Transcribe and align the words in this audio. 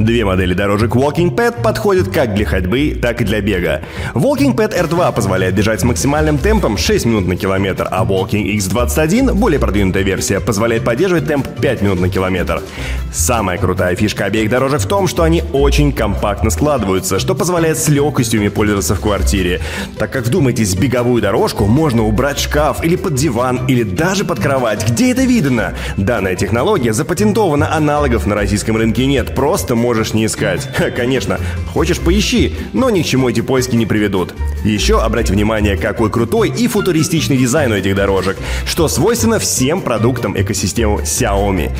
Две 0.00 0.24
модели 0.24 0.54
дорожек 0.54 0.96
Walking 0.96 1.34
Pad 1.34 1.60
подходят 1.60 2.08
как 2.08 2.34
для 2.34 2.46
ходьбы, 2.46 2.98
так 3.00 3.20
и 3.20 3.24
для 3.24 3.42
бега. 3.42 3.82
Walking 4.14 4.56
Pad 4.56 4.74
R2 4.88 5.14
позволяет 5.14 5.54
бежать 5.54 5.80
с 5.80 5.84
максимальным 5.84 6.38
темпом 6.38 6.78
6 6.78 7.04
минут 7.04 7.26
на 7.26 7.36
километр, 7.36 7.86
а 7.90 8.02
Walking 8.06 8.50
X21, 8.56 9.34
более 9.34 9.60
продвинутая 9.60 10.02
версия, 10.02 10.40
позволяет 10.40 10.84
поддерживать 10.84 11.28
темп 11.28 11.46
5 11.60 11.82
минут 11.82 12.00
на 12.00 12.08
километр. 12.08 12.62
Самая 13.12 13.58
крутая 13.58 13.94
фишка 13.94 14.24
обеих 14.24 14.48
дорожек 14.48 14.80
в 14.80 14.88
том, 14.88 15.06
что 15.06 15.22
они 15.22 15.42
очень 15.52 15.92
компактно 15.92 16.48
складываются, 16.48 17.18
что 17.18 17.34
позволяет 17.34 17.76
с 17.76 17.88
легкостью 17.88 18.40
ими 18.40 18.48
пользоваться 18.48 18.94
в 18.94 19.00
квартире. 19.00 19.60
Так 19.98 20.10
как 20.10 20.24
вдумайтесь, 20.24 20.74
беговую 20.76 21.20
дорожку 21.20 21.66
можно 21.66 22.04
убрать 22.04 22.38
в 22.38 22.44
шкаф 22.44 22.82
или 22.82 22.96
под 22.96 23.16
диван, 23.16 23.66
или 23.66 23.82
даже 23.82 24.24
под 24.24 24.40
кровать. 24.40 24.88
Где 24.88 25.12
это 25.12 25.24
видно? 25.24 25.74
Данная 25.98 26.36
технология 26.36 26.94
запатентована, 26.94 27.76
аналогов 27.76 28.26
на 28.26 28.34
российском 28.34 28.78
рынке 28.78 29.04
нет, 29.04 29.34
просто 29.34 29.74
можешь 29.90 30.14
не 30.14 30.26
искать. 30.26 30.68
Конечно, 30.94 31.40
хочешь 31.72 31.98
поищи, 31.98 32.54
но 32.72 32.90
ни 32.90 33.02
к 33.02 33.06
чему 33.06 33.28
эти 33.28 33.40
поиски 33.40 33.74
не 33.74 33.86
приведут. 33.86 34.34
Еще 34.64 35.00
обрати 35.00 35.32
внимание, 35.32 35.76
какой 35.76 36.12
крутой 36.12 36.48
и 36.56 36.68
футуристичный 36.68 37.36
дизайн 37.36 37.72
у 37.72 37.74
этих 37.74 37.96
дорожек, 37.96 38.36
что 38.66 38.86
свойственно 38.86 39.40
всем 39.40 39.82
продуктам 39.82 40.40
экосистемы 40.40 41.00
Xiaomi. 41.00 41.72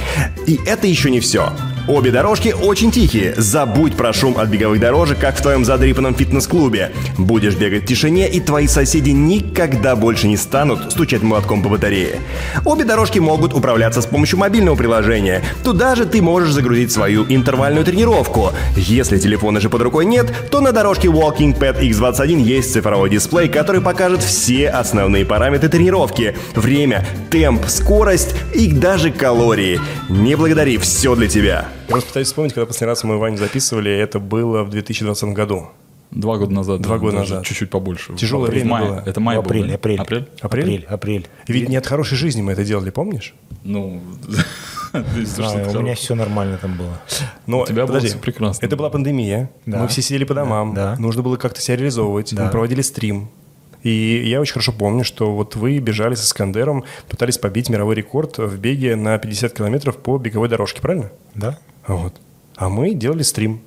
И 0.49 0.59
это 0.66 0.88
еще 0.88 1.09
не 1.12 1.21
все. 1.21 1.52
Обе 1.89 2.11
дорожки 2.11 2.55
очень 2.62 2.91
тихие. 2.91 3.34
Забудь 3.37 3.97
про 3.97 4.12
шум 4.12 4.38
от 4.38 4.48
беговых 4.48 4.80
дорожек, 4.80 5.19
как 5.19 5.37
в 5.37 5.43
твоем 5.43 5.65
задрипанном 5.65 6.15
фитнес-клубе. 6.15 6.93
Будешь 7.19 7.57
бегать 7.57 7.84
в 7.84 7.87
тишине, 7.87 8.29
и 8.29 8.41
твои 8.41 8.66
соседи 8.66 9.11
никогда 9.11 9.97
больше 9.97 10.29
не 10.29 10.37
станут 10.37 10.93
стучать 10.93 11.23
молотком 11.23 11.62
по 11.62 11.69
батарее. 11.69 12.21
Обе 12.65 12.85
дорожки 12.85 13.19
могут 13.19 13.55
управляться 13.55 14.02
с 14.02 14.07
помощью 14.07 14.38
мобильного 14.38 14.77
приложения. 14.77 15.43
Туда 15.65 15.95
же 15.95 16.05
ты 16.05 16.23
можешь 16.23 16.52
загрузить 16.52 16.93
свою 16.93 17.24
интервальную 17.29 17.85
тренировку. 17.85 18.52
Если 18.77 19.19
телефона 19.19 19.60
же 19.60 19.69
под 19.71 19.83
рукой 19.83 20.05
нет, 20.05 20.33
то 20.51 20.60
на 20.60 20.73
дорожке 20.73 21.09
Walking 21.09 21.59
Pad 21.59 21.80
X21 21.80 22.40
есть 22.40 22.73
цифровой 22.73 23.10
дисплей, 23.10 23.49
который 23.49 23.80
покажет 23.80 24.23
все 24.23 24.68
основные 24.68 25.24
параметры 25.24 25.68
тренировки. 25.68 26.37
Время, 26.55 27.07
темп, 27.30 27.66
скорость 27.66 28.35
и 28.55 28.71
даже 28.71 29.10
калории. 29.10 29.80
Не 30.09 30.37
благодари, 30.37 30.79
все 30.79 31.15
для 31.15 31.29
тебя. 31.29 31.68
Просто 31.91 32.09
пытаюсь 32.09 32.29
вспомнить, 32.29 32.52
когда 32.52 32.66
последний 32.66 32.91
раз 32.91 33.05
мы 33.05 33.19
Ваню 33.19 33.37
записывали, 33.37 33.91
это 33.91 34.19
было 34.19 34.63
в 34.63 34.71
2020 34.71 35.24
году. 35.30 35.69
Два 36.10 36.38
года 36.38 36.52
назад. 36.52 36.80
Два 36.80 36.96
да, 36.96 37.01
года 37.01 37.16
назад. 37.19 37.45
Чуть-чуть 37.45 37.71
побольше. 37.71 38.15
Тяжелое 38.16 38.49
В 38.49 38.51
время 38.51 38.80
было. 38.80 39.02
Это 39.07 39.21
май 39.21 39.37
был, 39.37 39.45
апрель, 39.45 39.69
да? 39.69 39.74
апрель. 39.74 40.01
Апрель? 40.01 40.29
Апрель? 40.41 40.65
Апрель, 40.65 40.87
апрель. 40.88 41.29
И 41.46 41.52
Ведь 41.52 41.68
не 41.68 41.77
от 41.77 41.87
хорошей 41.87 42.16
жизни 42.16 42.43
мы 42.43 42.52
это 42.52 42.65
делали, 42.65 42.91
помнишь? 42.91 43.35
Ну, 43.63 44.02
у 44.93 44.99
меня 44.99 45.95
все 45.95 46.15
нормально 46.15 46.59
там 46.59 46.77
было. 46.77 47.01
Но, 47.46 47.63
У 47.63 47.66
тебя 47.66 47.83
было 47.83 47.95
подожди, 47.95 48.09
всё 48.09 48.18
прекрасно. 48.18 48.65
Это 48.65 48.77
была 48.77 48.91
пандемия. 48.91 49.51
Да. 49.66 49.83
Мы 49.83 49.88
все 49.88 50.02
сидели 50.02 50.24
по 50.24 50.35
домам. 50.35 50.74
Да. 50.74 50.96
Нужно 50.99 51.23
было 51.23 51.37
как-то 51.37 51.61
себя 51.61 51.77
реализовывать. 51.77 52.35
Да. 52.35 52.46
Мы 52.46 52.51
проводили 52.51 52.83
стрим. 52.83 53.30
И 53.83 54.23
я 54.27 54.41
очень 54.41 54.52
хорошо 54.52 54.73
помню, 54.73 55.05
что 55.05 55.33
вот 55.35 55.57
вы 55.57 55.79
бежали 55.79 56.15
с 56.15 56.24
Искандером, 56.24 56.85
пытались 57.09 57.38
побить 57.38 57.71
мировой 57.71 57.95
рекорд 57.95 58.37
в 58.37 58.59
беге 58.59 58.95
на 58.95 59.16
50 59.16 59.55
километров 59.55 59.96
по 59.96 60.18
беговой 60.18 60.49
дорожке, 60.49 60.83
правильно? 60.83 61.11
Да? 61.35 61.59
Вот. 61.87 62.15
А 62.57 62.69
мы 62.69 62.95
делали 62.95 63.23
стрим. 63.23 63.61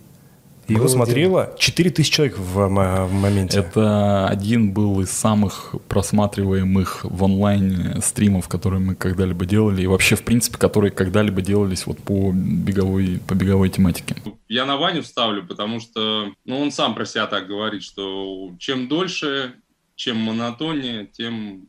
И 0.67 0.73
его 0.73 0.83
Было 0.85 0.93
смотрело 0.93 1.55
4000 1.59 2.09
человек 2.11 2.37
в, 2.37 2.59
м- 2.59 3.07
в 3.07 3.11
моменте. 3.11 3.59
Это 3.59 4.27
один 4.29 4.71
был 4.71 5.01
из 5.01 5.11
самых 5.11 5.75
просматриваемых 5.89 7.03
в 7.03 7.23
онлайне 7.23 7.99
стримов, 8.01 8.47
которые 8.47 8.79
мы 8.79 8.95
когда-либо 8.95 9.45
делали, 9.45 9.81
и 9.81 9.87
вообще, 9.87 10.15
в 10.15 10.23
принципе, 10.23 10.57
которые 10.57 10.91
когда-либо 10.91 11.41
делались 11.41 11.85
вот 11.85 11.97
по 11.99 12.31
беговой, 12.33 13.19
по 13.27 13.33
беговой 13.33 13.69
тематике. 13.69 14.15
Я 14.47 14.65
на 14.65 14.77
Ваню 14.77 15.03
вставлю, 15.03 15.45
потому 15.45 15.81
что 15.81 16.31
ну, 16.45 16.59
он 16.61 16.71
сам 16.71 16.95
про 16.95 17.05
себя 17.05 17.27
так 17.27 17.45
говорит, 17.47 17.83
что 17.83 18.51
чем 18.57 18.87
дольше, 18.87 19.55
чем 19.95 20.17
монотоннее, 20.17 21.07
тем 21.07 21.67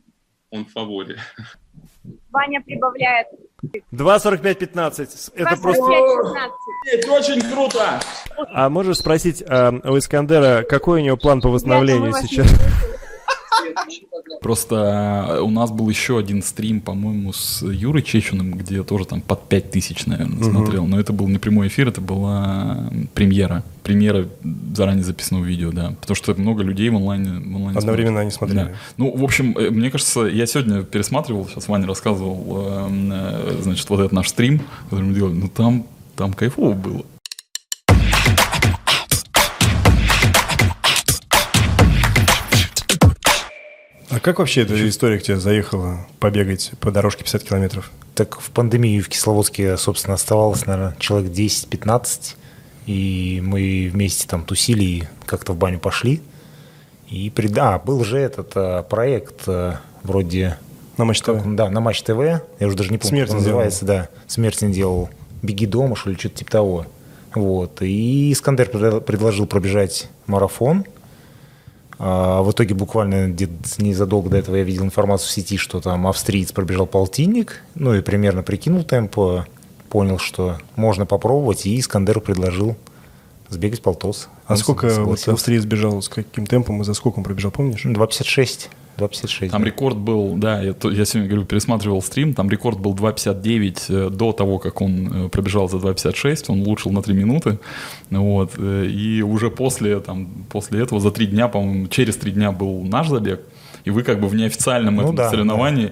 он 0.51 0.65
в 0.65 0.71
фаворе. 0.71 1.17
Ваня 2.31 2.61
прибавляет 2.61 3.27
2.45-15. 3.63 5.31
Это 5.35 5.55
25-15. 5.55 5.61
просто... 5.61 5.83
Это 6.91 7.11
очень 7.11 7.41
круто! 7.41 7.99
А 8.53 8.69
можешь 8.69 8.97
спросить 8.97 9.43
а, 9.47 9.73
у 9.83 9.97
Искандера, 9.97 10.63
какой 10.63 11.01
у 11.01 11.03
него 11.03 11.17
план 11.17 11.41
по 11.41 11.49
восстановлению 11.49 12.13
сейчас? 12.13 12.47
Просто 14.41 15.27
э, 15.29 15.39
у 15.41 15.49
нас 15.49 15.71
был 15.71 15.89
еще 15.89 16.17
один 16.17 16.43
стрим, 16.43 16.81
по-моему, 16.81 17.33
с 17.33 17.63
Юрой 17.65 18.03
Чечуным, 18.03 18.53
где 18.53 18.75
я 18.75 18.83
тоже 18.83 19.05
там 19.05 19.21
под 19.21 19.47
5000, 19.47 20.05
наверное, 20.07 20.43
смотрел. 20.43 20.85
Но 20.85 20.99
это 20.99 21.13
был 21.13 21.27
не 21.27 21.37
прямой 21.37 21.67
эфир, 21.67 21.87
это 21.87 22.01
была 22.01 22.89
премьера. 23.13 23.63
Премьера 23.83 24.27
заранее 24.75 25.03
записанного 25.03 25.45
видео, 25.45 25.71
да. 25.71 25.93
Потому 26.01 26.15
что 26.15 26.33
много 26.35 26.63
людей 26.63 26.89
в 26.89 26.95
онлайне, 26.95 27.29
в 27.29 27.55
онлайне 27.55 27.77
Одновременно 27.77 28.17
смотрят. 28.17 28.21
они 28.21 28.31
смотрели. 28.31 28.63
Да. 28.65 28.71
Ну, 28.97 29.15
в 29.15 29.23
общем, 29.23 29.57
э, 29.57 29.69
мне 29.69 29.91
кажется, 29.91 30.21
я 30.21 30.45
сегодня 30.45 30.83
пересматривал, 30.83 31.47
сейчас 31.47 31.67
Ваня 31.67 31.87
рассказывал, 31.87 32.65
э, 32.67 33.59
значит, 33.61 33.89
вот 33.89 33.99
этот 33.99 34.11
наш 34.11 34.29
стрим, 34.29 34.61
который 34.89 35.05
мы 35.05 35.13
делали, 35.13 35.33
ну 35.33 35.49
там, 35.49 35.85
там 36.15 36.33
кайфово 36.33 36.73
было. 36.73 37.05
А 44.15 44.21
как 44.21 44.39
вообще 44.39 44.61
эта 44.61 44.87
история 44.87 45.19
к 45.19 45.23
тебе 45.23 45.37
заехала 45.37 46.07
побегать 46.21 46.71
по 46.79 46.89
дорожке 46.89 47.25
50 47.25 47.43
километров? 47.43 47.91
Так 48.13 48.39
в 48.39 48.49
пандемию 48.51 49.03
в 49.03 49.09
Кисловодске, 49.09 49.75
собственно, 49.75 50.13
оставалось, 50.13 50.65
наверное, 50.65 50.95
человек 50.99 51.33
10-15. 51.33 52.35
И 52.85 53.41
мы 53.43 53.89
вместе 53.91 54.25
там 54.25 54.45
тусили 54.45 54.83
и 54.85 55.03
как-то 55.25 55.51
в 55.51 55.57
баню 55.57 55.79
пошли. 55.79 56.21
И 57.09 57.29
при... 57.29 57.53
А, 57.59 57.77
был 57.77 58.05
же 58.05 58.17
этот 58.17 58.53
а, 58.55 58.83
проект 58.83 59.41
а, 59.47 59.81
вроде... 60.03 60.59
На 60.95 61.03
Матч 61.03 61.19
ТВ? 61.19 61.31
да, 61.47 61.69
на 61.69 61.81
Матч 61.81 62.01
ТВ. 62.03 62.17
Я 62.17 62.41
уже 62.61 62.77
даже 62.77 62.91
не 62.91 62.97
помню, 62.97 63.17
Смертин 63.17 63.35
как 63.35 63.43
называется. 63.43 63.83
Да, 63.83 64.07
Смертин 64.27 64.71
делал 64.71 65.09
«Беги 65.41 65.65
дома», 65.65 65.97
что 65.97 66.11
ли, 66.11 66.15
что-то 66.15 66.35
типа 66.35 66.51
того. 66.51 66.85
Вот. 67.33 67.81
И 67.81 68.31
Искандер 68.31 68.69
предложил 68.69 69.45
пробежать 69.45 70.07
марафон. 70.25 70.85
А 71.97 72.41
в 72.41 72.51
итоге 72.51 72.75
буквально 72.75 73.27
незадолго 73.77 74.29
до 74.29 74.37
этого 74.37 74.55
я 74.57 74.63
видел 74.63 74.83
информацию 74.83 75.29
в 75.29 75.31
сети, 75.31 75.57
что 75.57 75.79
там 75.79 76.07
австриец 76.07 76.51
пробежал 76.51 76.87
полтинник, 76.87 77.61
ну 77.73 77.93
и 77.93 78.01
примерно 78.01 78.43
прикинул 78.43 78.83
темп, 78.83 79.17
понял, 79.89 80.19
что 80.19 80.57
можно 80.75 81.05
попробовать, 81.05 81.65
и 81.65 81.79
Искандеру 81.79 82.19
предложил 82.19 82.75
сбегать 83.49 83.81
полтос. 83.81 84.27
А 84.47 84.53
Он 84.53 84.57
сколько 84.57 84.87
вот 85.03 85.25
австриец 85.27 85.63
бежал, 85.65 86.01
с 86.01 86.09
каким 86.09 86.45
темпом 86.45 86.81
и 86.81 86.83
за 86.83 86.93
сколько 86.93 87.19
он 87.19 87.23
пробежал, 87.23 87.51
помнишь? 87.51 87.81
Ну, 87.83 87.93
2.56. 87.93 88.67
2.56. 88.97 89.49
Там 89.49 89.61
да. 89.61 89.67
рекорд 89.67 89.97
был, 89.97 90.35
да, 90.35 90.61
я, 90.61 90.73
я 90.83 91.05
сегодня 91.05 91.27
говорю, 91.29 91.45
пересматривал 91.45 92.01
стрим, 92.01 92.33
там 92.33 92.49
рекорд 92.49 92.79
был 92.79 92.93
2.59 92.93 94.07
э, 94.07 94.09
до 94.09 94.31
того, 94.31 94.59
как 94.59 94.81
он 94.81 95.25
э, 95.25 95.29
пробежал 95.29 95.69
за 95.69 95.77
2.56, 95.77 96.45
он 96.47 96.61
улучшил 96.61 96.91
на 96.91 97.01
3 97.01 97.13
минуты, 97.13 97.59
вот, 98.09 98.53
э, 98.57 98.85
и 98.87 99.21
уже 99.21 99.49
после, 99.49 99.99
там, 99.99 100.27
после 100.49 100.81
этого, 100.81 101.01
за 101.01 101.11
3 101.11 101.27
дня, 101.27 101.47
по-моему, 101.47 101.87
через 101.87 102.15
3 102.17 102.31
дня 102.31 102.51
был 102.51 102.83
наш 102.83 103.09
забег, 103.09 103.41
и 103.83 103.89
вы 103.89 104.03
как 104.03 104.19
бы 104.19 104.27
в 104.27 104.35
неофициальном 104.35 104.95
Ну 104.95 105.03
этом 105.03 105.15
да, 105.15 105.29
соревновании 105.29 105.91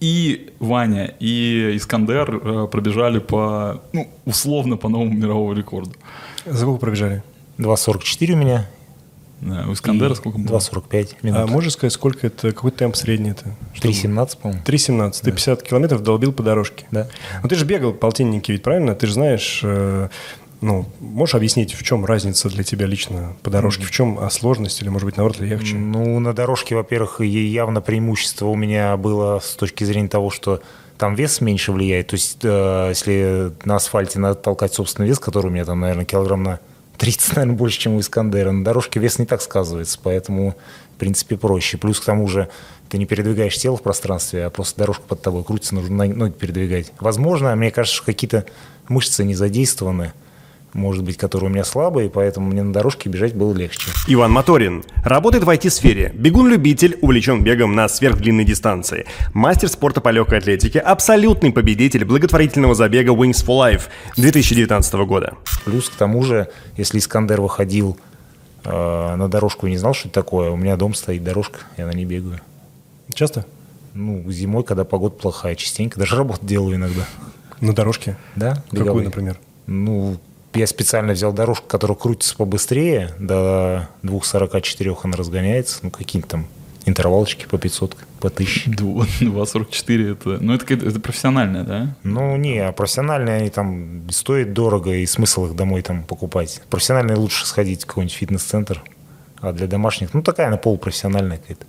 и 0.00 0.50
Ваня, 0.60 1.14
и 1.20 1.76
Искандер 1.76 2.68
пробежали 2.68 3.18
по, 3.18 3.82
ну, 3.92 4.08
условно, 4.24 4.76
по 4.76 4.88
новому 4.88 5.12
мировому 5.12 5.52
рекорду. 5.52 5.92
За 6.46 6.58
сколько 6.58 6.80
пробежали? 6.80 7.22
2.44 7.58 8.32
у 8.32 8.36
меня. 8.36 8.66
Да, 9.40 9.64
у 9.68 9.72
Искандера 9.72 10.12
и 10.12 10.16
сколько 10.16 10.38
было? 10.38 10.58
2.45 10.58 11.16
А 11.22 11.26
минут. 11.26 11.50
можешь 11.50 11.72
сказать, 11.72 11.92
сколько 11.92 12.26
это, 12.26 12.52
какой 12.52 12.70
темп 12.72 12.96
средний 12.96 13.30
это? 13.30 13.54
Что 13.72 13.88
3.17, 13.88 14.38
по-моему. 14.40 14.62
3.17. 14.64 15.20
Ты 15.22 15.32
50 15.32 15.62
километров 15.62 16.02
долбил 16.02 16.32
по 16.32 16.42
дорожке. 16.42 16.86
Да. 16.90 17.08
Ну 17.42 17.48
ты 17.48 17.54
же 17.54 17.64
бегал 17.64 17.92
полтинники, 17.92 18.52
ведь 18.52 18.62
правильно? 18.62 18.94
Ты 18.94 19.06
же 19.06 19.14
знаешь, 19.14 19.60
э, 19.62 20.08
ну, 20.60 20.86
можешь 21.00 21.34
объяснить, 21.34 21.72
в 21.72 21.82
чем 21.82 22.04
разница 22.04 22.50
для 22.50 22.64
тебя 22.64 22.86
лично 22.86 23.34
по 23.42 23.50
дорожке? 23.50 23.84
В 23.84 23.90
чем 23.90 24.18
а, 24.18 24.28
сложность 24.28 24.82
или, 24.82 24.90
может 24.90 25.06
быть, 25.06 25.16
наоборот, 25.16 25.40
легче? 25.40 25.76
Ну, 25.76 26.20
на 26.20 26.34
дорожке, 26.34 26.74
во-первых, 26.74 27.20
явно 27.20 27.80
преимущество 27.80 28.46
у 28.46 28.56
меня 28.56 28.96
было 28.98 29.40
с 29.40 29.54
точки 29.56 29.84
зрения 29.84 30.08
того, 30.08 30.28
что 30.30 30.60
там 30.98 31.14
вес 31.14 31.40
меньше 31.40 31.72
влияет. 31.72 32.08
То 32.08 32.14
есть, 32.14 32.38
э, 32.42 32.86
если 32.90 33.52
на 33.64 33.76
асфальте 33.76 34.18
надо 34.18 34.34
толкать 34.34 34.74
собственный 34.74 35.08
вес, 35.08 35.18
который 35.18 35.46
у 35.46 35.50
меня 35.50 35.64
там, 35.64 35.80
наверное, 35.80 36.04
килограмм 36.04 36.42
на 36.42 36.60
30, 37.00 37.36
наверное, 37.36 37.56
больше, 37.56 37.80
чем 37.80 37.94
у 37.94 38.00
Искандера, 38.00 38.52
на 38.52 38.62
дорожке 38.62 39.00
вес 39.00 39.18
не 39.18 39.24
так 39.24 39.40
сказывается, 39.40 39.98
поэтому, 40.02 40.54
в 40.96 40.98
принципе, 40.98 41.38
проще. 41.38 41.78
Плюс 41.78 41.98
к 41.98 42.04
тому 42.04 42.28
же 42.28 42.50
ты 42.90 42.98
не 42.98 43.06
передвигаешь 43.06 43.56
тело 43.56 43.78
в 43.78 43.82
пространстве, 43.82 44.44
а 44.44 44.50
просто 44.50 44.80
дорожка 44.80 45.04
под 45.08 45.22
тобой 45.22 45.42
крутится, 45.42 45.74
нужно 45.74 46.04
ноги 46.04 46.32
передвигать. 46.32 46.92
Возможно, 47.00 47.56
мне 47.56 47.70
кажется, 47.70 47.96
что 47.96 48.04
какие-то 48.04 48.44
мышцы 48.88 49.24
не 49.24 49.34
задействованы, 49.34 50.12
может 50.72 51.04
быть, 51.04 51.16
которые 51.16 51.50
у 51.50 51.52
меня 51.52 51.64
слабые, 51.64 52.10
поэтому 52.10 52.48
мне 52.48 52.62
на 52.62 52.72
дорожке 52.72 53.08
бежать 53.08 53.34
было 53.34 53.52
легче. 53.52 53.90
Иван 54.06 54.30
Моторин. 54.32 54.84
Работает 55.04 55.44
в 55.44 55.48
IT-сфере. 55.48 56.12
Бегун-любитель, 56.14 56.98
увлечен 57.00 57.42
бегом 57.42 57.74
на 57.74 57.88
сверхдлинной 57.88 58.44
дистанции. 58.44 59.06
Мастер 59.34 59.68
спорта 59.68 60.00
по 60.00 60.10
легкой 60.10 60.38
атлетике. 60.38 60.78
Абсолютный 60.78 61.52
победитель 61.52 62.04
благотворительного 62.04 62.74
забега 62.74 63.12
Wings 63.12 63.44
for 63.44 63.58
Life 63.58 63.82
2019 64.16 64.94
года. 65.06 65.34
Плюс 65.64 65.88
к 65.88 65.94
тому 65.94 66.22
же, 66.22 66.48
если 66.76 66.98
Искандер 66.98 67.40
выходил 67.40 67.98
э, 68.64 69.14
на 69.16 69.28
дорожку 69.28 69.66
и 69.66 69.70
не 69.70 69.78
знал, 69.78 69.94
что 69.94 70.08
это 70.08 70.14
такое, 70.14 70.50
у 70.50 70.56
меня 70.56 70.76
дом 70.76 70.94
стоит 70.94 71.24
дорожка, 71.24 71.60
я 71.76 71.86
на 71.86 71.92
ней 71.92 72.04
бегаю. 72.04 72.40
Часто? 73.12 73.44
Ну, 73.94 74.30
зимой, 74.30 74.62
когда 74.62 74.84
погода 74.84 75.16
плохая, 75.16 75.56
частенько, 75.56 75.98
даже 75.98 76.16
работу 76.16 76.46
делаю 76.46 76.76
иногда. 76.76 77.06
На 77.60 77.74
дорожке? 77.74 78.16
Да, 78.36 78.62
Какую, 78.70 79.04
например? 79.04 79.36
Ну, 79.66 80.16
я 80.54 80.66
специально 80.66 81.12
взял 81.12 81.32
дорожку, 81.32 81.66
которая 81.66 81.96
крутится 81.96 82.36
побыстрее, 82.36 83.14
до 83.18 83.88
2.44 84.02 84.98
она 85.02 85.16
разгоняется, 85.16 85.78
ну, 85.82 85.90
какие-то 85.90 86.28
там 86.28 86.46
интервалчики 86.86 87.46
по 87.46 87.58
500, 87.58 87.96
по 88.20 88.28
1000. 88.28 88.70
2.44 88.70 90.12
это... 90.12 90.28
Ну, 90.40 90.54
это, 90.54 90.74
это 90.74 91.00
профессиональная, 91.00 91.64
да? 91.64 91.96
Ну, 92.02 92.36
не, 92.36 92.58
а 92.58 92.72
профессиональные 92.72 93.36
они 93.36 93.50
там 93.50 94.10
стоят 94.10 94.52
дорого, 94.52 94.94
и 94.94 95.06
смысл 95.06 95.46
их 95.46 95.54
домой 95.54 95.82
там 95.82 96.04
покупать. 96.04 96.62
Профессиональные 96.70 97.16
лучше 97.16 97.46
сходить 97.46 97.84
в 97.84 97.86
какой-нибудь 97.86 98.14
фитнес-центр, 98.14 98.82
а 99.40 99.52
для 99.52 99.66
домашних, 99.66 100.14
ну, 100.14 100.22
такая 100.22 100.48
она 100.48 100.56
полупрофессиональная 100.56 101.38
какая-то. 101.38 101.66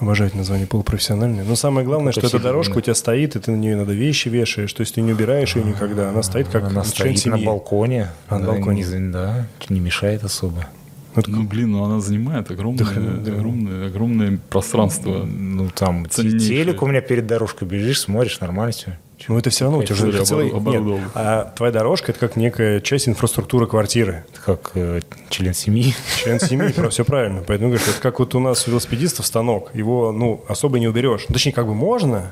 Обожаю 0.00 0.28
это 0.28 0.38
название 0.38 0.66
полупрофессиональное. 0.66 1.44
Но 1.44 1.56
самое 1.56 1.84
главное, 1.84 2.12
что 2.12 2.26
эта 2.26 2.38
дорожка 2.38 2.74
да. 2.74 2.78
у 2.78 2.82
тебя 2.82 2.94
стоит, 2.94 3.34
и 3.34 3.40
ты 3.40 3.50
на 3.50 3.56
нее 3.56 3.74
иногда 3.74 3.92
вещи 3.92 4.28
вешаешь. 4.28 4.72
То 4.72 4.82
есть 4.82 4.94
ты 4.94 5.00
не 5.00 5.12
убираешь 5.12 5.56
ее 5.56 5.64
никогда. 5.64 6.10
Она 6.10 6.22
стоит 6.22 6.48
как 6.48 6.64
она 6.64 6.84
стоит 6.84 7.14
на 7.14 7.16
семьи. 7.16 7.44
балконе. 7.44 8.10
А, 8.28 8.38
на 8.38 8.46
да, 8.46 8.52
балконе. 8.52 8.84
Не, 8.84 9.12
да, 9.12 9.46
не 9.68 9.80
мешает 9.80 10.22
особо. 10.22 10.68
Ну, 11.14 11.20
это 11.20 11.30
Ну, 11.30 11.42
блин, 11.42 11.72
ну 11.72 11.84
она 11.84 12.00
занимает 12.00 12.48
огромное, 12.50 12.84
да. 12.84 13.32
огромное, 13.32 13.86
огромное 13.88 14.38
пространство. 14.50 15.24
Ну, 15.24 15.68
там 15.70 16.08
Ценнейшее. 16.08 16.40
телек 16.40 16.82
у 16.82 16.86
меня 16.86 17.00
перед 17.00 17.26
дорожкой 17.26 17.66
бежишь, 17.66 18.00
смотришь, 18.00 18.38
нормально 18.38 18.72
все. 18.72 18.98
Ну, 19.26 19.36
это 19.38 19.50
все 19.50 19.64
равно 19.64 19.78
у 19.78 19.82
тебя 19.82 19.94
же 19.96 20.24
целый... 20.24 20.50
Нет, 20.52 21.00
а 21.14 21.52
твоя 21.56 21.72
дорожка– 21.72 22.12
это 22.12 22.20
как 22.20 22.36
некая 22.36 22.80
часть 22.80 23.08
инфраструктуры 23.08 23.66
квартиры. 23.66 24.24
Как 24.44 24.70
э, 24.74 25.00
член 25.28 25.54
семьи. 25.54 25.94
Член 26.22 26.38
семьи, 26.40 26.72
все 26.90 27.04
правильно. 27.04 27.42
Поэтому, 27.46 27.70
говорю, 27.70 27.84
это 27.90 28.00
как 28.00 28.20
вот 28.20 28.34
у 28.34 28.40
нас 28.40 28.66
у 28.68 28.70
велосипедистов 28.70 29.26
станок. 29.26 29.74
Его, 29.74 30.12
ну, 30.12 30.44
особо 30.48 30.78
не 30.78 30.86
уберешь. 30.88 31.24
Ну, 31.28 31.32
точнее, 31.32 31.52
как 31.52 31.66
бы 31.66 31.74
можно, 31.74 32.30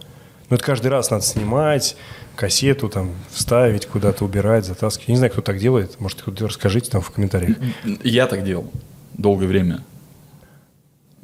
но 0.49 0.56
это 0.56 0.65
каждый 0.65 0.88
раз 0.88 1.11
надо 1.11 1.25
снимать, 1.25 1.97
кассету 2.37 2.88
там 2.88 3.11
вставить, 3.31 3.87
куда-то 3.87 4.25
убирать, 4.25 4.65
затаскивать. 4.65 5.09
Я 5.09 5.12
не 5.15 5.19
знаю, 5.19 5.33
кто 5.33 5.43
так 5.43 5.59
делает. 5.59 5.99
Может, 6.00 6.23
кто-то 6.23 6.47
расскажите 6.47 6.91
там 6.91 7.00
в 7.00 7.11
комментариях. 7.11 7.56
Я 8.05 8.27
так 8.27 8.44
делал 8.44 8.71
долгое 9.15 9.47
время. 9.49 9.83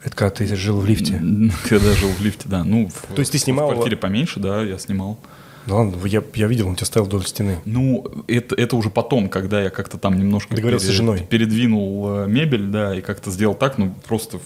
Это 0.04 0.16
когда 0.16 0.30
ты 0.34 0.56
жил 0.56 0.80
в 0.80 0.86
лифте. 0.86 1.22
Когда 1.68 1.92
жил 1.92 2.08
в 2.08 2.20
лифте, 2.20 2.48
да. 2.48 2.64
Ну, 2.64 2.88
в- 2.88 3.14
То 3.14 3.20
есть 3.20 3.30
ты 3.30 3.38
снимал- 3.38 3.68
В 3.70 3.74
квартире 3.74 3.96
поменьше, 3.96 4.40
да, 4.40 4.62
я 4.62 4.76
снимал. 4.78 5.18
Ну 5.66 5.76
ладно, 5.76 6.06
я, 6.06 6.22
я 6.34 6.46
видел, 6.46 6.68
он 6.68 6.74
тебя 6.76 6.86
ставил 6.86 7.06
вдоль 7.06 7.24
стены. 7.24 7.60
Ну, 7.64 8.04
это, 8.26 8.54
это 8.56 8.76
уже 8.76 8.90
потом, 8.90 9.28
когда 9.28 9.62
я 9.62 9.70
как-то 9.70 9.96
там 9.98 10.18
немножко 10.18 10.54
Договорился 10.54 10.86
с 10.86 10.90
женой. 10.90 11.26
передвинул 11.28 12.22
э, 12.22 12.26
мебель, 12.26 12.66
да, 12.66 12.96
и 12.96 13.00
как-то 13.00 13.30
сделал 13.30 13.54
так, 13.54 13.78
ну, 13.78 13.94
просто 14.06 14.40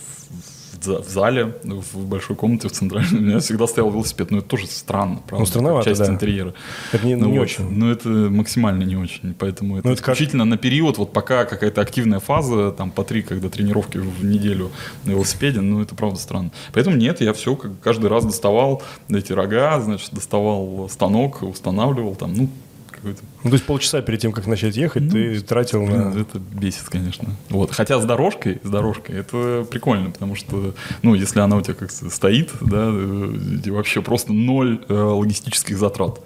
в, 0.76 0.80
в 0.80 0.84
за- 0.84 1.02
в 1.02 1.08
зале, 1.08 1.54
в 1.64 2.04
большой 2.06 2.36
комнате 2.36 2.68
в 2.68 2.72
центральной, 2.72 3.18
у 3.18 3.22
меня 3.22 3.38
всегда 3.40 3.66
стоял 3.66 3.90
велосипед. 3.90 4.30
Ну, 4.30 4.38
это 4.38 4.48
тоже 4.48 4.66
странно, 4.66 5.16
правда? 5.26 5.40
Ну, 5.40 5.46
странновато, 5.46 5.84
как 5.90 5.96
часть 5.98 6.06
да. 6.08 6.14
интерьера. 6.14 6.54
Это 6.92 7.06
не, 7.06 7.14
Ну, 7.16 7.28
не 7.30 7.38
очень. 7.38 7.68
Ну, 7.70 7.90
это 7.90 8.08
максимально 8.08 8.82
не 8.84 8.96
очень. 8.96 9.34
Поэтому 9.38 9.78
это, 9.78 9.86
Ну, 9.86 9.92
это 9.94 10.02
как- 10.02 10.14
исключительно 10.14 10.44
на 10.44 10.56
период, 10.56 10.98
вот 10.98 11.12
пока 11.12 11.44
какая-то 11.44 11.80
активная 11.80 12.20
фаза, 12.20 12.70
там 12.72 12.90
по 12.90 13.04
три, 13.04 13.22
когда 13.22 13.48
тренировки 13.48 13.98
в 13.98 14.24
неделю 14.24 14.70
на 15.04 15.10
велосипеде, 15.12 15.60
ну, 15.60 15.80
это 15.82 15.94
правда 15.94 16.18
странно. 16.18 16.50
Поэтому 16.72 16.96
нет, 16.96 17.20
я 17.20 17.32
все 17.32 17.56
как 17.56 17.72
каждый 17.80 18.06
раз 18.10 18.24
доставал 18.24 18.82
эти 19.08 19.32
рога, 19.32 19.80
значит, 19.80 20.12
доставал 20.12 20.88
станок, 20.90 21.42
устанавливал 21.42 22.14
там, 22.14 22.34
ну, 22.34 22.48
какой-то 22.96 23.20
Ну, 23.44 23.50
то 23.50 23.54
есть 23.54 23.64
полчаса 23.64 24.02
перед 24.02 24.20
тем, 24.20 24.32
как 24.32 24.46
начать 24.46 24.76
ехать, 24.76 25.10
ты 25.10 25.40
тратил 25.40 25.84
Блин, 25.86 26.10
на... 26.10 26.20
это 26.20 26.38
бесит, 26.38 26.88
конечно. 26.88 27.28
Вот. 27.48 27.72
Хотя 27.72 28.00
с 28.00 28.04
дорожкой, 28.04 28.60
с 28.62 28.68
дорожкой 28.68 29.20
это 29.20 29.66
прикольно, 29.70 30.10
потому 30.10 30.34
что, 30.34 30.74
ну, 31.02 31.14
если 31.14 31.40
она 31.40 31.56
у 31.56 31.60
тебя 31.60 31.74
как 31.74 31.90
стоит, 31.90 32.50
да, 32.60 32.88
э, 32.90 33.70
вообще 33.70 34.02
просто 34.02 34.32
ноль 34.32 34.84
э, 34.88 34.94
логистических 34.94 35.78
затрат. 35.78 36.20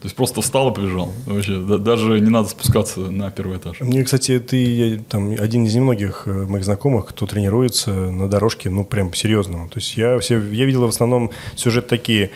То 0.00 0.08
есть 0.08 0.14
просто 0.14 0.42
встал 0.42 0.70
и 0.70 0.74
побежал. 0.74 1.12
Вообще, 1.24 1.58
да- 1.58 1.78
даже 1.78 2.20
не 2.20 2.28
надо 2.28 2.48
спускаться 2.48 3.00
на 3.00 3.30
первый 3.30 3.56
этаж. 3.56 3.80
Мне, 3.80 4.04
кстати, 4.04 4.38
ты 4.38 4.56
я, 4.56 4.98
там 4.98 5.30
один 5.30 5.64
из 5.64 5.74
немногих 5.74 6.24
э, 6.26 6.30
моих 6.30 6.64
знакомых, 6.64 7.06
кто 7.06 7.26
тренируется 7.26 7.90
на 7.90 8.28
дорожке, 8.28 8.68
ну, 8.68 8.84
прям 8.84 9.10
по-серьезному. 9.10 9.68
То 9.68 9.78
есть 9.78 9.96
я, 9.96 10.18
все, 10.18 10.34
я 10.38 10.66
видел 10.66 10.82
в 10.84 10.90
основном 10.90 11.30
сюжет 11.56 11.88
такие, 11.88 12.30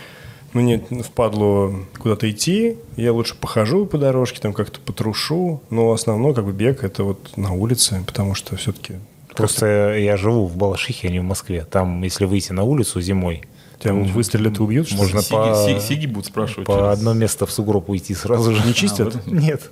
ну, 0.53 0.61
нет, 0.61 0.85
впадло 1.05 1.73
куда-то 1.99 2.31
идти, 2.31 2.77
я 2.97 3.13
лучше 3.13 3.35
похожу 3.35 3.87
по 3.87 3.99
дорожке, 3.99 4.41
там 4.41 4.53
как-то 4.53 4.81
потрушу, 4.81 5.63
но 5.71 5.93
основной 5.93 6.35
как 6.35 6.45
бы 6.45 6.53
бег 6.53 6.85
это 6.85 7.05
вот 7.05 7.37
на 7.37 7.53
улице, 7.53 8.03
потому 8.07 8.35
что 8.35 8.57
все-таки 8.57 8.95
Просто 9.37 9.95
я 9.97 10.17
живу 10.17 10.47
в 10.47 10.57
Балашихе, 10.57 11.09
а 11.09 11.11
не 11.11 11.21
в 11.21 11.25
Москве. 11.25 11.65
Там, 11.71 12.03
если 12.03 12.25
выйти 12.25 12.53
на 12.53 12.65
улицу 12.65 13.01
зимой, 13.01 13.43
тебя 13.79 13.95
выстрелят 13.95 14.59
и 14.59 14.63
убьют? 14.63 14.91
Можно 14.93 15.23
Сиги, 15.23 15.31
по- 15.33 15.67
си- 15.67 15.81
сиги 15.87 16.07
будут 16.07 16.27
спрашивать. 16.27 16.67
по 16.67 16.75
через- 16.75 16.99
одно 16.99 17.15
место 17.15 17.47
в 17.47 17.51
сугроб 17.53 17.89
уйти 17.89 18.13
сразу 18.15 18.53
же. 18.55 18.63
Не 18.65 18.73
А, 18.73 18.75
чистят? 18.75 19.15
в 19.15 19.19
этом- 19.19 19.39
Нет. 19.39 19.71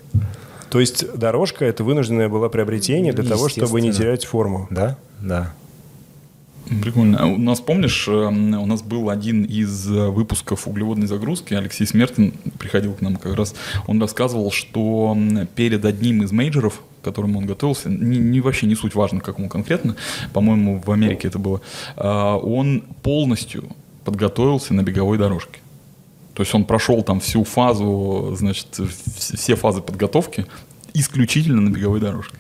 То 0.71 0.81
есть 0.81 1.13
дорожка 1.19 1.65
это 1.65 1.83
вынужденное 1.83 2.29
было 2.29 2.49
приобретение 2.49 3.13
для 3.13 3.25
того, 3.29 3.49
чтобы 3.49 3.81
не 3.81 3.93
терять 3.93 4.25
форму. 4.25 4.69
Да? 4.71 4.97
Да. 5.21 5.53
Прикольно. 6.83 7.19
А 7.21 7.27
У 7.27 7.39
нас, 7.39 7.61
помнишь, 7.61 8.07
э, 8.09 8.11
у 8.13 8.67
нас 8.67 8.83
был 8.83 9.11
один 9.11 9.45
из 9.45 9.91
э, 9.91 10.09
выпусков 10.09 10.67
углеводной 10.69 11.07
загрузки, 11.07 11.55
Алексей 11.55 11.87
Смертин 11.87 12.33
приходил 12.59 12.93
к 12.95 13.01
нам 13.01 13.17
как 13.17 13.35
раз, 13.37 13.55
он 13.87 14.01
рассказывал, 14.01 14.51
что 14.51 15.17
перед 15.55 15.85
одним 15.85 16.23
из 16.23 16.33
мейджоров, 16.33 16.83
к 17.01 17.05
которому 17.05 17.39
он 17.39 17.47
готовился, 17.47 17.89
не, 17.89 18.19
не- 18.19 18.41
вообще 18.41 18.67
не 18.67 18.75
суть 18.75 18.95
важно, 18.95 19.21
какому 19.21 19.49
конкретно, 19.49 19.97
по-моему, 20.33 20.83
в 20.85 20.91
Америке 20.93 21.29
это 21.29 21.39
было, 21.39 21.61
а, 21.97 22.37
он 22.37 22.83
полностью 23.03 23.65
подготовился 24.05 24.75
на 24.75 24.83
беговой 24.83 25.17
дорожке. 25.19 25.61
То 26.35 26.43
есть 26.43 26.55
он 26.55 26.65
прошел 26.65 27.03
там 27.03 27.21
всю 27.21 27.45
фазу, 27.45 28.35
значит, 28.37 28.67
вс- 28.79 29.37
все 29.37 29.57
фазы 29.57 29.81
подготовки 29.81 30.47
исключительно 30.95 31.61
на 31.61 31.71
беговой 31.71 32.01
дорожке. 32.01 32.37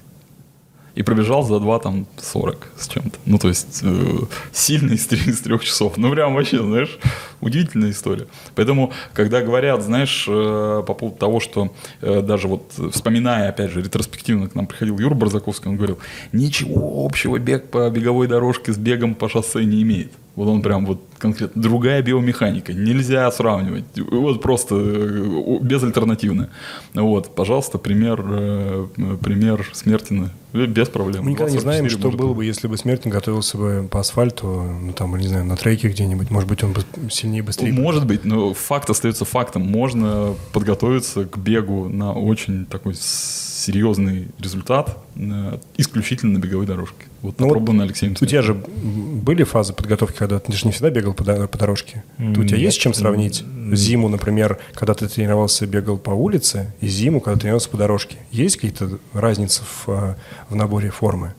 И 0.95 1.03
пробежал 1.03 1.43
за 1.45 1.61
2 1.61 1.79
там 1.79 2.07
40 2.21 2.67
с 2.77 2.89
чем-то. 2.89 3.19
Ну, 3.25 3.39
то 3.39 3.49
есть 3.49 3.81
э, 3.83 4.19
сильно 4.53 4.93
из, 4.93 5.07
трех- 5.07 5.29
из 5.29 5.41
трех 5.41 5.65
часов. 5.65 5.97
Ну, 5.97 6.11
прям 6.11 6.35
вообще, 6.35 6.59
знаешь, 6.63 6.99
удивительная 7.41 7.91
история. 7.91 8.27
Поэтому, 8.57 8.93
когда 9.13 9.41
говорят, 9.41 9.83
знаешь, 9.83 10.27
э, 10.29 10.83
по 10.87 10.95
поводу 10.95 11.17
того, 11.19 11.39
что 11.41 11.73
э, 12.01 12.21
даже 12.23 12.49
вот 12.49 12.73
вспоминая, 12.93 13.49
опять 13.51 13.71
же, 13.71 13.81
ретроспективно 13.81 14.49
к 14.49 14.55
нам 14.55 14.67
приходил 14.67 14.99
Юра 14.99 15.15
Барзаковский, 15.15 15.71
он 15.71 15.77
говорил, 15.77 15.99
ничего 16.33 17.05
общего 17.05 17.39
бег 17.39 17.71
по 17.71 17.89
беговой 17.91 18.27
дорожке 18.27 18.73
с 18.73 18.77
бегом 18.77 19.15
по 19.15 19.29
шоссе 19.29 19.65
не 19.65 19.83
имеет. 19.83 20.13
Вот 20.39 20.47
он 20.47 20.63
прям 20.63 20.87
вот 20.87 21.01
конкретно. 21.19 21.61
Другая 21.61 22.01
биомеханика. 22.01 22.73
Нельзя 22.73 23.29
сравнивать. 23.33 23.87
Вот 23.97 24.41
просто 24.41 24.77
э, 24.79 25.59
безальтернативно. 25.63 26.51
Вот, 26.95 27.35
пожалуйста, 27.35 27.79
пример, 27.79 28.25
э, 28.25 28.87
пример 29.21 29.69
Смертина. 29.73 30.31
Э, 30.53 30.67
Без 30.67 30.89
проблем. 30.91 31.25
Мы 31.25 31.33
никогда 31.33 31.53
не 31.53 31.59
знаем, 31.59 31.87
2.44 31.87 31.89
что 31.89 31.99
может 32.05 32.21
было 32.21 32.35
бы, 32.35 32.45
если 32.45 32.69
бы 32.69 32.77
Смертин 32.77 33.11
готовился 33.11 33.59
бы 33.59 33.89
по 33.91 33.99
асфальту, 33.99 34.47
ну 34.81 34.93
там, 34.93 35.17
не 35.17 35.27
знаю, 35.27 35.45
на 35.45 35.57
треке 35.57 35.89
где-нибудь. 35.89 36.31
Может 36.31 36.49
быть, 36.49 36.63
он 36.63 36.73
бы 36.73 36.83
сильнее, 37.11 37.43
быстрее. 37.43 37.73
Может 37.73 38.07
быть, 38.07 38.25
но 38.25 38.55
факт 38.55 38.89
остается 38.91 39.25
фактом. 39.25 39.63
Можно 39.63 40.37
подготовиться 40.53 41.25
к 41.25 41.37
бегу 41.37 41.89
на 41.89 42.13
очень 42.13 42.65
такой 42.65 42.95
серьезный 43.59 44.29
результат 44.39 44.99
э, 45.17 45.59
исключительно 45.77 46.39
на 46.39 46.43
беговой 46.43 46.67
дорожке. 46.67 47.07
Вот 47.23 47.41
Ну 47.41 47.47
вот 47.47 47.55
попробуй 47.55 47.75
на 47.75 47.85
Алексеем 47.85 48.15
У 48.21 48.27
тебя 48.27 48.43
же 48.43 48.55
были 48.55 49.43
фазы 49.43 49.73
подготовки, 49.73 50.17
когда 50.17 50.39
ты 50.39 50.53
же 50.53 50.67
не 50.67 50.73
всегда 50.73 50.91
бегал 50.91 51.13
по, 51.13 51.25
по 51.25 51.59
дорожке. 51.59 52.05
То 52.17 52.41
у 52.41 52.45
тебя 52.45 52.59
есть 52.59 52.77
с 52.77 52.81
чем 52.81 52.95
сравнить? 52.95 53.45
Зиму, 53.73 54.09
например, 54.09 54.59
когда 54.75 54.95
ты 54.95 55.09
тренировался, 55.09 55.67
бегал 55.67 55.99
по 55.99 56.11
улице, 56.11 56.73
и 56.81 56.87
зиму, 56.87 57.21
когда 57.21 57.41
тренировался 57.41 57.69
по 57.69 57.77
дорожке. 57.77 58.17
Есть 58.31 58.57
какие-то 58.57 58.99
разницы 59.13 59.63
в, 59.65 59.89
а, 59.89 60.17
в 60.49 60.55
наборе 60.55 60.91
формы? 60.91 61.35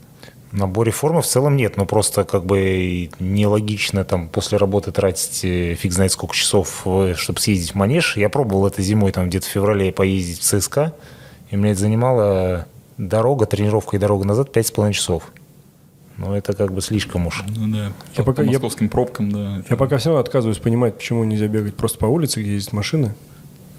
В 0.52 0.56
наборе 0.56 0.90
формы 0.90 1.22
в 1.22 1.26
целом 1.26 1.56
нет, 1.56 1.76
но 1.76 1.86
просто 1.86 2.24
как 2.24 2.44
бы 2.44 3.08
нелогично 3.20 4.04
там 4.04 4.28
после 4.28 4.58
работы 4.58 4.90
тратить 4.90 5.44
э, 5.44 5.74
фиг 5.74 5.92
знает 5.92 6.12
сколько 6.12 6.34
часов, 6.34 6.82
э, 6.84 7.14
чтобы 7.16 7.40
съездить 7.40 7.70
в 7.70 7.74
Манеж. 7.76 8.16
Я 8.16 8.28
пробовал 8.28 8.66
это 8.66 8.82
зимой 8.82 9.12
там 9.12 9.28
где-то 9.28 9.46
в 9.46 9.50
феврале 9.50 9.92
поездить 9.92 10.40
в 10.40 10.42
ЦСКА, 10.42 10.92
и 11.50 11.56
мне 11.56 11.72
это 11.72 11.80
занимало 11.80 12.66
дорога, 12.98 13.46
тренировка 13.46 13.96
и 13.96 13.98
дорога 13.98 14.24
назад 14.26 14.54
5,5 14.56 14.92
часов. 14.92 15.24
Ну, 16.16 16.34
это 16.34 16.52
как 16.52 16.72
бы 16.72 16.82
слишком 16.82 17.26
уж. 17.26 17.42
Ну 17.48 17.68
да, 17.74 17.84
Я 18.16 18.24
по, 18.24 18.24
пока- 18.24 18.42
по 18.42 18.46
я- 18.46 18.52
московским 18.52 18.88
пробкам, 18.90 19.32
да. 19.32 19.62
Я 19.70 19.76
пока 19.76 19.96
все 19.98 20.10
равно 20.10 20.20
отказываюсь 20.20 20.58
понимать, 20.58 20.96
почему 20.98 21.24
нельзя 21.24 21.48
бегать 21.48 21.74
просто 21.74 21.98
по 21.98 22.06
улице, 22.06 22.42
где 22.42 22.54
есть 22.54 22.72
машины. 22.72 23.14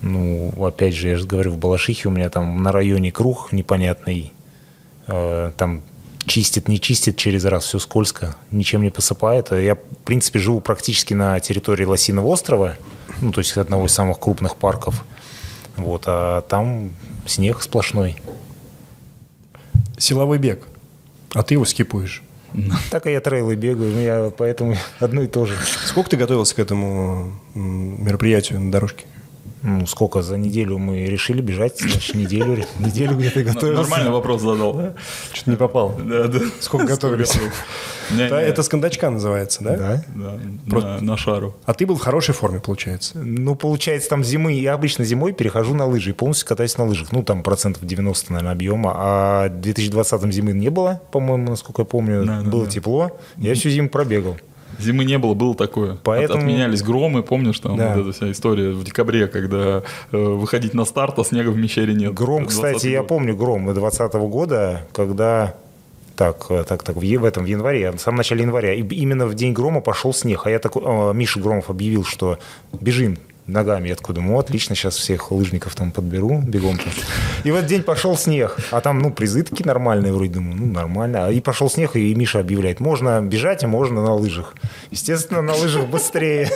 Ну, 0.01 0.51
опять 0.65 0.95
же, 0.95 1.09
я 1.09 1.17
же 1.17 1.27
говорю, 1.27 1.51
в 1.51 1.57
Балашихе 1.57 2.07
у 2.09 2.11
меня 2.11 2.29
там 2.31 2.63
на 2.63 2.71
районе 2.71 3.11
круг 3.11 3.51
непонятный. 3.51 4.33
Э, 5.05 5.51
там 5.55 5.81
чистит, 6.25 6.67
не 6.67 6.79
чистит 6.81 7.17
через 7.17 7.45
раз, 7.45 7.65
все 7.65 7.77
скользко, 7.77 8.35
ничем 8.49 8.81
не 8.81 8.89
посыпает. 8.89 9.51
Я, 9.51 9.75
в 9.75 9.79
принципе, 10.03 10.39
живу 10.39 10.59
практически 10.61 11.13
на 11.13 11.39
территории 11.39 11.85
Лосиного 11.85 12.25
острова, 12.27 12.75
ну, 13.21 13.31
то 13.31 13.39
есть 13.39 13.55
одного 13.57 13.85
из 13.85 13.91
самых 13.91 14.19
крупных 14.19 14.55
парков. 14.55 15.05
Вот, 15.77 16.03
а 16.07 16.41
там 16.41 16.91
снег 17.25 17.61
сплошной. 17.61 18.15
Силовой 19.97 20.37
бег. 20.37 20.67
А 21.33 21.43
ты 21.43 21.55
его 21.55 21.65
скипуешь. 21.65 22.23
Так 22.89 23.07
и 23.07 23.11
я 23.11 23.21
трейлы 23.21 23.55
бегаю, 23.55 23.93
ну, 23.93 23.99
я 23.99 24.31
поэтому 24.35 24.75
одно 24.99 25.21
и 25.21 25.27
то 25.27 25.45
же. 25.45 25.55
Сколько 25.85 26.09
ты 26.11 26.17
готовился 26.17 26.55
к 26.55 26.59
этому 26.59 27.33
мероприятию 27.53 28.59
на 28.59 28.71
дорожке? 28.71 29.05
Ну, 29.63 29.85
сколько 29.85 30.21
за 30.21 30.37
неделю 30.37 30.77
мы 30.77 31.05
решили 31.05 31.41
бежать, 31.41 31.79
значит, 31.79 32.15
неделю, 32.15 32.65
неделю 32.79 33.15
где-то 33.15 33.43
готовился. 33.43 33.81
Нормальный 33.81 34.11
вопрос 34.11 34.41
задал, 34.41 34.73
да? 34.73 34.93
Что-то 35.33 35.49
не 35.51 35.57
попал. 35.57 35.95
Да, 36.11 36.27
да. 36.27 36.39
Сколько 36.59 36.87
готовились? 36.87 37.35
Не, 38.11 38.23
Это, 38.23 38.41
не, 38.41 38.47
это 38.47 38.63
с 38.63 38.69
кондачка 38.69 39.09
называется, 39.09 39.63
да? 39.63 39.77
Да. 39.77 40.03
да, 40.15 40.39
Просто- 40.69 40.89
на, 40.89 41.01
на 41.01 41.17
шару. 41.17 41.55
А 41.65 41.73
ты 41.73 41.85
был 41.85 41.95
в 41.95 42.01
хорошей 42.01 42.33
форме, 42.33 42.59
получается. 42.59 43.17
Ну, 43.19 43.55
получается, 43.55 44.09
там 44.09 44.23
зимы, 44.23 44.53
я 44.53 44.73
обычно 44.73 45.05
зимой 45.05 45.31
перехожу 45.31 45.73
на 45.73 45.85
лыжи 45.85 46.09
и 46.09 46.13
полностью 46.13 46.47
катаюсь 46.47 46.77
на 46.77 46.85
лыжах. 46.85 47.11
Ну, 47.11 47.23
там 47.23 47.43
процентов 47.43 47.85
90, 47.85 48.33
наверное, 48.33 48.51
объема. 48.53 48.93
А 48.95 49.47
в 49.47 49.61
2020 49.61 50.33
зимы 50.33 50.53
не 50.53 50.69
было, 50.69 51.01
по-моему, 51.11 51.51
насколько 51.51 51.83
я 51.83 51.85
помню. 51.85 52.25
Было 52.43 52.65
да. 52.65 52.71
тепло. 52.71 53.17
Я 53.37 53.53
всю 53.53 53.69
зиму 53.69 53.89
пробегал. 53.89 54.37
Зимы 54.81 55.05
не 55.05 55.17
было, 55.17 55.33
было 55.33 55.55
такое. 55.55 55.93
От- 55.93 55.99
Поэтому- 56.03 56.39
Отменялись 56.39 56.81
громы, 56.81 57.23
помнишь, 57.23 57.59
там 57.59 57.77
Да. 57.77 57.93
вот 57.95 58.01
эта 58.01 58.11
вся 58.11 58.31
история 58.31 58.71
в 58.71 58.83
декабре, 58.83 59.27
когда 59.27 59.83
э, 60.11 60.17
выходить 60.17 60.73
на 60.73 60.85
старт, 60.85 61.19
а 61.19 61.23
снега 61.23 61.49
в 61.49 61.57
Мещере 61.57 61.93
нет. 61.93 62.13
Гром, 62.13 62.43
20-й 62.43 62.47
кстати, 62.47 62.87
я 62.87 62.99
год. 62.99 63.07
помню 63.09 63.35
гром 63.35 63.65
2020 63.65 64.13
года, 64.27 64.87
когда 64.93 65.55
так, 66.15 66.45
э, 66.49 66.63
так, 66.67 66.83
так, 66.83 66.95
в 66.97 67.25
этом, 67.25 67.43
в 67.45 67.47
январе, 67.47 67.91
в 67.91 67.99
самом 67.99 68.17
начале 68.17 68.41
января, 68.43 68.73
и 68.73 68.81
именно 68.83 69.25
в 69.25 69.33
день 69.33 69.53
грома 69.53 69.81
пошел 69.81 70.13
снег, 70.13 70.41
а 70.45 70.49
я 70.51 70.59
такой, 70.59 70.83
а, 70.85 71.13
Миша 71.13 71.39
Громов 71.39 71.69
объявил, 71.69 72.03
что 72.03 72.37
бежим 72.79 73.17
ногами, 73.47 73.89
я 73.89 73.95
думаю, 73.95 74.33
«Ну, 74.33 74.39
отлично, 74.39 74.75
сейчас 74.75 74.95
всех 74.95 75.31
лыжников 75.31 75.75
там 75.75 75.91
подберу 75.91 76.41
бегом. 76.41 76.75
-то». 76.75 76.87
И 77.43 77.51
в 77.51 77.55
этот 77.55 77.67
день 77.69 77.83
пошел 77.83 78.15
снег, 78.17 78.57
а 78.71 78.81
там, 78.81 78.99
ну, 78.99 79.11
призы 79.11 79.43
такие 79.43 79.65
нормальные, 79.65 80.13
вроде 80.13 80.31
думаю, 80.33 80.55
ну, 80.57 80.65
нормально. 80.67 81.25
А 81.27 81.31
И 81.31 81.39
пошел 81.41 81.69
снег, 81.69 81.95
и 81.95 82.13
Миша 82.15 82.39
объявляет, 82.39 82.79
можно 82.79 83.21
бежать, 83.21 83.63
а 83.63 83.67
можно 83.67 84.01
на 84.03 84.13
лыжах. 84.13 84.55
Естественно, 84.91 85.41
на 85.41 85.53
лыжах 85.53 85.87
быстрее. 85.87 86.49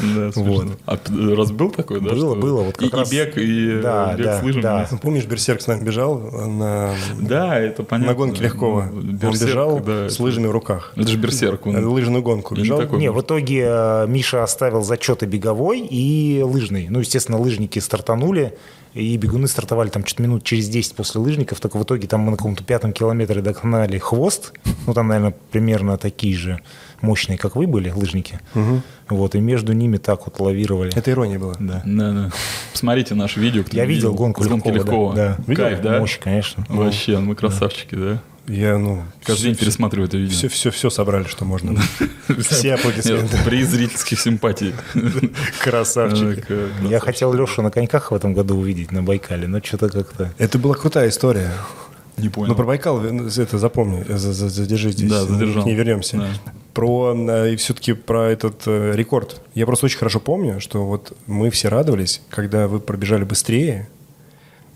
Да. 0.00 0.30
Вот. 0.36 0.66
А 0.86 0.98
раз 1.36 1.50
был 1.52 1.70
такой, 1.70 2.00
да? 2.00 2.10
Было, 2.10 2.34
было, 2.34 2.62
вот 2.62 2.80
и, 2.82 2.88
раз- 2.88 3.12
и 3.12 3.16
бег, 3.16 3.38
и 3.38 3.70
э, 3.78 3.80
Да, 3.82 4.14
бег 4.14 4.26
да, 4.26 4.40
с 4.40 4.42
лыжами. 4.42 4.62
да. 4.62 4.88
Помнишь, 5.02 5.24
Берсерк 5.24 5.60
с 5.60 5.66
нами 5.66 5.84
бежал 5.84 6.18
на, 6.18 6.94
Да, 7.20 7.58
это 7.58 7.82
понятно. 7.82 8.12
на 8.12 8.16
гонке 8.18 8.42
Легкова? 8.44 8.88
Ну, 8.92 9.00
Он 9.00 9.32
бежал 9.32 9.80
да, 9.80 10.08
с 10.08 10.18
лыжами 10.20 10.46
в 10.46 10.50
руках. 10.50 10.92
Это 10.96 11.08
же 11.08 11.16
берсерк. 11.18 11.66
он- 11.66 11.84
Лыжную 11.86 12.22
гонку 12.22 12.54
бежал. 12.54 12.82
Не, 12.96 13.10
в 13.10 13.20
итоге 13.20 13.64
э, 13.66 14.06
Миша 14.08 14.42
оставил 14.42 14.82
зачеты 14.82 15.26
беговой 15.26 15.80
и 15.80 16.01
лыжный. 16.42 16.88
Ну, 16.88 17.00
естественно, 17.00 17.38
лыжники 17.38 17.78
стартанули, 17.78 18.56
и 18.94 19.16
бегуны 19.16 19.48
стартовали 19.48 19.88
там 19.88 20.04
чуть 20.04 20.18
минут 20.18 20.44
через 20.44 20.68
10 20.68 20.94
после 20.94 21.20
лыжников. 21.20 21.60
Так 21.60 21.74
в 21.74 21.82
итоге 21.82 22.06
там 22.06 22.20
мы 22.20 22.32
на 22.32 22.36
каком-то 22.36 22.62
пятом 22.62 22.92
километре 22.92 23.40
догнали 23.40 23.98
хвост. 23.98 24.52
Ну, 24.86 24.92
там, 24.92 25.08
наверное, 25.08 25.34
примерно 25.50 25.96
такие 25.96 26.36
же 26.36 26.60
мощные, 27.00 27.38
как 27.38 27.56
вы 27.56 27.66
были, 27.66 27.90
лыжники. 27.90 28.40
Вот, 29.08 29.34
и 29.34 29.40
между 29.40 29.72
ними 29.72 29.96
так 29.96 30.26
вот 30.26 30.40
лавировали. 30.40 30.92
Это 30.94 31.10
ирония 31.10 31.38
была. 31.38 31.54
Да. 31.58 31.82
Да, 31.84 32.12
да. 32.12 32.30
Посмотрите 32.72 33.14
наше 33.14 33.40
видео. 33.40 33.64
Я 33.72 33.86
видел 33.86 34.14
гонку 34.14 34.44
Легкова, 34.44 35.14
да, 35.14 35.36
да. 35.46 35.54
Кайф, 35.54 35.80
да? 35.80 35.98
Мощь, 35.98 36.18
конечно. 36.18 36.66
Вообще, 36.68 37.18
мы 37.18 37.34
красавчики, 37.34 37.94
да? 37.94 38.22
Я, 38.48 38.76
ну... 38.76 39.04
Каждый 39.24 39.44
день 39.44 39.56
пересматриваю 39.56 40.08
это 40.08 40.16
видео. 40.16 40.36
Все, 40.36 40.48
все, 40.48 40.70
все 40.70 40.90
собрали, 40.90 41.24
что 41.24 41.44
можно. 41.44 41.80
Все 42.40 42.74
аплодисменты. 42.74 43.36
При 43.44 43.62
зрительских 43.62 44.18
симпатий. 44.20 44.74
Красавчик. 45.60 46.46
Я 46.82 46.98
хотел 47.00 47.32
Лешу 47.32 47.62
на 47.62 47.70
коньках 47.70 48.10
в 48.10 48.14
этом 48.14 48.34
году 48.34 48.56
увидеть 48.56 48.90
на 48.90 49.02
Байкале, 49.02 49.46
но 49.46 49.62
что-то 49.62 49.88
как-то... 49.88 50.32
Это 50.38 50.58
была 50.58 50.74
крутая 50.74 51.08
история. 51.08 51.52
Не 52.18 52.28
понял. 52.28 52.48
Ну, 52.50 52.54
про 52.54 52.64
Байкал, 52.64 53.02
э, 53.04 53.28
это 53.38 53.58
запомни, 53.58 54.04
за- 54.06 54.32
за- 54.34 54.50
задержи 54.50 54.92
здесь. 54.92 55.10
Да, 55.10 55.24
задержал. 55.24 55.62
К 55.62 55.66
ней 55.66 55.74
вернемся. 55.74 56.18
Да. 56.18 56.28
Про, 56.74 57.14
э, 57.16 57.52
и 57.54 57.56
все-таки 57.56 57.94
про 57.94 58.30
этот 58.30 58.62
э, 58.66 58.92
рекорд. 58.94 59.40
Я 59.54 59.64
просто 59.64 59.86
очень 59.86 59.96
хорошо 59.98 60.20
помню, 60.20 60.60
что 60.60 60.84
вот 60.84 61.16
мы 61.26 61.48
все 61.50 61.68
радовались, 61.68 62.20
когда 62.28 62.68
вы 62.68 62.80
пробежали 62.80 63.24
быстрее, 63.24 63.88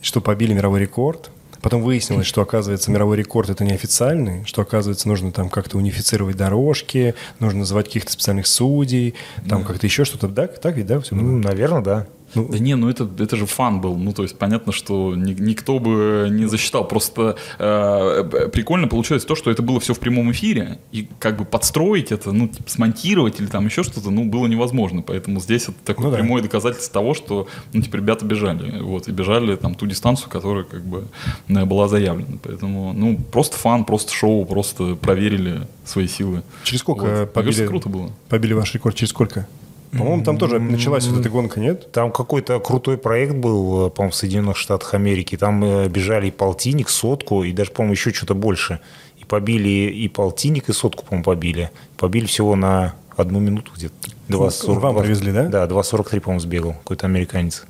что 0.01 0.23
побили 0.23 0.55
мировой 0.55 0.81
рекорд. 0.81 1.31
Потом 1.63 1.83
выяснилось, 1.83 2.27
что, 2.27 2.43
оказывается, 2.43 2.91
мировой 2.91 3.17
рекорд 3.17 3.51
это 3.51 3.65
неофициальный, 3.65 4.45
что, 4.45 4.63
оказывается, 4.63 5.09
нужно 5.09 5.33
там 5.33 5.49
как-то 5.49 5.79
унифицировать 5.79 6.37
дорожки, 6.37 7.15
нужно 7.41 7.61
называть 7.61 7.87
каких-то 7.87 8.13
специальных 8.13 8.47
судей, 8.47 9.15
там 9.49 9.65
как-то 9.65 9.87
еще 9.87 10.05
что-то. 10.05 10.29
Да, 10.29 10.47
так 10.47 10.77
ведь, 10.77 10.87
да? 10.87 11.01
Все 11.01 11.15
Ну, 11.15 11.39
наверное, 11.39 11.83
да. 11.83 12.07
Да 12.45 12.59
не, 12.59 12.75
ну 12.77 12.89
это, 12.89 13.09
это 13.19 13.37
же 13.37 13.47
фан 13.47 13.81
был. 13.81 13.97
Ну, 13.97 14.13
то 14.13 14.23
есть 14.23 14.39
понятно, 14.39 14.73
что 14.73 15.15
ни- 15.15 15.33
никто 15.35 15.79
бы 15.79 16.29
не 16.31 16.47
засчитал. 16.47 16.87
Просто 16.87 17.37
э, 17.59 18.49
прикольно 18.53 18.89
получается 18.89 19.27
то, 19.27 19.35
что 19.35 19.51
это 19.51 19.63
было 19.63 19.81
все 19.81 19.95
в 19.95 19.99
прямом 20.01 20.31
эфире. 20.33 20.79
И 20.93 21.09
как 21.19 21.37
бы 21.39 21.45
подстроить 21.45 22.13
это, 22.13 22.33
ну, 22.33 22.49
типа, 22.49 22.69
смонтировать 22.71 23.41
или 23.41 23.47
там 23.47 23.67
еще 23.67 23.83
что-то, 23.83 24.11
ну, 24.11 24.25
было 24.25 24.47
невозможно. 24.47 25.03
Поэтому 25.03 25.41
здесь 25.41 25.65
это 25.65 25.75
такое 25.85 26.07
Ну 26.07 26.11
да. 26.13 26.19
прямое 26.19 26.43
доказательство 26.43 26.93
того, 26.95 27.15
что, 27.15 27.47
ну, 27.73 27.83
типа, 27.83 27.97
ребята 27.97 28.25
бежали. 28.25 28.81
Вот, 28.81 29.09
и 29.09 29.13
бежали 29.13 29.57
там 29.57 29.75
ту 29.75 29.87
дистанцию, 29.87 30.29
которая 30.31 30.65
как 30.65 30.85
бы 30.85 31.07
э, 31.49 31.65
была 31.65 31.89
заявлена. 31.89 32.39
Поэтому, 32.43 32.93
ну, 32.93 33.19
просто 33.33 33.57
фан, 33.57 33.85
просто 33.85 34.13
шоу, 34.13 34.45
просто 34.45 34.95
проверили 34.97 35.67
свои 35.85 36.07
силы. 36.09 36.43
Через 36.65 36.81
сколько 36.81 37.05
Вот. 37.05 37.33
Побили, 37.33 37.53
кажется, 37.53 37.67
круто 37.69 37.89
было. 37.89 38.11
побили 38.29 38.53
ваш 38.55 38.75
рекорд? 38.75 38.97
Через 38.97 39.11
сколько? 39.11 39.47
По-моему, 39.93 40.25
там 40.25 40.39
тоже 40.39 40.59
началась 40.59 41.07
вот 41.07 41.21
эта 41.21 41.29
гонка, 41.31 41.61
нет? 41.61 41.91
Там 41.93 42.11
какой-то 42.13 42.59
крутой 42.61 42.99
проект 42.99 43.35
был, 43.35 43.87
э, 43.87 43.91
по-моему, 43.91 44.13
в 44.13 44.15
Соединенных 44.15 44.57
Штатах 44.57 44.95
Америки. 44.95 45.37
Там 45.37 45.65
э, 45.65 45.89
бежали 45.89 46.29
и 46.29 46.31
полтинник, 46.31 46.89
сотку, 46.89 47.45
и 47.45 47.53
даже, 47.53 47.71
по-моему, 47.71 47.93
еще 47.95 48.13
что-то 48.13 48.35
больше. 48.35 48.81
И 49.19 49.25
побили 49.25 49.69
и 49.91 50.09
полтинник, 50.09 50.69
и 50.69 50.73
сотку, 50.73 51.05
по-моему, 51.05 51.25
побили. 51.25 51.71
Побили 51.97 52.27
всего 52.27 52.57
на 52.57 52.95
одну 53.17 53.41
минуту 53.41 53.73
где-то. 53.75 53.95
2.40. 54.29 54.79
Вам 54.81 54.99
привезли, 54.99 55.33
да? 55.33 55.45
Да, 55.49 55.67
2.43, 55.67 56.21
по-моему, 56.21 56.41
сбегал 56.41 56.73
какой-то 56.75 57.07
американец. 57.07 57.65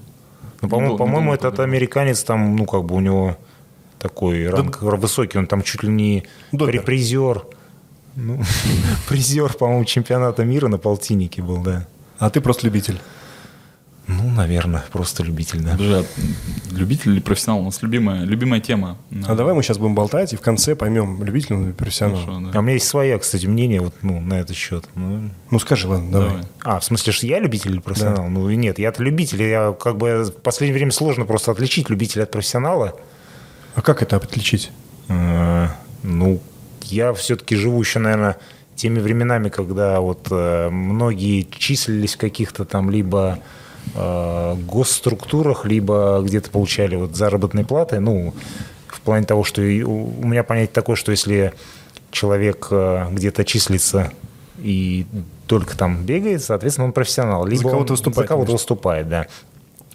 Ну, 0.62 0.68
по-моему, 0.68 0.94
Недолго- 0.94 0.98
по-моему 0.98 1.32
недолго 1.32 1.48
этот 1.48 1.60
американец 1.60 2.22
там, 2.24 2.56
ну, 2.56 2.64
как 2.64 2.84
бы 2.84 2.94
у 2.96 3.00
него 3.00 3.36
такой 3.98 4.48
ранг 4.48 4.80
высокий, 4.82 5.38
он 5.38 5.46
там 5.46 5.62
чуть 5.62 5.82
ли 5.82 5.90
не 5.90 6.24
Допер. 6.52 6.66
при- 6.80 6.86
призер. 6.86 7.44
Ну, 8.16 8.40
призер, 9.08 9.52
по-моему, 9.52 9.84
чемпионата 9.84 10.44
мира 10.44 10.68
на 10.68 10.78
полтиннике 10.78 11.42
был, 11.42 11.58
да. 11.62 11.86
А 12.18 12.30
ты 12.30 12.40
просто 12.40 12.66
любитель. 12.66 12.98
Ну, 14.08 14.30
наверное, 14.30 14.84
просто 14.92 15.24
любитель, 15.24 15.62
да. 15.62 15.76
А 15.80 16.04
любитель 16.70 17.10
или 17.10 17.18
профессионал? 17.20 17.62
У 17.62 17.64
нас 17.64 17.82
любимая, 17.82 18.22
любимая 18.22 18.60
тема. 18.60 18.98
А 19.26 19.34
давай 19.34 19.52
мы 19.52 19.64
сейчас 19.64 19.78
будем 19.78 19.96
болтать 19.96 20.32
и 20.32 20.36
в 20.36 20.40
конце 20.40 20.76
поймем, 20.76 21.24
любитель 21.24 21.54
он 21.54 21.64
или 21.64 21.72
профессионал. 21.72 22.20
Хорошо, 22.24 22.40
да. 22.40 22.50
А 22.54 22.58
у 22.60 22.62
меня 22.62 22.74
есть 22.74 22.86
своя, 22.86 23.18
кстати, 23.18 23.46
мнение 23.46 23.80
вот, 23.80 23.94
ну, 24.02 24.20
на 24.20 24.34
этот 24.34 24.54
счет. 24.56 24.84
Ну, 24.94 25.30
Ну 25.50 25.58
скажи, 25.58 25.88
ладно, 25.88 26.12
давай. 26.12 26.28
Давай. 26.28 26.44
а, 26.62 26.78
в 26.78 26.84
смысле, 26.84 27.12
что 27.12 27.26
я 27.26 27.40
любитель 27.40 27.72
или 27.72 27.80
профессионал? 27.80 28.28
Ну, 28.28 28.48
и 28.48 28.54
нет, 28.54 28.78
я-то 28.78 29.02
любитель. 29.02 29.42
Я 29.42 29.72
как 29.72 29.96
бы 29.96 30.22
в 30.24 30.30
последнее 30.40 30.74
время 30.78 30.92
сложно 30.92 31.24
просто 31.24 31.50
отличить 31.50 31.90
любителя 31.90 32.22
от 32.22 32.30
профессионала. 32.30 32.94
А 33.74 33.82
как 33.82 34.02
это 34.02 34.14
отличить? 34.16 34.70
Э, 35.08 35.66
Ну, 36.04 36.40
я 36.84 37.12
все-таки 37.12 37.56
живу 37.56 37.80
еще, 37.80 37.98
наверное, 37.98 38.36
теми 38.76 39.00
временами, 39.00 39.48
когда 39.48 40.00
вот 40.00 40.28
э, 40.30 40.68
многие 40.70 41.46
числились 41.58 42.14
в 42.14 42.18
каких-то 42.18 42.64
там 42.64 42.90
либо 42.90 43.38
э, 43.94 44.54
госструктурах, 44.66 45.64
либо 45.64 46.20
где-то 46.22 46.50
получали 46.50 46.96
вот 46.96 47.16
заработные 47.16 47.64
платы. 47.64 48.00
Ну, 48.00 48.34
в 48.86 49.00
плане 49.00 49.26
того, 49.26 49.44
что 49.44 49.62
у 49.62 50.26
меня 50.26 50.44
понятие 50.44 50.74
такое, 50.74 50.96
что 50.96 51.10
если 51.10 51.52
человек 52.10 52.68
э, 52.70 53.06
где-то 53.10 53.44
числится 53.44 54.12
и 54.58 55.06
только 55.46 55.76
там 55.76 56.04
бегает, 56.04 56.42
соответственно, 56.42 56.86
он 56.86 56.92
профессионал. 56.92 57.46
Либо 57.46 57.62
кого-то 57.62 57.78
он 57.78 57.86
выступает, 57.86 58.28
За 58.28 58.28
кого-то 58.28 58.52
выступает, 58.52 59.08
да. 59.08 59.26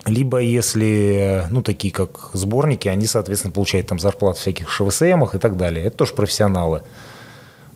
Либо 0.06 0.40
если, 0.40 1.46
ну, 1.52 1.62
такие 1.62 1.94
как 1.94 2.32
сборники, 2.34 2.88
они, 2.88 3.06
соответственно, 3.06 3.52
получают 3.52 3.88
там 3.88 4.00
зарплату 4.00 4.38
в 4.38 4.42
всяких 4.42 4.70
ШВСМах 4.70 5.36
и 5.36 5.40
так 5.40 5.58
далее. 5.58 5.86
Это 5.86 5.98
тоже 5.98 6.14
профессионалы. 6.14 6.82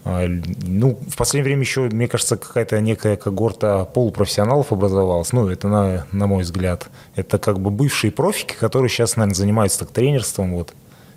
Ну, 0.05 0.99
в 1.09 1.17
последнее 1.17 1.45
время 1.45 1.61
еще, 1.61 1.81
мне 1.81 2.07
кажется, 2.07 2.37
какая-то 2.37 2.79
некая 2.79 3.17
когорта 3.17 3.85
полупрофессионалов 3.85 4.71
образовалась. 4.71 5.33
Ну, 5.33 5.49
это 5.49 5.67
на, 5.67 6.05
на 6.11 6.27
мой 6.27 6.43
взгляд. 6.43 6.87
Это 7.15 7.39
как 7.39 7.59
бы 7.59 7.71
бывшие 7.71 8.11
профики, 8.11 8.53
которые 8.53 8.89
сейчас, 8.89 9.15
наверное, 9.15 9.33
занимаются 9.35 9.79
так 9.79 9.89
тренерством, 9.89 10.53
вот, 10.53 10.73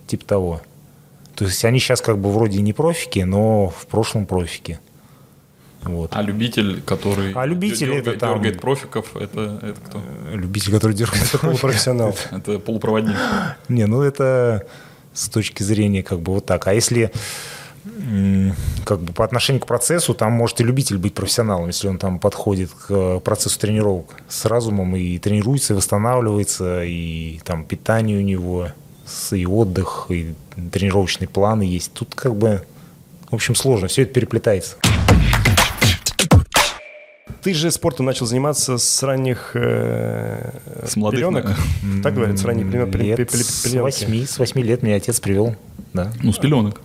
типа 0.07 0.25
того. 0.25 0.61
То 1.35 1.45
есть 1.45 1.63
они 1.67 1.79
сейчас 1.81 2.01
как 2.01 2.19
бы 2.19 2.33
вроде 2.33 2.63
не 2.63 2.73
профики, 2.73 3.21
но 3.21 3.69
в 3.69 3.87
прошлом 3.87 4.25
профики. 4.25 4.81
Вот. 5.83 6.11
А 6.15 6.23
любитель, 6.23 6.81
который 6.83 7.33
А 7.35 7.45
любитель 7.45 7.87
дергает, 7.87 8.09
это 8.09 8.19
там- 8.19 8.35
дергает 8.43 8.61
профиков, 8.61 9.15
это, 9.17 9.61
это 9.63 9.81
кто? 9.87 10.01
Любитель, 10.33 10.73
который 10.73 10.95
дергает. 10.95 11.31
Полупрофессионал. 11.41 12.17
Это 12.33 12.59
полупроводник. 12.59 13.15
Не, 13.69 13.87
ну 13.87 14.03
это 14.03 14.67
с 15.13 15.29
точки 15.29 15.63
зрения 15.63 16.03
как 16.03 16.21
бы 16.21 16.33
вот 16.33 16.47
так. 16.47 16.67
А 16.67 16.75
если 16.75 17.13
как 18.85 19.01
бы 19.01 19.13
по 19.13 19.25
отношению 19.25 19.63
к 19.63 19.67
процессу, 19.67 20.15
там 20.15 20.33
может 20.33 20.61
и 20.61 20.65
любитель 20.65 20.99
быть 20.99 21.15
профессионалом, 21.15 21.69
если 21.69 21.89
он 21.89 21.99
там 21.99 22.19
подходит 22.19 22.71
к 22.71 23.21
процессу 23.21 23.59
тренировок 23.59 24.17
с 24.29 24.45
разумом 24.45 24.97
и 24.97 25.19
тренируется, 25.19 25.73
и 25.73 25.77
восстанавливается, 25.77 26.85
и 26.85 27.41
там 27.45 27.65
питание 27.65 28.19
у 28.19 28.23
него, 28.23 28.69
и 29.31 29.47
отдых, 29.47 30.07
и 30.11 30.35
тренировочные 30.73 31.29
планы 31.29 31.63
есть. 31.63 31.93
Тут 31.93 32.15
как 32.15 32.35
бы, 32.35 32.63
в 33.31 33.35
общем, 33.35 33.55
сложно, 33.55 33.89
все 33.89 34.03
это 34.03 34.13
переплетается. 34.15 34.77
Ты 37.43 37.55
же 37.55 37.71
спортом 37.71 38.07
начал 38.07 38.27
заниматься 38.27 38.79
с 38.79 39.03
ранних 39.03 39.53
э, 39.55 40.51
С 40.85 40.97
молодых, 40.97 41.21
пеленок. 41.21 41.57
Так 42.03 42.15
говорят, 42.15 42.39
с 42.39 42.45
ранних 42.45 42.67
пелен- 42.67 42.91
пелен- 42.91 43.17
Лет 43.17 43.31
с 44.27 44.39
восьми 44.39 44.63
лет 44.63 44.83
меня 44.83 44.97
отец 44.97 45.21
привел. 45.21 45.55
Да. 45.93 46.13
Ну, 46.23 46.33
с 46.33 46.39
пеленок. 46.39 46.81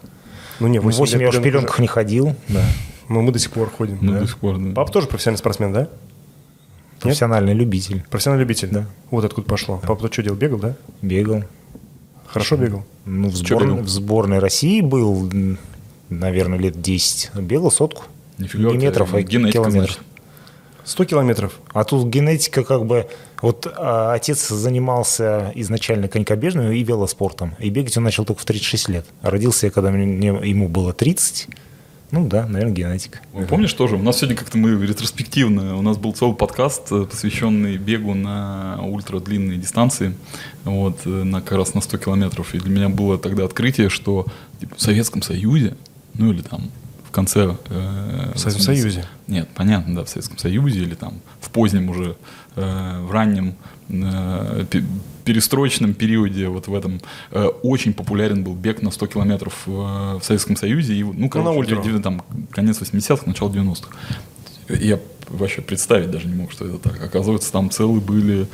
Ну 0.60 0.68
не, 0.68 0.80
В 0.80 0.84
восемь 0.84 1.22
я 1.22 1.30
уже 1.30 1.40
в 1.40 1.42
пеленок 1.44 1.62
пеленках 1.62 1.80
не 1.80 1.88
ходил. 1.88 2.36
Да. 2.48 2.60
уже- 2.60 2.68
Ну 3.10 3.22
мы 3.22 3.32
до 3.32 3.40
сих 3.40 3.52
пор 3.52 3.70
ходим. 3.70 3.98
Ну, 4.02 4.14
да. 4.14 4.20
до 4.22 4.28
сих 4.28 4.38
пор, 4.38 4.58
да. 4.58 4.72
Папа 4.74 4.92
тоже 4.92 5.08
профессиональный 5.08 5.40
спортсмен, 5.40 5.74
да? 5.74 5.90
Профессиональный 7.00 7.54
любитель. 7.54 8.04
Профессиональный 8.10 8.44
любитель? 8.44 8.70
Да. 8.70 8.86
Вот 9.12 9.26
откуда 9.26 9.48
пошло. 9.48 9.82
Папа 9.86 10.10
что 10.12 10.24
делал? 10.24 10.38
Бегал, 10.38 10.58
да? 10.60 10.76
Бегал. 11.02 11.44
Хорошо 12.28 12.56
бегал? 12.56 12.86
Ну, 13.06 13.30
в, 13.30 13.42
бегал? 13.44 13.78
в 13.84 13.90
сборной 13.90 14.40
России 14.40 14.80
был, 14.82 15.30
наверное, 16.10 16.58
лет 16.58 16.82
10. 16.82 17.32
Бегал 17.36 17.72
сотку. 17.72 18.04
Нифига, 18.38 18.70
не 18.72 18.78
метров, 18.78 19.14
а 19.14 19.22
генетика, 19.22 19.52
километров. 19.52 19.98
значит. 19.98 20.00
100 20.86 21.06
километров. 21.06 21.60
А 21.74 21.84
тут 21.84 22.08
генетика 22.08 22.64
как 22.64 22.86
бы... 22.86 23.08
Вот 23.42 23.68
а, 23.76 24.14
отец 24.14 24.48
занимался 24.48 25.52
изначально 25.56 26.08
конькобежным 26.08 26.72
и 26.72 26.82
велоспортом. 26.84 27.56
И 27.60 27.70
бегать 27.70 27.98
он 27.98 28.04
начал 28.04 28.24
только 28.24 28.42
в 28.42 28.46
36 28.46 28.90
лет. 28.90 29.06
Родился 29.22 29.66
я, 29.66 29.72
когда 29.72 29.92
мне, 29.92 30.28
ему 30.28 30.70
было 30.70 30.94
30. 30.94 31.50
Ну 32.12 32.28
да, 32.28 32.46
наверное, 32.48 32.76
генетика. 32.76 33.20
Помнишь 33.50 33.74
тоже? 33.74 33.96
У 33.96 34.02
нас 34.04 34.18
сегодня 34.18 34.38
как-то 34.38 34.58
мы 34.58 34.80
ретроспективно. 34.86 35.76
У 35.78 35.82
нас 35.82 35.98
был 35.98 36.14
целый 36.14 36.36
подкаст, 36.36 36.92
э, 36.92 37.06
посвященный 37.10 37.78
бегу 37.78 38.14
на 38.14 38.80
ультрадлинные 38.84 39.58
дистанции. 39.58 40.16
Вот, 40.64 41.00
э, 41.06 41.10
на, 41.10 41.42
как 41.42 41.58
раз 41.58 41.74
на 41.74 41.82
100 41.82 41.98
километров. 41.98 42.54
И 42.54 42.60
для 42.60 42.70
меня 42.70 42.90
было 42.90 43.18
тогда 43.18 43.46
открытие, 43.46 43.90
что 43.90 44.28
типа, 44.60 44.76
в 44.76 44.82
Советском 44.82 45.24
Союзе, 45.24 45.76
ну 46.14 46.32
или 46.32 46.44
там 46.44 46.70
конце... 47.14 47.56
э, 47.70 48.32
В 48.36 48.38
Советском 48.40 48.66
80 48.66 48.66
Союзе? 48.66 49.06
Нет, 49.28 49.48
понятно, 49.56 49.96
да, 49.96 50.04
в 50.04 50.10
Советском 50.10 50.38
Союзе 50.38 50.80
или 50.82 50.96
там 50.96 51.14
в 51.40 51.50
позднем 51.50 51.90
уже, 51.90 52.16
э, 52.56 53.00
в 53.08 53.12
раннем 53.12 53.56
э, 53.90 54.66
пе- 54.70 54.84
перестроечном 55.26 55.94
периоде, 55.94 56.48
вот 56.50 56.68
в 56.68 56.76
этом, 56.76 57.00
э, 57.32 57.46
очень 57.64 57.94
популярен 57.94 58.44
был 58.44 58.56
бег 58.56 58.82
на 58.82 58.92
100 58.92 59.08
километров 59.08 59.64
э, 59.68 59.72
в 59.72 60.22
Советском 60.24 60.56
Союзе. 60.58 60.96
И, 60.96 61.04
ну, 61.04 61.30
короче, 61.30 61.50
на 61.52 61.56
ультру. 61.58 61.82
де- 61.84 61.92
де- 61.94 62.00
там, 62.00 62.24
конец 62.52 62.82
80-х, 62.82 63.24
начало 63.26 63.50
90-х. 63.50 63.90
Я 64.70 65.00
вообще 65.30 65.62
представить 65.62 66.12
даже 66.12 66.28
не 66.28 66.36
мог, 66.36 66.52
что 66.52 66.66
это 66.66 66.78
так. 66.78 67.02
Оказывается, 67.04 67.52
там 67.52 67.70
целые 67.70 68.02
были 68.02 68.48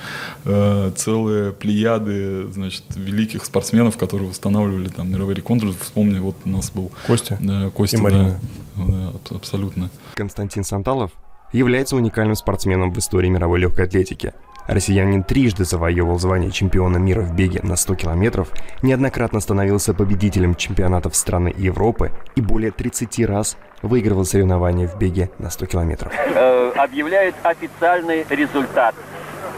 э, 0.45 0.91
целые 0.95 1.51
плеяды, 1.51 2.51
значит, 2.51 2.83
великих 2.95 3.45
спортсменов, 3.45 3.97
которые 3.97 4.29
восстанавливали 4.29 4.89
там 4.89 5.11
мировые 5.11 5.35
рекорды. 5.35 5.73
Вспомни, 5.79 6.19
вот 6.19 6.35
у 6.45 6.49
нас 6.49 6.71
был 6.71 6.91
Костя 7.07 7.37
э, 7.41 7.71
Костя, 7.71 7.97
и 7.97 7.99
да. 7.99 8.03
Марина. 8.03 8.39
Да, 8.75 9.09
аб- 9.09 9.35
абсолютно. 9.35 9.89
Константин 10.15 10.63
Санталов 10.63 11.11
является 11.51 11.95
уникальным 11.95 12.35
спортсменом 12.35 12.93
в 12.93 12.97
истории 12.99 13.29
мировой 13.29 13.59
легкой 13.59 13.85
атлетики. 13.85 14.33
Россиянин 14.67 15.23
трижды 15.23 15.65
завоевывал 15.65 16.19
звание 16.19 16.51
чемпиона 16.51 16.97
мира 16.97 17.23
в 17.23 17.35
беге 17.35 17.59
на 17.63 17.75
100 17.75 17.95
километров, 17.95 18.51
неоднократно 18.83 19.39
становился 19.39 19.95
победителем 19.95 20.53
чемпионатов 20.53 21.15
страны 21.15 21.51
и 21.57 21.63
Европы 21.63 22.11
и 22.35 22.41
более 22.41 22.69
30 22.69 23.25
раз 23.25 23.57
выигрывал 23.81 24.25
соревнования 24.25 24.87
в 24.87 24.97
беге 24.97 25.29
на 25.39 25.49
100 25.49 25.65
километров. 25.67 26.11
э, 26.15 26.71
объявляет 26.75 27.35
официальный 27.43 28.25
результат. 28.29 28.95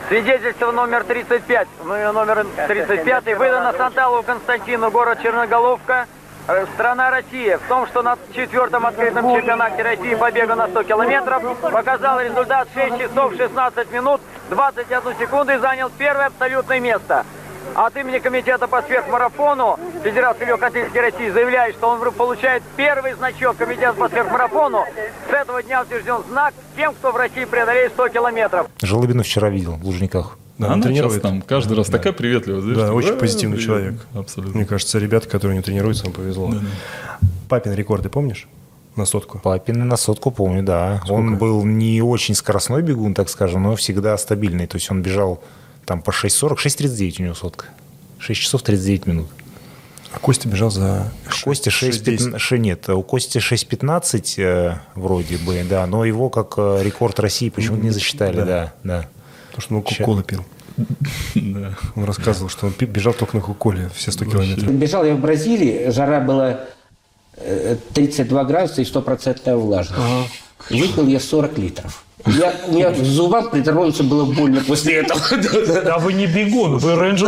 Свидетельство 0.10 0.72
номер 0.72 1.04
35, 1.04 1.68
ну, 1.86 2.12
номер 2.12 2.46
35 2.68 3.38
выдано 3.38 3.74
Санталову 3.78 4.24
Константину, 4.24 4.92
город 4.92 5.20
Черноголовка, 5.24 6.06
э, 6.48 6.66
страна 6.74 7.10
Россия. 7.12 7.58
В 7.58 7.62
том, 7.70 7.88
что 7.88 8.02
на 8.02 8.18
четвертом 8.36 8.86
открытом 8.86 9.34
чемпионате 9.34 9.82
России 9.84 10.16
по 10.16 10.30
бегу 10.32 10.56
на 10.56 10.68
100 10.68 10.84
километров 10.84 11.44
показал 11.62 12.20
результат 12.20 12.68
6 12.74 12.98
часов 13.00 13.34
16 13.38 13.92
минут 13.92 14.22
21 14.50 15.02
секунду 15.18 15.54
и 15.54 15.58
занял 15.58 15.90
первое 15.98 16.26
абсолютное 16.28 16.80
место. 16.82 17.26
От 17.76 17.96
имени 17.96 18.20
комитета 18.20 18.68
по 18.68 18.82
сверхмарафону 18.82 19.80
Федерации 20.04 20.46
легкой 20.46 20.68
атлетики 20.70 20.98
России 20.98 21.30
заявляет, 21.30 21.76
что 21.76 21.88
он 21.90 22.12
получает 22.12 22.64
первый 22.76 23.14
значок 23.14 23.58
комитета 23.58 23.94
по 23.94 24.10
сверхмарафону. 24.10 24.84
С 25.30 25.34
этого 25.34 25.64
дня 25.64 25.82
утвержден 25.82 26.18
знак 26.30 26.54
тем, 26.76 26.94
кто 26.94 27.12
в 27.12 27.16
России 27.16 27.46
преодолеет 27.46 27.94
100 27.94 28.10
километров. 28.10 28.68
Желобину 28.82 29.24
вчера 29.24 29.50
видел 29.50 29.74
в 29.76 29.86
Лужниках. 29.86 30.38
Да, 30.58 30.68
Она 30.68 30.76
он 30.76 30.82
сейчас 30.84 30.94
тренирует. 30.94 31.22
там 31.24 31.42
каждый 31.42 31.78
раз 31.78 31.88
такая 31.88 32.14
приветливая. 32.14 32.62
знаешь, 32.62 32.78
Да, 32.78 32.86
типа, 32.88 32.96
очень 32.96 33.14
«А, 33.14 33.16
позитивный 33.16 33.56
привет». 33.58 33.68
человек. 33.68 33.94
Абсолютно. 34.14 34.56
Мне 34.58 34.66
кажется, 34.66 35.00
ребята, 35.00 35.28
которые 35.30 35.58
не 35.58 35.64
тренируются, 35.64 36.06
им 36.06 36.14
повезло. 36.14 36.52
Папин 37.50 37.74
рекорды 37.74 38.10
помнишь? 38.10 38.48
На 38.96 39.06
сотку. 39.06 39.40
Папины 39.40 39.86
на 39.86 39.96
сотку 39.96 40.30
помню, 40.32 40.62
да. 40.64 41.02
Он 41.10 41.38
был 41.38 41.64
не 41.64 42.02
очень 42.02 42.36
скоростной 42.36 42.82
бегун, 42.82 43.14
так 43.14 43.30
скажем, 43.30 43.64
но 43.64 43.76
всегда 43.78 44.18
стабильный. 44.18 44.68
То 44.68 44.76
есть 44.76 44.92
он 44.92 45.02
бежал 45.02 45.42
там 45.92 46.02
по 46.02 46.12
6.40, 46.12 46.56
6.39 46.56 47.16
у 47.20 47.24
него 47.24 47.34
сотка. 47.36 47.66
6 48.20 48.40
часов 48.40 48.62
39 48.62 49.08
минут. 49.08 49.28
А 50.14 50.20
Костя 50.20 50.48
бежал 50.48 50.72
за... 50.72 51.12
Костя 51.44 51.70
6.15, 51.70 52.40
ше- 52.40 52.60
нет, 52.60 52.88
у 52.88 53.04
Кости 53.04 53.40
6.15 53.40 54.42
э, 54.42 54.78
вроде 54.96 55.38
бы, 55.38 55.66
да, 55.70 55.86
но 55.88 56.06
его 56.06 56.30
как 56.30 56.54
э, 56.56 56.80
рекорд 56.82 57.20
России 57.20 57.50
почему-то 57.50 57.84
не 57.84 57.90
засчитали, 57.90 58.38
Да. 58.38 58.46
да, 58.46 58.74
да. 58.86 59.10
Потому 59.48 59.62
что 59.62 59.76
он 59.76 59.82
кока-колы 59.84 60.24
пил. 60.24 60.46
Да. 61.36 61.74
Он 61.98 62.06
рассказывал, 62.06 62.50
что 62.50 62.68
он 62.68 62.74
бежал 62.80 63.14
только 63.14 63.36
на 63.36 63.42
кока-коле 63.42 63.90
все 63.94 64.14
100 64.14 64.26
километров. 64.26 64.72
Бежал 64.72 65.04
я 65.04 65.14
в 65.14 65.20
Бразилии, 65.20 65.90
жара 65.90 66.22
была 66.22 66.62
э, 67.36 67.76
32 67.94 68.46
градуса 68.46 68.82
и 68.82 68.86
стопроцентная 68.86 69.58
влажность. 69.58 70.02
Выпил 70.70 71.08
я 71.08 71.20
40 71.20 71.58
литров. 71.58 72.04
Я, 72.28 72.54
у 72.68 72.74
меня 72.74 72.90
в 72.92 73.04
зубах 73.04 73.52
притронулся 73.52 74.04
было 74.04 74.26
больно 74.26 74.62
после 74.62 74.98
этого. 74.98 75.20
А 75.92 76.00
вы 76.00 76.14
не 76.14 76.28
бегун, 76.28 76.78
вы 76.78 76.96
рейндж 76.96 77.26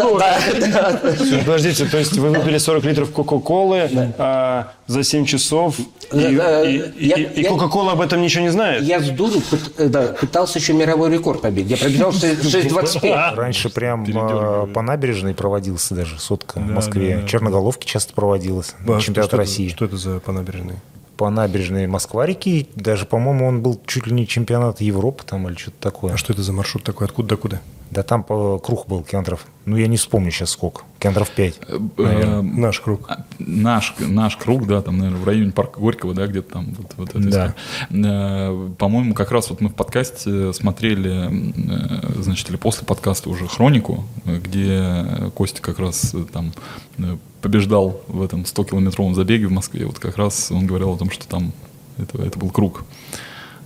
Подождите, 1.45 1.85
то 1.85 1.97
есть 1.97 2.13
вы 2.17 2.29
выпили 2.29 2.57
40 2.57 2.83
литров 2.83 3.11
Кока-Колы 3.11 3.89
а, 4.17 4.73
за 4.87 5.03
7 5.03 5.25
часов, 5.25 5.77
и, 6.11 7.45
Кока-Кола 7.47 7.93
об 7.93 8.01
этом 8.01 8.21
ничего 8.21 8.43
не 8.43 8.51
знает? 8.51 8.83
Я 8.83 8.99
с 8.99 9.09
дуру 9.09 9.41
э, 9.77 10.15
пытался 10.19 10.59
еще 10.59 10.73
мировой 10.73 11.11
рекорд 11.11 11.41
побить. 11.41 11.69
Я 11.69 11.77
пробежал 11.77 12.11
6.25. 12.11 13.35
Раньше 13.35 13.69
прям 13.69 14.05
передергивали. 14.05 14.71
по 14.71 14.81
набережной 14.81 15.33
проводился 15.33 15.95
даже 15.95 16.19
сотка 16.19 16.59
в 16.59 16.69
Москве. 16.69 17.25
Черноголовки 17.27 17.87
часто 17.87 18.13
проводилась. 18.13 18.75
А, 18.87 18.99
Чемпионат 18.99 19.33
России. 19.33 19.69
Что 19.69 19.85
это 19.85 19.97
за 19.97 20.19
по 20.19 20.31
набережной? 20.31 20.75
По 21.17 21.29
набережной 21.29 21.87
Москва-реки. 21.87 22.67
Даже, 22.75 23.05
по-моему, 23.05 23.47
он 23.47 23.61
был 23.61 23.79
чуть 23.85 24.07
ли 24.07 24.13
не 24.13 24.27
чемпионат 24.27 24.81
Европы 24.81 25.23
там 25.25 25.47
или 25.47 25.55
что-то 25.55 25.77
такое. 25.79 26.13
А 26.13 26.17
что 26.17 26.33
это 26.33 26.41
за 26.41 26.53
маршрут 26.53 26.83
такой? 26.83 27.07
Откуда 27.07 27.29
до 27.29 27.37
куда? 27.37 27.61
Да 27.93 28.01
там 28.01 28.23
по 28.23 28.57
круг 28.57 28.87
был 28.87 29.03
километров. 29.03 29.45
Ну, 29.65 29.77
я 29.77 29.85
не 29.85 29.97
вспомню 29.97 30.31
сейчас 30.31 30.49
сколько. 30.49 30.81
Километров 30.97 31.29
5. 31.29 31.59
Э, 31.97 32.41
Наш 32.41 32.79
круг. 32.79 33.05
а, 33.07 33.23
Наш, 33.37 33.93
наш 33.99 34.35
круг, 34.37 34.65
да, 34.65 34.81
там, 34.81 34.97
наверное, 34.97 35.21
в 35.21 35.25
районе 35.25 35.51
парка 35.51 35.79
Горького, 35.79 36.15
да, 36.15 36.25
где-то 36.25 36.53
там 36.53 36.75
вот, 36.75 37.13
вот 37.13 37.29
Да. 37.29 37.53
Э, 37.91 38.69
По-моему, 38.79 39.13
как 39.13 39.31
раз 39.31 39.51
вот 39.51 39.61
мы 39.61 39.69
в 39.69 39.75
подкасте 39.75 40.53
смотрели, 40.53 41.29
э, 41.29 42.21
значит, 42.21 42.49
или 42.49 42.57
после 42.57 42.83
подкаста 42.87 43.29
уже 43.29 43.47
хронику, 43.47 44.05
э, 44.25 44.39
где 44.39 45.29
Костя 45.35 45.61
как 45.61 45.77
раз 45.77 46.15
э, 46.15 46.25
там 46.33 46.51
э, 46.97 47.17
побеждал 47.41 48.01
в 48.07 48.23
этом 48.23 48.41
100-километровом 48.41 49.13
забеге 49.13 49.45
в 49.45 49.51
Москве. 49.51 49.85
Вот 49.85 49.99
как 49.99 50.17
раз 50.17 50.51
он 50.51 50.65
говорил 50.65 50.91
о 50.93 50.97
том, 50.97 51.11
что 51.11 51.27
там 51.27 51.53
это, 51.99 52.19
это 52.23 52.39
был 52.39 52.49
круг. 52.49 52.85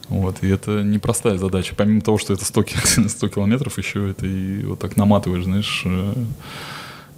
Вот, 0.09 0.37
и 0.41 0.47
это 0.47 0.83
непростая 0.83 1.37
задача. 1.37 1.75
Помимо 1.75 2.01
того, 2.01 2.17
что 2.17 2.33
это 2.33 2.45
100, 2.45 2.63
ки- 2.63 3.07
100 3.07 3.27
километров, 3.29 3.77
еще 3.77 4.11
это 4.11 4.25
и 4.25 4.63
вот 4.63 4.79
так 4.79 4.95
наматываешь, 4.95 5.43
знаешь, 5.43 5.83
э, 5.85 6.13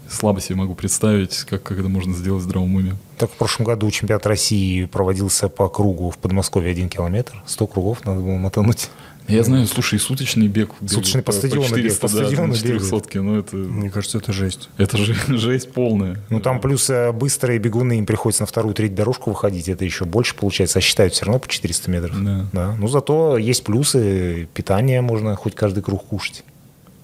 слабо 0.10 0.42
себе 0.42 0.56
могу 0.56 0.76
представить, 0.76 1.44
как, 1.44 1.62
как 1.64 1.78
это 1.80 1.90
можно 1.90 2.14
сделать 2.14 2.42
в 2.42 2.46
здравом 2.46 2.76
уме. 2.76 2.96
Так 3.18 3.30
в 3.32 3.36
прошлом 3.36 3.66
году 3.66 3.90
чемпионат 3.92 4.26
России 4.26 4.86
проводился 4.86 5.50
по 5.50 5.70
кругу 5.70 6.10
в 6.10 6.18
Подмосковье 6.18 6.72
один 6.72 6.90
километр. 6.90 7.42
100 7.46 7.68
кругов 7.68 8.06
надо 8.06 8.22
было 8.22 8.38
мотануть. 8.38 8.90
Я 9.30 9.44
знаю, 9.44 9.66
слушай, 9.68 9.96
и 9.96 9.98
суточный 10.00 10.48
бег. 10.48 10.72
Суточный 10.88 11.22
по 11.22 11.32
стадиону 11.32 11.68
бег, 11.76 11.76
400, 11.94 12.02
по 12.02 12.08
да, 12.08 12.14
стадиону 12.26 12.54
бегают. 12.54 12.84
400, 12.84 13.22
ну 13.22 13.40
это, 13.40 13.56
Мне 13.56 13.90
кажется, 13.90 14.18
это 14.18 14.34
жесть. 14.34 14.70
это 14.78 14.98
же 14.98 15.16
жесть 15.38 15.72
полная. 15.72 16.20
Ну, 16.30 16.40
там 16.40 16.60
плюс 16.60 16.90
э, 16.90 17.12
быстрые 17.12 17.60
бегуны, 17.60 18.00
им 18.00 18.06
приходится 18.06 18.44
на 18.44 18.48
вторую, 18.48 18.74
третью 18.76 18.98
дорожку 18.98 19.30
выходить, 19.30 19.70
это 19.70 19.86
еще 19.86 20.06
больше 20.06 20.36
получается, 20.36 20.80
а 20.80 20.82
считают 20.82 21.14
все 21.14 21.26
равно 21.26 21.40
по 21.40 21.48
400 21.48 21.92
метров. 21.92 22.16
Да. 22.52 22.76
Ну, 22.78 22.88
зато 22.88 23.38
есть 23.38 23.64
плюсы, 23.64 24.48
питание 24.54 25.02
можно 25.02 25.36
хоть 25.36 25.56
каждый 25.56 25.84
круг 25.84 26.06
кушать. 26.06 26.44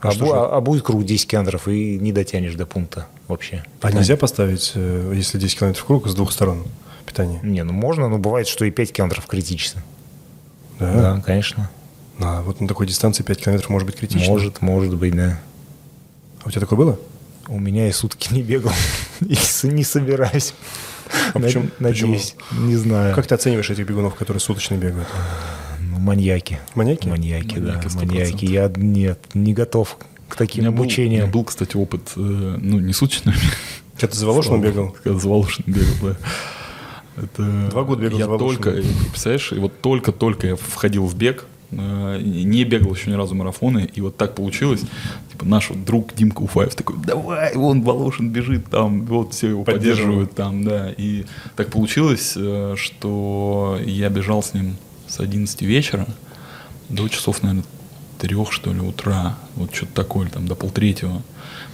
А 0.02 0.10
А, 0.10 0.12
бу- 0.12 0.34
а- 0.34 0.58
а 0.58 0.62
будет 0.62 0.84
круг 0.84 1.04
10 1.06 1.28
километров, 1.28 1.68
и 1.68 1.98
не 1.98 2.12
дотянешь 2.12 2.54
до 2.56 2.66
пункта 2.66 3.08
вообще. 3.28 3.64
А 3.82 3.92
нельзя 3.92 4.18
поставить, 4.18 4.74
э, 4.76 5.14
если 5.16 5.40
10 5.40 5.58
километров 5.58 5.86
круг, 5.86 6.08
с 6.08 6.14
двух 6.14 6.32
сторон 6.32 6.64
питание? 7.06 7.40
Не, 7.44 7.64
ну 7.64 7.74
можно, 7.74 8.08
но 8.10 8.18
бывает, 8.20 8.48
что 8.48 8.66
и 8.66 8.72
5 8.72 8.92
километров 8.92 9.26
критично. 9.26 9.82
Да. 10.80 10.94
Да, 11.16 11.22
конечно. 11.26 11.70
А 12.20 12.42
вот 12.42 12.62
на 12.62 12.68
такой 12.68 12.88
дистанции 12.88 13.24
5 13.24 13.44
километров 13.44 13.70
может 13.70 13.86
быть 13.86 13.98
критично. 13.98 14.28
Может, 14.30 14.62
может 14.62 14.96
быть, 14.96 15.16
да. 15.16 15.40
А 16.44 16.48
у 16.48 16.52
тебя 16.52 16.62
такое 16.62 16.78
было? 16.78 17.00
У 17.48 17.60
меня 17.60 17.88
и 17.88 17.92
сутки 17.92 18.34
не 18.34 18.42
бегал. 18.42 18.72
И 19.22 19.38
не 19.68 19.84
собираюсь. 19.84 20.54
А 21.34 21.40
почему- 21.40 21.70
Надеюсь. 21.80 22.36
Не 22.52 22.76
знаю. 22.76 23.14
Как 23.16 23.28
ты 23.28 23.36
оцениваешь 23.36 23.70
этих 23.70 23.86
бегунов, 23.88 24.16
которые 24.16 24.42
суточно 24.42 24.76
бегают? 24.76 25.08
Ну, 25.80 26.00
маньяки. 26.00 26.60
Маньяки? 26.74 27.08
Маньяки, 27.08 27.60
да. 27.60 27.74
Маньяки, 27.74 27.88
100%. 27.88 28.06
Маньяки. 28.06 28.46
Я 28.46 28.72
нет, 28.76 29.20
не 29.34 29.54
готов 29.54 29.98
к 30.28 30.34
У 30.34 30.38
таким 30.38 30.64
меня 30.64 30.72
был, 30.72 30.80
у 30.80 30.84
меня 30.86 30.90
мучениям. 30.90 31.32
был, 31.32 31.44
кстати, 31.44 31.78
опыт, 31.78 32.02
э, 32.16 32.20
ну, 32.20 32.80
не 32.80 32.94
суточный, 32.94 33.34
Когда 33.94 34.08
ты 34.14 34.18
за 34.18 34.26
Волошиным 34.26 34.62
бегал? 34.62 34.96
Когда 35.04 35.20
за 35.20 35.30
Волошиным 35.30 35.74
бегал, 35.74 35.94
да. 36.02 36.16
Это... 37.24 37.70
Два 37.70 37.84
года 37.84 38.02
бегал 38.02 38.18
Я 38.20 38.26
за 38.26 38.38
только, 38.38 38.72
представляешь, 39.12 39.52
и 39.54 39.60
вот 39.60 39.80
только-только 39.82 40.48
я 40.48 40.56
входил 40.56 41.06
в 41.06 41.16
бег, 41.16 41.46
не 41.76 42.64
бегал 42.64 42.94
еще 42.94 43.10
ни 43.10 43.16
разу 43.16 43.36
марафоны, 43.36 43.90
и 43.94 44.02
вот 44.02 44.18
так 44.18 44.36
получилось, 44.36 44.82
типа 45.32 45.46
наш 45.46 45.70
вот 45.70 45.84
друг 45.84 46.14
Димка 46.16 46.42
Уфаев 46.42 46.76
такой, 46.76 46.96
давай, 47.06 47.56
вон 47.56 47.82
Волошин 47.82 48.30
бежит 48.30 48.66
там, 48.70 49.06
вот 49.06 49.34
все 49.34 49.50
его 49.50 49.64
Поддерживают. 49.64 50.32
поддерживают 50.32 50.36
там, 50.36 50.64
да, 50.64 50.92
и 50.96 51.26
так 51.56 51.70
получилось, 51.70 52.34
э, 52.36 52.76
что 52.78 53.80
я 53.86 54.10
бежал 54.10 54.42
с 54.42 54.54
ним 54.54 54.78
с 55.08 55.20
11 55.20 55.62
вечера 55.62 56.08
до 56.90 57.08
часов, 57.08 57.44
наверное, 57.44 57.66
трех, 58.20 58.52
что 58.52 58.74
ли, 58.74 58.80
утра, 58.80 59.38
вот 59.56 59.74
что-то 59.76 59.94
такое, 59.94 60.30
там, 60.30 60.48
до 60.48 60.56
полтретьего. 60.56 61.22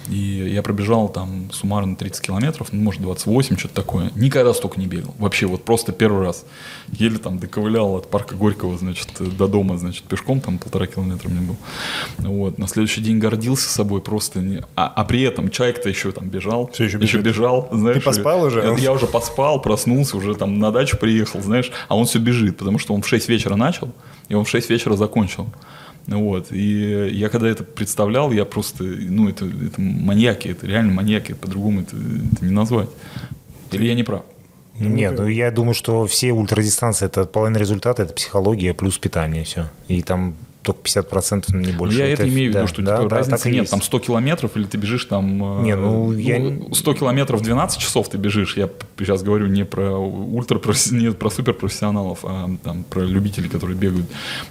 И 0.10 0.16
я 0.16 0.62
пробежал 0.62 1.10
там 1.10 1.50
суммарно 1.52 1.96
30 1.96 2.22
километров, 2.22 2.70
ну, 2.72 2.82
может, 2.82 3.02
28, 3.02 3.58
что-то 3.58 3.76
такое. 3.76 4.12
Никогда 4.16 4.54
столько 4.54 4.80
не 4.80 4.88
бегал. 4.88 5.14
Вообще, 5.20 5.46
вот 5.46 5.64
просто 5.64 5.92
первый 5.92 6.26
раз. 6.26 6.46
Еле 6.92 7.18
там 7.18 7.40
доковылял 7.40 7.96
от 7.96 8.10
парка 8.10 8.36
Горького, 8.36 8.78
значит, 8.78 9.10
до 9.20 9.48
дома, 9.48 9.78
значит, 9.78 10.04
пешком, 10.04 10.42
там 10.42 10.58
полтора 10.58 10.88
километра 10.88 11.30
мне 11.30 11.42
был. 11.42 11.58
Вот. 12.18 12.58
На 12.58 12.68
следующий 12.68 13.02
день 13.02 13.20
гордился 13.20 13.70
собой 13.70 14.02
просто. 14.02 14.40
Не... 14.40 14.64
А, 14.76 14.88
а 14.88 15.06
при 15.06 15.22
этом 15.22 15.50
человек-то 15.50 15.90
еще 15.90 16.12
там 16.12 16.30
бежал. 16.30 16.70
Всё 16.74 16.86
еще 16.86 16.98
бежит. 16.98 17.24
бежал, 17.24 17.70
знаешь. 17.72 17.98
Ты 17.98 18.04
поспал 18.04 18.44
уже? 18.44 18.60
Я, 18.62 18.76
я 18.78 18.92
уже 18.94 19.08
поспал, 19.08 19.62
проснулся, 19.62 20.18
уже 20.18 20.36
там 20.36 20.60
на 20.60 20.72
дачу 20.72 20.98
приехал, 20.98 21.42
знаешь, 21.42 21.72
а 21.88 21.96
он 21.96 22.06
все 22.06 22.20
бежит, 22.20 22.58
потому 22.58 22.80
что 22.80 22.94
он 22.94 23.02
в 23.02 23.08
6 23.08 23.30
вечера 23.30 23.56
начал, 23.56 23.94
и 24.30 24.36
он 24.36 24.46
в 24.46 24.50
6 24.50 24.70
вечера 24.70 24.96
закончил. 24.96 25.48
Ну 26.08 26.26
Вот. 26.26 26.52
И 26.52 27.10
я 27.14 27.30
когда 27.30 27.48
это 27.48 27.64
представлял, 27.64 28.32
я 28.32 28.46
просто, 28.46 28.84
ну, 28.84 29.30
это, 29.30 29.46
это 29.46 29.80
маньяки, 29.80 30.50
это 30.50 30.68
реально 30.68 30.94
маньяки, 30.94 31.34
по-другому 31.34 31.82
это, 31.82 31.96
это 31.96 32.46
не 32.46 32.52
назвать. 32.52 32.90
Или 33.72 33.86
я 33.86 33.96
не 33.96 34.04
прав? 34.04 34.24
Нет, 34.80 35.18
ну 35.18 35.28
я 35.28 35.52
думаю, 35.52 35.74
что 35.74 36.08
все 36.08 36.32
ультрадистанции 36.32 37.06
это 37.06 37.26
половина 37.26 37.58
результата, 37.58 38.04
это 38.04 38.14
психология 38.14 38.74
плюс 38.74 38.98
питание, 38.98 39.44
все. 39.44 39.70
И 39.88 40.02
там 40.02 40.36
только 40.64 40.82
50% 40.84 41.46
ну, 41.50 41.60
не 41.60 41.72
больше. 41.72 41.98
я 41.98 42.08
это, 42.08 42.24
имею 42.28 42.52
в 42.52 42.56
виду, 42.56 42.60
да, 42.60 42.68
что 42.68 42.82
да, 42.82 42.92
такой 42.98 43.10
да, 43.10 43.16
разницы 43.18 43.50
нет. 43.50 43.60
есть. 43.62 43.72
Там 43.72 43.82
100 43.82 44.00
километров, 44.00 44.52
или 44.56 44.64
ты 44.66 44.78
бежишь 44.78 45.06
там... 45.06 45.60
э, 45.62 45.64
Не, 45.64 45.76
ну, 45.76 46.12
я- 46.14 46.74
100 46.74 46.94
километров 46.94 47.42
12 47.42 47.80
часов 47.80 48.10
ты 48.10 48.18
бежишь. 48.18 48.56
Я 48.58 48.70
сейчас 49.00 49.24
говорю 49.24 49.48
не 49.48 49.66
про 49.66 49.98
ультра, 49.98 50.60
не 50.92 51.12
про 51.12 51.30
суперпрофессионалов, 51.30 52.20
а 52.24 52.50
там 52.64 52.84
про 52.84 53.02
любителей, 53.02 53.50
которые 53.50 53.76
бегают 53.76 54.06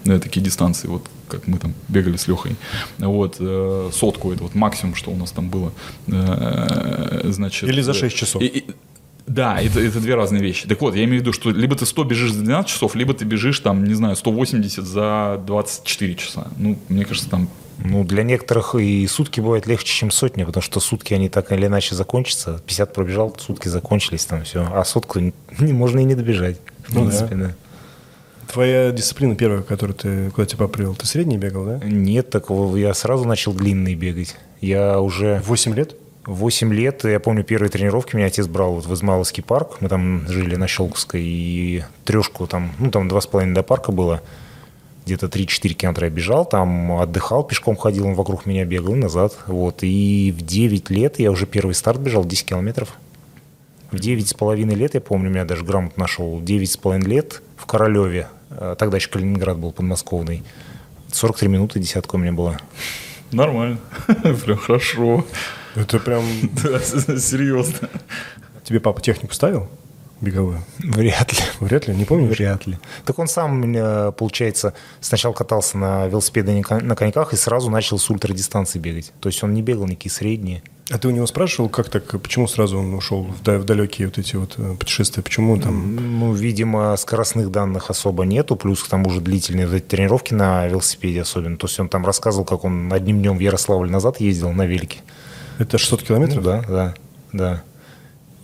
э, 0.05 0.19
такие 0.19 0.41
дистанции, 0.43 0.89
вот 0.89 1.07
как 1.29 1.47
мы 1.47 1.59
там 1.59 1.75
бегали 1.89 2.17
с 2.17 2.27
Лехой. 2.27 2.57
Вот, 2.99 3.37
э, 3.39 3.91
сотку, 3.93 4.33
это 4.33 4.43
вот 4.43 4.55
максимум, 4.57 4.97
что 4.97 5.11
у 5.13 5.17
нас 5.17 5.31
там 5.31 5.49
было. 5.49 5.73
Э, 6.09 7.21
значит, 7.31 7.69
Или 7.69 7.83
за 7.83 7.93
э, 7.93 7.95
6 7.95 8.17
часов. 8.17 8.43
и- 8.43 8.47
и- 8.47 8.65
да, 9.31 9.61
это, 9.61 9.79
это 9.81 10.01
две 10.01 10.17
разные 10.17 10.43
вещи. 10.43 10.67
Так 10.67 10.81
вот, 10.81 10.97
я 10.97 11.05
имею 11.05 11.19
в 11.19 11.23
виду, 11.23 11.33
что 11.33 11.51
либо 11.51 11.77
ты 11.77 11.87
100 11.87 12.03
бежишь 12.05 12.33
за 12.33 12.43
12 12.43 12.69
часов, 12.69 12.97
либо 12.97 13.15
ты 13.15 13.25
бежишь 13.25 13.61
там, 13.61 13.85
не 13.85 13.95
знаю, 13.95 14.17
180 14.17 14.85
за 14.85 15.41
24 15.47 16.15
часа. 16.17 16.49
Ну, 16.57 16.77
мне 16.89 17.05
кажется, 17.05 17.31
там 17.31 17.49
Ну, 17.79 18.03
для 18.03 18.25
некоторых 18.25 18.75
и 18.75 19.07
сутки 19.07 19.41
бывает 19.41 19.69
легче, 19.69 19.87
чем 19.87 20.11
сотня, 20.11 20.45
потому 20.45 20.63
что 20.63 20.81
сутки 20.81 21.15
они 21.15 21.29
так 21.29 21.53
или 21.53 21.67
иначе 21.67 21.95
закончатся. 21.95 22.61
50 22.67 22.93
пробежал, 22.93 23.37
сутки 23.39 23.69
закончились, 23.69 24.27
там 24.27 24.43
все. 24.43 24.69
А 24.69 24.85
сотку 24.85 25.21
не, 25.61 25.73
можно 25.73 26.01
и 26.01 26.05
не 26.05 26.17
добежать. 26.17 26.57
В 26.89 26.95
Ну 26.95 27.03
принципе, 27.03 27.35
да. 27.37 27.55
Твоя 28.53 28.91
дисциплина 28.91 29.37
первая, 29.37 29.63
которую 29.63 29.95
ты 29.95 30.31
куда 30.33 30.45
тебя 30.45 30.67
привел, 30.67 30.97
ты 30.97 31.07
средний 31.07 31.39
бегал, 31.39 31.65
да? 31.67 31.81
Нет 31.85 32.31
такого. 32.31 32.77
Я 32.77 32.95
сразу 32.95 33.25
начал 33.25 33.53
длинный 33.55 33.95
бегать. 33.95 34.35
Я 34.61 35.01
уже 35.01 35.41
8 35.47 35.75
лет? 35.77 35.95
8 36.27 36.75
лет, 36.75 37.05
я 37.05 37.19
помню, 37.19 37.45
первые 37.45 37.71
тренировки 37.71 38.15
меня 38.15 38.27
отец 38.27 38.47
брал 38.47 38.75
вот 38.75 38.87
в 38.87 38.95
Измайловский 38.95 39.43
парк, 39.43 39.79
мы 39.81 39.89
там 39.89 40.29
жили 40.29 40.57
на 40.57 40.67
Щелковской, 40.67 41.23
и 41.23 41.85
трешку 42.05 42.47
там, 42.47 42.73
ну 42.79 42.91
там 42.91 43.09
два 43.09 43.21
с 43.21 43.27
половиной 43.27 43.55
до 43.55 43.63
парка 43.63 43.91
было, 43.91 44.23
где-то 45.07 45.27
3-4 45.27 45.73
километра 45.73 46.07
я 46.07 46.13
бежал, 46.13 46.45
там 46.45 46.93
отдыхал, 46.93 47.43
пешком 47.43 47.75
ходил, 47.75 48.07
он 48.07 48.15
вокруг 48.15 48.45
меня 48.45 48.65
бегал 48.65 48.95
и 48.95 48.99
назад, 48.99 49.37
вот, 49.47 49.79
и 49.83 50.35
в 50.37 50.43
9 50.43 50.91
лет 50.91 51.19
я 51.19 51.31
уже 51.31 51.47
первый 51.47 51.75
старт 51.75 52.01
бежал, 52.01 52.25
10 52.25 52.47
километров. 52.47 52.97
В 53.91 53.99
9 53.99 54.29
с 54.29 54.35
половиной 54.35 54.77
лет, 54.77 54.95
я 54.95 55.01
помню, 55.01 55.31
меня 55.31 55.45
даже 55.45 55.65
грамот 55.65 55.97
нашел, 55.97 56.41
9 56.41 56.71
с 56.71 56.77
половиной 56.77 57.09
лет 57.09 57.43
в 57.57 57.67
Королеве, 57.67 58.29
э, 58.51 58.77
тогда 58.79 58.99
еще 58.99 59.09
Калининград 59.09 59.59
был 59.59 59.73
подмосковный, 59.73 60.45
43 61.11 61.49
минуты 61.49 61.81
десятка 61.81 62.17
у 62.17 62.19
меня 62.19 62.33
была. 62.33 62.59
Нормально. 63.33 63.79
Прям 64.45 64.59
хорошо. 64.59 65.25
Это 65.75 65.99
прям... 65.99 66.25
Да, 66.63 66.81
серьезно. 66.81 67.89
Тебе 68.65 68.81
папа 68.81 69.01
технику 69.01 69.35
ставил? 69.35 69.69
Беговую? 70.21 70.63
Вряд 70.79 71.33
ли. 71.33 71.39
Вряд 71.61 71.89
ли, 71.89 71.95
не 71.95 72.05
помнишь? 72.05 72.37
Вряд 72.37 72.67
ли. 72.67 72.79
Так 73.05 73.19
он 73.19 73.27
сам, 73.29 73.63
э, 73.75 74.13
получается, 74.13 74.75
сначала 75.01 75.33
катался 75.33 75.79
на 75.79 76.07
велосипеде 76.07 76.53
на 76.53 76.63
кон- 76.63 76.87
на 76.87 76.95
коньках 76.95 77.33
и 77.33 77.37
сразу 77.37 77.71
начал 77.71 77.99
с 77.99 78.11
ультрадистанции 78.11 78.79
бегать. 78.79 79.13
То 79.21 79.29
есть 79.29 79.43
он 79.43 79.55
не 79.55 79.63
бегал 79.63 79.87
никакие 79.87 80.13
средние. 80.13 80.63
А 80.91 80.99
ты 80.99 81.07
у 81.07 81.13
него 81.13 81.27
спрашивал, 81.27 81.69
как 81.69 81.89
так, 81.89 82.21
почему 82.21 82.49
сразу 82.49 82.79
он 82.79 82.93
ушел 82.95 83.23
в 83.23 83.65
далекие 83.65 84.09
вот 84.09 84.19
эти 84.19 84.35
вот 84.35 84.55
э, 84.59 84.75
путешествия? 84.75 85.23
Почему 85.23 85.57
там... 85.57 86.19
Ну, 86.19 86.33
видимо, 86.33 86.97
скоростных 86.97 87.51
данных 87.53 87.91
особо 87.91 88.25
нету, 88.25 88.57
плюс 88.57 88.83
к 88.83 88.89
тому 88.89 89.09
же 89.11 89.21
длительные 89.21 89.69
вот 89.69 89.77
эти 89.77 89.85
тренировки 89.85 90.35
на 90.35 90.67
велосипеде 90.67 91.23
особенно. 91.23 91.57
То 91.57 91.69
есть 91.69 91.79
он 91.79 91.89
там 91.89 92.05
рассказывал, 92.05 92.45
как 92.45 92.65
он 92.65 92.93
одним 92.93 93.21
днем 93.21 93.37
в 93.39 93.41
Ярославль 93.41 93.89
назад 93.89 94.21
ездил 94.21 94.51
на 94.53 94.67
велике. 94.67 94.99
Это 95.59 95.79
600 95.79 96.03
километров? 96.03 96.39
Ну, 96.39 96.43
да, 96.43 96.65
да, 96.69 96.95
да. 97.33 97.63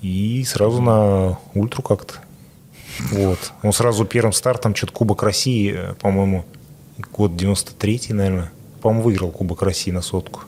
И 0.03 0.45
сразу 0.45 0.81
на 0.83 1.39
ультру 1.55 1.83
как-то. 1.83 2.15
Вот. 3.13 3.39
Он 3.63 3.73
сразу 3.73 4.05
первым 4.05 4.33
стартом 4.33 4.75
что-то 4.75 4.93
Кубок 4.93 5.23
России, 5.23 5.75
э, 5.77 5.95
по-моему, 5.95 6.45
год 7.13 7.33
93-й, 7.33 8.13
наверное. 8.15 8.53
По-моему, 8.83 9.03
выиграл 9.05 9.31
Кубок 9.31 9.63
России 9.63 9.91
на 9.91 10.03
сотку. 10.03 10.43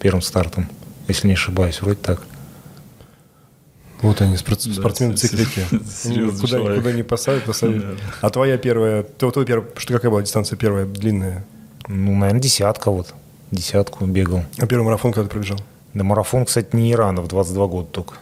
Первым 0.00 0.22
стартом, 0.22 0.68
если 1.08 1.28
не 1.28 1.34
ошибаюсь, 1.34 1.80
вроде 1.80 2.00
так. 2.00 2.22
Вот 4.00 4.20
они, 4.20 4.36
спорт- 4.36 4.62
спортсмены 4.62 5.16
с- 5.16 5.20
циклики. 5.20 5.64
серьезный 6.02 6.40
Куда, 6.40 6.74
куда 6.74 6.92
не 6.92 7.04
посадят, 7.04 7.44
посадят. 7.44 7.80
Да. 7.86 7.94
А 8.20 8.30
твоя 8.30 8.58
первая... 8.58 9.06
Вот 9.20 9.34
твоя 9.34 9.46
первая- 9.46 9.68
что 9.76 9.94
какая 9.94 10.10
была 10.10 10.22
дистанция 10.22 10.56
первая, 10.56 10.86
длинная? 10.86 11.44
Ну, 11.86 12.16
наверное, 12.16 12.40
десятка 12.42 12.90
вот. 12.90 13.14
Десятку 13.52 14.04
бегал. 14.06 14.42
А 14.58 14.66
первый 14.66 14.84
марафон 14.84 15.12
когда 15.12 15.28
ты 15.28 15.32
пробежал? 15.32 15.58
На 15.94 16.02
марафон, 16.04 16.46
кстати, 16.46 16.74
не 16.74 16.96
рано, 16.96 17.22
в 17.22 17.28
22 17.28 17.66
года 17.68 17.88
только. 17.88 18.14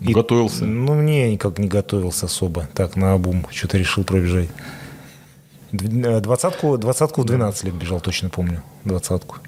Ну, 0.00 0.12
Готовился. 0.12 0.64
Ну, 0.64 0.94
мне 0.94 1.32
никак 1.32 1.58
не 1.58 1.68
готовился 1.68 2.26
особо. 2.26 2.68
Так, 2.74 2.96
на 2.96 3.12
обум 3.14 3.46
что-то 3.50 3.78
решил 3.78 4.04
пробежать. 4.04 4.50
Э, 5.72 6.20
Двадцатку, 6.20 6.78
двадцатку 6.78 7.22
в 7.22 7.24
12 7.24 7.64
лет 7.64 7.74
бежал, 7.74 8.00
точно 8.00 8.28
помню. 8.28 8.62
Двадцатку. 8.84 9.38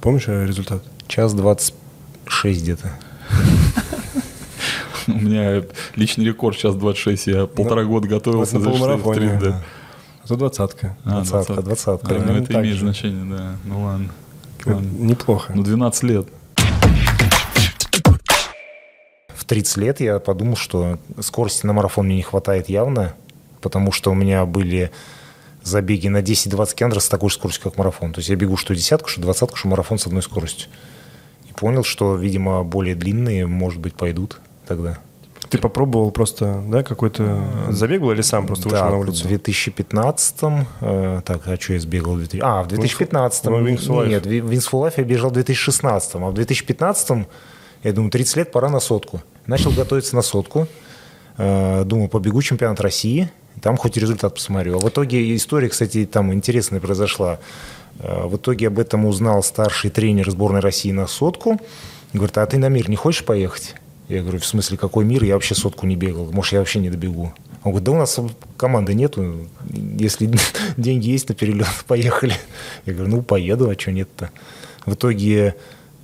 Помнишь 0.00 0.28
э, 0.28 0.46
результат? 0.46 0.82
Час 1.08 1.34
26 1.34 2.62
где-то. 2.62 2.92
У 5.08 5.12
меня 5.12 5.64
личный 5.96 6.24
рекорд 6.24 6.56
сейчас 6.56 6.74
26. 6.74 7.26
Я 7.26 7.46
полтора 7.46 7.84
года 7.84 8.08
готовился. 8.08 8.58
за 8.58 8.70
полумарафоне. 8.70 9.20
63, 9.20 9.50
да. 9.50 9.50
да. 9.50 9.62
А 10.28 10.36
двадцатка. 10.36 10.96
Двадцатка, 11.04 11.62
двадцатка. 11.62 12.14
Ну, 12.14 12.34
это 12.34 12.60
имеет 12.60 12.78
значение, 12.78 13.24
да. 13.36 13.56
Ну. 13.64 13.88
Это 14.60 14.74
Ладно. 14.74 14.88
Неплохо. 14.98 15.52
Ну, 15.54 15.62
12 15.62 16.02
лет. 16.02 16.28
30 19.48 19.76
лет 19.78 20.00
я 20.00 20.18
подумал, 20.20 20.56
что 20.56 20.98
скорости 21.20 21.66
на 21.66 21.72
марафон 21.72 22.06
мне 22.06 22.16
не 22.16 22.22
хватает 22.22 22.68
явно, 22.68 23.14
потому 23.60 23.90
что 23.92 24.12
у 24.12 24.14
меня 24.14 24.44
были 24.46 24.92
забеги 25.62 26.08
на 26.08 26.18
10-20 26.22 26.74
километров 26.74 27.02
с 27.02 27.08
такой 27.08 27.30
же 27.30 27.36
скоростью, 27.36 27.64
как 27.64 27.78
марафон. 27.78 28.12
То 28.12 28.20
есть 28.20 28.28
я 28.28 28.36
бегу 28.36 28.56
что 28.56 28.74
десятку, 28.74 29.08
что 29.08 29.20
двадцатку, 29.20 29.56
что 29.56 29.68
марафон 29.68 29.98
с 29.98 30.06
одной 30.06 30.22
скоростью. 30.22 30.68
И 31.48 31.52
понял, 31.52 31.82
что, 31.82 32.14
видимо, 32.14 32.62
более 32.62 32.94
длинные, 32.94 33.46
может 33.46 33.80
быть, 33.80 33.94
пойдут 33.94 34.38
тогда. 34.66 34.98
Ты 35.48 35.56
попробовал 35.56 36.10
просто, 36.10 36.62
да, 36.68 36.82
какой-то 36.82 37.42
забег 37.70 38.02
был 38.02 38.10
или 38.12 38.20
сам 38.20 38.46
просто 38.46 38.68
вышел 38.68 38.84
Да, 38.84 38.90
на 38.90 38.96
в 38.96 39.00
улицу? 39.00 39.26
2015 39.28 40.34
э, 40.80 41.22
так, 41.24 41.48
а 41.48 41.56
что 41.58 41.72
я 41.72 41.80
сбегал? 41.80 42.14
в 42.14 42.18
2000 42.18 42.42
А, 42.42 42.62
в 42.62 42.68
2015 42.68 43.44
Ну, 43.44 43.66
Wings. 43.66 44.08
Нет, 44.08 44.26
в 44.26 44.28
Wings 44.28 44.70
for 44.70 44.86
Life 44.86 44.94
я 44.98 45.04
бежал 45.04 45.30
в 45.30 45.34
2016 45.34 46.16
а 46.16 46.18
в 46.18 46.34
2015 46.34 47.26
я 47.82 47.92
думаю, 47.92 48.10
30 48.10 48.36
лет, 48.36 48.52
пора 48.52 48.68
на 48.68 48.80
сотку. 48.80 49.22
Начал 49.46 49.70
готовиться 49.70 50.14
на 50.16 50.22
сотку. 50.22 50.66
Э, 51.36 51.84
Думаю, 51.84 52.08
побегу 52.08 52.42
чемпионат 52.42 52.80
России, 52.80 53.30
там 53.62 53.76
хоть 53.76 53.96
результат 53.96 54.34
посмотрю. 54.34 54.76
А 54.76 54.78
в 54.78 54.88
итоге 54.88 55.34
история, 55.36 55.68
кстати, 55.68 56.04
там 56.06 56.32
интересная 56.32 56.80
произошла. 56.80 57.38
Э, 57.98 58.26
В 58.26 58.36
итоге 58.36 58.68
об 58.68 58.78
этом 58.78 59.06
узнал 59.06 59.42
старший 59.42 59.90
тренер 59.90 60.30
сборной 60.30 60.60
России 60.60 60.92
на 60.92 61.06
сотку. 61.06 61.60
Говорит, 62.12 62.36
а 62.38 62.46
ты 62.46 62.58
на 62.58 62.68
мир 62.68 62.88
не 62.90 62.96
хочешь 62.96 63.24
поехать? 63.24 63.74
Я 64.08 64.22
говорю, 64.22 64.38
в 64.38 64.46
смысле, 64.46 64.78
какой 64.78 65.04
мир? 65.04 65.22
Я 65.22 65.34
вообще 65.34 65.54
сотку 65.54 65.86
не 65.86 65.94
бегал. 65.94 66.30
Может, 66.32 66.54
я 66.54 66.58
вообще 66.60 66.78
не 66.78 66.90
добегу. 66.90 67.32
Он 67.62 67.72
говорит, 67.72 67.84
да 67.84 67.92
у 67.92 67.96
нас 67.96 68.18
команды 68.56 68.94
нету. 68.94 69.46
Если 69.70 70.30
деньги 70.76 71.10
есть 71.10 71.28
на 71.28 71.34
перелет, 71.34 71.68
поехали. 71.86 72.34
Я 72.86 72.94
говорю, 72.94 73.16
ну, 73.16 73.22
поеду, 73.22 73.68
а 73.68 73.78
что 73.78 73.92
нет-то? 73.92 74.30
В 74.86 74.94
итоге 74.94 75.54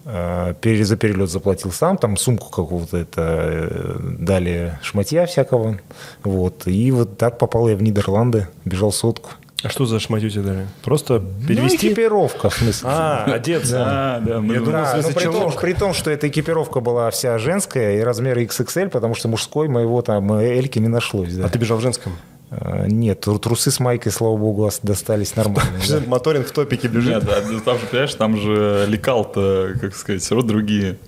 за 0.04 0.96
перелет 0.96 1.30
заплатил 1.30 1.72
сам, 1.72 1.96
там 1.96 2.16
сумку 2.16 2.50
какого-то 2.50 2.96
это 2.96 3.22
э, 3.22 3.96
дали 4.18 4.78
шматья 4.82 5.26
всякого. 5.26 5.78
Вот. 6.22 6.66
И 6.66 6.90
вот 6.90 7.16
так 7.16 7.38
попал 7.38 7.68
я 7.68 7.76
в 7.76 7.82
Нидерланды, 7.82 8.48
бежал 8.64 8.92
сотку. 8.92 9.30
А 9.64 9.70
что 9.70 9.86
за 9.86 9.98
шматью 9.98 10.30
тебе 10.30 10.42
дали? 10.42 10.66
Просто 10.82 11.20
перевести? 11.48 11.86
Ну, 11.86 11.92
экипировка, 11.92 12.50
в 12.50 12.54
смысле. 12.54 12.86
А, 12.92 13.24
одеться. 13.24 13.82
А, 13.82 14.20
да, 14.20 14.40
мы 14.42 14.54
Я 14.54 14.60
думал, 14.60 14.72
Да, 14.72 15.00
ну, 15.02 15.08
при, 15.14 15.24
том, 15.24 15.52
при 15.52 15.72
том, 15.72 15.94
что 15.94 16.10
эта 16.10 16.28
экипировка 16.28 16.80
была 16.80 17.10
вся 17.10 17.38
женская 17.38 17.96
и 17.96 18.00
размера 18.00 18.40
XXL, 18.42 18.90
потому 18.90 19.14
что 19.14 19.28
мужской 19.28 19.68
моего 19.68 20.02
там 20.02 20.30
э, 20.34 20.58
Эльки 20.58 20.78
не 20.78 20.88
нашлось. 20.88 21.32
Да. 21.32 21.46
А 21.46 21.48
ты 21.48 21.58
бежал 21.58 21.78
в 21.78 21.80
женском? 21.80 22.12
А, 22.50 22.86
Нет, 22.86 23.20
тру- 23.20 23.38
трусы 23.38 23.70
с 23.70 23.80
майкой, 23.80 24.12
слава 24.12 24.36
богу, 24.36 24.64
ос- 24.64 24.80
достались 24.82 25.34
нормально. 25.36 25.78
да. 25.88 26.00
Моторинг 26.06 26.46
в 26.46 26.52
топике 26.52 26.88
бежит. 26.88 27.14
Нет, 27.14 27.24
а 27.28 27.42
там 27.64 27.78
же, 27.78 27.86
понимаешь, 27.86 28.14
там 28.14 28.36
же 28.40 28.84
лекал-то, 28.88 29.74
как 29.80 29.94
сказать, 29.96 30.22
все 30.22 30.34
равно 30.34 30.48
другие. 30.48 30.98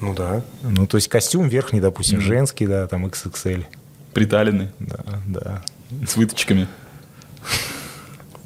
Ну 0.00 0.14
да. 0.14 0.42
Ну, 0.62 0.86
то 0.86 0.98
есть 0.98 1.08
костюм 1.08 1.48
верхний, 1.48 1.80
допустим, 1.80 2.20
женский, 2.20 2.66
да, 2.66 2.86
там 2.86 3.06
XXL. 3.06 3.64
Приталены, 4.12 4.72
Да, 4.78 4.98
да. 5.26 5.62
с 6.06 6.16
выточками. 6.16 6.68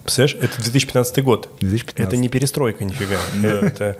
Представляешь, 0.02 0.36
это 0.42 0.60
2015 0.62 1.22
год. 1.24 1.48
2015. 1.60 2.00
Это 2.12 2.16
не 2.16 2.28
перестройка 2.28 2.84
нифига. 2.84 3.16
Это... 3.68 3.96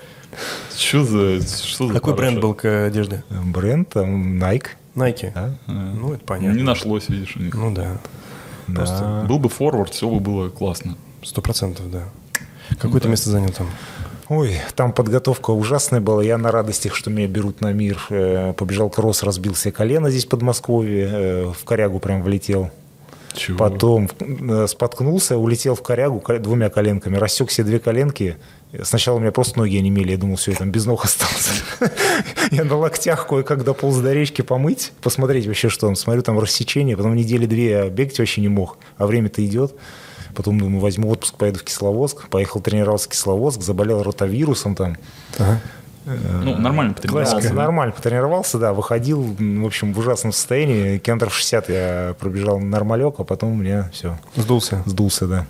Что 0.77 1.05
за... 1.05 1.41
Что 1.43 1.89
за 1.89 1.95
Какой 1.95 2.15
бренд 2.15 2.41
был 2.41 2.55
к 2.55 2.87
одежде? 2.87 3.23
Бренд, 3.31 3.89
там, 3.91 4.43
Nike. 4.43 4.69
Nike? 4.95 5.33
Да? 5.35 5.51
Ну, 5.67 6.15
это 6.15 6.25
понятно. 6.25 6.57
Не 6.57 6.63
нашлось, 6.65 7.09
видишь, 7.09 7.37
у 7.37 7.41
них. 7.41 7.55
Ну 7.55 7.73
да. 7.75 7.99
Да. 8.69 9.25
Был 9.29 9.39
бы 9.39 9.49
форвард, 9.49 9.93
все 9.93 10.09
бы 10.09 10.21
было 10.21 10.49
классно. 10.49 10.97
Сто 11.23 11.43
процентов, 11.43 11.91
да. 11.91 12.05
Какое 12.79 13.01
ты 13.01 13.09
место 13.09 13.31
занял 13.31 13.51
там? 13.51 13.69
Ой, 14.29 14.57
там 14.77 14.93
подготовка 14.93 15.51
ужасная 15.51 16.01
была. 16.01 16.23
Я 16.23 16.39
на 16.39 16.53
радостях, 16.53 16.95
что 16.95 17.11
меня 17.11 17.27
берут 17.27 17.61
на 17.61 17.73
мир. 17.73 17.99
э, 18.11 18.53
Побежал 18.57 18.89
кросс, 18.89 19.25
разбил 19.25 19.57
себе 19.57 19.73
колено 19.73 20.09
здесь 20.09 20.25
в 20.25 20.29
Подмосковье. 20.29 21.09
э, 21.13 21.53
В 21.53 21.65
корягу 21.65 21.99
прям 21.99 22.23
влетел. 22.23 22.71
Чего? 23.35 23.59
Потом 23.59 24.09
э, 24.21 24.67
споткнулся, 24.69 25.37
улетел 25.37 25.75
в 25.75 25.83
корягу 25.83 26.21
ко- 26.21 26.39
двумя 26.39 26.71
коленками, 26.71 27.17
рассек 27.17 27.51
себе 27.51 27.65
две 27.67 27.79
коленки. 27.81 28.37
Сначала 28.83 29.17
у 29.17 29.21
меня 29.21 29.33
просто 29.33 29.59
ноги 29.59 29.77
онемели, 29.77 30.13
я 30.13 30.17
думал, 30.17 30.37
все, 30.37 30.53
я 30.53 30.57
там 30.57 30.71
без 30.71 30.87
ног 30.87 31.05
остался. 31.05 31.51
Я 32.53 32.65
на 32.65 32.77
локтях 32.77 33.27
кое-как 33.27 33.65
дополз 33.65 33.97
до 33.99 34.13
речки 34.13 34.43
помыть, 34.43 34.93
посмотреть 35.03 35.47
вообще, 35.47 35.69
что 35.69 35.87
там. 35.87 35.97
Смотрю, 35.97 36.23
там 36.23 36.39
рассечение, 36.39 36.97
потом 36.97 37.17
недели 37.17 37.47
две 37.47 37.71
я 37.71 37.89
бегать 37.89 38.19
вообще 38.19 38.41
не 38.41 38.49
мог, 38.49 38.79
а 38.97 39.07
время-то 39.07 39.45
идет. 39.45 39.75
Потом 40.35 40.59
думаю, 40.61 40.81
возьму 40.81 41.11
отпуск, 41.11 41.35
поеду 41.35 41.59
в 41.59 41.65
Кисловодск. 41.65 42.29
Поехал 42.29 42.61
тренироваться 42.61 43.09
в 43.09 43.13
Кисловодск, 43.13 43.63
заболел 43.63 44.03
ротавирусом 44.03 44.77
там. 44.77 44.97
Ну, 46.05 46.57
нормально 46.57 46.95
потренировался. 46.95 47.53
Нормально 47.55 47.93
потренировался, 47.95 48.59
да, 48.59 48.73
выходил, 48.73 49.37
в 49.39 49.67
общем, 49.67 49.93
в 49.93 49.99
ужасном 49.99 50.33
состоянии. 50.33 50.99
Километров 50.99 51.35
60 51.35 51.69
я 51.69 52.17
пробежал 52.19 52.59
нормалек, 52.59 53.17
а 53.19 53.25
потом 53.25 53.53
у 53.53 53.57
меня 53.57 53.91
все, 53.93 54.19
Сдулся. 54.37 54.83
сдулся, 54.87 55.27
да. 55.27 55.47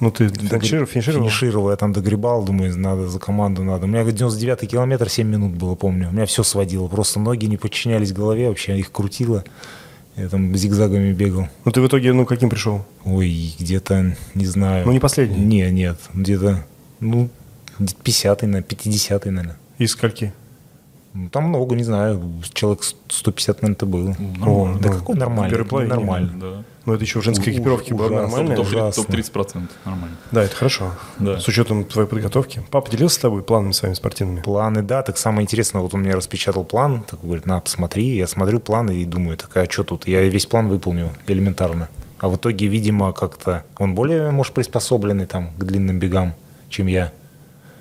Ну, 0.00 0.10
ты 0.10 0.28
финишировал? 0.28 0.86
финишировал? 0.86 1.28
Финишировал, 1.28 1.70
я 1.70 1.76
там 1.76 1.92
догребал, 1.92 2.44
думаю, 2.44 2.76
надо 2.78 3.08
за 3.08 3.18
команду 3.18 3.62
надо. 3.62 3.86
У 3.86 3.88
меня 3.88 4.04
99 4.04 4.68
километр 4.68 5.08
7 5.08 5.26
минут 5.26 5.52
было, 5.52 5.74
помню. 5.74 6.08
У 6.08 6.12
меня 6.12 6.26
все 6.26 6.42
сводило, 6.42 6.88
просто 6.88 7.20
ноги 7.20 7.46
не 7.46 7.56
подчинялись 7.56 8.12
голове, 8.12 8.48
вообще 8.48 8.78
их 8.78 8.90
крутило. 8.90 9.44
Я 10.16 10.28
там 10.28 10.54
зигзагами 10.56 11.12
бегал. 11.12 11.48
Ну, 11.64 11.72
ты 11.72 11.80
в 11.80 11.86
итоге, 11.86 12.12
ну, 12.12 12.24
каким 12.24 12.48
пришел? 12.48 12.84
Ой, 13.04 13.54
где-то, 13.58 14.16
не 14.34 14.46
знаю. 14.46 14.86
Ну, 14.86 14.92
не 14.92 15.00
последний? 15.00 15.44
Не, 15.44 15.70
нет, 15.70 15.98
где-то, 16.12 16.64
ну, 17.00 17.28
50-й, 17.78 18.46
наверное, 18.46 18.62
50-й, 18.62 19.30
наверное. 19.30 19.56
Из 19.78 19.90
скольки? 19.90 20.32
Ну, 21.14 21.28
Там 21.28 21.44
много, 21.44 21.76
не 21.76 21.84
знаю, 21.84 22.20
человек 22.52 22.82
150, 22.82 23.62
наверное, 23.62 23.76
это 23.76 23.86
было. 23.86 24.16
О, 24.44 24.76
да 24.80 24.90
ну, 24.90 24.98
какой 24.98 25.14
нормальный? 25.16 25.50
первый 25.50 25.68
половине, 25.68 25.94
нормально. 25.94 26.32
Да. 26.40 26.64
Ну, 26.86 26.92
это 26.92 27.04
еще 27.04 27.20
в 27.20 27.22
женской 27.22 27.52
Уж- 27.52 27.56
экипировке 27.56 27.94
было 27.94 28.10
нормально. 28.10 28.56
Топ- 28.56 28.66
ужасно. 28.66 29.04
Топ-30%. 29.04 29.68
Нормально. 29.84 30.16
Да, 30.32 30.42
это 30.42 30.56
хорошо. 30.56 30.90
Да. 31.20 31.38
С 31.38 31.46
учетом 31.46 31.84
твоей 31.84 32.08
подготовки. 32.08 32.62
Папа 32.68 32.90
делился 32.90 33.14
с 33.14 33.18
тобой 33.20 33.44
планами 33.44 33.70
своими 33.70 33.94
спортивными? 33.94 34.40
Планы, 34.42 34.82
да, 34.82 35.02
так 35.02 35.16
самое 35.16 35.44
интересное, 35.44 35.82
вот 35.82 35.94
он 35.94 36.00
мне 36.00 36.14
распечатал 36.14 36.64
план, 36.64 37.04
так 37.08 37.20
говорит, 37.22 37.46
на, 37.46 37.60
посмотри, 37.60 38.16
я 38.16 38.26
смотрю 38.26 38.58
планы 38.58 38.96
и 38.96 39.04
думаю, 39.04 39.36
так 39.36 39.56
а 39.56 39.70
что 39.70 39.84
тут, 39.84 40.08
я 40.08 40.20
весь 40.22 40.46
план 40.46 40.68
выполнил 40.68 41.10
элементарно. 41.28 41.88
А 42.18 42.28
в 42.28 42.36
итоге, 42.36 42.66
видимо, 42.66 43.12
как-то 43.12 43.64
он 43.78 43.94
более, 43.94 44.32
может, 44.32 44.52
приспособленный 44.52 45.26
там 45.26 45.52
к 45.56 45.64
длинным 45.64 46.00
бегам, 46.00 46.34
чем 46.70 46.88
я. 46.88 47.12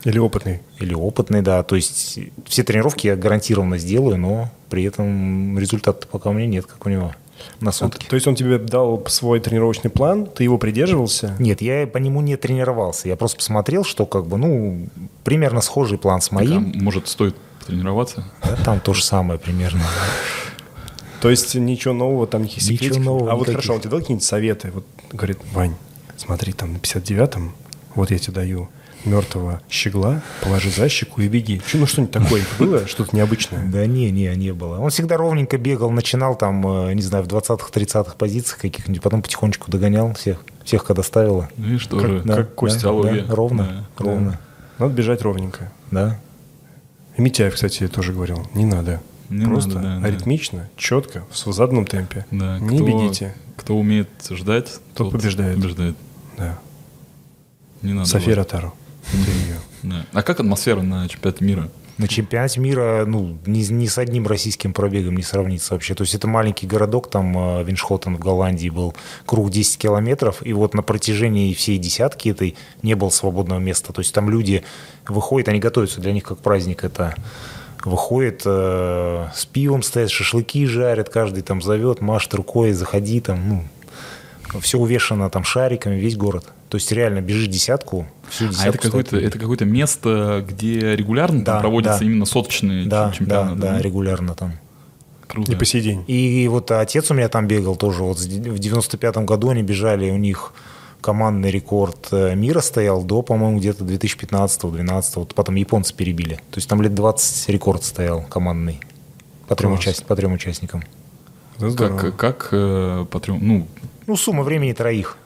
Или 0.03 0.19
опытный? 0.19 0.61
Или 0.79 0.93
опытный, 0.93 1.41
да. 1.41 1.63
То 1.63 1.75
есть 1.75 2.19
все 2.45 2.63
тренировки 2.63 3.07
я 3.07 3.15
гарантированно 3.15 3.77
сделаю, 3.77 4.17
но 4.17 4.51
при 4.69 4.83
этом 4.83 5.57
результата 5.57 6.07
пока 6.07 6.29
у 6.29 6.33
меня 6.33 6.47
нет, 6.47 6.65
как 6.65 6.85
у 6.85 6.89
него 6.89 7.13
на 7.59 7.71
сутки. 7.71 8.05
То 8.07 8.15
есть 8.15 8.27
он 8.27 8.35
тебе 8.35 8.57
дал 8.57 9.03
свой 9.07 9.39
тренировочный 9.39 9.89
план, 9.89 10.25
ты 10.25 10.43
его 10.43 10.57
придерживался? 10.57 11.35
Нет, 11.39 11.61
я 11.61 11.87
по 11.87 11.97
нему 11.97 12.21
не 12.21 12.35
тренировался. 12.37 13.07
Я 13.07 13.15
просто 13.15 13.37
посмотрел, 13.37 13.83
что 13.83 14.05
как 14.05 14.27
бы, 14.27 14.37
ну, 14.37 14.87
примерно 15.23 15.61
схожий 15.61 15.97
план 15.97 16.21
с 16.21 16.31
А 16.31 16.35
моим. 16.35 16.73
может, 16.75 17.07
стоит 17.07 17.35
тренироваться? 17.65 18.25
Да, 18.43 18.55
там 18.63 18.79
то 18.79 18.93
же 18.93 19.03
самое 19.03 19.39
примерно. 19.39 19.81
То 21.21 21.29
есть 21.29 21.55
ничего 21.55 21.93
нового, 21.93 22.27
там 22.27 22.43
никаких 22.43 22.63
Ничего 22.63 22.75
секретиков? 22.75 23.05
нового 23.05 23.31
А 23.31 23.35
вот 23.35 23.47
хорошо, 23.47 23.75
он 23.75 23.79
тебе 23.79 23.91
дал 23.91 23.99
какие-нибудь 23.99 24.25
советы? 24.25 24.71
Вот 24.73 24.85
говорит, 25.11 25.39
Вань, 25.53 25.75
смотри, 26.17 26.51
там 26.51 26.73
на 26.73 26.77
59-м, 26.77 27.53
вот 27.95 28.11
я 28.11 28.19
тебе 28.19 28.33
даю 28.33 28.69
мертвого 29.05 29.61
щегла, 29.69 30.21
положи 30.41 30.69
за 30.69 30.89
щеку 30.89 31.21
и 31.21 31.27
беги. 31.27 31.61
Чё, 31.67 31.77
ну 31.79 31.85
что-нибудь 31.87 32.11
такое 32.13 32.41
было, 32.59 32.87
что-то 32.87 33.15
необычное? 33.15 33.63
Да 33.65 33.85
не, 33.85 34.11
не, 34.11 34.33
не 34.35 34.53
было. 34.53 34.79
Он 34.79 34.89
всегда 34.89 35.17
ровненько 35.17 35.57
бегал, 35.57 35.91
начинал 35.91 36.35
там, 36.35 36.65
э, 36.87 36.93
не 36.93 37.01
знаю, 37.01 37.23
в 37.23 37.27
20-х, 37.27 37.69
30-х 37.71 38.15
позициях 38.17 38.59
каких-нибудь, 38.59 39.01
потом 39.01 39.21
потихонечку 39.21 39.69
догонял 39.71 40.13
всех, 40.13 40.43
всех, 40.63 40.83
когда 40.85 41.03
ставило. 41.03 41.49
Ну 41.57 41.73
и 41.75 41.77
что 41.77 41.99
же? 41.99 42.21
Да, 42.25 42.35
как 42.37 42.55
Костя, 42.55 42.91
да, 42.91 43.11
да, 43.23 43.35
ровно, 43.35 43.85
Да. 43.97 44.03
ровно, 44.03 44.39
Надо 44.79 44.93
бежать 44.93 45.21
ровненько. 45.21 45.71
да. 45.91 46.19
И 47.17 47.21
Митяев, 47.21 47.53
кстати, 47.53 47.87
тоже 47.87 48.11
говорил, 48.13 48.47
не 48.55 48.65
надо. 48.65 48.99
Не 49.29 49.45
Просто 49.45 49.75
надо, 49.75 49.87
да, 49.87 49.99
да. 49.99 50.07
аритмично, 50.07 50.69
четко, 50.77 51.23
в 51.31 51.51
заданном 51.53 51.85
темпе. 51.85 52.25
Да, 52.31 52.59
не 52.59 52.77
кто- 52.77 52.85
бегите. 52.87 53.35
Кто 53.55 53.77
умеет 53.77 54.09
ждать, 54.31 54.79
Тот 54.95 55.11
побеждает. 55.11 55.55
побеждает. 55.57 55.95
Да. 56.37 56.57
Не 57.83 57.93
надо. 57.93 58.09
София 58.09 58.29
вот. 58.35 58.37
Ротару. 58.39 58.73
Да. 59.83 60.05
А 60.13 60.23
как 60.23 60.39
атмосфера 60.39 60.81
на 60.81 61.07
чемпионате 61.07 61.45
мира? 61.45 61.69
На 61.97 62.07
чемпионате 62.07 62.59
мира, 62.59 63.05
ну, 63.05 63.37
ни, 63.45 63.59
ни 63.71 63.85
с 63.85 63.99
одним 63.99 64.25
российским 64.25 64.73
пробегом 64.73 65.15
не 65.15 65.21
сравнится 65.21 65.73
вообще. 65.75 65.93
То 65.93 66.01
есть 66.01 66.15
это 66.15 66.27
маленький 66.27 66.65
городок, 66.65 67.09
там 67.09 67.59
э, 67.59 67.63
Виншхотен 67.63 68.15
в 68.15 68.19
Голландии 68.19 68.69
был, 68.69 68.95
круг 69.27 69.51
10 69.51 69.77
километров, 69.77 70.43
и 70.43 70.53
вот 70.53 70.73
на 70.73 70.81
протяжении 70.81 71.53
всей 71.53 71.77
десятки 71.77 72.29
этой 72.29 72.55
не 72.81 72.95
было 72.95 73.09
свободного 73.09 73.59
места. 73.59 73.93
То 73.93 74.01
есть 74.01 74.13
там 74.13 74.29
люди 74.29 74.63
выходят, 75.07 75.49
они 75.49 75.59
готовятся, 75.59 76.01
для 76.01 76.13
них 76.13 76.23
как 76.23 76.39
праздник 76.39 76.83
это 76.83 77.13
выходит 77.85 78.41
э, 78.45 79.27
с 79.35 79.45
пивом 79.45 79.83
стоят, 79.83 80.09
шашлыки 80.09 80.65
жарят, 80.65 81.09
каждый 81.09 81.43
там 81.43 81.61
зовет, 81.61 82.01
машет 82.01 82.33
рукой, 82.33 82.71
заходи 82.71 83.19
там, 83.19 83.49
ну, 83.49 84.59
все 84.61 84.79
увешано 84.79 85.29
там 85.29 85.43
шариками, 85.43 85.99
весь 85.99 86.17
город. 86.17 86.45
То 86.73 86.77
есть 86.77 86.91
реально 86.91 87.21
бежишь 87.21 87.49
десятку, 87.49 88.07
всю 88.31 88.47
десятку. 88.47 88.65
А 88.65 88.69
это 88.69 88.77
какое-то, 88.79 89.15
это 89.19 89.37
какое-то 89.37 89.63
место, 89.63 90.43
где 90.49 90.95
регулярно 90.95 91.45
там 91.45 91.57
Да, 91.57 91.59
проводятся 91.61 91.99
да. 91.99 92.05
именно 92.07 92.25
соточные 92.25 92.87
да, 92.87 93.11
чем- 93.11 93.27
чемпионаты? 93.27 93.61
да, 93.61 93.71
да, 93.73 93.79
регулярно 93.79 94.33
там. 94.33 94.53
Круто. 95.27 95.51
И 95.51 95.55
по 95.55 95.65
сей 95.65 95.83
день. 95.83 96.03
И 96.07 96.47
вот 96.47 96.71
отец 96.71 97.11
у 97.11 97.13
меня 97.13 97.29
там 97.29 97.45
бегал 97.47 97.75
тоже. 97.75 98.01
Вот 98.01 98.17
в 98.17 98.25
95-м 98.27 99.27
году 99.27 99.49
они 99.49 99.61
бежали, 99.61 100.09
у 100.09 100.17
них 100.17 100.55
командный 100.99 101.51
рекорд 101.51 102.07
э, 102.11 102.33
мира 102.33 102.61
стоял 102.61 103.03
до, 103.03 103.21
по-моему, 103.21 103.59
где-то 103.59 103.83
2015-2012. 103.85 105.03
Вот 105.17 105.35
потом 105.35 105.53
японцы 105.53 105.93
перебили. 105.93 106.37
То 106.49 106.55
есть 106.57 106.67
там 106.67 106.81
лет 106.81 106.95
20 106.95 107.49
рекорд 107.49 107.83
стоял 107.83 108.23
командный 108.23 108.79
по 109.47 109.55
трем, 109.55 109.73
участ- 109.73 110.05
по 110.07 110.15
трем 110.15 110.33
участникам. 110.33 110.81
Как, 111.77 112.15
как 112.17 112.49
э, 112.51 113.05
по 113.11 113.19
трем- 113.19 113.37
ну, 113.43 113.67
Ну, 114.07 114.15
сумма 114.17 114.41
времени 114.41 114.73
троих 114.73 115.17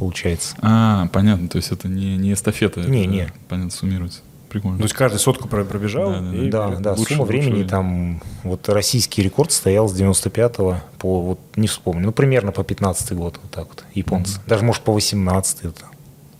получается. 0.00 0.56
а, 0.60 1.06
понятно, 1.12 1.48
то 1.48 1.56
есть 1.56 1.70
это 1.70 1.86
не, 1.88 2.16
не 2.16 2.32
эстафета. 2.32 2.80
Не, 2.80 3.02
это, 3.04 3.10
не. 3.10 3.32
Понятно, 3.48 3.70
суммируется. 3.70 4.20
Прикольно. 4.48 4.78
То 4.78 4.82
есть 4.82 4.94
каждый 4.96 5.18
сотку 5.18 5.46
про- 5.46 5.64
пробежал? 5.64 6.10
Да, 6.10 6.20
да, 6.20 6.36
и 6.36 6.50
Да, 6.50 6.68
да, 6.80 6.90
лучше- 6.94 7.14
сумма 7.14 7.20
лучше 7.22 7.32
времени 7.32 7.52
время. 7.58 7.68
там, 7.68 8.22
вот 8.42 8.68
российский 8.68 9.22
рекорд 9.22 9.52
стоял 9.52 9.88
с 9.88 9.92
95 9.92 10.56
по, 10.98 11.20
вот 11.22 11.38
не 11.54 11.68
вспомню, 11.68 12.06
ну, 12.06 12.12
примерно 12.12 12.50
по 12.50 12.64
15 12.64 13.12
год, 13.12 13.38
вот 13.40 13.50
так 13.52 13.68
вот, 13.68 13.84
японцы. 13.94 14.40
Даже, 14.48 14.64
может, 14.64 14.82
по 14.82 14.92
18 14.92 15.60
это. 15.62 15.84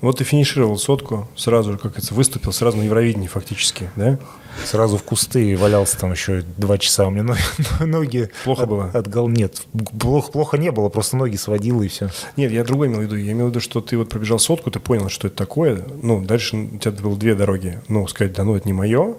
Вот 0.01 0.19
ты 0.19 0.25
финишировал 0.25 0.77
сотку, 0.79 1.29
сразу 1.37 1.73
же, 1.73 1.79
как 1.79 1.99
это, 1.99 2.13
выступил, 2.15 2.53
сразу 2.53 2.79
на 2.79 2.83
Евровидении 2.83 3.29
фактически, 3.29 3.91
да? 3.95 4.19
Сразу 4.65 4.97
в 4.99 5.03
кусты 5.03 5.57
валялся 5.57 5.99
там 5.99 6.13
еще 6.13 6.43
два 6.57 6.79
часа. 6.79 7.07
У 7.07 7.11
меня 7.11 7.23
но- 7.23 7.37
ноги... 7.87 8.31
Плохо 8.45 8.63
от- 8.65 8.69
было? 8.69 8.91
От 8.93 9.09
гол... 9.09 9.29
Нет, 9.29 9.63
плохо, 9.99 10.31
плохо 10.33 10.59
не 10.59 10.71
было, 10.71 10.89
просто 10.89 11.17
ноги 11.17 11.37
сводило 11.37 11.83
и 11.83 11.89
все. 11.89 12.11
Нет, 12.37 12.53
я 12.53 12.65
другой 12.65 12.89
имел 12.89 13.01
в 13.01 13.03
виду. 13.03 13.17
Я 13.17 13.33
имел 13.33 13.47
в 13.47 13.51
виду, 13.51 13.61
что 13.61 13.81
ты 13.81 13.97
вот 13.97 14.09
пробежал 14.11 14.39
сотку, 14.39 14.71
ты 14.71 14.81
понял, 14.81 15.09
что 15.09 15.29
это 15.29 15.37
такое. 15.37 15.85
Ну, 16.03 16.21
дальше 16.23 16.57
у 16.57 16.79
тебя 16.79 16.93
было 16.93 17.17
две 17.17 17.35
дороги. 17.35 17.81
Ну, 17.89 18.07
сказать, 18.09 18.33
да 18.35 18.45
ну, 18.45 18.55
это 18.57 18.67
не 18.69 18.73
мое. 18.73 19.15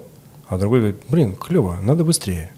А 0.47 0.57
другой 0.57 0.79
говорит, 0.79 1.01
блин, 1.09 1.35
клево, 1.35 1.77
надо 1.81 2.03
быстрее. 2.03 2.51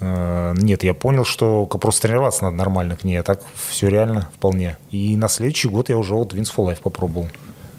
Э, 0.00 0.54
Нет, 0.56 0.84
я 0.84 0.94
понял, 0.94 1.24
что 1.24 1.66
просто 1.66 2.02
тренироваться 2.02 2.44
надо 2.44 2.56
нормально 2.56 2.96
к 2.96 3.04
ней, 3.04 3.16
а 3.16 3.22
так 3.22 3.42
все 3.68 3.88
реально 3.88 4.30
вполне. 4.34 4.78
И 4.90 5.16
на 5.16 5.28
следующий 5.28 5.68
год 5.68 5.88
я 5.88 5.98
уже 5.98 6.14
вот 6.14 6.34
Wins 6.34 6.52
for 6.54 6.66
Life 6.70 6.80
попробовал. 6.82 7.28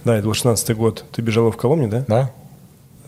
Да, 0.06 0.15
это 0.15 0.25
был 0.28 0.34
16 0.34 0.75
год. 0.75 1.06
Ты 1.12 1.21
бежал 1.21 1.49
в 1.52 1.58
Коломне, 1.58 1.88
да? 1.88 2.06
Да? 2.08 2.32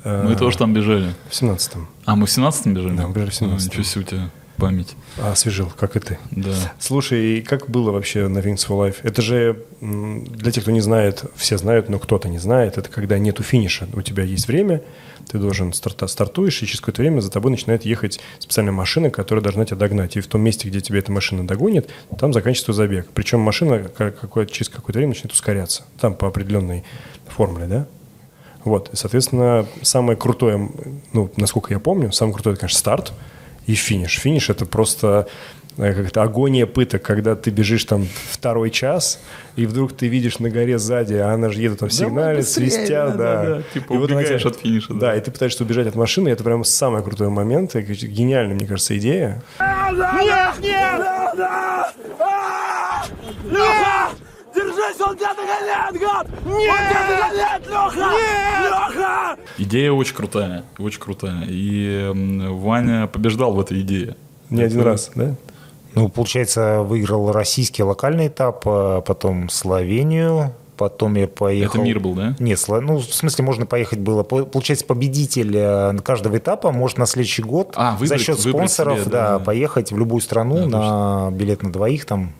Э, 0.04 0.24
Мы 0.28 0.36
тоже 0.36 0.58
там 0.58 0.74
бежали. 0.74 1.14
В 1.30 1.34
17-м. 1.34 1.88
А, 2.06 2.16
мы 2.16 2.26
в 2.26 2.30
17-м 2.30 2.74
бежали? 2.74 2.96
Да, 2.96 3.08
мы 3.08 3.14
бежали 3.14 3.30
в 3.30 3.34
17-м. 3.34 3.54
А, 3.58 3.62
Ничего 3.62 3.84
себе 3.84 4.02
у 4.02 4.08
тебя 4.08 4.30
память. 4.58 4.96
А, 5.20 5.32
освежил, 5.32 5.72
как 5.78 5.96
и 5.96 6.00
ты. 6.00 6.20
Да. 6.32 6.54
Слушай, 6.80 7.38
и 7.38 7.42
как 7.42 7.70
было 7.70 7.92
вообще 7.92 8.28
на 8.28 8.40
Wings 8.40 8.68
for 8.68 8.78
Life? 8.78 8.98
Это 9.04 9.22
же, 9.22 9.64
для 9.82 10.52
тех, 10.52 10.64
кто 10.64 10.72
не 10.72 10.82
знает, 10.82 11.24
все 11.36 11.58
знают, 11.58 11.90
но 11.90 11.98
кто-то 12.00 12.30
не 12.30 12.38
знает, 12.38 12.78
это 12.78 12.90
когда 12.90 13.18
нету 13.18 13.42
финиша. 13.44 13.88
У 13.94 14.02
тебя 14.02 14.24
есть 14.24 14.48
время, 14.48 14.82
ты 15.32 15.38
должен 15.40 15.74
старта, 15.74 16.08
стартуешь, 16.08 16.62
и 16.62 16.68
через 16.68 16.80
какое-то 16.80 17.02
время 17.02 17.22
за 17.22 17.32
тобой 17.32 17.52
начинает 17.52 17.86
ехать 17.86 18.20
специальная 18.40 18.74
машина, 18.74 19.10
которая 19.10 19.44
должна 19.44 19.66
тебя 19.66 19.78
догнать. 19.78 20.16
И 20.18 20.20
в 20.22 20.28
том 20.28 20.42
месте, 20.42 20.68
где 20.68 20.82
тебя 20.82 21.00
эта 21.00 21.12
машина 21.12 21.46
догонит, 21.48 21.90
там 22.20 22.32
заканчивается 22.34 22.74
забег. 22.74 23.08
Причем 23.14 23.40
машина 23.40 23.80
ка- 23.80 24.12
какое- 24.12 24.46
через 24.46 24.70
какое-то 24.70 25.00
время 25.00 25.10
начинает 25.10 25.32
ускоряться. 25.34 25.84
Там 26.00 26.14
по 26.16 26.28
определенной 26.28 26.84
формуле, 27.28 27.66
да? 27.68 27.88
Вот, 28.64 28.90
и, 28.94 28.96
соответственно, 28.96 29.66
самое 29.82 30.18
крутое, 30.18 30.70
ну, 31.14 31.32
насколько 31.38 31.74
я 31.74 31.80
помню, 31.80 32.12
самое 32.12 32.34
крутое, 32.36 32.54
это, 32.54 32.62
конечно, 32.62 32.80
старт 32.80 33.14
и 33.66 33.74
финиш. 33.74 34.20
Финиш– 34.20 34.50
это 34.52 34.66
просто 34.66 35.28
э, 35.78 35.94
как-то 35.94 36.22
агония 36.22 36.66
пыток, 36.68 37.02
когда 37.02 37.36
ты 37.36 37.50
бежишь 37.50 37.86
там 37.86 38.08
второй 38.30 38.70
час, 38.70 39.20
и 39.56 39.66
вдруг 39.66 39.94
ты 39.94 40.08
видишь 40.08 40.40
на 40.40 40.50
горе 40.50 40.78
сзади, 40.78 41.16
а 41.16 41.32
она 41.34 41.50
же 41.50 41.60
едет 41.62 41.80
там 41.80 41.90
сигналит, 41.90 42.48
свистят, 42.48 43.18
да, 43.18 43.44
да. 43.44 43.56
да. 43.58 43.62
Типа 43.74 43.94
И 43.94 43.98
вот 43.98 44.12
убегаешь 44.12 44.42
тебя- 44.42 44.52
от 44.52 44.58
финиша, 44.58 44.94
да. 44.94 45.00
Да, 45.00 45.16
и 45.16 45.22
ты 45.22 45.32
пытаешься 45.32 45.64
убежать 45.64 45.88
от 45.88 45.96
машины, 45.96 46.30
и 46.30 46.32
это 46.32 46.44
прям 46.44 46.64
самый 46.64 47.02
крутой 47.04 47.30
момент, 47.30 47.76
и 47.76 47.82
гениальная, 47.82 48.56
мне 48.56 48.68
кажется, 48.68 48.98
идея. 48.98 49.42
Идея 59.58 59.92
очень 59.92 60.16
крутая, 60.16 60.64
очень 60.78 61.00
крутая. 61.00 61.44
И 61.48 62.12
Ваня 62.14 63.08
побеждал 63.08 63.54
в 63.54 63.60
этой 63.60 63.82
идее. 63.82 64.16
Не 64.50 64.64
один 64.64 64.82
раз, 64.82 65.12
да? 65.16 65.36
Ну, 65.94 66.08
получается, 66.10 66.82
выиграл 66.82 67.32
российский 67.32 67.84
локальный 67.84 68.28
этап, 68.28 68.62
а 68.66 69.02
потом 69.02 69.50
Словению, 69.50 70.54
потом 70.78 71.16
я 71.16 71.28
поехал... 71.28 71.76
Это 71.76 71.84
мир 71.84 72.00
был, 72.00 72.14
да? 72.14 72.36
Нет, 72.40 72.64
ну, 72.68 72.98
в 72.98 73.04
смысле, 73.14 73.44
можно 73.46 73.66
поехать 73.66 74.00
было. 74.00 74.24
По- 74.24 74.46
Получается, 74.46 74.86
победитель 74.86 75.52
э, 75.54 75.98
каждого 76.04 76.38
этапа 76.38 76.72
может 76.72 76.98
на 76.98 77.06
следующий 77.06 77.44
год 77.44 77.74
А, 77.76 77.98
выбрать- 77.98 78.08
за 78.10 78.18
счет 78.20 78.40
спонсоров 78.40 79.00
себе, 79.02 79.12
да, 79.12 79.28
да, 79.32 79.40
да. 79.40 79.44
поехать 79.44 79.92
в 79.92 79.98
любую 79.98 80.22
страну 80.22 80.66
на 80.68 81.30
билет 81.32 81.62
на 81.62 81.72
двоих 81.74 82.06
там. 82.06 82.34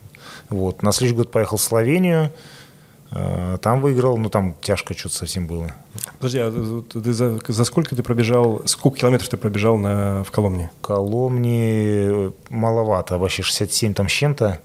Вот. 0.52 0.84
На 0.84 0.92
следующий 0.92 1.16
год 1.16 1.32
поехал 1.32 1.58
в 1.58 1.62
Словению, 1.62 2.32
э, 3.12 3.58
там 3.62 3.82
выиграл, 3.82 4.18
ну, 4.18 4.30
там 4.30 4.56
тяжко 4.62 4.94
что-то 4.96 5.16
совсем 5.16 5.48
было. 5.48 5.72
Подожди, 6.20 6.40
а 6.40 6.52
ты- 6.52 7.14
за, 7.14 7.40
за 7.48 7.64
сколько 7.64 7.96
ты 7.96 8.04
пробежал, 8.04 8.62
сколько 8.66 9.00
километров 9.00 9.30
ты 9.30 9.38
пробежал 9.38 9.78
на, 9.78 10.24
в 10.24 10.32
Коломне? 10.32 10.70
Коломни 10.82 12.32
маловато, 12.50 13.18
вообще 13.18 13.42
67 13.42 13.94
там 13.94 14.08
с 14.08 14.12
чем-то. 14.12 14.60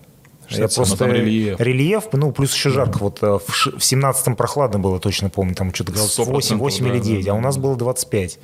Я 0.48 0.68
67, 0.68 0.76
просто 0.76 0.94
ну, 0.94 0.98
там 0.98 1.16
рельеф. 1.16 1.60
рельеф, 1.60 2.04
ну, 2.12 2.32
плюс 2.32 2.52
еще 2.52 2.70
жарко. 2.70 2.98
Вот 2.98 3.22
э, 3.22 3.38
в, 3.38 3.48
в 3.48 3.78
17-м 3.78 4.36
прохладно 4.36 4.78
было, 4.78 5.00
точно 5.00 5.30
помню. 5.30 5.54
Там 5.54 5.72
что-то 5.72 5.92
градусов 5.92 6.28
100%, 6.28 6.32
8, 6.32 6.58
8 6.58 6.88
или 6.88 6.98
да, 6.98 7.04
9, 7.04 7.24
да, 7.24 7.32
а 7.32 7.34
у 7.34 7.40
нас 7.40 7.56
да. 7.56 7.62
было 7.62 7.76
25. 7.76 8.38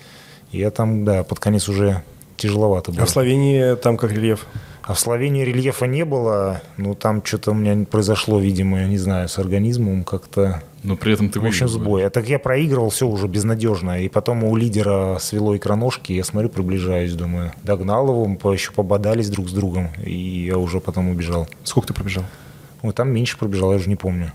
Я 0.53 0.71
там, 0.71 1.05
да, 1.05 1.23
под 1.25 1.39
конец 1.39 1.69
уже 1.69 2.03
тяжеловато 2.37 2.91
было. 2.93 3.03
А 3.03 3.07
в 3.07 3.11
Словении 3.11 3.77
там 3.77 3.97
как 3.97 4.13
рельеф? 4.13 4.47
А 4.83 4.95
в 4.95 5.01
Словении 5.01 5.45
рельефа 5.45 5.87
не 5.87 6.05
было. 6.05 6.61
Ну, 6.77 6.95
там 6.95 7.25
что-то 7.25 7.53
у 7.53 7.55
меня 7.55 7.87
произошло, 7.87 8.41
видимо, 8.41 8.81
я 8.81 8.89
не 8.89 8.99
знаю, 8.99 9.29
с 9.29 9.39
организмом 9.39 10.05
как-то... 10.05 10.63
Но 10.83 10.97
при 10.97 11.15
этом 11.15 11.31
ты 11.31 11.39
В 11.39 11.47
общем, 11.47 11.69
сбой. 11.69 12.05
А 12.05 12.11
так 12.11 12.29
я 12.29 12.41
проигрывал, 12.41 12.91
все 12.91 13.07
уже 13.07 13.29
безнадежно. 13.29 14.03
И 14.03 14.09
потом 14.09 14.43
у 14.43 14.57
лидера 14.57 15.19
свело 15.21 15.57
икроножки, 15.57 16.13
я 16.13 16.25
смотрю, 16.25 16.49
приближаюсь, 16.49 17.13
думаю. 17.13 17.53
Догнал 17.63 18.09
его, 18.09 18.27
мы 18.27 18.53
еще 18.53 18.73
пободались 18.73 19.31
друг 19.31 19.49
с 19.49 19.53
другом, 19.53 19.91
и 20.05 20.47
я 20.47 20.59
уже 20.59 20.81
потом 20.81 21.09
убежал. 21.11 21.49
Сколько 21.63 21.89
ты 21.89 21.95
пробежал? 21.95 22.25
Ой, 22.83 22.93
там 22.93 23.11
меньше 23.11 23.39
пробежал, 23.39 23.71
я 23.71 23.77
уже 23.77 23.89
не 23.89 23.97
помню. 23.97 24.33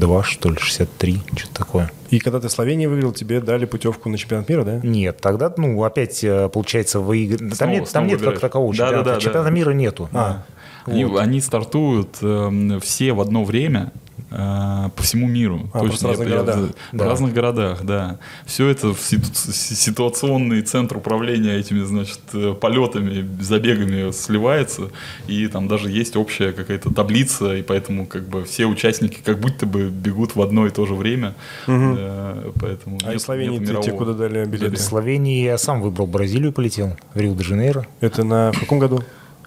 62, 0.00 0.22
что 0.24 0.50
ли, 0.50 0.56
63, 0.58 1.20
что-то 1.36 1.54
такое. 1.54 1.90
И 2.10 2.18
когда 2.18 2.40
ты 2.40 2.48
в 2.48 2.52
Словении 2.52 2.86
выиграл, 2.86 3.12
тебе 3.12 3.40
дали 3.40 3.64
путевку 3.64 4.08
на 4.08 4.18
чемпионат 4.18 4.48
мира, 4.48 4.64
да? 4.64 4.80
Нет, 4.82 5.18
тогда, 5.20 5.52
ну, 5.56 5.82
опять, 5.82 6.22
э, 6.24 6.48
получается, 6.48 7.00
выигр... 7.00 7.56
Там 7.56 7.70
нет, 7.70 7.88
там 7.90 8.06
нет 8.06 8.20
как 8.20 8.38
такового 8.40 8.74
Да, 8.74 8.78
да, 8.78 8.84
чемпионата. 8.86 9.10
да, 9.10 9.14
да. 9.14 9.20
Чемпионата 9.20 9.50
мира 9.50 9.70
нету. 9.70 10.08
А. 10.12 10.42
Они, 10.84 11.04
они 11.04 11.40
стартуют 11.40 12.18
эм, 12.22 12.80
все 12.80 13.12
в 13.12 13.20
одно 13.20 13.44
время 13.44 13.92
э, 14.32 14.90
по 14.96 15.02
всему 15.02 15.28
миру. 15.28 15.68
А, 15.72 15.80
просто 15.80 16.06
в 16.06 16.10
разных 16.10 16.28
я- 16.28 16.34
я- 16.36 16.42
городах. 16.42 16.70
В 16.92 16.96
Да. 16.96 17.04
разных 17.06 17.32
городах, 17.34 17.84
да. 17.84 18.18
Все 18.46 18.68
это 18.68 18.94
в 18.94 19.00
ситу- 19.00 19.32
си- 19.34 19.74
ситуационный 19.74 20.62
центр 20.62 20.96
управления 20.96 21.56
этими, 21.58 21.82
значит, 21.84 22.20
э, 22.32 22.54
полетами, 22.60 23.28
забегами 23.40 24.10
сливается. 24.12 24.90
И 25.28 25.46
там 25.48 25.68
даже 25.68 25.90
есть 25.90 26.16
общая 26.16 26.52
какая-то 26.52 26.92
таблица, 26.92 27.54
и 27.56 27.62
поэтому 27.62 28.06
как 28.06 28.28
бы 28.28 28.44
все 28.44 28.66
участники 28.66 29.18
как 29.24 29.38
будто 29.38 29.66
бы 29.66 29.88
бегут 29.90 30.34
в 30.36 30.42
одно 30.42 30.66
и 30.66 30.70
то 30.70 30.86
же 30.86 30.94
время. 30.94 31.34
Э, 31.66 32.50
поэтому 32.60 32.98
А 33.02 33.08
нет- 33.08 33.16
из 33.16 33.22
Словении 33.22 33.58
нет 33.58 33.68
ты, 33.76 33.82
тебе 33.82 33.96
куда 33.96 34.12
дали 34.12 34.44
билеты? 34.46 34.74
Из 34.74 34.84
Словении 34.84 35.42
я 35.42 35.58
сам 35.58 35.80
выбрал 35.82 36.06
Бразилию, 36.06 36.52
полетел 36.52 36.96
в 37.14 37.18
Рио-де-Жанейро 37.18 37.86
Это 38.00 38.24
на 38.24 38.52
в 38.52 38.60
каком 38.60 38.78
году? 38.78 39.02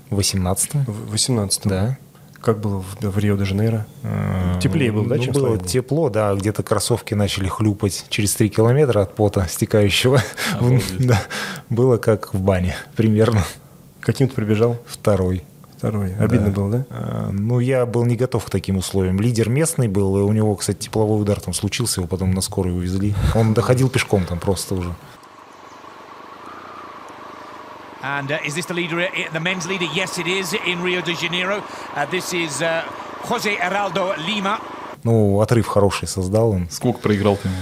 в 0.10 0.16
18 0.16 0.86
В 0.88 1.12
18 1.12 1.68
Да. 1.68 1.98
Как 2.46 2.60
было 2.60 2.84
в, 2.84 3.02
в 3.02 3.18
Рио-де-Жанейро? 3.18 3.88
Теплее 4.62 4.92
было, 4.92 5.08
да, 5.08 5.16
Ну, 5.16 5.24
чем 5.24 5.34
было 5.34 5.48
Словении? 5.48 5.68
тепло, 5.68 6.10
да, 6.12 6.36
где-то 6.36 6.62
кроссовки 6.62 7.16
начали 7.16 7.48
хлюпать 7.48 8.06
через 8.10 8.36
3 8.36 8.50
километра 8.50 9.02
от 9.02 9.16
пота 9.16 9.48
стекающего. 9.50 10.22
Да, 11.00 11.20
было 11.72 11.98
как 11.98 12.36
в 12.36 12.40
бане, 12.40 12.76
примерно. 12.96 13.44
Каким 14.00 14.28
ты 14.28 14.36
прибежал? 14.36 14.78
Второй. 14.86 15.44
Второй. 15.78 16.14
Обидно 16.16 16.50
было, 16.52 16.70
да? 16.70 16.86
А, 16.92 17.30
Ну, 17.32 17.60
я 17.60 17.88
был 17.88 18.06
не 18.06 18.16
готов 18.16 18.46
к 18.46 18.50
таким 18.52 18.78
условиям. 18.78 19.20
Лидер 19.20 19.50
местный 19.50 19.88
был, 19.88 20.16
и 20.20 20.22
у 20.22 20.32
него, 20.32 20.56
кстати, 20.56 20.86
тепловой 20.86 21.20
удар 21.22 21.40
там 21.42 21.54
случился, 21.56 22.02
его 22.02 22.08
потом 22.08 22.32
на 22.32 22.42
скорую 22.42 22.76
увезли. 22.76 23.16
Он 23.34 23.56
доходил 23.56 23.90
пешком 23.90 24.24
там 24.26 24.38
просто 24.40 24.76
уже. 24.76 24.94
And 28.06 28.30
uh, 28.32 28.38
is 28.46 28.54
this 28.54 28.66
the 28.68 28.74
leader, 28.76 29.00
uh, 29.00 29.34
the 29.34 29.40
men's 29.40 29.66
leader? 29.68 29.88
Yes, 29.96 30.20
it 30.20 30.28
is 30.28 30.54
in 30.54 30.80
Rio 30.84 31.02
de 31.02 31.16
Janeiro. 31.16 31.64
Uh, 31.96 32.06
this 32.06 32.34
is 32.34 32.62
uh, 32.62 32.84
Jose 33.24 33.50
Heraldo 33.56 34.14
Lima. 34.28 34.60
Ну, 35.04 35.40
отрыв 35.42 35.66
хороший 35.66 36.08
создал 36.08 36.52
он. 36.52 36.68
Сколько 36.70 37.00
проиграл 37.00 37.36
ты 37.38 37.48
ему? 37.48 37.58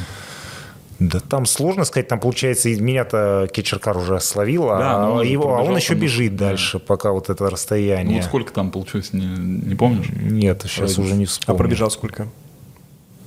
Да 1.00 1.20
там 1.22 1.46
сложно 1.46 1.86
сказать, 1.86 2.08
там 2.10 2.20
получается, 2.20 2.70
меня-то 2.70 3.48
Кетчеркар 3.54 3.98
уже 3.98 4.20
словил, 4.20 4.68
Да, 4.68 5.00
но 5.02 5.08
а, 5.08 5.12
он 5.20 5.26
его, 5.26 5.56
а 5.58 5.62
он 5.62 5.76
еще 5.78 5.94
там, 5.94 6.00
бежит 6.00 6.36
да. 6.36 6.50
дальше, 6.50 6.80
пока 6.80 7.12
вот 7.12 7.30
это 7.30 7.44
Ну, 7.46 7.50
расстояние. 7.50 8.18
вот 8.18 8.26
сколько 8.26 8.52
там 8.54 8.70
получилось, 8.72 9.12
не, 9.14 9.26
не 9.26 9.76
помнишь? 9.76 10.08
Нет, 10.14 10.62
сейчас 10.66 10.98
уже 10.98 11.16
не 11.16 11.24
А 11.24 11.28
вспомню. 11.28 11.58
пробежал 11.58 11.90
сколько? 11.90 12.28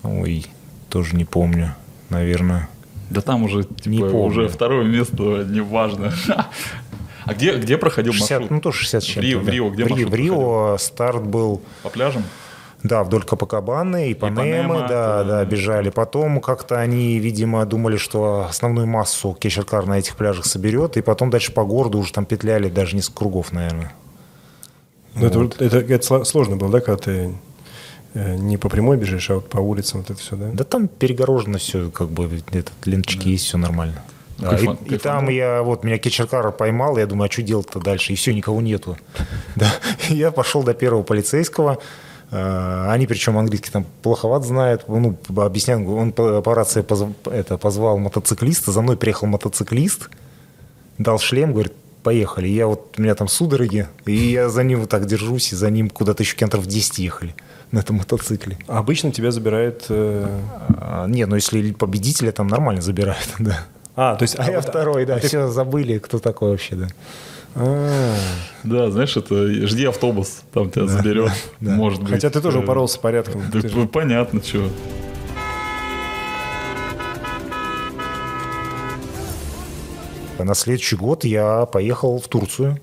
Ой, 0.02 0.46
тоже 0.90 1.16
не 1.16 1.24
помню, 1.24 1.74
наверное. 2.11 2.68
Да 3.11 3.20
там 3.20 3.43
уже, 3.45 3.62
типа, 3.64 3.88
Не 3.88 3.99
помню. 4.01 4.16
уже 4.26 4.49
второе 4.49 4.84
место, 4.84 5.45
неважно. 5.49 6.12
А 7.27 7.35
где, 7.35 7.57
где 7.57 7.77
проходил 7.77 8.12
60, 8.12 8.31
маршрут? 8.31 8.51
ну, 8.51 8.61
тоже 8.61 8.79
60 8.79 9.03
с 9.03 9.07
В 9.07 9.09
чем-то. 9.09 9.27
Рио, 9.29 9.39
да. 9.41 9.45
в 9.45 9.49
Рио 9.49 9.70
где 9.70 9.85
в 9.85 9.87
Рио, 9.87 9.95
маршрут 9.97 10.11
в 10.12 10.14
Рио 10.14 10.77
старт 10.79 11.22
был... 11.27 11.61
По 11.83 11.89
пляжам? 11.91 12.22
Да, 12.83 13.03
вдоль 13.03 13.24
Капакабаны, 13.24 14.12
Ипанемы, 14.12 14.43
Ипанема, 14.43 14.87
да, 14.89 15.20
это- 15.20 15.29
да, 15.29 15.45
бежали. 15.45 15.91
Потом 15.91 16.41
как-то 16.41 16.79
они, 16.79 17.18
видимо, 17.18 17.64
думали, 17.66 17.97
что 17.97 18.47
основную 18.49 18.87
массу 18.87 19.37
Кечеркар 19.41 19.87
на 19.87 19.99
этих 19.99 20.14
пляжах 20.16 20.45
соберет, 20.47 20.97
и 20.97 21.03
потом 21.03 21.31
дальше 21.31 21.51
по 21.53 21.64
городу 21.64 21.99
уже 21.99 22.12
там 22.12 22.27
петляли 22.27 22.68
даже 22.68 22.95
несколько 22.95 23.18
кругов, 23.18 23.53
наверное. 23.53 23.93
Ну, 25.14 25.27
это, 25.27 25.39
вот- 25.41 25.61
это, 25.61 25.79
это 25.79 26.07
сло- 26.07 26.24
сложно 26.24 26.57
было, 26.57 26.70
да, 26.70 26.81
когда 26.81 27.03
ты 27.03 27.35
э, 28.14 28.37
не 28.37 28.57
по 28.59 28.68
прямой 28.68 28.99
бежишь, 28.99 29.31
а 29.31 29.37
вот 29.37 29.49
по 29.49 29.59
улицам 29.59 30.03
вот 30.03 30.11
это 30.11 30.20
все, 30.20 30.37
да? 30.37 30.51
Да 30.53 30.62
там 30.62 30.87
перегорожено 30.87 31.59
все, 31.59 31.91
как 31.91 32.11
бы, 32.11 32.31
этот, 32.53 32.72
ленточки 32.85 33.29
есть, 33.31 33.47
все 33.47 33.59
нормально. 33.59 34.03
Да, 34.39 34.57
и, 34.57 34.95
и 34.95 34.99
там 34.99 35.28
я, 35.30 35.62
вот, 35.62 35.82
меня 35.84 35.99
Кечеркар 35.99 36.53
поймал, 36.53 36.99
я 36.99 37.07
думаю, 37.07 37.28
а 37.28 37.32
что 37.32 37.43
делать-то 37.43 37.80
дальше? 37.80 38.12
И 38.12 38.16
все, 38.16 38.34
никого 38.34 38.61
нету. 38.61 38.97
Да. 39.57 39.72
Я 40.09 40.30
пошел 40.30 40.62
до 40.62 40.74
первого 40.74 41.03
полицейского, 41.03 41.78
Э, 42.30 42.91
они 42.91 43.07
причем 43.07 43.39
английский 43.39 43.70
там 43.70 43.87
плоховат 44.03 44.45
знают, 44.45 44.84
ну, 44.89 45.16
объясняют, 45.37 45.87
он 45.89 46.12
по, 46.12 46.43
по 46.43 46.55
рации 46.55 46.82
позв- 46.82 47.14
это, 47.30 47.57
позвал 47.57 47.99
мотоциклиста, 47.99 48.72
за 48.72 48.82
мной 48.82 48.97
приехал 48.97 49.28
мотоциклист, 49.28 50.11
дал 50.99 51.18
шлем, 51.18 51.53
говорит, 51.53 51.72
поехали. 52.03 52.49
Я 52.49 52.66
вот, 52.66 52.95
у 52.99 53.03
меня 53.03 53.14
там 53.14 53.28
судороги, 53.28 53.87
и 54.07 54.14
я 54.14 54.49
за 54.49 54.64
ним 54.64 54.80
вот 54.80 54.91
так 54.91 55.07
держусь, 55.07 55.53
и 55.53 55.57
за 55.57 55.70
ним 55.70 55.89
куда-то 55.91 56.22
еще 56.22 56.37
кентров 56.37 56.66
10 56.66 56.99
ехали 56.99 57.34
на 57.70 57.78
этом 57.78 57.97
мотоцикле. 57.97 58.59
А 58.66 58.78
обычно 58.78 59.12
тебя 59.12 59.30
забирает... 59.30 59.87
э, 59.89 60.26
А, 60.80 61.07
не, 61.07 61.26
ну 61.26 61.37
если 61.37 61.72
победителя 61.72 62.32
там 62.32 62.49
нормально 62.49 62.82
забирают, 62.82 63.28
да. 63.39 63.66
А, 63.97 64.14
то 64.16 64.22
есть... 64.24 64.36
А 64.38 64.44
я 64.51 64.57
вот- 64.61 64.68
второй, 64.68 65.07
да, 65.07 65.16
а 65.16 65.18
ты- 65.20 65.26
все 65.28 65.49
забыли, 65.49 65.99
кто 65.99 66.18
такой 66.18 66.51
вообще, 66.51 66.76
да. 66.76 66.86
А, 67.55 68.14
Да, 68.62 68.90
знаешь, 68.90 69.16
это 69.16 69.66
жди 69.66 69.86
автобус, 69.86 70.42
там 70.53 70.70
тебя 70.70 70.86
заберет, 70.86 71.32
может 71.61 72.03
быть. 72.03 72.11
Хотя 72.11 72.28
ты 72.28 72.40
тоже 72.42 72.59
Э, 72.59 72.62
упоролся 72.62 73.01
порядком. 73.01 73.42
да 73.51 73.61
Ты 73.62 73.68
же- 73.70 73.86
понятно, 73.86 74.42
что. 74.42 74.68
На 80.38 80.55
следующий 80.55 80.97
год 80.97 81.24
я 81.24 81.66
поехал 81.66 82.18
в 82.20 82.28
Турцию. 82.28 82.78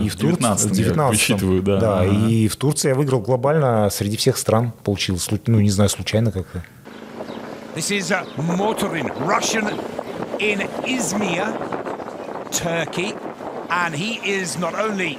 и 0.00 0.08
в, 0.08 0.14
в 0.14 0.16
Тур- 0.16 0.32
19-м, 0.32 0.72
в 0.72 0.76
я 0.76 0.86
19-м. 0.86 1.08
высчитываю, 1.08 1.62
да. 1.62 1.76
Да, 1.80 2.00
Ага. 2.00 2.28
и 2.28 2.48
в 2.48 2.56
Турции 2.56 2.88
я 2.88 2.94
выиграл 2.94 3.20
глобально 3.20 3.88
среди 3.90 4.16
всех 4.16 4.36
стран. 4.36 4.72
Получилось, 4.84 5.28
ну, 5.46 5.60
не 5.60 5.70
знаю, 5.70 5.88
случайно 5.90 6.32
как-то. 6.32 6.64
This 7.76 7.90
is 7.96 8.10
uh, 8.10 8.24
Motorin, 8.36 9.08
Russian 9.26 9.72
in 10.40 10.60
Izmir, 10.84 11.46
Turkey. 12.50 13.14
And 13.70 13.94
he 13.94 14.18
is 14.24 14.58
not 14.58 14.74
only 14.74 15.18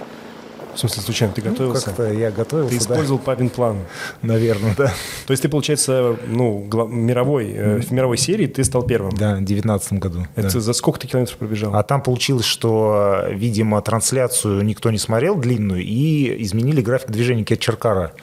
В 0.74 0.80
смысле, 0.80 1.04
случайно, 1.04 1.34
ты 1.34 1.42
готовился? 1.42 1.86
Как-то 1.88 2.12
я 2.14 2.32
готовился, 2.32 2.78
Ты 2.78 2.78
использовал 2.82 3.20
папин 3.20 3.50
план. 3.50 3.80
да, 4.22 4.28
наверное, 4.34 4.76
да. 4.78 4.94
То 5.28 5.32
есть 5.32 5.44
ты, 5.44 5.50
получается, 5.50 6.16
ну, 6.28 6.64
мировой, 6.88 7.52
э, 7.52 7.78
в 7.80 7.92
мировой 7.92 8.18
серии 8.18 8.48
ты 8.48 8.64
стал 8.64 8.84
первым. 8.84 9.12
Да, 9.12 9.36
в 9.36 9.44
19 9.44 9.94
году. 9.94 10.28
Это 10.36 10.54
да. 10.54 10.60
за 10.60 10.74
сколько 10.74 11.00
ты 11.00 11.08
километров 11.08 11.38
пробежал? 11.38 11.76
А 11.76 11.84
там 11.84 12.02
получилось, 12.02 12.46
что, 12.46 13.26
видимо, 13.30 13.82
трансляцию 13.82 14.64
никто 14.64 14.90
не 14.92 15.00
смотрел 15.00 15.36
длинную, 15.36 15.84
и 15.84 16.44
изменили 16.44 16.82
график 16.82 17.10
движения 17.10 17.44
Кетчеркара. 17.44 18.14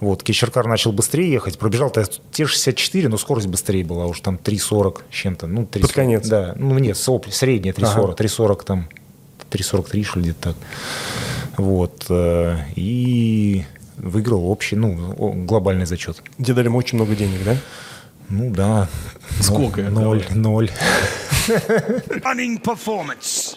Вот, 0.00 0.22
Кетчеркар 0.22 0.66
начал 0.66 0.92
быстрее 0.92 1.30
ехать, 1.30 1.58
пробежал-то 1.58 2.04
те 2.32 2.46
64, 2.46 3.08
но 3.08 3.18
скорость 3.18 3.48
быстрее 3.48 3.84
была, 3.84 4.06
уж 4.06 4.20
там 4.20 4.36
3.40 4.42 5.00
с 5.10 5.14
чем-то. 5.14 5.46
Ну, 5.46 5.62
3.40, 5.62 5.80
Под 5.82 5.92
конец? 5.92 6.26
Да, 6.28 6.54
ну 6.56 6.78
нет, 6.78 6.96
соп- 6.96 7.30
средняя 7.30 7.74
3.40, 7.74 8.14
Ага. 8.14 8.24
3.40 8.24 8.64
там, 8.64 8.88
3.43, 9.50 10.02
что 10.04 10.18
ли, 10.20 10.24
где-то 10.24 10.40
так. 10.54 10.56
Вот, 11.58 12.06
э, 12.08 12.56
и 12.76 13.64
выиграл 13.98 14.46
общий, 14.48 14.76
ну, 14.76 14.94
глобальный 15.44 15.84
зачет. 15.84 16.22
Тебе 16.38 16.54
дали 16.54 16.68
очень 16.68 16.96
много 16.96 17.14
денег, 17.14 17.44
да? 17.44 17.56
Ну 18.30 18.50
да. 18.50 18.88
Сколько? 19.40 19.82
Ноль, 19.82 20.24
ноль. 20.30 20.70
running 21.48 22.62
performance. 22.62 23.56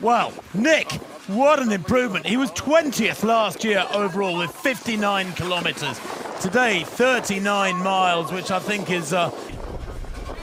Well, 0.00 0.32
Nick, 0.54 0.92
what 1.26 1.58
an 1.58 1.72
improvement. 1.72 2.24
He 2.24 2.36
was 2.36 2.52
20th 2.52 3.24
last 3.24 3.64
year 3.64 3.84
overall 3.92 4.38
with 4.38 4.52
59 4.52 5.32
kilometres. 5.32 6.00
Today, 6.40 6.84
39 6.84 7.76
miles, 7.76 8.32
which 8.32 8.52
I 8.52 8.60
think 8.60 8.92
is. 8.92 9.12
Uh, 9.12 9.30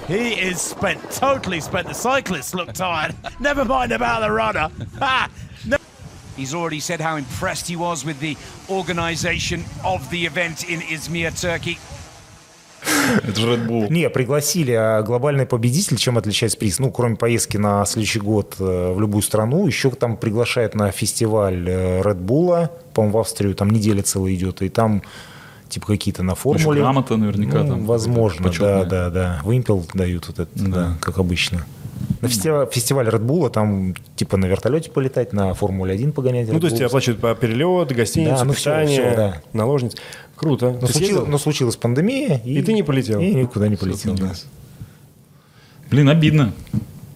he 0.08 0.34
is 0.34 0.62
spent, 0.62 1.02
totally 1.10 1.62
spent. 1.62 1.88
The 1.88 1.94
cyclists 1.94 2.54
look 2.54 2.74
tired. 2.74 3.16
Never 3.40 3.64
mind 3.64 3.94
about 3.94 4.20
the 4.20 4.32
runner. 4.32 4.70
He's 6.36 6.54
already 6.54 6.82
said 6.82 7.00
how 7.00 7.16
impressed 7.16 7.68
he 7.68 7.78
was 7.78 8.04
with 8.04 8.20
the 8.20 8.36
organisation 8.70 9.64
of 9.86 10.10
the 10.10 10.26
event 10.26 10.70
in 10.70 10.82
Izmir, 10.82 11.40
Turkey. 11.40 11.80
Это 13.24 13.40
же 13.40 13.54
Red 13.54 13.68
Bull. 13.68 13.90
Не, 13.90 14.10
пригласили, 14.10 14.72
а 14.72 15.02
глобальный 15.02 15.46
победитель, 15.46 15.98
чем 15.98 16.18
отличается 16.18 16.58
приз? 16.58 16.80
Ну, 16.80 16.92
кроме 16.92 17.16
поездки 17.16 17.58
на 17.58 17.86
следующий 17.86 18.20
год 18.20 18.56
э, 18.60 18.94
в 18.94 19.00
любую 19.00 19.22
страну, 19.22 19.68
еще 19.68 19.90
там 19.92 20.18
приглашают 20.18 20.76
на 20.76 20.92
фестиваль 20.92 21.68
э, 21.70 22.02
Red 22.02 22.20
Bull, 22.24 22.70
по-моему, 22.94 23.18
в 23.18 23.22
Австрию, 23.22 23.56
там 23.56 23.70
неделя 23.70 24.02
целая 24.02 24.34
идет, 24.34 24.62
и 24.62 24.70
там 24.70 25.02
типа 25.70 25.88
какие-то 25.88 26.24
на 26.24 26.36
формуле. 26.36 26.82
грамота 26.82 27.18
наверняка 27.18 27.64
Ну, 27.64 27.68
там 27.68 27.86
Возможно, 27.86 28.52
да, 28.60 28.84
да, 28.86 29.10
да. 29.10 29.42
Вымпел 29.44 29.86
дают 29.94 30.28
вот 30.28 30.40
это, 30.40 30.52
да, 30.56 30.98
как 31.02 31.18
обычно. 31.18 31.66
На 32.22 32.28
фестиваль 32.28 33.08
Red 33.08 33.26
Bull 33.26 33.50
там 33.50 33.94
типа 34.16 34.38
на 34.38 34.46
вертолете 34.46 34.90
полетать, 34.92 35.34
на 35.34 35.54
Формуле 35.54 35.94
1 35.94 36.12
погонять. 36.12 36.48
Ну, 36.48 36.56
Red 36.56 36.60
то 36.60 36.66
есть 36.68 36.78
тебе 36.78 36.88
оплачивают 36.88 37.22
по 37.22 37.34
перелет, 37.36 37.92
гостиницу, 37.92 38.38
Да, 38.38 38.44
ну 38.44 38.54
питание, 38.54 39.02
всё, 39.02 39.16
да. 39.16 39.42
наложниц. 39.54 39.96
Круто. 40.36 40.72
но, 40.72 40.88
случилось, 40.88 40.96
съездил? 40.98 41.26
но 41.28 41.38
случилась 41.38 41.76
пандемия. 41.78 42.42
И, 42.44 42.60
И 42.60 42.62
ты 42.62 42.74
не 42.74 42.84
полетел? 42.84 43.20
И 43.22 43.34
никуда 43.34 43.68
не 43.68 43.76
полетел. 43.76 44.16
да. 44.16 44.34
Блин, 45.90 46.10
обидно. 46.10 46.54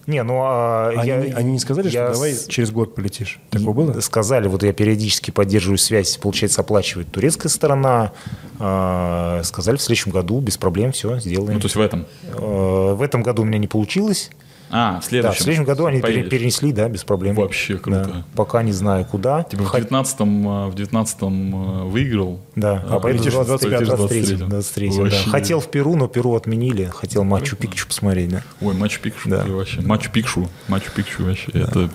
Не, 0.06 0.22
ну 0.24 0.40
а 0.42 0.88
Они, 0.96 1.06
я, 1.08 1.16
они 1.36 1.52
не 1.52 1.58
сказали, 1.60 1.88
я 1.88 2.06
что 2.06 2.14
давай 2.14 2.32
с- 2.32 2.46
через 2.46 2.70
год 2.72 2.94
полетишь? 2.96 3.38
Такое 3.50 3.72
было? 3.74 4.00
Сказали, 4.00 4.48
вот 4.48 4.62
я 4.64 4.72
периодически 4.72 5.30
поддерживаю 5.30 5.78
связь, 5.78 6.16
получается, 6.16 6.62
оплачивает 6.62 7.12
турецкая 7.12 7.48
сторона. 7.50 8.12
А, 8.58 9.40
Сказали, 9.44 9.76
в 9.76 9.82
следующем 9.82 10.10
году 10.10 10.40
без 10.40 10.56
проблем 10.56 10.90
все 10.92 11.20
сделаем. 11.20 11.54
Ну, 11.54 11.60
то 11.60 11.66
есть 11.66 11.76
в 11.76 11.80
этом. 11.80 12.06
Э, 12.24 12.94
В 12.94 13.02
этом 13.02 13.22
году 13.22 13.42
у 13.42 13.44
меня 13.44 13.58
не 13.58 13.68
получилось. 13.68 14.30
А, 14.72 14.92
в 14.92 14.94
Да, 14.96 15.02
следующем. 15.02 15.34
в 15.34 15.42
следующем 15.42 15.64
году 15.64 15.86
они 15.86 16.00
Поедешь. 16.00 16.30
перенесли, 16.30 16.72
да, 16.72 16.88
без 16.88 17.02
проблем. 17.02 17.34
Вообще 17.34 17.76
круто. 17.76 18.04
Да. 18.04 18.24
Пока 18.36 18.62
не 18.62 18.72
знаю 18.72 19.04
куда. 19.04 19.42
Типа 19.42 19.64
в 19.64 19.74
Хот- 19.74 19.88
19-м, 19.88 20.48
а, 20.48 20.68
в 20.68 20.74
19-м 20.76 21.54
а, 21.54 21.84
выиграл. 21.86 22.40
Да, 22.54 22.84
а, 22.88 22.98
в 22.98 23.02
полетишь 23.02 23.32
в 23.34 23.44
25 23.44 23.82
23-м. 23.82 24.48
23 24.48 24.88
23 24.90 24.90
да. 25.24 25.30
Хотел 25.30 25.58
в 25.60 25.68
Перу, 25.70 25.96
но 25.96 26.06
Перу 26.06 26.34
отменили. 26.36 26.84
Хотел 26.84 27.24
Мачу 27.24 27.56
Пикчу 27.56 27.86
посмотреть, 27.88 28.28
да. 28.30 28.42
Ой, 28.60 28.74
Мачу 28.74 29.00
Пикшу 29.00 29.28
Да. 29.28 29.44
вообще. 29.46 29.80
Мачу 29.80 30.10
Пикшу. 30.12 30.48
Мачу 30.68 30.90
Пикчу 30.94 31.24
вообще. 31.24 31.50
Это 31.52 31.90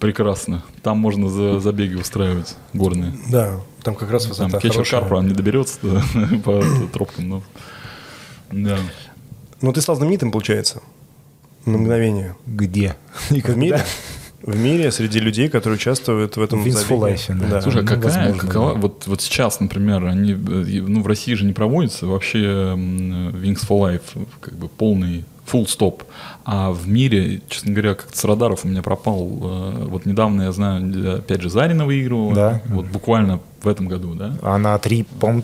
прекрасно. 0.00 0.64
Там 0.82 0.98
можно 0.98 1.28
за, 1.28 1.60
забеги 1.60 1.94
устраивать 1.94 2.56
горные. 2.72 3.14
Да, 3.30 3.60
там 3.82 3.94
как 3.94 4.10
раз 4.10 4.22
Там 4.24 4.30
высота 4.30 4.58
Кетчер 4.58 4.72
хорошая. 4.84 5.00
Карпа 5.02 5.22
не 5.22 5.32
доберется 5.34 5.78
да, 5.82 6.02
по 6.44 6.62
тропкам, 6.92 7.28
но... 7.28 7.42
Да. 8.50 8.76
Ну, 9.60 9.72
ты 9.72 9.80
стал 9.80 9.96
знаменитым, 9.96 10.30
получается, 10.32 10.82
на 11.66 11.78
мгновение. 11.78 12.36
Где? 12.46 12.96
В 13.30 13.56
мире? 13.56 13.84
В 14.42 14.56
мире 14.56 14.92
среди 14.92 15.18
людей, 15.18 15.48
которые 15.48 15.76
участвуют 15.76 16.36
в 16.36 16.42
этом 16.42 16.62
for 16.62 16.70
забеге. 16.70 16.94
Life, 16.94 17.50
да. 17.50 17.60
Слушай, 17.62 17.80
а 17.80 17.82
ну, 17.82 17.88
какая, 17.88 18.02
возможно, 18.04 18.38
какова, 18.38 18.74
да. 18.74 18.80
вот, 18.80 19.06
вот 19.06 19.20
сейчас, 19.20 19.58
например, 19.58 20.04
они, 20.04 20.32
э, 20.32 20.36
ну, 20.36 21.02
в 21.02 21.06
России 21.06 21.34
же 21.34 21.44
не 21.44 21.52
проводится 21.52 22.06
вообще 22.06 22.38
Wings 22.38 23.66
for 23.68 23.80
Life, 23.80 24.26
как 24.40 24.54
бы 24.54 24.68
полный 24.68 25.24
full 25.50 25.66
стоп. 25.66 26.04
А 26.44 26.70
в 26.70 26.88
мире, 26.88 27.40
честно 27.48 27.72
говоря, 27.72 27.94
как-то 27.94 28.16
с 28.16 28.24
радаров 28.24 28.64
у 28.64 28.68
меня 28.68 28.82
пропал. 28.82 29.26
э, 29.42 29.84
Вот 29.86 30.06
недавно, 30.06 30.42
я 30.42 30.52
знаю, 30.52 31.18
опять 31.18 31.40
же, 31.40 31.50
Зарина 31.50 31.86
выигрывала. 31.86 32.34
Да. 32.34 32.62
Вот 32.66 32.86
буквально 32.86 33.40
в 33.62 33.68
этом 33.68 33.88
году, 33.88 34.14
да? 34.14 34.36
Она 34.42 34.78
три, 34.78 35.04
по 35.04 35.42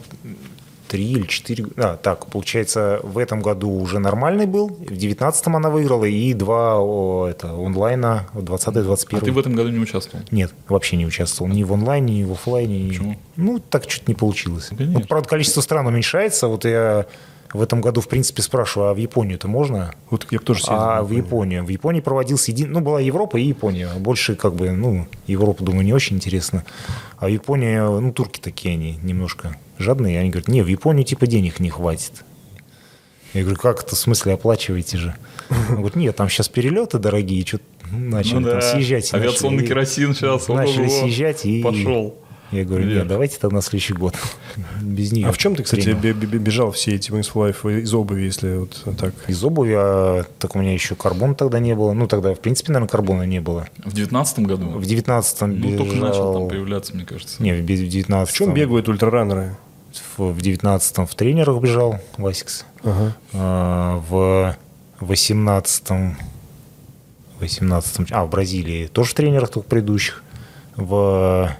три 0.93 1.11
или 1.11 1.26
четыре... 1.26 1.64
А, 1.78 1.97
так, 1.97 2.26
получается, 2.26 3.01
в 3.03 3.16
этом 3.16 3.40
году 3.40 3.70
уже 3.70 3.99
нормальный 3.99 4.45
был, 4.45 4.68
в 4.68 4.95
девятнадцатом 4.95 5.57
она 5.57 5.70
выиграла, 5.70 6.05
и 6.05 6.34
два 6.34 6.78
о, 6.78 7.26
это, 7.26 7.49
онлайна, 7.49 8.28
20-21. 8.34 9.16
А 9.16 9.20
ты 9.22 9.32
в 9.32 9.38
этом 9.38 9.55
году 9.55 9.70
не 9.70 9.78
участвовал? 9.78 10.22
Нет, 10.30 10.53
вообще 10.68 10.97
не 10.97 11.07
участвовал. 11.07 11.51
Ни 11.51 11.64
в 11.64 11.72
онлайне, 11.72 12.18
ни 12.18 12.24
в 12.24 12.32
офлайне. 12.32 12.90
Почему? 12.90 13.16
Ну, 13.36 13.59
так 13.59 13.86
чуть 13.86 14.07
не 14.07 14.14
получилось. 14.14 14.66
Конечно. 14.68 14.99
Вот, 14.99 15.09
правда, 15.09 15.30
количество 15.30 15.62
стран 15.62 15.86
уменьшается. 15.86 16.47
Вот 16.47 16.66
я 16.66 17.07
в 17.55 17.62
этом 17.62 17.80
году, 17.80 18.03
в 18.03 18.09
принципе, 18.09 18.43
спрашиваю, 18.43 18.90
а 18.90 18.95
в 18.95 18.99
Японию 18.99 19.36
это 19.36 19.49
можно? 19.49 19.95
Вот 20.11 20.26
я 20.30 20.40
тоже 20.40 20.61
съездил. 20.61 20.78
А 20.78 21.03
в 21.03 21.11
Японию? 21.11 21.64
В 21.64 21.68
Японии 21.68 22.01
проводился 22.01 22.51
един... 22.51 22.70
Ну, 22.72 22.80
была 22.80 23.01
Европа 23.01 23.38
и 23.38 23.45
Япония. 23.45 23.88
Больше, 23.99 24.36
как 24.36 24.55
бы, 24.55 24.70
ну, 24.72 25.07
Европа, 25.26 25.64
думаю, 25.64 25.86
не 25.86 25.95
очень 25.95 26.16
интересно. 26.16 26.64
А 27.16 27.26
в 27.26 27.28
Японии, 27.28 27.78
ну, 27.78 28.12
турки 28.12 28.40
такие 28.40 28.74
они 28.74 28.99
немножко 29.03 29.57
жадные. 29.83 30.18
Они 30.20 30.30
говорят, 30.30 30.49
не, 30.49 30.62
в 30.62 30.66
Японию, 30.68 31.05
типа, 31.05 31.26
денег 31.26 31.61
не 31.61 31.70
хватит. 31.70 32.24
Я 33.35 33.43
говорю, 33.43 33.59
как 33.59 33.83
это, 33.83 33.97
в 33.97 33.99
смысле, 33.99 34.35
оплачиваете 34.35 34.99
же? 34.99 35.14
Он 35.70 35.76
говорит, 35.76 35.97
нет, 35.97 36.16
там 36.16 36.28
сейчас 36.28 36.49
перелеты 36.49 36.99
дорогие, 36.99 37.45
что 37.47 37.61
начали 37.91 38.35
Ну 38.41 38.49
там 38.49 38.61
да. 38.61 38.72
съезжать. 38.72 39.12
Авиационный 39.14 39.57
начали- 39.59 39.68
керосин 39.68 40.14
сейчас. 40.14 40.49
Начали 40.49 40.87
ого-го. 40.87 41.01
съезжать 41.01 41.45
и... 41.47 41.62
Пошел. 41.62 42.16
Я 42.51 42.64
говорю, 42.66 42.85
нет, 42.85 43.09
давайте 43.09 43.39
тогда 43.39 43.57
на 43.57 43.62
следующий 43.62 43.95
год. 43.95 44.14
Без 44.83 45.11
нее. 45.11 45.26
А 45.26 45.33
в 45.33 45.39
чем 45.39 45.57
ты, 45.57 45.62
кстати, 45.62 45.89
бежал 45.89 46.70
все 46.72 46.95
эти 46.97 47.11
Wings 47.11 47.33
for 47.33 47.49
Life 47.51 47.80
из 47.80 47.95
обуви, 47.95 48.24
если 48.24 48.57
вот 48.59 48.85
так? 48.99 49.14
Из 49.26 49.43
обуви, 49.43 49.72
а 49.74 50.24
так 50.39 50.55
у 50.55 50.59
меня 50.59 50.74
еще 50.74 50.95
карбон 50.95 51.35
тогда 51.35 51.59
не 51.61 51.74
было. 51.74 51.95
Ну, 51.95 52.07
тогда, 52.07 52.35
в 52.35 52.41
принципе, 52.41 52.72
наверное, 52.72 52.91
карбона 52.91 53.22
не 53.22 53.41
было. 53.41 53.68
В 53.83 53.95
девятнадцатом 53.95 54.45
году? 54.45 54.66
В 54.68 54.85
девятнадцатом 54.85 55.59
Ну, 55.59 55.78
только 55.78 55.97
начал 55.97 56.35
там 56.35 56.49
появляться, 56.49 56.95
мне 56.95 57.07
кажется. 57.07 57.43
Не, 57.43 57.55
в 57.55 57.64
девятнадцатом. 57.64 58.26
В 58.35 58.37
чем 58.37 58.53
бегают 58.55 58.87
ультрараннеры? 58.87 59.57
В 60.16 60.40
девятнадцатом 60.40 61.07
в 61.07 61.14
тренерах 61.14 61.61
бежал 61.61 61.99
Васикс. 62.16 62.64
Ага. 62.82 63.16
А, 63.32 64.03
В 64.09 64.57
восемнадцатом... 65.01 66.16
восемнадцатом... 67.40 68.07
А, 68.11 68.24
в 68.24 68.30
Бразилии 68.30 68.86
тоже 68.86 69.11
в 69.11 69.14
тренерах 69.14 69.51
только 69.51 69.68
предыдущих. 69.68 70.22
В 70.76 71.55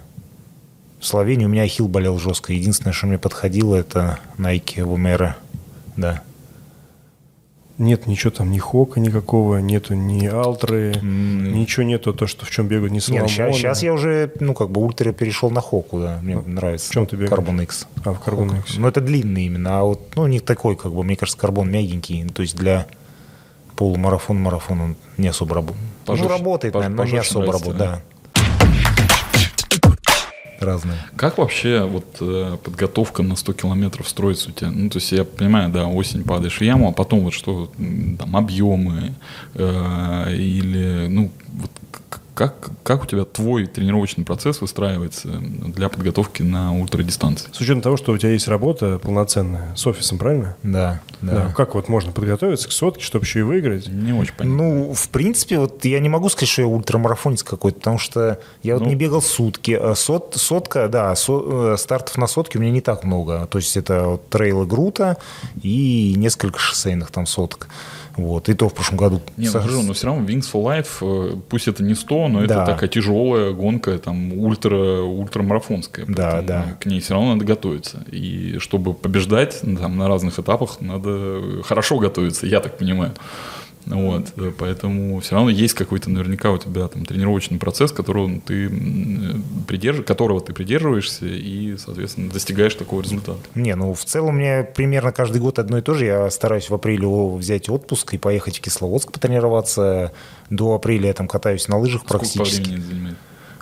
Словении 1.01 1.45
у 1.45 1.49
меня 1.49 1.63
ахилл 1.63 1.89
болел 1.89 2.19
жестко. 2.19 2.53
Единственное, 2.53 2.93
что 2.93 3.07
мне 3.07 3.19
подходило, 3.19 3.75
это 3.75 4.19
Nike 4.39 4.77
Vomero. 4.77 5.35
Да. 5.97 6.23
Нет 7.83 8.07
ничего 8.07 8.31
там, 8.31 8.53
ни 8.53 8.59
хока 8.59 9.01
никакого, 9.01 9.57
нету 9.59 9.95
ни 9.95 10.27
алтры, 10.27 10.95
ничего 11.03 11.83
нету, 11.83 12.15
то, 12.15 12.29
что 12.29 12.47
в 12.47 12.51
чем 12.51 12.69
бегают, 12.69 12.93
ни 12.93 12.97
Нет, 12.97 13.03
Соломона. 13.05 13.53
сейчас, 13.53 13.83
я 13.83 13.93
уже, 13.93 14.31
ну, 14.39 14.55
как 14.55 14.71
бы 14.71 14.81
ультра 14.81 15.11
перешел 15.13 15.51
на 15.51 15.61
хоку, 15.61 15.99
да, 15.99 16.21
мне 16.23 16.37
нравится. 16.39 16.91
В 16.91 16.93
чем 16.93 17.07
ты 17.07 17.17
бегаешь? 17.17 17.33
Carbon 17.33 17.61
X. 17.65 17.89
А, 18.05 18.13
в 18.13 18.21
Carbon 18.25 18.61
X. 18.61 18.77
Ну, 18.77 18.87
это 18.87 19.01
длинный 19.01 19.47
именно, 19.47 19.81
а 19.81 19.83
вот, 19.83 20.01
ну, 20.15 20.29
не 20.29 20.39
такой, 20.39 20.77
как 20.77 20.93
бы, 20.93 21.03
мне 21.03 21.17
кажется, 21.17 21.37
карбон 21.41 21.73
мягенький, 21.73 22.25
то 22.29 22.43
есть 22.43 22.57
для 22.57 22.87
полумарафон, 23.75 24.41
марафон 24.41 24.81
он 24.81 24.97
не 25.19 25.27
особо 25.27 25.57
работает. 25.57 25.83
Ну, 26.07 26.29
работает, 26.29 26.75
пож- 26.75 26.81
наверное, 26.83 27.05
но 27.05 27.11
не 27.11 27.19
особо 27.19 27.47
работает, 27.47 27.77
да? 27.79 27.87
да. 27.87 28.03
Разные. 30.63 30.99
Как 31.17 31.39
вообще 31.39 31.85
вот 31.85 32.07
э, 32.21 32.57
подготовка 32.63 33.23
на 33.23 33.37
100 33.37 33.53
километров 33.55 34.09
строится 34.09 34.51
у 34.51 34.53
тебя? 34.53 34.71
Ну, 34.71 34.89
то 34.89 34.99
есть 34.99 35.13
я 35.13 35.25
понимаю, 35.25 35.71
да, 35.71 35.87
осень 35.87 36.25
падаешь 36.25 36.59
в 36.59 36.63
яму, 36.63 36.89
а 36.89 36.93
потом 36.93 37.21
вот 37.21 37.35
что, 37.35 37.71
там, 38.19 38.37
объемы 38.37 39.15
э, 39.55 40.35
или, 40.35 41.09
ну, 41.09 41.31
вот 41.49 41.71
как, 42.35 42.71
как 42.83 43.05
у 43.05 43.07
тебя 43.07 43.25
твой 43.25 43.67
тренировочный 43.67 44.25
процесс 44.25 44.61
выстраивается 44.61 45.29
для 45.29 45.89
подготовки 45.89 46.43
на 46.43 46.75
ультрадистанции? 46.79 47.49
С 47.53 47.61
учетом 47.61 47.83
того, 47.83 47.97
что 47.97 48.13
у 48.13 48.19
тебя 48.19 48.31
есть 48.33 48.49
работа 48.49 48.99
полноценная 48.99 49.75
с 49.77 49.87
офисом, 49.87 50.19
правильно? 50.19 50.57
Да, 50.63 51.01
да. 51.21 51.53
Как 51.57 51.75
вот 51.75 51.89
можно 51.89 52.13
подготовиться 52.13 52.69
к 52.69 52.73
сотке, 52.73 53.03
чтобы 53.05 53.25
еще 53.25 53.41
и 53.41 53.43
выиграть? 53.43 53.89
Не 53.89 54.13
очень 54.13 54.35
понятно. 54.35 54.63
Ну, 54.63 54.93
в 54.95 55.09
принципе, 55.11 55.59
вот 55.59 55.85
я 55.85 56.01
не 56.01 56.09
могу 56.09 56.29
сказать, 56.31 56.49
что 56.49 56.63
я 56.63 56.69
ультрамарафонец 56.69 57.43
какой-то, 57.43 57.79
потому 57.79 57.99
что 57.99 58.39
я 58.63 58.75
вот 58.75 58.83
Ну. 58.85 58.89
не 58.89 58.95
бегал 58.97 59.21
сутки. 59.23 59.73
А 59.73 59.95
Сот, 59.95 60.35
сотка, 60.37 60.89
да, 60.89 61.15
со- 61.15 61.73
э, 61.75 61.77
стартов 61.79 62.17
на 62.19 62.27
сотке 62.27 62.59
у 62.59 62.63
меня 62.63 62.73
не 62.73 62.81
так 62.81 63.05
много. 63.05 63.47
То 63.51 63.59
есть 63.59 63.77
это 63.77 64.05
вот 64.05 64.29
трейлы 64.31 64.67
Грута 64.67 65.17
и 65.63 66.15
несколько 66.17 66.59
шоссейных 66.59 67.11
там 67.11 67.27
соток. 67.27 67.69
Вот. 68.17 68.49
И 68.51 68.55
то 68.55 68.69
в 68.69 68.75
прошлом 68.75 68.99
году. 68.99 69.23
Не, 69.39 69.47
ну, 69.47 69.53
со- 69.53 69.61
скажу, 69.61 69.83
но 69.83 69.93
все 69.95 70.07
равно 70.09 70.27
Wings 70.27 70.45
for 70.53 70.63
Life, 70.65 70.89
э, 71.01 71.37
пусть 71.49 71.67
это 71.69 71.83
не 71.83 71.95
100, 71.95 72.22
но 72.29 72.45
это 72.45 72.55
Да. 72.55 72.67
такая 72.67 72.89
тяжелая 72.89 73.53
гонка, 73.53 73.99
там, 73.99 74.33
ультра, 74.33 75.03
ультрамарафонская. 75.03 76.07
Да, 76.09 76.43
да. 76.43 76.77
К 76.81 76.87
ней 76.87 77.01
все 77.01 77.15
равно 77.15 77.35
надо 77.35 77.45
готовиться. 77.45 78.05
И 78.11 78.57
чтобы 78.59 78.95
побеждать 78.95 79.61
там, 79.61 79.97
на 79.99 80.09
разных 80.09 80.39
этапах, 80.39 80.81
надо 80.81 81.63
хорошо 81.65 81.99
готовиться, 81.99 82.47
я 82.47 82.61
так 82.61 82.79
понимаю. 82.79 83.13
Вот, 83.87 84.33
э, 84.37 84.53
поэтому 84.57 85.21
все 85.21 85.35
равно 85.35 85.51
есть 85.51 85.75
какой-то 85.75 86.11
наверняка 86.11 86.51
у 86.53 86.59
тебя 86.59 86.87
там 86.89 87.05
тренировочный 87.05 87.59
процесс, 87.59 87.93
которого 87.93 88.41
ты 88.41 88.67
м, 88.67 89.45
придерж... 89.67 90.05
которого 90.05 90.41
ты 90.41 90.53
придерживаешься 90.53 91.27
и, 91.27 91.77
соответственно, 91.77 92.31
достигаешь 92.31 92.75
такого 92.75 93.03
результата. 93.03 93.41
Не, 93.55 93.75
ну 93.75 93.93
в 93.95 94.05
целом 94.05 94.37
у 94.37 94.39
меня 94.39 94.63
примерно 94.63 95.13
каждый 95.13 95.41
год 95.41 95.59
одно 95.59 95.79
и 95.79 95.83
то 95.83 95.95
же. 95.95 96.07
Я 96.07 96.31
стараюсь 96.31 96.71
в 96.71 96.75
апреле 96.75 97.07
взять 97.09 97.69
отпуск 97.69 98.15
и 98.15 98.19
поехать 98.19 98.59
в 98.59 98.61
Кисловодск 98.61 99.11
потренироваться. 99.13 100.13
До 100.51 100.75
апреля 100.75 101.09
я 101.09 101.15
там 101.15 101.27
катаюсь 101.29 101.67
на 101.69 101.79
лыжах 101.79 102.03
Сколько 102.03 102.19
практически. 102.25 102.63
времени 102.63 102.79
это 102.79 102.87
занимает? 102.89 103.17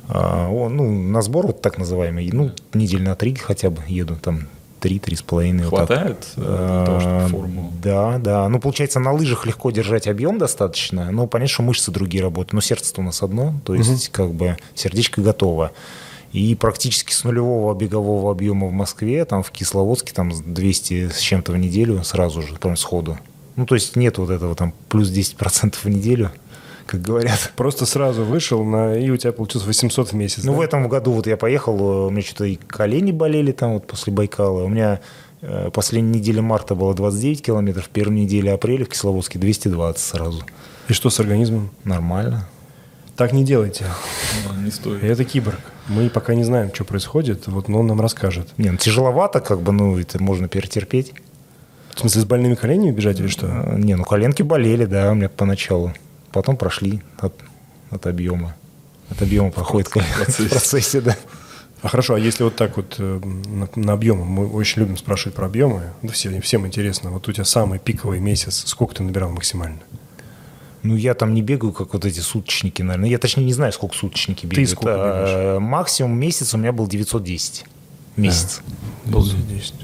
А, 0.09 0.49
о, 0.51 0.69
ну, 0.69 0.91
на 0.91 1.23
сбор 1.23 1.47
вот 1.47 1.63
так 1.63 1.79
называемый. 1.79 2.29
Ну, 2.33 2.51
недель 2.75 3.03
на 3.03 3.15
три 3.15 3.35
хотя 3.37 3.71
бы 3.71 3.83
еду, 3.87 4.17
там 4.21 4.49
три-три 4.81 5.17
с 5.17 5.23
половиной. 5.23 5.67
вот 5.67 5.77
так. 5.77 5.89
Хватает 5.89 6.27
э, 6.37 6.41
для 6.41 6.87
того, 6.87 7.01
чтобы 7.01 7.17
А, 7.17 7.29
форму? 7.29 7.73
Да, 7.83 8.19
да. 8.19 8.49
Ну, 8.49 8.59
получается, 8.59 8.99
на 8.99 9.13
лыжах 9.13 9.47
легко 9.47 9.71
держать 9.71 10.09
объем 10.09 10.39
достаточно. 10.39 11.11
Ну, 11.11 11.27
понятно, 11.27 11.53
что 11.53 11.63
мышцы 11.63 11.91
другие 11.91 12.23
работают. 12.23 12.53
Но 12.55 12.61
сердце-то 12.61 13.01
у 13.01 13.05
нас 13.05 13.23
одно. 13.23 13.55
То 13.65 13.75
есть, 13.75 14.09
как 14.09 14.33
бы, 14.33 14.57
сердечко 14.75 15.21
готово. 15.21 15.73
И 16.33 16.55
практически 16.55 17.13
с 17.13 17.25
нулевого 17.25 17.75
бегового 17.75 18.31
объема 18.31 18.69
в 18.69 18.73
Москве, 18.73 19.25
там 19.25 19.43
в 19.43 19.51
Кисловодске, 19.51 20.13
там 20.13 20.33
с 20.33 20.41
200 20.41 21.11
с 21.11 21.19
чем-то 21.19 21.53
в 21.53 21.57
неделю 21.57 22.05
сразу 22.05 22.43
же, 22.43 22.55
прям 22.55 22.77
сходу. 22.77 23.19
Ну, 23.57 23.67
то 23.67 23.75
есть 23.75 23.97
нет 23.97 24.19
вот 24.19 24.31
этого 24.31 24.55
там 24.55 24.73
плюс 24.89 25.11
10% 25.11 25.75
в 25.83 25.89
неделю, 25.89 26.31
как 26.91 27.03
говорят. 27.03 27.53
Просто 27.55 27.87
сразу 27.87 28.25
вышел, 28.25 28.65
на, 28.65 28.99
и 28.99 29.09
у 29.11 29.17
тебя 29.17 29.33
получилось 29.33 29.67
800 29.67 30.09
в 30.09 30.13
месяц. 30.15 30.43
Ну, 30.43 30.53
да? 30.53 30.59
в 30.59 30.61
этом 30.61 30.89
году 30.89 31.13
вот 31.13 31.29
я 31.29 31.37
поехал, 31.37 31.79
э, 31.79 32.07
у 32.07 32.11
меня 32.11 32.23
что-то 32.23 32.45
и 32.45 32.57
колени 32.57 33.13
болели 33.13 33.53
там 33.53 33.75
вот 33.75 33.87
после 33.87 34.13
Байкала. 34.13 34.65
У 34.65 34.69
меня 34.69 35.01
э, 35.41 35.71
последняя 35.73 36.19
неделя 36.19 36.43
марта 36.43 36.75
было 36.75 36.93
29 36.93 37.43
километров, 37.43 37.89
первая 37.93 38.19
неделя 38.19 38.55
апреля 38.55 38.85
в 38.85 38.89
Кисловодске 38.89 39.39
220 39.39 40.03
сразу. 40.03 40.43
И 40.89 40.93
что 40.93 41.11
с 41.11 41.21
организмом? 41.21 41.71
Нормально. 41.85 42.49
Так 43.15 43.33
не 43.33 43.45
делайте. 43.45 43.85
Да, 44.49 44.57
не 44.57 44.73
стоит. 44.73 45.05
Это 45.05 45.25
киборг. 45.25 45.61
Мы 45.87 46.11
пока 46.11 46.35
не 46.35 46.43
знаем, 46.43 46.75
что 46.75 46.85
происходит, 46.85 47.47
вот, 47.47 47.69
но 47.69 47.81
он 47.81 47.87
нам 47.87 48.01
расскажет. 48.01 48.49
Не, 48.57 48.71
ну 48.71 48.79
тяжеловато, 48.79 49.41
как 49.41 49.61
бы, 49.61 49.71
ну, 49.71 49.97
это 49.97 50.21
можно 50.21 50.49
перетерпеть. 50.49 51.13
В 51.95 52.01
смысле, 52.01 52.23
с 52.23 52.25
больными 52.25 52.55
коленями 52.57 52.91
бежать 52.91 53.21
или 53.21 53.29
что? 53.29 53.47
Э, 53.47 53.79
Не, 53.79 53.95
ну 53.95 54.03
коленки 54.03 54.43
болели, 54.43 54.87
да, 54.87 55.13
у 55.13 55.15
меня 55.15 55.29
поначалу. 55.29 55.93
Потом 56.33 56.57
прошли 56.57 57.03
от, 57.19 57.35
от 57.91 58.07
объема. 58.07 58.55
От 59.11 59.23
объема 59.23 59.51
проходит 59.51 59.89
в 59.91 59.93
процессе. 59.93 60.49
процессе, 60.49 61.01
да. 61.01 61.17
А 61.83 61.89
хорошо, 61.89 62.15
а 62.15 62.19
если 62.19 62.45
вот 62.45 62.57
так 62.57 62.77
вот 62.77 62.97
э, 62.99 63.21
на, 63.25 63.69
на 63.75 63.93
объемы, 63.95 64.25
мы 64.27 64.47
очень 64.49 64.83
любим 64.83 64.99
спрашивать 64.99 65.35
про 65.35 65.47
объемы, 65.47 65.93
да 66.03 66.13
все, 66.13 66.39
всем 66.43 66.67
интересно, 66.67 67.11
вот 67.11 67.27
у 67.27 67.33
тебя 67.33 67.45
самый 67.45 67.79
пиковый 67.79 68.21
месяц, 68.21 68.65
сколько 68.67 68.97
ты 68.97 69.03
набирал 69.03 69.31
максимально? 69.31 69.81
Ну, 70.83 70.97
я 70.97 71.15
там 71.15 71.35
не 71.35 71.43
бегаю, 71.43 71.73
как 71.73 71.93
вот 71.93 72.05
эти 72.05 72.21
суточники, 72.21 72.83
наверное. 72.83 73.11
Я 73.11 73.19
точнее 73.19 73.45
не 73.45 73.53
знаю, 73.53 73.73
сколько 73.73 73.95
суточники 73.95 74.47
бегают. 74.47 74.71
сколько 74.71 74.93
А, 74.95 75.59
Максимум 75.61 76.19
месяц 76.19 76.55
у 76.55 76.59
меня 76.59 76.73
был 76.73 76.87
910. 76.87 77.65
Месяц. 78.17 78.63
910. 79.07 79.75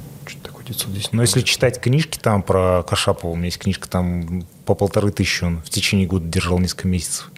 Что 0.67 0.81
такое 0.81 0.95
910? 0.95 1.13
Но 1.13 1.23
если 1.23 1.41
читать 1.43 1.81
книжки 1.81 2.19
там 2.19 2.43
про 2.43 2.83
Кашапова, 2.83 3.31
у 3.31 3.37
меня 3.37 3.47
есть 3.47 3.59
книжка 3.59 3.89
там 3.89 4.45
по 4.65 4.75
полторы 4.75 5.13
тысячи 5.13 5.45
он 5.45 5.63
в 5.63 5.71
течение 5.71 6.07
года 6.07 6.27
держал 6.27 6.59
несколько 6.59 6.89
месяцев. 6.89 7.31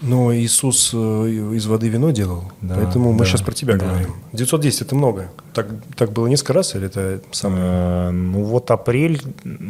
Но 0.00 0.32
Иисус 0.32 0.92
э, 0.94 0.96
из 0.96 1.66
воды 1.66 1.88
вино 1.88 2.12
делал, 2.12 2.52
поэтому 2.60 3.12
мы 3.12 3.18
да, 3.18 3.24
сейчас 3.24 3.42
про 3.42 3.52
тебя 3.52 3.76
да. 3.76 3.84
говорим. 3.86 4.14
910 4.32 4.82
это 4.82 4.94
много. 4.94 5.32
Так, 5.54 5.66
так 5.96 6.12
было 6.12 6.28
несколько 6.28 6.52
раз 6.52 6.76
или 6.76 6.86
это 6.86 7.20
самое? 7.32 7.62
Э, 7.64 8.10
Ну 8.12 8.44
вот 8.44 8.70
апрель, 8.70 9.20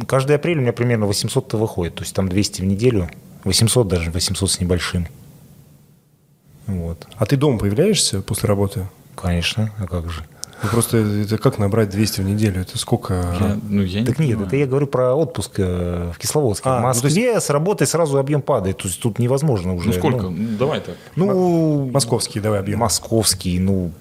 каждый 0.07 0.37
апрель 0.37 0.59
у 0.59 0.61
меня 0.61 0.74
примерно 0.74 1.05
800-то 1.05 1.57
выходит, 1.57 1.95
то 1.95 2.03
есть 2.03 2.14
там 2.14 2.29
200 2.29 2.61
в 2.61 2.64
неделю, 2.66 3.09
800 3.45 3.89
даже, 3.89 4.11
800 4.11 4.51
с 4.51 4.61
небольшим. 4.61 5.09
Вот, 6.66 7.07
А 7.16 7.24
ты 7.24 7.39
дома 7.39 7.59
появляешься 7.59 8.20
после 8.20 8.49
работы? 8.49 8.87
конечно, 9.16 9.72
а 9.79 9.87
как 9.87 10.11
же. 10.11 10.24
Ну, 10.62 10.68
просто 10.70 10.96
это 10.98 11.38
как 11.38 11.59
набрать 11.59 11.90
200 11.90 12.20
в 12.20 12.24
неделю? 12.24 12.62
Это 12.62 12.76
сколько? 12.78 13.14
Я, 13.14 13.59
ну, 13.68 13.82
я 13.82 14.04
Так 14.04 14.18
не 14.18 14.26
нет, 14.26 14.34
понимаю. 14.36 14.46
это 14.48 14.56
я 14.56 14.66
говорю 14.66 14.86
про 14.88 15.14
отпуск 15.14 15.52
э, 15.59 16.11
в 16.14 16.18
Кисловодске. 16.18 16.68
А, 16.68 16.72
в 16.72 16.76
ну, 16.76 16.82
то 17.00 17.04
Москве 17.04 17.40
с 17.40 17.50
работы 17.50 17.86
сразу 17.86 18.18
объем 18.18 18.42
падает, 18.42 18.78
то 18.78 18.88
есть 18.88 19.00
тут 19.00 19.18
невозможно 19.20 19.74
уже. 19.74 19.86
Ну 19.88 19.92
сколько? 19.92 20.22
Ну, 20.22 20.30
Ну, 20.30 20.59
давай 20.59 20.80
так. 20.80 20.96
ну, 21.14 21.88
Московский, 21.92 22.40
давай 22.40 22.59
объем. 22.61 22.80
московский, 22.80 23.59
ну, 23.61 23.92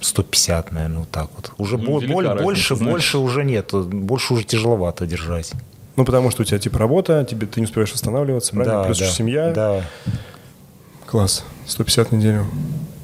150, 0.00 0.72
наверное, 0.72 0.98
вот 1.00 1.10
так 1.10 1.28
вот. 1.36 1.52
Уже 1.58 1.78
Ну, 1.78 2.00
боль- 2.00 2.26
разница, 2.26 2.42
больше, 2.42 2.76
знаешь. 2.76 2.92
больше 2.92 3.18
уже 3.18 3.44
нет, 3.44 3.70
больше 3.72 4.34
уже 4.34 4.42
тяжеловато 4.44 5.06
держать. 5.06 5.52
Ну, 5.94 6.04
потому 6.04 6.30
что 6.30 6.42
у 6.42 6.44
тебя 6.44 6.58
типа 6.58 6.78
работа, 6.78 7.24
тебе 7.28 7.46
ты 7.46 7.60
не 7.60 7.66
успеваешь 7.66 7.92
восстанавливаться, 7.92 8.52
правильно? 8.52 8.78
Да, 8.78 8.84
Плюс 8.84 8.98
да, 8.98 9.04
еще 9.04 9.14
семья. 9.14 9.52
Да. 9.52 9.82
Класс. 11.06 11.44
150 11.66 12.08
в 12.10 12.12
неделю. 12.16 12.46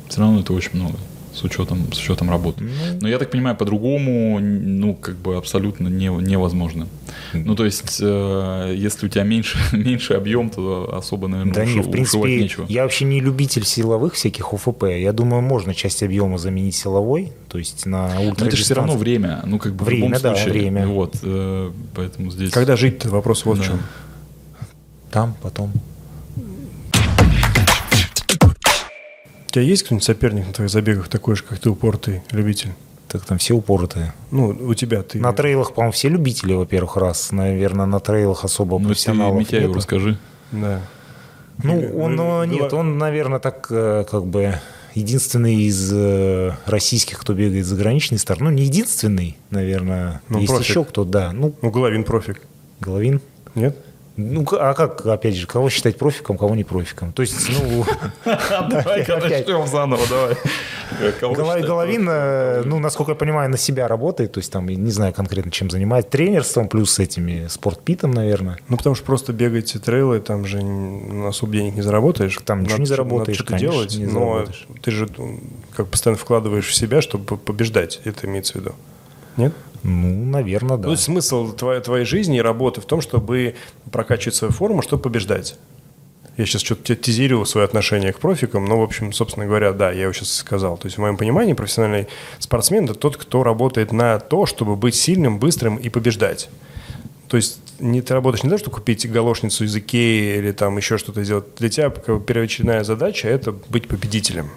Все 0.09 0.21
равно 0.21 0.41
это 0.41 0.53
очень 0.55 0.71
много 0.75 0.97
с 1.39 1.45
учетом, 1.45 1.93
с 1.93 1.99
учетом 1.99 2.29
работы. 2.31 2.65
Но 3.01 3.09
я 3.09 3.19
так 3.19 3.31
понимаю, 3.31 3.57
по-другому, 3.57 4.39
ну, 4.41 4.95
как 4.95 5.17
бы 5.17 5.37
абсолютно 5.37 5.89
не, 5.89 6.07
невозможно. 6.09 6.87
Ну, 7.33 7.55
то 7.55 7.65
есть, 7.65 7.99
э, 8.01 8.75
если 8.77 9.07
у 9.07 9.09
тебя 9.09 9.23
меньше, 9.25 9.59
меньше 9.77 10.15
объем, 10.15 10.51
то 10.51 10.95
особо, 10.97 11.29
наверное, 11.29 11.55
Да 11.55 11.63
уши- 11.63 11.75
нет, 11.77 11.87
в 11.87 11.89
ушивать 11.89 11.93
принципе, 11.93 12.41
нечего. 12.43 12.67
я 12.69 12.83
вообще 12.83 13.05
не 13.05 13.21
любитель 13.21 13.65
силовых 13.65 14.15
всяких 14.15 14.53
ОФП. 14.53 14.85
Я 14.85 15.13
думаю, 15.13 15.43
можно 15.43 15.75
часть 15.75 16.03
объема 16.03 16.39
заменить 16.39 16.75
силовой, 16.75 17.33
то 17.49 17.59
есть 17.59 17.87
на 17.87 18.15
Но 18.15 18.33
это 18.33 18.57
же 18.57 18.65
все 18.65 18.75
равно 18.75 18.97
время, 18.97 19.43
ну, 19.47 19.59
как 19.59 19.75
бы 19.75 19.85
в 19.85 19.87
Время, 19.89 20.07
любом 20.09 20.23
да, 20.23 20.35
случае. 20.35 20.53
время. 20.53 20.87
Вот, 20.87 21.17
э, 21.23 21.71
поэтому 21.95 22.31
здесь... 22.31 22.51
Когда 22.51 22.77
жить-то? 22.77 23.09
Вопрос 23.11 23.45
вот 23.45 23.59
в 23.59 23.61
Да. 23.61 23.67
чем. 23.67 23.81
Там, 25.11 25.35
потом. 25.43 25.73
У 29.49 29.51
тебя 29.51 29.63
есть 29.65 29.83
кто-нибудь 29.85 30.05
соперник 30.05 30.47
на 30.47 30.53
твоих 30.53 30.71
забегах 30.71 31.09
такой 31.09 31.35
же, 31.37 31.43
как 31.43 31.59
ты, 31.59 31.71
упоротый 31.71 32.23
любитель? 32.31 32.71
Так 33.09 33.25
там 33.25 33.39
все 33.39 33.55
упоротые. 33.55 34.13
Ну, 34.31 34.49
у 34.49 34.75
тебя 34.75 35.03
ты... 35.03 35.19
На 35.19 35.33
трейлах, 35.33 35.73
по-моему, 35.73 35.93
все 35.93 36.11
любители, 36.11 36.53
во-первых, 36.53 36.97
раз. 36.99 37.33
Наверное, 37.33 37.87
на 37.87 38.01
трейлах 38.01 38.45
особо 38.45 38.75
Ну, 38.79 38.81
ты 38.81 38.87
профессионалов 38.89 39.39
Митяеву 39.39 39.69
нету. 39.69 39.79
расскажи. 39.79 40.19
Да. 40.53 40.83
Ну, 41.63 41.79
Или- 41.79 41.87
он, 41.93 42.17
ну, 42.17 42.45
нет, 42.45 42.71
была- 42.73 42.81
он, 42.81 42.99
наверное, 42.99 43.39
так 43.39 43.67
э, 43.71 44.05
как 44.11 44.27
бы 44.27 44.57
единственный 44.95 45.55
из 45.63 45.91
э, 45.95 46.53
российских, 46.67 47.19
кто 47.19 47.33
бегает 47.33 47.65
заграничный 47.65 48.19
старт. 48.19 48.41
Ну, 48.43 48.51
не 48.51 48.65
единственный, 48.65 49.39
наверное. 49.51 50.21
Ну, 50.29 50.41
Есть 50.41 50.53
профик. 50.53 50.69
еще 50.69 50.85
кто, 50.85 51.05
да. 51.07 51.33
Ну, 51.33 51.55
Ну, 51.63 51.71
Головин 51.71 52.05
профик. 52.05 52.43
Головин. 52.81 53.23
Нет? 53.55 53.77
Ну, 54.21 54.45
а 54.51 54.75
как, 54.75 55.07
опять 55.07 55.37
же, 55.37 55.47
кого 55.47 55.71
считать 55.71 55.97
профиком, 55.97 56.37
кого 56.37 56.57
не 56.57 56.65
профиком? 56.65 57.13
То 57.13 57.23
есть, 57.23 57.37
ну, 57.51 57.85
Давай-ка 58.25 59.17
Опять. 59.17 59.47
начнем 59.47 59.65
заново, 59.69 60.03
давай. 60.09 61.63
Головин, 61.63 62.05
ну, 62.69 62.81
насколько 62.81 63.13
я 63.13 63.15
понимаю, 63.15 63.49
на 63.49 63.57
себя 63.57 63.87
работает, 63.87 64.33
то 64.33 64.39
есть 64.39 64.51
там, 64.51 64.69
не 64.69 64.91
знаю 64.91 65.13
конкретно, 65.13 65.53
чем 65.53 65.71
занимается, 65.71 66.11
тренерством, 66.11 66.69
плюс 66.69 66.91
с 66.95 66.99
этими 66.99 67.47
спортпитом, 67.47 68.11
наверное. 68.11 68.59
Ну, 68.69 68.77
потому 68.77 68.97
что 68.97 69.05
просто 69.05 69.33
бегать 69.33 69.73
трейлы, 69.85 70.19
там 70.19 70.45
же 70.45 70.59
особо 71.29 71.53
денег 71.53 71.77
не 71.77 71.83
заработаешь. 71.83 72.37
Там 72.45 72.65
ничего 72.65 72.79
не 72.79 72.87
заработаешь, 72.87 73.39
что-то 73.39 73.57
делать, 73.57 73.95
не 73.95 74.07
но 74.07 74.11
заработаешь. 74.11 74.67
ты 74.83 74.91
же 74.91 75.09
как 75.77 75.87
постоянно 75.87 76.19
вкладываешь 76.19 76.67
в 76.67 76.75
себя, 76.75 77.01
чтобы 77.03 77.37
побеждать, 77.37 78.01
это 78.03 78.27
имеется 78.27 78.55
в 78.55 78.57
виду. 78.57 78.75
Нет? 79.37 79.53
Ну, 79.83 80.25
наверное, 80.25 80.77
да. 80.77 80.85
То 80.85 80.91
есть 80.91 81.05
смысл 81.05 81.53
твоей, 81.53 81.81
твоей 81.81 82.05
жизни 82.05 82.39
и 82.39 82.41
работы 82.41 82.81
в 82.81 82.85
том, 82.85 83.01
чтобы 83.01 83.55
прокачивать 83.91 84.35
свою 84.35 84.53
форму, 84.53 84.83
чтобы 84.83 85.03
побеждать. 85.03 85.57
Я 86.37 86.47
сейчас 86.47 86.63
что-то 86.63 86.95
тизирую 86.95 87.45
свое 87.47 87.65
отношение 87.65 88.13
к 88.13 88.21
профикам, 88.21 88.65
но, 88.65 88.79
в 88.79 88.83
общем, 88.83 89.13
собственно 89.13 89.47
говоря, 89.47 89.73
да, 89.73 89.91
я 89.91 90.03
его 90.03 90.13
сейчас 90.13 90.33
сказал. 90.33 90.79
То 90.79 90.87
есть, 90.87 90.97
в 90.97 91.01
моем 91.01 91.17
понимании, 91.17 91.53
профессиональный 91.53 92.07
спортсмен– 92.39 92.85
это 92.87 92.95
тот, 92.95 93.17
кто 93.17 93.43
работает 93.43 93.91
на 93.93 94.21
то, 94.21 94.47
чтобы 94.47 94.77
быть 94.77 94.95
сильным, 94.95 95.41
быстрым 95.41 95.77
и 95.77 95.89
побеждать. 95.89 96.49
То 97.29 97.37
есть 97.37 97.61
не, 97.81 98.01
ты 98.03 98.15
работаешь 98.15 98.43
не 98.43 98.49
для 98.49 98.57
того, 98.57 98.65
чтобы 98.65 98.77
купить 98.77 99.11
галошницу 99.11 99.65
из 99.65 99.77
Икеи 99.77 100.39
или 100.39 100.53
там 100.53 100.77
еще 100.77 100.97
что-то 100.97 101.25
сделать. 101.25 101.45
Для 101.57 101.69
тебя 101.69 101.91
первоочередная 101.91 102.85
задача– 102.85 103.29
это 103.29 103.53
быть 103.53 103.89
победителем. 103.89 104.51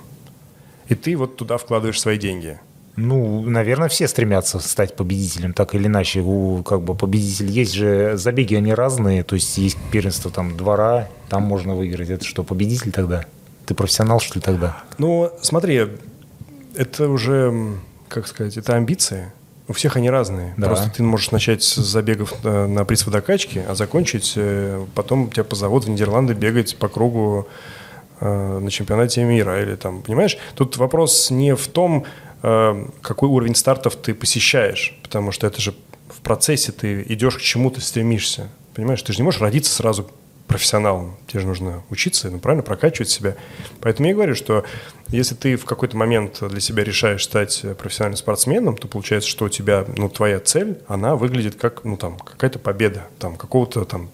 И 0.88 0.96
ты 0.96 1.16
вот 1.16 1.36
туда 1.36 1.58
вкладываешь 1.58 2.00
свои 2.00 2.18
деньги. 2.18 2.60
Ну, 3.02 3.42
наверное, 3.42 3.90
все 3.90 4.08
стремятся 4.08 4.60
стать 4.60 4.96
победителем, 4.96 5.54
так 5.54 5.74
или 5.74 5.88
иначе. 5.88 6.22
У, 6.22 6.62
как 6.64 6.82
бы 6.82 6.94
победитель 6.96 7.48
есть 7.48 7.74
же 7.74 8.16
забеги, 8.16 8.56
они 8.56 8.74
разные. 8.74 9.24
То 9.24 9.36
есть 9.36 9.58
есть 9.58 9.78
первенство 9.92 10.30
там 10.30 10.56
двора, 10.56 11.10
там 11.28 11.44
можно 11.44 11.76
выиграть. 11.76 12.10
Это 12.10 12.24
что, 12.24 12.44
победитель 12.44 12.92
тогда? 12.92 13.26
Ты 13.66 13.74
профессионал, 13.74 14.20
что 14.20 14.36
ли, 14.36 14.42
тогда? 14.42 14.78
Ну, 15.00 15.32
смотри, 15.42 15.88
это 16.76 17.10
уже, 17.10 17.74
как 18.08 18.28
сказать, 18.28 18.58
это 18.58 18.76
амбиции. 18.76 19.32
У 19.68 19.74
всех 19.74 19.96
они 19.96 20.10
разные. 20.10 20.54
Да. 20.58 20.68
Просто 20.68 20.92
ты 20.92 21.02
можешь 21.02 21.32
начать 21.32 21.64
с 21.64 21.76
забегов 21.76 22.34
э, 22.44 22.66
на 22.68 22.86
приз 22.86 23.06
водокачки, 23.06 23.64
а 23.68 23.74
закончить, 23.74 24.34
э, 24.36 24.86
потом 24.94 25.32
тебя 25.32 25.44
позовут 25.44 25.86
в 25.86 25.90
Нидерланды 25.90 26.34
бегать 26.34 26.76
по 26.76 26.88
кругу 26.88 27.48
э, 28.20 28.60
на 28.60 28.70
чемпионате 28.70 29.24
мира. 29.24 29.62
Или 29.62 29.76
там, 29.76 30.02
понимаешь, 30.02 30.38
тут 30.56 30.78
вопрос 30.78 31.32
не 31.32 31.56
в 31.56 31.68
том, 31.68 32.06
какой 32.42 33.30
уровень 33.30 33.56
стартов 33.56 33.96
ты 33.96 34.14
посещаешь, 34.14 34.98
потому 35.04 35.32
что 35.32 35.48
это 35.48 35.62
же 35.62 35.74
в 36.10 36.22
процессе 36.22 36.72
ты 36.72 37.04
идешь 37.08 37.38
к 37.38 37.42
чему-то, 37.42 37.82
стремишься. 37.82 38.50
Понимаешь, 38.74 39.02
ты 39.02 39.14
же 39.14 39.20
не 39.20 39.24
можешь 39.24 39.42
родиться 39.42 39.74
сразу 39.74 40.10
профессионалом. 40.48 41.16
Тебе 41.28 41.42
же 41.42 41.48
нужно 41.48 41.84
учиться, 41.90 42.30
ну, 42.30 42.40
правильно, 42.40 42.62
прокачивать 42.62 43.10
себя. 43.10 43.36
Поэтому 43.80 44.10
я 44.10 44.14
говорю, 44.14 44.36
что 44.36 44.66
если 45.08 45.34
ты 45.34 45.56
в 45.56 45.64
какой-то 45.66 45.96
момент 45.96 46.40
для 46.42 46.60
себя 46.60 46.84
решаешь 46.84 47.24
стать 47.24 47.64
профессиональным 47.78 48.18
спортсменом, 48.18 48.76
то 48.76 48.88
получается, 48.90 49.30
что 49.30 49.46
у 49.46 49.50
тебя, 49.50 49.86
ну, 49.96 50.10
твоя 50.10 50.40
цель, 50.40 50.80
она 50.88 51.16
выглядит 51.16 51.56
как, 51.56 51.86
ну, 51.86 51.96
там, 51.96 52.18
какая-то 52.18 52.60
победа, 52.60 53.08
там, 53.18 53.38
какого-то 53.38 53.86
там 53.86 54.10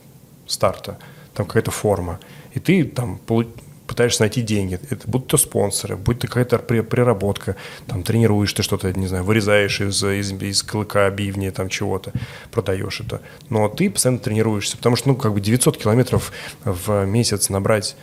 старта, 0.45 0.99
там, 1.33 1.47
какая-то 1.47 1.71
форма. 1.71 2.19
И 2.53 2.59
ты 2.59 2.83
там 2.83 3.17
полу- 3.17 3.51
пытаешься 3.87 4.21
найти 4.21 4.41
деньги. 4.41 4.79
Это 4.89 5.07
будь 5.07 5.27
то 5.27 5.37
спонсоры, 5.37 5.95
будь 5.95 6.19
то 6.19 6.27
какая-то 6.27 6.59
при- 6.59 6.81
приработка, 6.81 7.55
там 7.87 8.03
тренируешь 8.03 8.53
ты 8.53 8.61
что-то, 8.61 8.91
не 8.93 9.07
знаю, 9.07 9.23
вырезаешь 9.23 9.81
из, 9.81 10.03
из, 10.03 10.31
из 10.31 10.63
клыка 10.63 11.09
бивни, 11.09 11.49
там 11.49 11.69
чего-то, 11.69 12.11
продаешь 12.51 13.01
это. 13.01 13.21
Но 13.49 13.69
ты 13.69 13.89
постоянно 13.89 14.19
тренируешься, 14.19 14.77
потому 14.77 14.95
что, 14.95 15.09
ну, 15.09 15.15
как 15.15 15.33
бы 15.33 15.41
900 15.41 15.77
километров 15.77 16.31
в 16.63 17.05
месяц 17.05 17.49
набрать, 17.49 17.95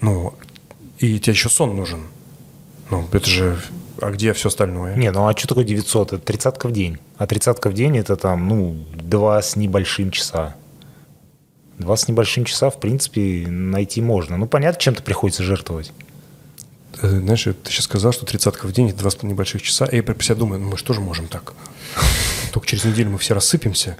ну, 0.00 0.34
и 0.98 1.18
тебе 1.18 1.32
еще 1.32 1.48
сон 1.48 1.76
нужен. 1.76 2.00
Ну, 2.90 3.06
это 3.12 3.28
же... 3.28 3.58
А 4.00 4.10
где 4.10 4.32
все 4.32 4.48
остальное? 4.48 4.96
Не, 4.96 5.10
ну 5.10 5.28
а 5.28 5.36
что 5.36 5.48
такое 5.48 5.64
900? 5.64 6.14
Это 6.14 6.24
тридцатка 6.24 6.68
в 6.68 6.72
день. 6.72 6.98
А 7.18 7.26
тридцатка 7.26 7.68
в 7.68 7.74
день 7.74 7.98
это 7.98 8.16
там, 8.16 8.48
ну, 8.48 8.86
два 8.94 9.42
с 9.42 9.56
небольшим 9.56 10.10
часа. 10.10 10.56
Два 11.80 11.96
с 11.96 12.06
небольшим 12.08 12.44
часа, 12.44 12.68
в 12.68 12.78
принципе, 12.78 13.46
найти 13.48 14.02
можно. 14.02 14.36
Ну, 14.36 14.46
понятно, 14.46 14.78
чем-то 14.78 15.02
приходится 15.02 15.42
жертвовать. 15.42 15.92
Э, 17.00 17.08
Знаешь, 17.08 17.44
ты 17.44 17.54
сейчас 17.70 17.86
сказал, 17.86 18.12
что 18.12 18.26
тридцатка 18.26 18.66
в 18.66 18.72
день– 18.72 18.88
это 18.90 18.98
два 18.98 19.08
с 19.08 19.14
половиной 19.14 19.32
небольших 19.32 19.62
часа. 19.62 19.86
И 19.86 19.96
я 19.96 20.02
про 20.02 20.22
себя 20.22 20.34
думаю, 20.34 20.60
ну 20.60 20.70
мы 20.70 20.76
же 20.76 21.00
можем 21.00 21.26
так? 21.26 21.54
Только 22.52 22.66
через 22.66 22.84
неделю 22.84 23.10
мы 23.12 23.18
все 23.18 23.32
рассыпемся 23.32 23.96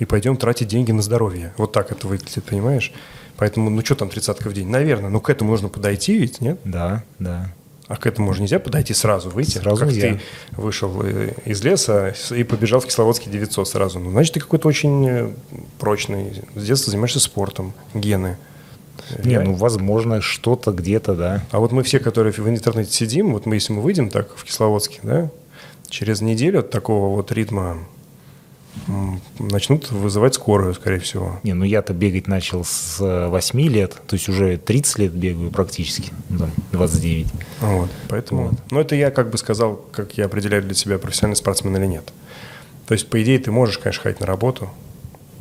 и 0.00 0.04
пойдем 0.04 0.36
тратить 0.36 0.66
деньги 0.66 0.90
на 0.90 1.00
здоровье. 1.00 1.54
Вот 1.58 1.70
так 1.70 1.92
это 1.92 2.08
выглядит, 2.08 2.42
понимаешь? 2.42 2.92
Поэтому, 3.36 3.70
ну 3.70 3.84
что 3.84 3.94
там 3.94 4.08
тридцатка 4.08 4.48
в 4.48 4.52
день? 4.52 4.68
Наверное, 4.68 5.08
ну 5.08 5.20
к 5.20 5.30
этому 5.30 5.52
нужно 5.52 5.68
подойти 5.68 6.18
ведь, 6.18 6.40
нет? 6.40 6.58
Да, 6.64 7.04
да. 7.20 7.52
А 7.88 7.96
к 7.96 8.06
этому 8.06 8.32
же 8.34 8.42
нельзя 8.42 8.58
подойти 8.58 8.94
сразу, 8.94 9.30
выйти. 9.30 9.58
Сразу 9.58 9.84
как 9.84 9.94
нельзя. 9.94 10.14
ты 10.14 10.20
вышел 10.60 10.92
э, 11.04 11.34
из 11.44 11.62
леса 11.62 12.14
и 12.30 12.42
побежал 12.42 12.80
в 12.80 12.86
Кисловодске 12.86 13.30
900 13.30 13.68
сразу. 13.68 14.00
Ну, 14.00 14.10
значит, 14.10 14.34
ты 14.34 14.40
какой-то 14.40 14.66
очень 14.66 15.08
э, 15.08 15.30
прочный. 15.78 16.42
С 16.56 16.66
детства 16.66 16.90
занимаешься 16.90 17.20
спортом, 17.20 17.74
гены. 17.94 18.38
Не, 19.22 19.38
ну, 19.38 19.54
возможно, 19.54 20.20
что-то 20.20 20.72
где-то, 20.72 21.14
да. 21.14 21.44
А 21.52 21.60
вот 21.60 21.70
мы 21.70 21.84
все, 21.84 22.00
которые 22.00 22.32
в 22.32 22.48
интернете 22.48 22.90
сидим, 22.92 23.34
вот 23.34 23.46
мы, 23.46 23.54
если 23.54 23.72
мы 23.72 23.82
выйдем 23.82 24.10
так 24.10 24.34
в 24.34 24.44
Кисловодске, 24.44 24.98
да, 25.02 25.30
через 25.88 26.20
неделю 26.22 26.60
от 26.60 26.70
такого 26.70 27.14
вот 27.14 27.30
ритма 27.30 27.78
начнут 29.38 29.90
вызывать 29.90 30.34
скорую, 30.34 30.74
скорее 30.74 30.98
всего. 30.98 31.40
Не, 31.42 31.54
ну 31.54 31.64
я-то 31.64 31.92
бегать 31.92 32.28
начал 32.28 32.64
с 32.64 32.98
э, 33.00 33.28
8 33.28 33.60
лет, 33.68 33.96
то 34.06 34.14
есть 34.14 34.28
уже 34.28 34.56
30 34.56 34.98
лет 34.98 35.12
бегаю 35.12 35.50
практически, 35.50 36.12
ну, 36.28 36.38
там, 36.38 36.50
29. 36.72 37.26
Вот, 37.60 37.90
поэтому, 38.08 38.52
ну 38.70 38.80
это 38.80 38.94
я 38.94 39.10
как 39.10 39.30
бы 39.30 39.38
сказал, 39.38 39.76
как 39.92 40.14
я 40.14 40.26
определяю 40.26 40.62
для 40.62 40.74
себя, 40.74 40.98
профессиональный 40.98 41.36
спортсмен 41.36 41.76
или 41.76 41.86
нет. 41.86 42.12
То 42.86 42.94
есть, 42.94 43.08
по 43.08 43.20
идее, 43.22 43.38
ты 43.38 43.50
можешь, 43.50 43.78
конечно, 43.78 44.02
ходить 44.02 44.20
на 44.20 44.26
работу, 44.26 44.70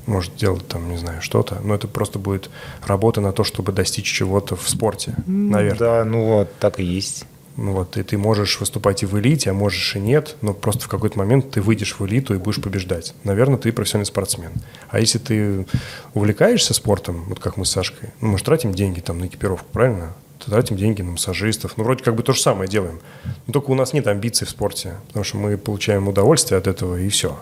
может 0.07 0.35
делать 0.35 0.67
там, 0.67 0.89
не 0.89 0.97
знаю, 0.97 1.21
что-то, 1.21 1.59
но 1.63 1.75
это 1.75 1.87
просто 1.87 2.19
будет 2.19 2.49
работа 2.85 3.21
на 3.21 3.31
то, 3.31 3.43
чтобы 3.43 3.71
достичь 3.71 4.11
чего-то 4.11 4.55
в 4.55 4.67
спорте, 4.69 5.15
наверное. 5.25 5.79
Да, 5.79 6.05
ну 6.05 6.25
вот, 6.25 6.55
так 6.59 6.79
и 6.79 6.83
есть. 6.83 7.25
Ну 7.57 7.71
вот, 7.71 7.95
и 7.95 8.03
ты 8.03 8.17
можешь 8.17 8.59
выступать 8.59 9.03
и 9.03 9.05
в 9.05 9.17
элите, 9.17 9.49
а 9.49 9.53
можешь 9.53 9.95
и 9.95 9.99
нет, 9.99 10.35
но 10.41 10.53
просто 10.53 10.83
в 10.83 10.87
какой-то 10.89 11.17
момент 11.17 11.51
ты 11.51 11.61
выйдешь 11.61 11.95
в 11.97 12.05
элиту 12.05 12.35
и 12.35 12.37
будешь 12.37 12.61
побеждать. 12.61 13.13
Наверное, 13.23 13.57
ты 13.57 13.71
профессиональный 13.71 14.07
спортсмен. 14.07 14.51
А 14.89 14.99
если 14.99 15.19
ты 15.19 15.65
увлекаешься 16.13 16.73
спортом, 16.73 17.23
вот 17.27 17.39
как 17.39 17.55
мы 17.55 17.65
с 17.65 17.71
Сашкой, 17.71 18.09
ну, 18.19 18.29
мы 18.29 18.37
же 18.37 18.43
тратим 18.43 18.73
деньги 18.73 18.99
там 18.99 19.19
на 19.19 19.27
экипировку, 19.27 19.67
правильно? 19.71 20.13
Тратим 20.45 20.75
деньги 20.75 21.01
на 21.01 21.11
массажистов. 21.11 21.77
Ну, 21.77 21.85
вроде 21.85 22.03
как 22.03 22.15
бы 22.15 22.23
то 22.23 22.33
же 22.33 22.41
самое 22.41 22.69
делаем. 22.69 22.99
Но 23.47 23.53
только 23.53 23.71
у 23.71 23.75
нас 23.75 23.93
нет 23.93 24.05
амбиций 24.07 24.45
в 24.45 24.49
спорте, 24.49 24.95
потому 25.07 25.23
что 25.23 25.37
мы 25.37 25.57
получаем 25.57 26.09
удовольствие 26.09 26.57
от 26.57 26.67
этого, 26.67 26.99
и 26.99 27.07
все. 27.07 27.39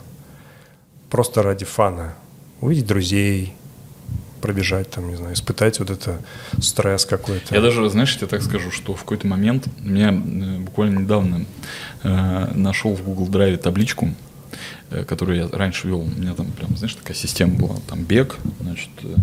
Просто 1.10 1.42
ради 1.42 1.66
фана. 1.66 2.14
Увидеть 2.62 2.86
друзей, 2.86 3.56
пробежать, 4.44 4.90
там, 4.90 5.08
не 5.08 5.16
знаю, 5.16 5.36
испытать 5.36 5.80
вот 5.80 5.90
это 5.90 6.20
стресс 6.60 7.06
какой-то. 7.06 7.56
Я 7.56 7.62
даже, 7.62 7.90
знаешь, 7.90 8.18
я 8.20 8.28
так 8.28 8.42
скажу, 8.42 8.72
что 8.72 8.94
в 8.94 9.00
какой-то 9.00 9.26
момент 9.26 9.68
я 9.82 10.10
э, 10.10 10.58
буквально 10.60 11.00
недавно 11.00 11.46
э, 12.04 12.52
нашел 12.54 12.94
в 12.94 13.02
Google 13.04 13.30
Drive 13.30 13.56
табличку, 13.56 14.14
э, 14.92 15.04
которую 15.04 15.38
я 15.38 15.48
раньше 15.52 15.88
вел. 15.88 16.02
У 16.02 16.06
меня 16.06 16.34
там 16.34 16.48
прям, 16.52 16.76
знаешь, 16.78 16.96
такая 16.96 17.16
система 17.16 17.56
была. 17.56 17.76
Там 17.88 18.04
бег, 18.04 18.38
значит, 18.62 18.90
э, 19.04 19.16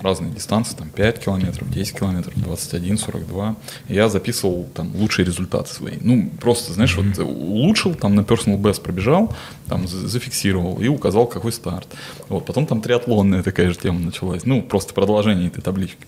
разные 0.00 0.32
дистанции, 0.32 0.76
там 0.76 0.88
5 0.90 1.24
километров, 1.24 1.70
10 1.70 1.98
километров, 1.98 2.34
21, 2.36 2.98
42. 2.98 3.56
И 3.88 3.94
я 3.94 4.08
записывал 4.08 4.68
там 4.74 4.94
лучшие 4.94 5.26
результаты 5.26 5.72
свои. 5.72 5.94
Ну, 6.00 6.30
просто, 6.40 6.72
знаешь, 6.72 6.96
вот 6.96 7.18
э, 7.18 7.22
улучшил, 7.22 7.94
там 7.94 8.14
на 8.14 8.20
personal 8.20 8.58
best 8.60 8.82
пробежал, 8.82 9.34
там 9.66 9.86
за- 9.88 10.08
зафиксировал 10.08 10.80
и 10.80 10.88
указал, 10.88 11.26
какой 11.26 11.52
старт. 11.52 11.88
Вот, 12.28 12.46
потом 12.46 12.66
там 12.66 12.80
триатлонная 12.80 13.42
такая 13.42 13.68
же 13.70 13.76
тема 13.76 13.98
началась. 14.00 14.44
Ну, 14.44 14.62
просто 14.62 14.94
продолжение 14.94 15.48
этой 15.48 15.62
таблички. 15.62 16.06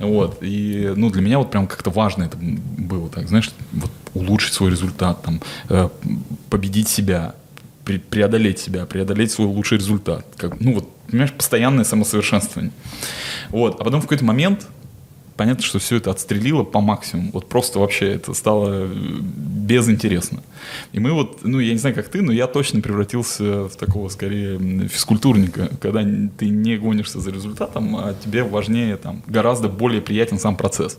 Вот, 0.00 0.38
и, 0.42 0.92
ну, 0.96 1.08
для 1.10 1.22
меня 1.22 1.38
вот 1.38 1.50
прям 1.52 1.66
как-то 1.68 1.90
важно 1.90 2.24
это 2.24 2.36
было, 2.36 3.08
так, 3.08 3.28
знаешь, 3.28 3.50
вот 3.72 3.90
улучшить 4.12 4.52
свой 4.52 4.70
результат, 4.70 5.22
там, 5.22 5.40
э, 5.68 5.88
победить 6.50 6.88
себя, 6.88 7.34
преодолеть 7.84 8.58
себя, 8.58 8.86
преодолеть 8.86 9.30
свой 9.30 9.46
лучший 9.46 9.78
результат. 9.78 10.26
Как, 10.36 10.60
ну, 10.60 10.74
вот, 10.74 10.88
понимаешь, 11.06 11.32
постоянное 11.32 11.84
самосовершенствование. 11.84 12.72
Вот, 13.50 13.80
а 13.80 13.84
потом 13.84 14.00
в 14.00 14.04
какой-то 14.04 14.24
момент 14.24 14.66
понятно, 15.36 15.62
что 15.64 15.78
все 15.78 15.96
это 15.96 16.10
отстрелило 16.10 16.62
по 16.64 16.80
максимуму. 16.80 17.30
Вот 17.32 17.48
просто 17.48 17.78
вообще 17.78 18.12
это 18.12 18.34
стало 18.34 18.86
э, 18.86 18.94
безинтересно. 19.20 20.42
И 20.92 21.00
мы 21.00 21.12
вот, 21.12 21.40
ну, 21.42 21.58
я 21.58 21.72
не 21.72 21.78
знаю, 21.78 21.94
как 21.94 22.08
ты, 22.08 22.22
но 22.22 22.32
я 22.32 22.46
точно 22.46 22.80
превратился 22.80 23.68
в 23.68 23.76
такого, 23.76 24.08
скорее, 24.08 24.58
физкультурника, 24.88 25.70
когда 25.80 26.02
ты 26.02 26.48
не 26.48 26.76
гонишься 26.76 27.20
за 27.20 27.30
результатом, 27.30 27.96
а 27.96 28.14
тебе 28.14 28.44
важнее, 28.44 28.96
там, 28.96 29.22
гораздо 29.26 29.68
более 29.68 30.00
приятен 30.00 30.38
сам 30.38 30.56
процесс. 30.56 30.98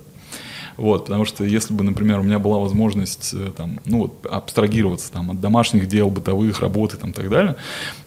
Вот, 0.77 1.05
потому 1.05 1.25
что 1.25 1.43
если 1.43 1.73
бы, 1.73 1.83
например, 1.83 2.19
у 2.19 2.23
меня 2.23 2.39
была 2.39 2.59
возможность 2.59 3.33
э, 3.33 3.51
там, 3.55 3.79
ну, 3.85 4.03
вот, 4.03 4.25
абстрагироваться 4.25 5.11
там, 5.11 5.31
от 5.31 5.39
домашних 5.39 5.87
дел, 5.87 6.09
бытовых, 6.09 6.59
работы 6.59 6.97
там, 6.97 7.11
и 7.11 7.13
так 7.13 7.29
далее, 7.29 7.55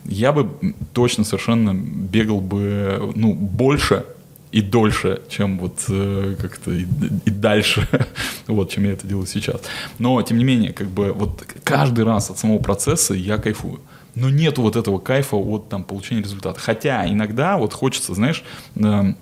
я 0.04 0.32
бы 0.32 0.48
точно 0.92 1.24
совершенно 1.24 1.74
бегал 1.74 2.40
бы 2.40 3.12
ну, 3.14 3.34
больше 3.34 4.04
и 4.52 4.62
дольше, 4.62 5.22
чем 5.28 5.58
вот 5.58 5.84
э, 5.88 6.36
как-то 6.40 6.72
и, 6.72 6.86
и 7.24 7.30
дальше, 7.30 7.86
вот, 8.46 8.70
чем 8.70 8.84
я 8.84 8.92
это 8.92 9.06
делаю 9.06 9.26
сейчас. 9.26 9.60
Но, 9.98 10.20
тем 10.22 10.38
не 10.38 10.44
менее, 10.44 10.72
как 10.72 10.88
бы 10.88 11.12
вот 11.12 11.44
каждый 11.64 12.04
раз 12.04 12.30
от 12.30 12.38
самого 12.38 12.58
процесса 12.58 13.14
я 13.14 13.38
кайфую. 13.38 13.80
Но 14.14 14.30
нету 14.30 14.62
вот 14.62 14.74
этого 14.74 14.98
кайфа 14.98 15.36
от 15.36 15.68
там, 15.68 15.84
получения 15.84 16.22
результата. 16.22 16.58
Хотя 16.58 17.06
иногда 17.08 17.56
вот 17.56 17.72
хочется, 17.72 18.14
знаешь, 18.14 18.42
э, 18.76 19.14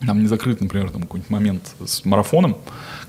нам 0.00 0.20
не 0.20 0.26
закрыт, 0.26 0.60
например, 0.60 0.90
там 0.90 1.02
какой-нибудь 1.02 1.30
момент 1.30 1.74
с 1.84 2.04
марафоном, 2.04 2.58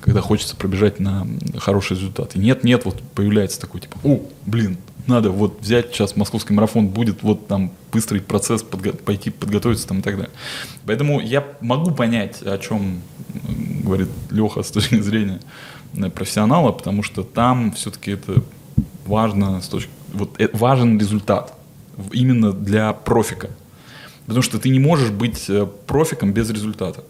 когда 0.01 0.21
хочется 0.21 0.55
пробежать 0.55 0.99
на 0.99 1.27
хороший 1.57 1.93
результат. 1.93 2.35
И 2.35 2.39
нет, 2.39 2.63
нет, 2.63 2.85
вот 2.85 3.01
появляется 3.13 3.59
такой 3.59 3.81
типа, 3.81 3.97
о, 4.03 4.21
блин, 4.45 4.77
надо 5.07 5.31
вот 5.31 5.61
взять 5.61 5.93
сейчас 5.93 6.15
московский 6.15 6.53
марафон 6.53 6.88
будет, 6.88 7.23
вот 7.23 7.47
там 7.47 7.71
выстроить 7.91 8.25
процесс, 8.25 8.63
подго- 8.63 8.95
пойти 8.95 9.29
подготовиться 9.29 9.88
там 9.88 9.99
и 9.99 10.01
так 10.01 10.15
далее. 10.15 10.31
Поэтому 10.85 11.19
я 11.19 11.45
могу 11.61 11.91
понять, 11.91 12.41
о 12.41 12.57
чем 12.57 13.01
говорит 13.83 14.09
Леха 14.29 14.63
с 14.63 14.71
точки 14.71 14.99
зрения 14.99 15.39
э, 15.95 16.09
профессионала, 16.09 16.71
потому 16.71 17.03
что 17.03 17.23
там 17.23 17.71
все-таки 17.71 18.11
это 18.11 18.43
важно 19.05 19.61
с 19.61 19.67
точки, 19.67 19.89
вот 20.13 20.39
э, 20.39 20.49
важен 20.53 20.99
результат 20.99 21.53
именно 22.11 22.51
для 22.51 22.93
профика. 22.93 23.49
Потому 24.28 24.41
что 24.43 24.59
ты 24.59 24.69
не 24.69 24.80
можешь 24.80 25.09
быть 25.09 25.49
э, 25.49 25.65
профиком 25.88 26.34
без 26.34 26.49
результата. 26.49 27.03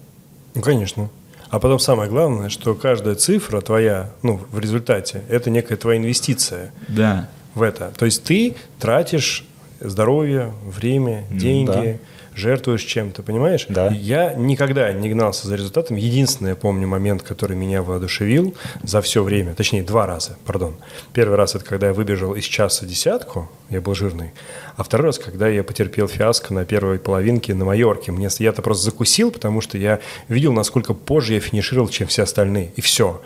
Ну, 0.55 0.61
конечно. 0.61 1.09
А 1.49 1.59
потом 1.59 1.79
самое 1.79 2.09
главное, 2.09 2.49
что 2.49 2.73
каждая 2.75 3.15
цифра 3.15 3.61
твоя, 3.61 4.11
ну, 4.21 4.39
в 4.51 4.59
результате, 4.59 5.23
это 5.29 5.49
некая 5.49 5.77
твоя 5.77 5.99
инвестиция 5.99 6.71
Да. 6.87 7.29
в 7.55 7.61
это. 7.61 7.91
То 7.97 8.05
есть 8.05 8.23
ты 8.23 8.55
тратишь 8.79 9.45
здоровье, 9.79 10.53
время, 10.65 11.23
деньги, 11.31 11.99
жертвуешь 12.37 12.83
чем-то, 12.83 13.23
понимаешь? 13.23 13.65
Да. 13.69 13.87
Я 13.89 14.33
никогда 14.33 14.93
не 14.93 15.09
гнался 15.09 15.47
за 15.47 15.55
результатом. 15.55 15.97
Единственный, 15.97 16.49
я 16.49 16.55
помню, 16.55 16.87
момент, 16.87 17.23
который 17.23 17.57
меня 17.57 17.81
воодушевил 17.81 18.55
за 18.83 19.01
все 19.01 19.23
время, 19.23 19.55
точнее, 19.55 19.83
два 19.83 20.05
раза, 20.05 20.37
пардон. 20.45 20.75
Первый 21.13 21.37
раз 21.37 21.55
это 21.55 21.65
когда 21.65 21.87
я 21.87 21.93
выбежал 21.93 22.35
из 22.35 22.45
часа 22.45 22.85
десятку, 22.85 23.49
я 23.69 23.81
был 23.81 23.95
жирный, 23.95 24.31
а 24.75 24.83
второй 24.83 25.07
раз, 25.07 25.19
когда 25.19 25.47
я 25.47 25.63
потерпел 25.63 26.07
фиаско 26.07 26.53
на 26.53 26.65
первой 26.65 26.99
половинке 26.99 27.53
на 27.53 27.65
Майорке. 27.65 28.11
Мне, 28.11 28.29
я-то 28.39 28.61
просто 28.61 28.85
закусил, 28.85 29.31
потому 29.31 29.61
что 29.61 29.77
я 29.77 29.99
видел, 30.27 30.53
насколько 30.53 30.93
позже 30.93 31.33
я 31.33 31.39
финишировал, 31.39 31.89
чем 31.89 32.07
все 32.07 32.23
остальные, 32.23 32.71
и 32.75 32.81
все. 32.81 33.21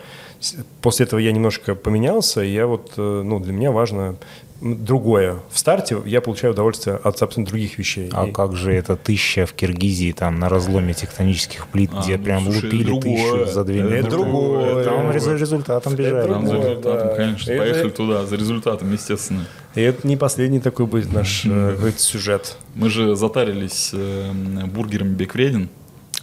После 0.82 1.06
этого 1.06 1.20
я 1.20 1.32
немножко 1.32 1.76
поменялся, 1.76 2.44
и 2.44 2.52
я 2.52 2.66
вот, 2.66 2.94
э, 2.98 3.22
ну, 3.24 3.40
для 3.40 3.54
меня 3.54 3.72
важно 3.72 4.18
другое. 4.62 5.40
В 5.50 5.58
старте 5.58 5.98
я 6.06 6.22
получаю 6.22 6.54
удовольствие 6.54 6.96
от 6.96 7.06
абсолютно 7.22 7.46
других 7.46 7.78
вещей. 7.80 8.10
А 8.14 8.28
И- 8.28 8.32
как 8.32 8.56
же 8.56 8.72
эта 8.74 8.96
тысяча 8.96 9.46
в 9.46 9.54
Киргизии, 9.54 10.12
там, 10.12 10.40
на 10.40 10.50
разломе 10.50 10.94
тектонических 10.94 11.68
плит, 11.68 11.90
А, 11.94 12.02
где 12.04 12.18
ну, 12.18 12.24
прям 12.24 12.44
слушай, 12.44 12.66
лупили 12.66 12.82
это 12.84 12.86
другое. 12.92 13.32
тысячу 13.46 13.52
за 13.54 13.64
две 13.66 13.80
Это 13.82 13.90
минуты? 13.90 14.10
другое, 14.12 14.84
Там 14.86 15.10
это 15.10 15.18
резу- 15.18 15.38
результатом 15.38 15.96
бежали. 15.96 16.28
Там 16.32 16.48
за 16.48 16.56
результатом, 16.58 17.08
да. 17.08 17.16
конечно. 17.16 17.52
Это- 17.52 17.62
Поехали 17.64 17.90
туда, 17.90 18.26
за 18.26 18.36
результатом, 18.36 18.94
естественно. 18.94 19.46
И 19.74 19.82
это 19.82 20.08
не 20.08 20.16
последний 20.18 20.60
такой 20.60 20.86
будет 20.86 21.12
наш 21.12 21.44
э, 21.46 21.92
сюжет. 21.98 22.58
Мы 22.76 22.90
же 22.90 23.16
затарились 23.16 23.92
э, 23.94 24.32
бургерами 24.66 25.14
Беквредин. 25.16 25.70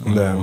Да. 0.07 0.37
Э, 0.37 0.41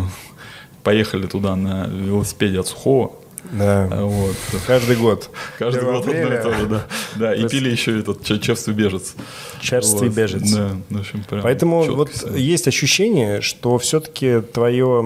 Поехали 0.83 1.25
туда 1.25 1.55
на 1.55 1.87
велосипеде 1.87 2.59
от 2.59 2.67
Сухого. 2.67 3.13
Да. 3.51 3.87
А, 3.91 4.05
Вот. 4.05 4.35
Каждый 4.67 4.95
год. 4.95 5.29
Каждый 5.59 5.79
1 5.81 5.91
год 5.93 6.07
одно 6.07 6.33
и 6.33 6.41
то 6.43 6.53
же, 6.53 6.65
да. 6.67 6.85
Да, 7.15 7.35
и 7.35 7.47
пили 7.47 7.69
еще 7.69 7.99
этот 7.99 8.23
че- 8.23 8.39
чевствый 8.39 8.73
бежец. 8.73 9.15
Черствый 9.61 10.09
Вот. 10.09 10.17
бежец. 10.17 10.51
Да, 10.51 10.71
в 10.89 10.99
общем, 10.99 11.23
прям 11.23 11.41
Поэтому 11.41 11.83
вот 11.95 12.09
всё. 12.11 12.33
есть 12.35 12.67
ощущение, 12.67 13.41
что 13.41 13.77
все-таки 13.77 14.41
твое, 14.41 15.01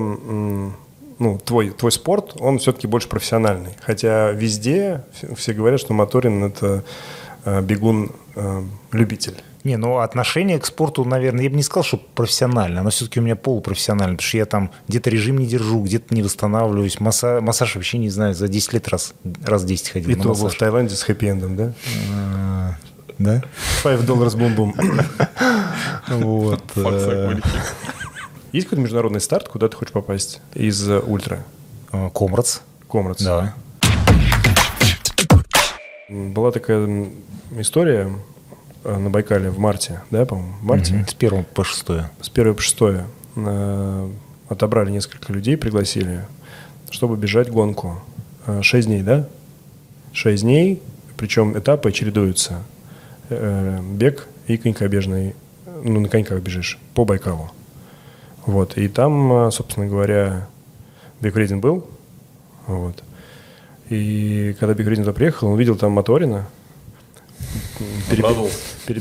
ну, 1.20 1.40
твой, 1.44 1.72
твой 1.72 1.92
спорт, 1.92 2.34
он 2.40 2.60
все-таки 2.60 2.88
больше 2.88 3.08
профессиональный. 3.10 3.72
Хотя 3.82 4.32
везде 4.32 5.04
все- 5.14 5.36
все 5.36 5.54
говорят, 5.54 5.80
что 5.80 5.94
Моторин– 5.94 6.44
это 6.46 6.84
э, 7.46 7.62
бегун-любитель. 7.62 9.36
Не, 9.70 9.78
ну 9.78 10.00
отношение 10.00 10.58
к 10.58 10.66
спорту, 10.66 11.06
наверное, 11.06 11.44
я 11.44 11.50
бы 11.52 11.56
не 11.56 11.62
сказал, 11.62 11.84
что 11.84 11.98
профессионально, 11.98 12.80
оно 12.82 12.90
все-таки 12.90 13.20
у 13.20 13.24
меня 13.24 13.36
полупрофессионально, 13.36 14.16
потому 14.16 14.28
что 14.28 14.38
я 14.38 14.46
там 14.48 14.72
где-то 14.88 15.12
режим 15.12 15.38
не 15.38 15.46
держу, 15.46 15.84
где-то 15.84 16.12
не 16.16 16.24
восстанавливаюсь, 16.24 17.00
масса- 17.00 17.40
массаж 17.40 17.76
вообще 17.76 18.00
не 18.00 18.10
знаю, 18.10 18.34
за 18.34 18.48
10 18.48 18.74
лет 18.74 18.88
раз, 18.88 19.14
раз 19.44 19.64
10 19.64 19.90
ходил 19.90 20.10
И 20.10 20.16
то 20.16 20.34
был 20.34 20.50
в 20.50 20.56
Таиланде 20.56 20.96
с 20.96 21.04
хэппи-эндом, 21.08 21.56
да? 21.56 21.74
А, 22.12 22.72
Да? 23.20 23.44
Five 23.84 24.08
dollars 24.08 24.36
бум-бум. 24.36 24.74
Вот. 26.08 26.64
Э. 26.78 27.36
Есть 28.52 28.66
какой-то 28.66 28.82
международный 28.82 29.22
старт, 29.22 29.50
куда 29.50 29.68
ты 29.68 29.78
хочешь 29.78 29.94
попасть 29.94 30.42
из 30.56 30.90
э, 30.90 30.98
ультра? 30.98 31.44
э, 31.92 32.10
Комрадс. 32.12 32.62
Комрадс. 32.90 33.22
Да. 33.22 33.54
Была 36.10 36.52
такая 36.52 37.12
история 37.60 38.12
на 38.84 39.10
Байкале 39.10 39.50
в 39.50 39.60
марте, 39.60 40.02
да, 40.10 40.26
по-моему, 40.26 40.54
в 40.62 40.64
марте. 40.64 40.94
Мгм. 40.94 41.08
С 41.08 41.14
первого 41.14 41.44
по 41.44 41.64
шестое. 41.64 42.10
с 42.22 42.30
1 42.30 42.54
по 42.56 42.62
6 42.62 42.78
э, 43.36 44.10
отобрали 44.48 44.92
несколько 44.92 45.32
людей, 45.34 45.58
пригласили, 45.58 46.26
чтобы 46.90 47.18
бежать 47.18 47.50
гонку. 47.50 48.02
Э, 48.46 48.62
Шесть 48.62 48.88
дней, 48.88 49.04
да? 49.04 49.28
Шесть 50.14 50.44
дней, 50.44 50.82
причем 51.18 51.58
этапы 51.58 51.92
чередуются. 51.92 52.64
Э, 53.30 53.80
Бег 53.82 54.28
и 54.48 54.58
конькобежный, 54.58 55.36
ну, 55.84 56.00
на 56.00 56.10
коньках 56.10 56.42
бежишь, 56.42 56.80
по 56.94 57.06
Байкалу. 57.06 57.52
Вот, 58.46 58.78
и 58.78 58.88
там, 58.88 59.48
э, 59.48 59.52
собственно 59.52 59.86
говоря, 59.86 60.48
Бекредин 61.22 61.60
был, 61.60 61.88
вот. 62.66 63.04
И 63.90 64.56
когда 64.60 64.74
Бекредин 64.74 65.04
туда 65.04 65.14
приехал, 65.14 65.50
он 65.50 65.60
видел 65.60 65.76
там 65.76 65.92
Моторина, 65.92 66.48
Перебе- 68.10 68.22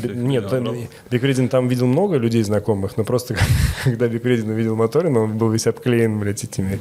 Всех 0.08 0.16
Нет, 0.16 0.48
там-. 0.48 0.76
Бекредин 1.10 1.48
там 1.48 1.68
видел 1.68 1.86
много 1.86 2.16
людей 2.16 2.42
знакомых, 2.42 2.96
но 2.96 3.04
просто 3.04 3.36
когда 3.84 4.08
Бекредин 4.08 4.50
увидел 4.50 4.76
Моторина, 4.76 5.20
он 5.20 5.36
был 5.38 5.50
весь 5.50 5.66
обклеен, 5.66 6.18
блядь, 6.18 6.44
этими 6.44 6.78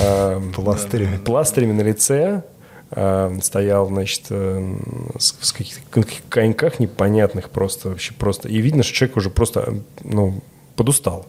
а, 0.00 0.40
Пластырями. 0.54 1.16
пластырями 1.18 1.72
на 1.72 1.82
лице, 1.82 2.42
а, 2.90 3.32
стоял, 3.42 3.86
значит, 3.86 4.22
э, 4.30 4.76
с, 5.18 5.36
с 5.40 5.52
каких-то 5.52 5.80
кон- 5.90 6.04
коньках 6.28 6.78
непонятных 6.80 7.50
просто, 7.50 7.88
вообще 7.90 8.12
просто. 8.14 8.48
И 8.48 8.58
видно, 8.58 8.82
что 8.82 8.92
человек 8.94 9.16
уже 9.16 9.30
просто, 9.30 9.74
ну, 10.02 10.40
подустал. 10.76 11.26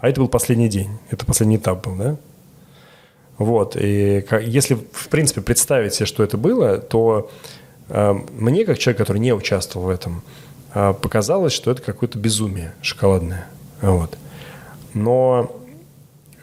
А 0.00 0.08
это 0.08 0.20
был 0.20 0.28
последний 0.28 0.68
день, 0.68 0.90
это 1.10 1.24
последний 1.24 1.56
этап 1.56 1.86
был, 1.86 1.96
да? 1.96 2.16
Вот, 3.38 3.76
и 3.76 4.24
если, 4.42 4.74
в 4.92 5.08
принципе, 5.08 5.40
представить 5.40 5.94
себе, 5.94 6.06
что 6.06 6.22
это 6.22 6.36
было, 6.36 6.78
то 6.78 7.30
э, 7.30 7.63
мне, 7.88 8.64
как 8.64 8.78
человек, 8.78 8.98
который 8.98 9.18
не 9.18 9.32
участвовал 9.32 9.86
в 9.86 9.90
этом, 9.90 10.22
э, 10.74 10.94
показалось, 11.00 11.52
что 11.52 11.70
это 11.70 11.82
какое-то 11.82 12.18
безумие 12.18 12.74
шоколадное. 12.82 13.46
Вот. 13.82 14.16
Но 14.94 15.63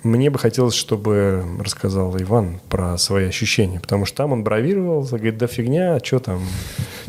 мне 0.04 0.30
бы 0.30 0.40
хотелось, 0.40 0.74
чтобы 0.76 1.44
рассказал 1.60 2.16
Иван 2.20 2.60
про 2.70 2.98
свои 2.98 3.28
ощущения, 3.28 3.80
потому 3.80 4.06
что 4.06 4.18
там 4.18 4.32
он 4.34 4.44
бравировал, 4.44 5.04
говорит, 5.04 5.38
да 5.38 5.48
фигня, 5.48 6.00
что 6.04 6.20
там, 6.20 6.42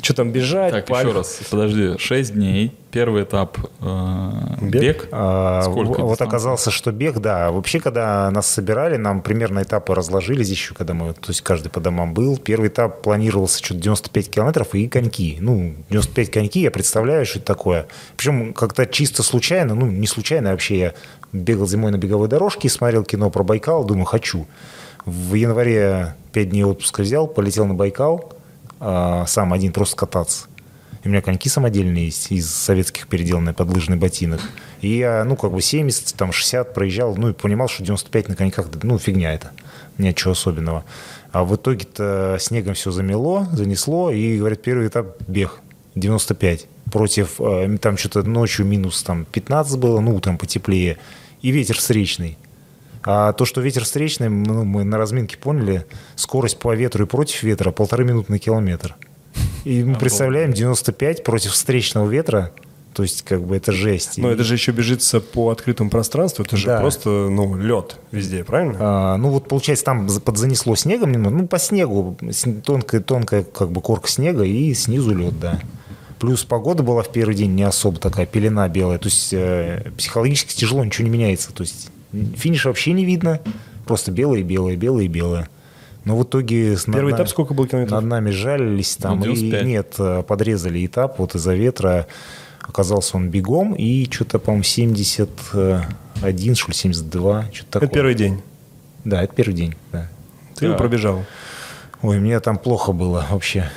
что 0.02 0.14
там 0.14 0.30
бежать, 0.30 0.72
Так, 0.72 0.86
паль- 0.86 1.06
еще 1.06 1.16
раз, 1.16 1.40
подожди. 1.50 1.96
6 1.98 2.34
дней. 2.34 2.74
Первый 2.90 3.22
этап 3.22 3.56
э, 3.80 4.56
Бег? 4.60 4.82
бег. 4.82 5.08
А, 5.12 5.62
Сколько 5.62 6.02
вот 6.02 6.10
дистанций? 6.10 6.26
оказался, 6.26 6.70
что 6.70 6.92
бег, 6.92 7.20
да. 7.20 7.50
Вообще, 7.50 7.80
когда 7.80 8.30
нас 8.30 8.46
собирали, 8.46 8.98
нам 8.98 9.22
примерно 9.22 9.62
этапы 9.62 9.94
разложились 9.94 10.50
еще, 10.50 10.74
когда 10.74 10.92
мы, 10.92 11.14
то 11.14 11.28
есть 11.28 11.40
каждый 11.40 11.70
по 11.70 11.80
домам 11.80 12.12
был. 12.12 12.36
Первый 12.36 12.68
этап 12.68 13.00
планировался 13.00 13.64
что-то 13.64 13.80
95 13.80 14.28
километров 14.30 14.74
и 14.74 14.88
коньки. 14.88 15.38
Ну, 15.40 15.74
95 15.88 16.30
коньки, 16.30 16.60
я 16.60 16.70
представляю, 16.70 17.24
что 17.24 17.38
это 17.38 17.46
такое. 17.46 17.86
Причем 18.18 18.52
как-то 18.52 18.84
чисто 18.84 19.22
случайно, 19.22 19.74
ну, 19.74 19.86
не 19.86 20.06
случайно 20.06 20.50
вообще, 20.50 20.78
я 20.78 20.92
бегал 21.32 21.66
зимой 21.66 21.90
на 21.90 21.98
беговой 21.98 22.28
дорожке, 22.28 22.68
смотрел 22.68 23.04
кино 23.04 23.30
про 23.30 23.42
Байкал, 23.42 23.84
думаю, 23.84 24.04
хочу. 24.04 24.46
В 25.04 25.34
январе 25.34 26.14
5 26.32 26.50
дней 26.50 26.64
отпуска 26.64 27.02
взял, 27.02 27.26
полетел 27.26 27.66
на 27.66 27.74
Байкал, 27.74 28.32
а, 28.80 29.26
сам 29.26 29.52
один 29.52 29.72
просто 29.72 29.96
кататься. 29.96 30.46
У 31.04 31.08
меня 31.08 31.20
коньки 31.20 31.48
самодельные 31.48 32.06
есть, 32.06 32.30
из 32.30 32.48
советских 32.48 33.08
переделанные 33.08 33.54
под 33.54 33.70
лыжный 33.70 33.96
ботинок. 33.96 34.40
И 34.82 34.98
я, 34.98 35.24
ну, 35.24 35.34
как 35.34 35.50
бы 35.50 35.60
70, 35.60 36.14
там, 36.14 36.30
60 36.30 36.74
проезжал, 36.74 37.16
ну, 37.16 37.30
и 37.30 37.32
понимал, 37.32 37.68
что 37.68 37.82
95 37.82 38.28
на 38.28 38.36
коньках, 38.36 38.68
ну, 38.84 38.98
фигня 38.98 39.34
это. 39.34 39.50
Ничего 39.98 40.32
особенного. 40.32 40.84
А 41.32 41.42
в 41.42 41.56
итоге-то 41.56 42.36
снегом 42.38 42.74
все 42.74 42.92
замело, 42.92 43.48
занесло, 43.52 44.12
и, 44.12 44.38
говорят, 44.38 44.62
первый 44.62 44.86
этап 44.86 45.20
бег 45.26 45.60
95 45.96 46.66
против, 46.92 47.40
э, 47.40 47.78
там 47.78 47.96
что-то 47.96 48.22
ночью 48.22 48.64
минус 48.64 49.02
там 49.02 49.24
15 49.24 49.78
было, 49.78 49.98
ну, 50.00 50.14
утром 50.14 50.38
потеплее, 50.38 50.98
и 51.42 51.50
ветер 51.50 51.76
встречный. 51.76 52.38
А 53.04 53.32
то, 53.32 53.44
что 53.44 53.60
ветер 53.60 53.84
встречный, 53.84 54.28
ну, 54.28 54.64
мы 54.64 54.84
на 54.84 54.96
разминке 54.96 55.36
поняли, 55.36 55.86
скорость 56.14 56.58
по 56.58 56.74
ветру 56.74 57.04
и 57.04 57.08
против 57.08 57.42
ветра 57.42 57.72
полторы 57.72 58.04
минуты 58.04 58.30
на 58.32 58.38
километр. 58.38 58.96
И 59.64 59.82
мы 59.82 59.96
представляем 59.96 60.52
95 60.52 61.24
против 61.24 61.50
встречного 61.52 62.08
ветра, 62.08 62.52
то 62.94 63.02
есть 63.02 63.22
как 63.22 63.42
бы 63.44 63.56
это 63.56 63.72
жесть. 63.72 64.18
Но 64.18 64.30
это 64.30 64.44
же 64.44 64.54
еще 64.54 64.70
бежится 64.70 65.20
по 65.20 65.50
открытому 65.50 65.90
пространству, 65.90 66.44
это 66.44 66.56
же 66.56 66.66
Да. 66.66 66.80
просто, 66.80 67.08
ну, 67.08 67.56
лед 67.56 67.96
везде, 68.12 68.44
правильно? 68.44 68.76
А, 68.78 69.16
ну 69.16 69.30
вот 69.30 69.48
получается 69.48 69.84
там 69.84 70.08
за- 70.08 70.20
подзанесло 70.20 70.76
снегом 70.76 71.10
немного, 71.10 71.34
ну 71.36 71.46
по 71.48 71.58
снегу, 71.58 72.16
с- 72.30 72.46
тонкая, 72.62 73.00
тонкая 73.00 73.42
как 73.42 73.70
бы 73.72 73.80
корка 73.80 74.08
снега 74.08 74.44
и 74.44 74.74
снизу 74.74 75.12
лед, 75.14 75.40
да. 75.40 75.60
Плюс 76.22 76.44
погода 76.44 76.84
была 76.84 77.02
в 77.02 77.10
первый 77.10 77.34
день 77.34 77.50
не 77.56 77.64
особо 77.64 77.98
такая, 77.98 78.26
пелена 78.26 78.68
белая, 78.68 78.98
то 78.98 79.06
есть 79.08 79.32
э, 79.32 79.90
психологически 79.98 80.54
тяжело, 80.54 80.84
ничего 80.84 81.02
не 81.08 81.10
меняется, 81.10 81.52
то 81.52 81.64
есть 81.64 81.90
финиш 82.36 82.64
вообще 82.64 82.92
не 82.92 83.04
видно, 83.04 83.40
просто 83.86 84.12
белое, 84.12 84.44
белое, 84.44 84.76
белое, 84.76 85.08
белое. 85.08 85.48
Но 86.04 86.16
в 86.16 86.22
итоге... 86.22 86.70
над 86.74 86.84
Первый 86.86 87.10
нами- 87.10 87.14
этап 87.16 87.28
сколько 87.28 87.54
было 87.54 87.66
километров? 87.66 88.00
Над 88.00 88.08
нами 88.08 88.30
жалились 88.30 88.94
там, 88.94 89.18
Ну, 89.18 89.24
и 89.32 89.34
95. 89.34 89.64
нет, 89.64 89.94
э, 89.98 90.22
подрезали 90.22 90.86
этап 90.86 91.18
вот 91.18 91.34
из-за 91.34 91.54
ветра, 91.54 92.06
оказался 92.60 93.16
он 93.16 93.28
бегом, 93.28 93.74
и 93.74 94.08
что-то, 94.08 94.38
по-моему, 94.38 94.62
71, 94.62 96.54
что 96.54 96.68
ли, 96.68 96.74
72, 96.74 97.46
что-то 97.52 97.70
такое. 97.72 97.86
Это 97.88 97.94
первый 97.94 98.14
день. 98.14 98.40
Да, 99.04 99.24
это 99.24 99.34
первый 99.34 99.54
день, 99.54 99.74
да. 99.90 100.08
Ты 100.54 100.66
его 100.66 100.74
Так. 100.74 100.82
пробежал. 100.82 101.24
Ой, 102.00 102.20
мне 102.20 102.38
там 102.38 102.58
плохо 102.58 102.92
было 102.92 103.26
вообще. 103.28 103.68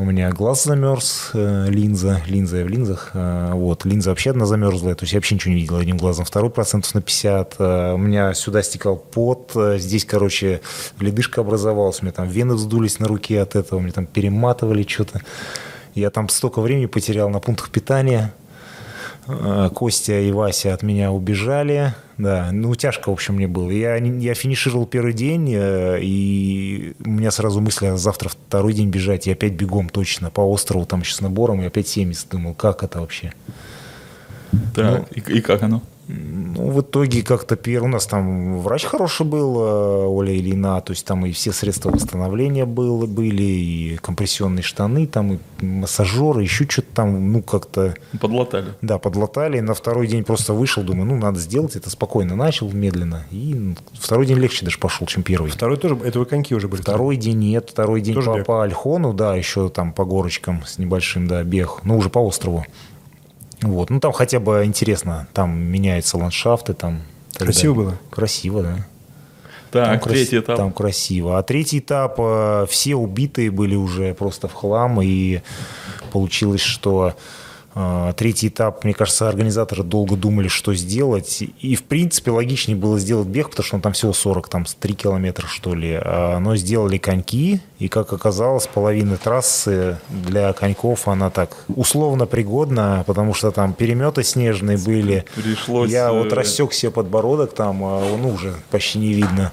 У 0.00 0.04
меня 0.04 0.30
глаз 0.30 0.62
замерз, 0.62 1.30
э, 1.34 1.66
линза, 1.70 2.22
линза 2.28 2.58
я 2.58 2.64
в 2.64 2.68
линзах. 2.68 3.10
э, 3.14 3.50
вот, 3.54 3.84
линза 3.84 4.10
вообще 4.10 4.30
одна 4.30 4.46
замерзлая, 4.46 4.94
то 4.94 5.02
есть 5.02 5.12
я 5.12 5.16
вообще 5.16 5.34
ничего 5.34 5.52
не 5.52 5.60
видел 5.60 5.74
одним 5.74 5.96
глазом. 5.96 6.24
Второй 6.24 6.50
процентов 6.50 6.94
на 6.94 7.02
50. 7.02 7.56
э, 7.58 7.92
у 7.94 7.96
меня 7.96 8.32
сюда 8.34 8.62
стекал 8.62 8.96
пот, 8.96 9.56
здесь, 9.56 10.04
короче, 10.04 10.60
ледышка 11.00 11.40
образовалась, 11.40 11.98
у 12.00 12.04
меня 12.04 12.12
там 12.12 12.28
вены 12.28 12.54
вздулись 12.54 13.00
на 13.00 13.08
руке 13.08 13.40
от 13.40 13.56
этого, 13.56 13.80
мне 13.80 13.90
там 13.90 14.06
перематывали 14.06 14.84
что-то. 14.84 15.20
Я 15.96 16.10
там 16.10 16.28
столько 16.28 16.60
времени 16.60 16.86
потерял 16.86 17.28
на 17.28 17.40
пунктах 17.40 17.70
питания. 17.70 18.32
Костя 19.74 20.20
и 20.20 20.30
Вася 20.30 20.74
от 20.74 20.82
меня 20.82 21.10
убежали. 21.10 21.92
Да, 22.18 22.50
ну 22.52 22.74
тяжко, 22.74 23.10
в 23.10 23.12
общем, 23.12 23.34
мне 23.34 23.46
было. 23.46 23.70
Я, 23.70 23.96
я 23.96 24.34
финишировал 24.34 24.86
первый 24.86 25.12
день, 25.12 25.52
э, 25.54 26.00
и 26.02 26.94
у 27.04 27.10
меня 27.10 27.30
сразу 27.30 27.60
мысли, 27.60 27.86
а 27.86 27.96
завтра 27.96 28.28
второй 28.28 28.72
день 28.72 28.90
бежать, 28.90 29.28
и 29.28 29.30
опять 29.30 29.52
бегом 29.52 29.88
точно 29.88 30.28
по 30.28 30.40
острову, 30.40 30.84
там 30.84 31.00
еще 31.00 31.14
с 31.14 31.20
набором, 31.20 31.62
и 31.62 31.66
опять 31.66 31.86
70. 31.86 32.28
Думал, 32.28 32.54
как 32.54 32.82
это 32.82 33.00
вообще? 33.00 33.32
Так, 34.74 35.06
и, 35.16 35.20
и 35.20 35.40
как 35.40 35.62
оно? 35.62 35.82
Ну, 36.08 36.70
в 36.70 36.80
итоге 36.80 37.22
как-то 37.22 37.54
первый... 37.56 37.88
У 37.88 37.88
нас 37.88 38.06
там 38.06 38.60
врач 38.60 38.84
хороший 38.84 39.26
был, 39.26 39.60
э, 39.60 40.06
Оля 40.06 40.34
Ильина, 40.34 40.80
то 40.80 40.92
есть 40.92 41.04
там 41.04 41.26
и 41.26 41.32
все 41.32 41.52
средства 41.52 41.90
восстановления 41.90 42.64
было, 42.64 43.04
были, 43.04 43.42
и 43.42 43.96
компрессионные 44.00 44.62
штаны, 44.62 45.06
там 45.06 45.34
и 45.34 45.38
массажеры, 45.62 46.42
еще 46.42 46.66
что-то 46.66 46.88
там, 46.94 47.32
ну, 47.32 47.42
как-то... 47.42 47.94
Подлатали. 48.20 48.72
Да, 48.80 48.98
подлатали. 48.98 49.60
На 49.60 49.74
второй 49.74 50.06
день 50.06 50.24
просто 50.24 50.54
вышел, 50.54 50.82
думаю, 50.82 51.04
ну, 51.04 51.16
надо 51.18 51.38
сделать 51.40 51.76
это 51.76 51.90
спокойно. 51.90 52.36
Начал 52.36 52.72
медленно. 52.72 53.26
И 53.30 53.74
второй 53.92 54.24
день 54.24 54.38
легче 54.38 54.64
даже 54.64 54.78
пошел, 54.78 55.06
чем 55.06 55.22
первый. 55.22 55.50
Второй 55.50 55.76
тоже, 55.76 55.98
это 56.02 56.18
вы 56.18 56.24
коньки 56.24 56.54
уже 56.54 56.68
были? 56.68 56.80
Второй 56.80 57.16
день 57.16 57.38
нет, 57.38 57.68
второй 57.70 58.00
день 58.00 58.14
Тоже 58.14 58.30
по, 58.30 58.36
бег? 58.38 58.46
по 58.46 58.62
Альхону, 58.62 59.12
да, 59.12 59.34
еще 59.36 59.68
там 59.68 59.92
по 59.92 60.06
горочкам 60.06 60.62
с 60.64 60.78
небольшим, 60.78 61.28
да, 61.28 61.42
бег, 61.44 61.80
ну, 61.84 61.98
уже 61.98 62.08
по 62.08 62.20
острову. 62.20 62.64
Вот, 63.62 63.90
ну, 63.90 64.00
там 64.00 64.12
хотя 64.12 64.38
бы 64.40 64.64
интересно, 64.64 65.26
там 65.32 65.58
меняются 65.58 66.16
ландшафты, 66.16 66.74
там... 66.74 67.02
Красиво 67.36 67.74
далее. 67.74 67.90
было? 67.90 67.98
Красиво, 68.10 68.62
да. 68.62 68.86
Так, 69.70 69.86
Там 69.86 70.00
крас- 70.00 70.12
третий 70.14 70.38
этап. 70.38 70.56
Там 70.56 70.72
красиво. 70.72 71.38
А 71.38 71.42
третий 71.42 71.78
этап, 71.80 72.14
э, 72.18 72.66
все 72.68 72.94
убитые 72.94 73.50
были 73.50 73.74
уже 73.74 74.14
просто 74.14 74.48
в 74.48 74.54
хлам, 74.54 75.00
и 75.02 75.40
получилось, 76.10 76.62
что 76.62 77.14
третий 78.16 78.48
этап, 78.48 78.84
мне 78.84 78.94
кажется, 78.94 79.28
организаторы 79.28 79.82
долго 79.82 80.16
думали, 80.16 80.48
что 80.48 80.74
сделать. 80.74 81.42
И, 81.60 81.76
в 81.76 81.84
принципе, 81.84 82.30
логичнее 82.30 82.76
было 82.76 82.98
сделать 82.98 83.28
бег, 83.28 83.50
потому 83.50 83.66
что 83.66 83.76
он 83.76 83.82
там 83.82 83.92
всего 83.92 84.12
40, 84.12 84.48
там 84.48 84.64
3 84.64 84.94
километра, 84.94 85.46
что 85.46 85.74
ли. 85.74 85.98
А, 86.00 86.38
Но 86.38 86.56
сделали 86.56 86.98
коньки, 86.98 87.60
и, 87.78 87.88
как 87.88 88.12
оказалось, 88.12 88.66
половина 88.66 89.16
трассы 89.16 89.98
для 90.08 90.52
коньков, 90.52 91.08
она 91.08 91.30
так 91.30 91.56
условно 91.68 92.26
пригодна, 92.26 93.04
потому 93.06 93.34
что 93.34 93.50
там 93.50 93.72
переметы 93.72 94.24
снежные 94.24 94.78
были. 94.78 95.24
Пришлось, 95.34 95.90
Я 95.90 96.12
вот 96.12 96.32
э, 96.32 96.34
рассек 96.34 96.72
себе 96.72 96.90
подбородок, 96.90 97.54
там, 97.54 97.82
а, 97.84 98.16
ну, 98.20 98.30
уже 98.30 98.54
почти 98.70 98.98
не 98.98 99.12
видно. 99.12 99.52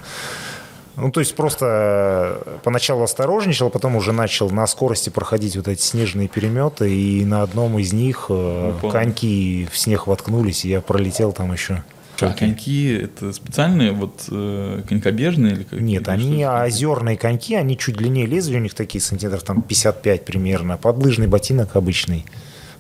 Ну, 0.97 1.11
то 1.11 1.19
есть 1.19 1.35
просто 1.35 2.41
э, 2.45 2.57
поначалу 2.63 3.03
осторожничал, 3.03 3.69
потом 3.69 3.95
уже 3.95 4.13
начал 4.13 4.49
на 4.49 4.65
скорости 4.65 5.09
проходить 5.09 5.57
вот 5.57 5.67
эти 5.67 5.81
снежные 5.81 6.27
переметы, 6.27 6.93
и 6.93 7.25
на 7.25 7.41
одном 7.41 7.77
из 7.79 7.91
них 7.91 8.27
э, 8.29 8.73
Упал. 8.77 8.91
коньки 8.91 9.67
в 9.71 9.77
снег 9.77 10.07
воткнулись, 10.07 10.63
и 10.63 10.69
я 10.69 10.81
пролетел 10.81 11.33
там 11.33 11.51
еще. 11.51 11.83
А 12.21 12.31
коньки 12.31 12.93
это 12.93 13.33
специальные, 13.33 13.91
вот 13.91 14.23
э, 14.31 14.83
конькобежные 14.87 15.53
или 15.53 15.63
как? 15.63 15.81
Нет, 15.81 16.03
или 16.03 16.09
они 16.09 16.43
что? 16.43 16.63
озерные 16.63 17.17
коньки, 17.17 17.55
они 17.55 17.77
чуть 17.77 17.97
длиннее 17.97 18.25
лезвия, 18.25 18.59
у 18.59 18.61
них 18.61 18.73
такие 18.73 19.01
сантиметров 19.01 19.43
там 19.43 19.61
55 19.61 20.23
примерно, 20.23 20.77
подлыжный 20.77 21.27
ботинок 21.27 21.75
обычный, 21.75 22.25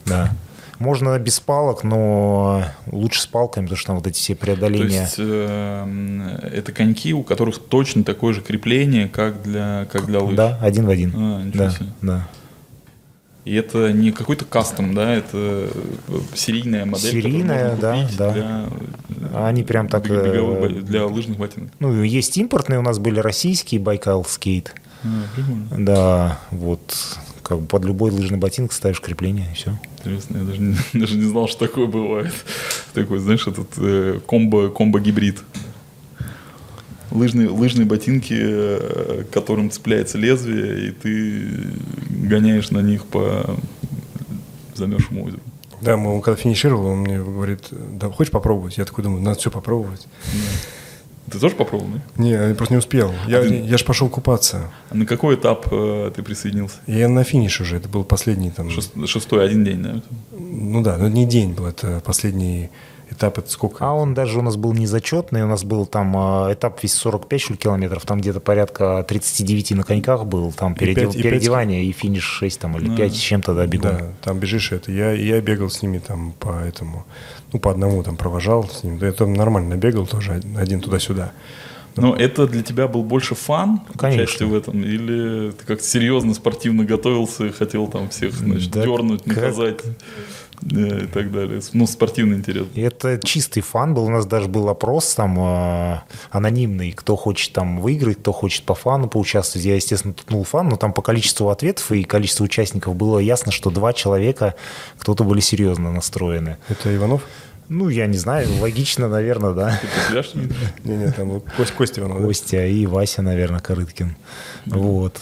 да. 0.05 0.31
Можно 0.79 1.17
без 1.19 1.39
палок, 1.39 1.83
но 1.83 2.63
лучше 2.91 3.21
с 3.21 3.27
палками, 3.27 3.65
потому 3.65 3.77
что 3.77 3.87
там 3.87 3.95
вот 3.97 4.07
эти 4.07 4.17
все 4.17 4.35
То 4.35 4.41
преодоления. 4.41 5.01
есть 5.01 5.15
э, 5.17 6.49
это 6.53 6.71
коньки, 6.71 7.13
у 7.13 7.23
которых 7.23 7.59
точно 7.59 8.03
такое 8.03 8.33
же 8.33 8.41
крепление, 8.41 9.07
как 9.07 9.41
для, 9.41 9.87
как 9.91 10.05
для 10.05 10.19
лыж. 10.19 10.35
Да, 10.35 10.59
один 10.61 10.85
в 10.85 10.89
один. 10.89 11.13
А, 11.15 11.41
да, 11.53 11.69
себе. 11.69 11.85
да. 12.01 12.27
И 13.45 13.53
это 13.53 13.93
не 13.93 14.11
какой-то 14.11 14.43
кастом, 14.43 14.95
да, 14.95 15.13
это 15.13 15.69
серийная 16.33 16.85
модель, 16.85 17.11
Серийная, 17.11 17.75
да, 17.75 18.07
да. 18.17 18.31
для, 18.33 18.65
э, 19.31 19.45
Они 19.47 19.63
прям 19.63 19.87
так, 19.87 20.07
бег- 20.07 20.25
беговых 20.25 20.71
э, 20.71 20.81
для 20.81 21.05
лыжных 21.05 21.37
ботинок. 21.37 21.69
Ну, 21.79 22.01
есть 22.01 22.35
импортные, 22.37 22.79
у 22.79 22.81
нас 22.81 22.97
были 22.97 23.19
российские, 23.19 23.79
Байкал 23.79 24.25
скейт. 24.25 24.73
А. 25.03 25.07
Да, 25.77 26.39
вот 26.49 26.95
как 27.45 27.59
бы 27.59 27.67
под 27.67 27.85
любой 27.85 28.09
лыжный 28.09 28.39
ботинок 28.39 28.73
ставишь 28.73 28.99
крепление, 28.99 29.45
и 29.51 29.55
все. 29.55 29.77
Интересно, 29.99 30.39
я 30.39 30.43
даже 30.43 30.59
не, 30.59 30.75
даже 30.99 31.15
не 31.15 31.25
знал, 31.25 31.47
что 31.47 31.67
такое 31.67 31.85
бывает. 31.85 32.33
Такой, 32.93 33.19
знаешь, 33.19 33.45
этот 33.45 33.67
э, 33.77 34.19
комбо, 34.25 34.69
комбо-гибрид. 34.69 35.37
Лыжные, 37.11 37.47
лыжные 37.47 37.85
ботинки, 37.85 38.35
э, 38.35 39.25
к 39.29 39.33
которым 39.33 39.69
цепляется 39.69 40.17
лезвие, 40.17 40.87
и 40.87 40.91
ты 40.91 41.51
гоняешь 42.09 42.71
на 42.71 42.79
них 42.79 43.05
по 43.05 43.57
замерзшему 44.73 45.25
озеру. 45.25 45.41
Да, 45.81 45.97
мы, 45.97 46.15
он 46.15 46.21
когда 46.21 46.41
финишировал, 46.41 46.87
он 46.87 46.99
мне 47.01 47.19
говорит, 47.19 47.67
да, 47.69 48.09
хочешь 48.09 48.31
попробовать? 48.31 48.77
Я 48.79 48.85
такой 48.85 49.03
думаю, 49.03 49.21
надо 49.21 49.37
все 49.37 49.51
попробовать. 49.51 50.07
Ты 51.31 51.39
тоже 51.39 51.55
попробовал, 51.55 51.91
да? 51.95 52.23
Не, 52.23 52.31
я 52.31 52.53
просто 52.55 52.73
не 52.73 52.77
успел. 52.77 53.11
Я, 53.27 53.41
ты- 53.41 53.61
я 53.61 53.77
же 53.77 53.85
пошел 53.85 54.09
купаться. 54.09 54.71
А 54.89 54.95
на 54.95 55.05
какой 55.05 55.35
этап 55.35 55.67
э, 55.71 56.11
ты 56.15 56.21
присоединился? 56.21 56.77
Я 56.87 57.09
на 57.09 57.23
финиш 57.23 57.61
уже, 57.61 57.77
это 57.77 57.89
был 57.89 58.03
последний 58.03 58.51
там... 58.51 58.67
Шест- 58.69 59.07
шестой, 59.07 59.43
один 59.45 59.63
день, 59.63 59.81
да? 59.81 60.01
Ну 60.31 60.81
да, 60.83 60.97
но 60.97 61.07
не 61.07 61.25
день 61.25 61.53
был, 61.53 61.65
это 61.65 62.01
последний 62.05 62.69
этап, 63.15 63.37
это 63.39 63.49
сколько? 63.49 63.85
А 63.85 63.93
он 63.93 64.13
даже 64.13 64.37
у 64.39 64.41
нас 64.41 64.55
был 64.57 64.73
не 64.73 64.85
зачетный, 64.87 65.43
у 65.43 65.47
нас 65.47 65.63
был 65.63 65.85
там 65.85 66.15
э, 66.47 66.53
этап 66.53 66.81
весь 66.83 66.93
45 66.93 67.41
что 67.41 67.55
километров, 67.55 68.05
там 68.05 68.19
где-то 68.19 68.39
порядка 68.39 69.03
39 69.07 69.71
на 69.71 69.83
коньках 69.83 70.25
был, 70.25 70.51
там 70.51 70.73
И 70.73 70.75
переодев- 70.77 70.93
пять- 70.95 71.15
и 71.15 71.17
пять- 71.17 71.23
переодевание 71.23 71.83
и 71.85 71.91
финиш 71.91 72.23
6 72.23 72.59
там 72.59 72.77
или 72.77 72.87
Ну. 72.89 72.95
5 72.95 73.13
с 73.13 73.17
чем-то, 73.19 73.53
да, 73.53 73.65
бегом. 73.65 73.97
Да, 73.97 74.07
там 74.23 74.39
бежишь 74.39 74.71
это. 74.71 74.91
Я, 74.91 75.11
я 75.13 75.41
бегал 75.41 75.69
с 75.69 75.81
ними 75.81 75.99
там 75.99 76.33
по 76.39 76.49
этому, 76.59 77.05
ну 77.53 77.59
по 77.59 77.71
одному 77.71 78.03
там 78.03 78.17
провожал 78.17 78.67
с 78.69 78.83
ним. 78.83 78.99
Да 78.99 79.07
я 79.07 79.11
там 79.13 79.33
нормально 79.33 79.75
бегал 79.75 80.05
тоже, 80.05 80.41
один- 80.57 80.81
туда-сюда. 80.81 81.31
Но 81.97 82.13
это 82.13 82.45
для 82.45 82.61
тебя 82.61 82.89
был 82.89 83.03
больше 83.03 83.35
фан, 83.35 83.79
Конечно. 83.97 84.47
в 84.47 84.53
этом? 84.53 84.83
Или 84.83 85.51
ты 85.51 85.65
как-то 85.65 85.85
серьезно, 85.87 86.33
спортивно 86.33 86.83
готовился 86.83 87.45
и 87.45 87.51
хотел 87.53 87.87
там 87.87 88.09
всех, 88.09 88.33
значит, 88.33 88.69
Да 88.71 88.83
дернуть, 88.83 89.23
как- 89.23 89.35
наказать? 89.37 89.79
э, 89.85 89.89
и 90.61 91.07
так 91.07 91.31
далее. 91.31 91.61
Ну, 91.73 91.87
спортивный 91.87 92.37
интерес. 92.37 92.67
И 92.73 92.81
это 92.81 93.19
чистый 93.23 93.61
фан 93.61 93.93
был. 93.93 94.05
У 94.05 94.09
нас 94.09 94.25
даже 94.25 94.47
был 94.47 94.69
опрос 94.69 95.13
там 95.13 95.39
э, 95.39 95.99
анонимный, 96.31 96.91
кто 96.91 97.15
хочет 97.15 97.53
там 97.53 97.79
выиграть, 97.79 98.19
кто 98.19 98.31
хочет 98.31 98.63
по 98.63 98.75
фану 98.75 99.07
поучаствовать. 99.07 99.65
Я, 99.65 99.75
естественно, 99.75 100.13
тупнул 100.13 100.43
фан, 100.43 100.69
но 100.69 100.77
там 100.77 100.93
по 100.93 101.01
количеству 101.01 101.49
ответов 101.49 101.91
и 101.91 102.03
количеству 102.03 102.45
участников 102.45 102.95
было 102.95 103.19
ясно, 103.19 103.51
что 103.51 103.69
два 103.69 103.93
человека, 103.93 104.55
кто-то 104.99 105.23
были 105.23 105.39
серьезно 105.39 105.91
настроены. 105.91 106.57
Это 106.69 106.95
Иванов? 106.95 107.23
Ну, 107.67 107.89
я 107.89 108.05
не 108.05 108.17
знаю, 108.17 108.47
логично, 108.61 109.07
наверное, 109.07 109.53
да. 109.53 109.81
Не-не, 110.83 111.11
там 111.11 111.29
вот 111.29 111.45
Кость, 111.57 111.71
Костя 111.71 112.01
Иванов. 112.01 112.21
Костя 112.21 112.65
и 112.65 112.85
Вася, 112.85 113.23
наверное, 113.23 113.59
Корыткин. 113.59 114.15
Вот. 114.67 115.19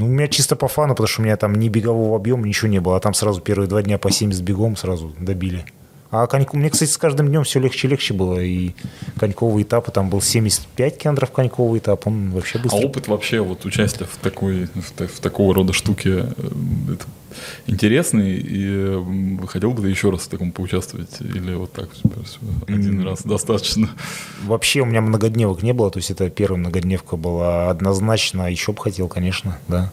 Ну, 0.00 0.06
у 0.06 0.08
меня 0.08 0.28
чисто 0.28 0.56
по 0.56 0.66
фану, 0.66 0.94
потому 0.94 1.08
что 1.08 1.20
у 1.20 1.24
меня 1.24 1.36
там 1.36 1.54
ни 1.54 1.68
бегового 1.68 2.16
объема, 2.16 2.46
ничего 2.48 2.68
не 2.68 2.80
было. 2.80 2.96
А 2.96 3.00
там 3.00 3.12
сразу 3.12 3.42
первые 3.42 3.68
два 3.68 3.82
дня 3.82 3.98
по 3.98 4.10
70 4.10 4.40
бегом 4.40 4.74
сразу 4.74 5.14
добили. 5.20 5.66
А 6.10 6.26
коньку... 6.26 6.56
мне, 6.56 6.70
кстати, 6.70 6.88
с 6.88 6.96
каждым 6.96 7.28
днем 7.28 7.44
все 7.44 7.60
легче 7.60 7.86
и 7.86 7.90
легче 7.90 8.14
было. 8.14 8.40
И 8.40 8.70
коньковый 9.18 9.62
этап, 9.62 9.90
там 9.92 10.08
был 10.08 10.22
75 10.22 10.96
километров 10.96 11.32
коньковый 11.32 11.80
этап, 11.80 12.06
он 12.06 12.30
вообще 12.30 12.58
А 12.58 12.62
быстрый. 12.62 12.86
опыт 12.86 13.08
вообще 13.08 13.40
вот 13.40 13.66
участия 13.66 14.06
в 14.06 14.16
такой 14.16 14.70
в, 14.74 15.06
в 15.06 15.20
такого 15.20 15.54
рода 15.54 15.74
штуке 15.74 16.10
э, 16.10 16.24
это 16.94 17.04
интересный 17.66 18.38
и 18.38 19.46
хотел 19.46 19.72
бы 19.72 19.82
ты 19.82 19.88
еще 19.88 20.10
раз 20.10 20.22
в 20.22 20.28
таком 20.28 20.52
поучаствовать 20.52 21.20
или 21.20 21.54
вот 21.54 21.72
так 21.72 21.88
один 22.68 23.02
раз 23.02 23.22
достаточно? 23.22 23.90
Вообще 24.44 24.80
у 24.80 24.84
меня 24.84 25.00
многодневок 25.00 25.62
не 25.62 25.72
было, 25.72 25.90
то 25.90 25.98
есть 25.98 26.10
это 26.10 26.30
первая 26.30 26.58
многодневка 26.58 27.16
была 27.16 27.70
однозначно. 27.70 28.50
Еще 28.50 28.72
бы 28.72 28.82
хотел, 28.82 29.08
конечно, 29.08 29.58
да. 29.68 29.92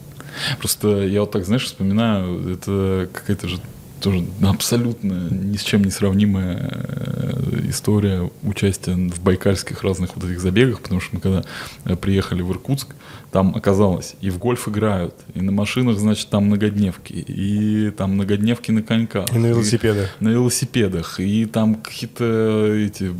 Просто 0.59 1.03
я 1.03 1.21
вот 1.21 1.31
так, 1.31 1.45
знаешь, 1.45 1.63
вспоминаю, 1.63 2.53
это 2.53 3.09
какая-то 3.11 3.47
же 3.47 3.59
тоже 3.99 4.25
абсолютно 4.43 5.29
ни 5.31 5.57
с 5.57 5.63
чем 5.63 5.83
не 5.83 5.91
сравнимая 5.91 6.69
э, 6.71 7.61
история 7.69 8.29
участия 8.43 8.93
в 8.93 9.21
байкальских 9.21 9.83
разных 9.83 10.15
вот 10.15 10.25
этих 10.25 10.39
забегах, 10.39 10.81
потому 10.81 11.01
что 11.01 11.15
мы 11.15 11.21
когда 11.21 11.43
э, 11.85 11.95
приехали 11.95 12.41
в 12.41 12.51
Иркутск, 12.51 12.95
там 13.31 13.53
оказалось, 13.55 14.15
и 14.21 14.29
в 14.29 14.37
гольф 14.37 14.67
играют, 14.69 15.13
и 15.33 15.41
на 15.41 15.51
машинах, 15.51 15.97
значит, 15.97 16.29
там 16.29 16.45
многодневки, 16.45 17.13
и 17.13 17.91
там 17.91 18.13
многодневки 18.13 18.71
на 18.71 18.81
коньках. 18.81 19.33
И 19.33 19.37
на 19.37 19.47
велосипедах. 19.47 20.09
на 20.19 20.29
велосипедах, 20.29 21.19
и 21.19 21.45
там 21.45 21.75
какие-то 21.75 22.73
эти 22.73 23.11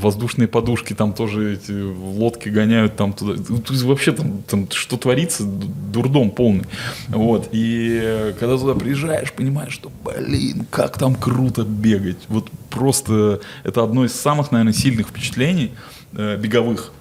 воздушные 0.00 0.48
подушки, 0.48 0.92
там 0.92 1.14
тоже 1.14 1.54
эти 1.54 1.72
лодки 1.72 2.50
гоняют 2.50 2.96
там 2.96 3.14
туда. 3.14 3.42
Ну, 3.48 3.58
То 3.58 3.72
есть 3.72 3.84
вообще 3.84 4.12
там, 4.12 4.42
там 4.42 4.68
что 4.70 4.96
творится, 4.98 5.44
дурдом 5.44 6.30
полный. 6.30 6.64
Вот. 7.08 7.48
И 7.52 8.34
когда 8.38 8.58
туда 8.58 8.74
приезжаешь, 8.74 9.32
понимаешь, 9.32 9.72
что, 9.72 9.90
блин, 10.04 10.66
как 10.70 10.98
там 10.98 11.14
круто 11.14 11.62
бегать. 11.62 12.18
Вот 12.28 12.50
просто 12.70 13.40
это 13.64 13.82
одно 13.82 14.04
из 14.04 14.12
самых, 14.12 14.52
наверное, 14.52 14.74
сильных 14.74 15.08
впечатлений 15.08 15.72
э, 16.12 16.36
беговых 16.36 16.92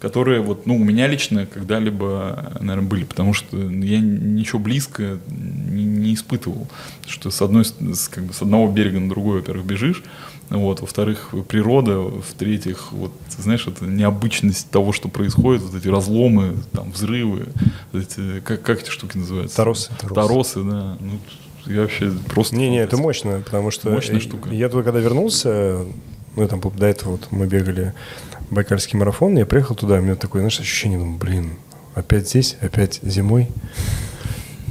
которые 0.00 0.40
вот, 0.40 0.66
ну, 0.66 0.76
у 0.76 0.84
меня 0.84 1.06
лично 1.06 1.46
когда-либо, 1.46 2.52
наверное, 2.60 2.88
были, 2.88 3.04
потому 3.04 3.34
что 3.34 3.56
я 3.56 4.00
ничего 4.00 4.58
близко 4.58 5.18
не, 5.28 5.84
не 5.84 6.14
испытывал, 6.14 6.66
что 7.06 7.30
с 7.30 7.42
одной, 7.42 7.64
с, 7.64 8.08
как 8.08 8.24
бы 8.24 8.32
с 8.32 8.40
одного 8.42 8.70
берега 8.72 8.98
на 8.98 9.08
другой, 9.08 9.40
во-первых, 9.40 9.66
бежишь, 9.66 10.02
вот, 10.48 10.80
во-вторых, 10.80 11.30
природа, 11.48 12.00
в-третьих, 12.00 12.92
вот, 12.92 13.12
знаешь, 13.38 13.66
это 13.66 13.84
необычность 13.84 14.70
того, 14.70 14.92
что 14.92 15.08
происходит, 15.08 15.62
вот 15.62 15.74
эти 15.74 15.88
разломы, 15.88 16.56
там, 16.72 16.90
взрывы, 16.90 17.48
вот 17.92 18.02
эти, 18.02 18.40
как, 18.40 18.62
как 18.62 18.82
эти 18.82 18.90
штуки 18.90 19.18
называются? 19.18 19.56
Торосы. 19.56 19.90
Торосы, 20.00 20.62
да. 20.64 20.96
Ну, 20.98 21.20
я 21.66 21.82
вообще 21.82 22.10
просто... 22.26 22.56
Не-не, 22.56 22.78
это 22.78 22.96
мощно, 22.96 23.42
потому 23.44 23.70
что 23.70 23.90
Мощная 23.90 24.18
штука. 24.18 24.48
я 24.50 24.68
туда 24.70 24.82
когда 24.82 24.98
вернулся, 24.98 25.84
ну, 26.36 26.48
там 26.48 26.60
до 26.60 26.86
этого 26.86 27.12
вот 27.12 27.28
мы 27.30 27.46
бегали 27.46 27.92
Байкальский 28.50 28.98
марафон, 28.98 29.36
я 29.36 29.46
приехал 29.46 29.74
туда, 29.74 29.94
у 29.96 30.00
меня 30.00 30.16
такое, 30.16 30.42
знаешь, 30.42 30.60
ощущение, 30.60 30.98
думаю, 30.98 31.18
блин, 31.18 31.52
опять 31.94 32.28
здесь, 32.28 32.56
опять 32.60 33.00
зимой, 33.02 33.48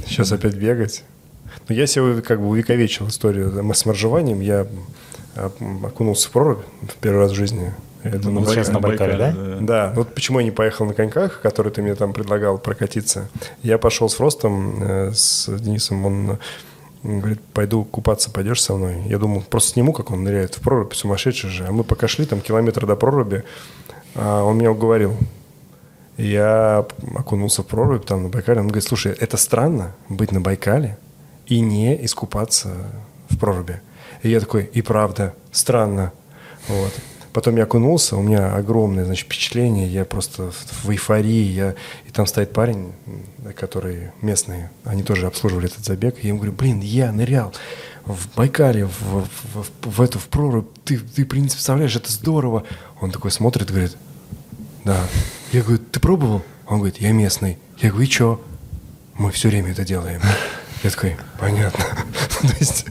сейчас 0.06 0.32
опять 0.32 0.54
бегать. 0.54 1.04
Но 1.68 1.74
я 1.74 1.86
себе 1.86 2.20
как 2.20 2.40
бы 2.40 2.48
увековечил 2.48 3.08
историю 3.08 3.52
с 3.72 3.86
моржеванием, 3.86 4.40
я 4.40 4.66
а, 5.36 5.50
окунулся 5.84 6.28
в 6.28 6.32
прорубь 6.32 6.60
в 6.82 6.96
первый 6.96 7.20
раз 7.20 7.32
в 7.32 7.34
жизни. 7.34 7.72
Это 8.02 8.30
Ну, 8.30 8.44
сейчас 8.46 8.68
на 8.68 8.80
Байкале, 8.80 9.16
да? 9.16 9.34
Да, 9.60 9.92
вот 9.94 10.14
почему 10.14 10.40
я 10.40 10.44
не 10.44 10.50
поехал 10.50 10.86
на 10.86 10.94
коньках, 10.94 11.40
которые 11.42 11.72
ты 11.72 11.82
мне 11.82 11.94
там 11.94 12.12
предлагал 12.12 12.58
прокатиться. 12.58 13.28
Я 13.62 13.78
пошел 13.78 14.08
с 14.08 14.14
Фростом, 14.14 14.82
э, 14.82 15.12
с 15.12 15.46
Денисом, 15.58 16.06
он 16.06 16.38
говорит, 17.02 17.40
пойду 17.52 17.84
купаться, 17.84 18.30
пойдешь 18.30 18.62
со 18.62 18.74
мной? 18.74 19.02
Я 19.06 19.18
думал, 19.18 19.42
просто 19.42 19.72
сниму, 19.72 19.92
как 19.92 20.10
он 20.10 20.24
ныряет 20.24 20.54
в 20.56 20.60
прорубь, 20.60 20.94
сумасшедший 20.94 21.50
же. 21.50 21.66
А 21.66 21.72
мы 21.72 21.84
пока 21.84 22.08
шли, 22.08 22.26
там 22.26 22.40
километр 22.40 22.86
до 22.86 22.96
проруби, 22.96 23.44
а 24.14 24.42
он 24.42 24.58
меня 24.58 24.70
уговорил. 24.70 25.16
Я 26.16 26.86
окунулся 27.14 27.62
в 27.62 27.66
прорубь 27.66 28.04
там 28.04 28.24
на 28.24 28.28
Байкале. 28.28 28.60
Он 28.60 28.66
говорит, 28.66 28.84
слушай, 28.84 29.12
это 29.12 29.36
странно 29.36 29.94
быть 30.08 30.32
на 30.32 30.40
Байкале 30.40 30.98
и 31.46 31.60
не 31.60 32.04
искупаться 32.04 32.74
в 33.30 33.38
проруби. 33.38 33.80
И 34.22 34.28
я 34.28 34.40
такой, 34.40 34.64
и 34.64 34.82
правда, 34.82 35.34
странно. 35.50 36.12
Вот. 36.68 36.92
Потом 37.32 37.56
я 37.56 37.62
окунулся, 37.64 38.16
у 38.16 38.22
меня 38.22 38.54
огромное 38.56 39.04
значит, 39.04 39.26
впечатление, 39.26 39.86
я 39.86 40.04
просто 40.04 40.50
в, 40.50 40.84
в 40.84 40.90
эйфории. 40.90 41.44
Я, 41.52 41.74
и 42.06 42.10
там 42.10 42.26
стоит 42.26 42.52
парень, 42.52 42.92
который 43.56 44.10
местный, 44.20 44.64
они 44.84 45.02
тоже 45.02 45.26
обслуживали 45.26 45.66
этот 45.68 45.84
забег. 45.84 46.16
И 46.18 46.22
я 46.22 46.28
ему 46.30 46.38
говорю, 46.38 46.52
блин, 46.52 46.80
я 46.80 47.12
нырял 47.12 47.52
в 48.04 48.34
Байкале, 48.34 48.86
в, 48.86 48.90
в, 48.90 49.28
в- 49.54 49.70
в 49.96 50.00
эту, 50.00 50.18
в 50.18 50.26
прорубь, 50.28 50.66
ты, 50.84 50.98
ты 50.98 51.22
не 51.22 51.26
представляешь, 51.48 51.94
это 51.94 52.10
здорово. 52.10 52.64
Он 53.00 53.10
такой 53.12 53.30
смотрит 53.30 53.70
говорит, 53.70 53.96
да. 54.84 55.00
Я 55.52 55.62
говорю, 55.62 55.78
ты 55.90 56.00
пробовал? 56.00 56.42
Он 56.66 56.78
говорит, 56.78 56.98
я 56.98 57.12
местный. 57.12 57.58
Я 57.78 57.90
говорю, 57.90 58.06
и 58.06 58.10
чё? 58.10 58.40
Мы 59.14 59.30
все 59.30 59.48
время 59.48 59.70
это 59.72 59.84
делаем. 59.84 60.20
Я 60.82 60.90
такой, 60.90 61.16
понятно. 61.38 61.84
То 62.40 62.54
есть, 62.58 62.86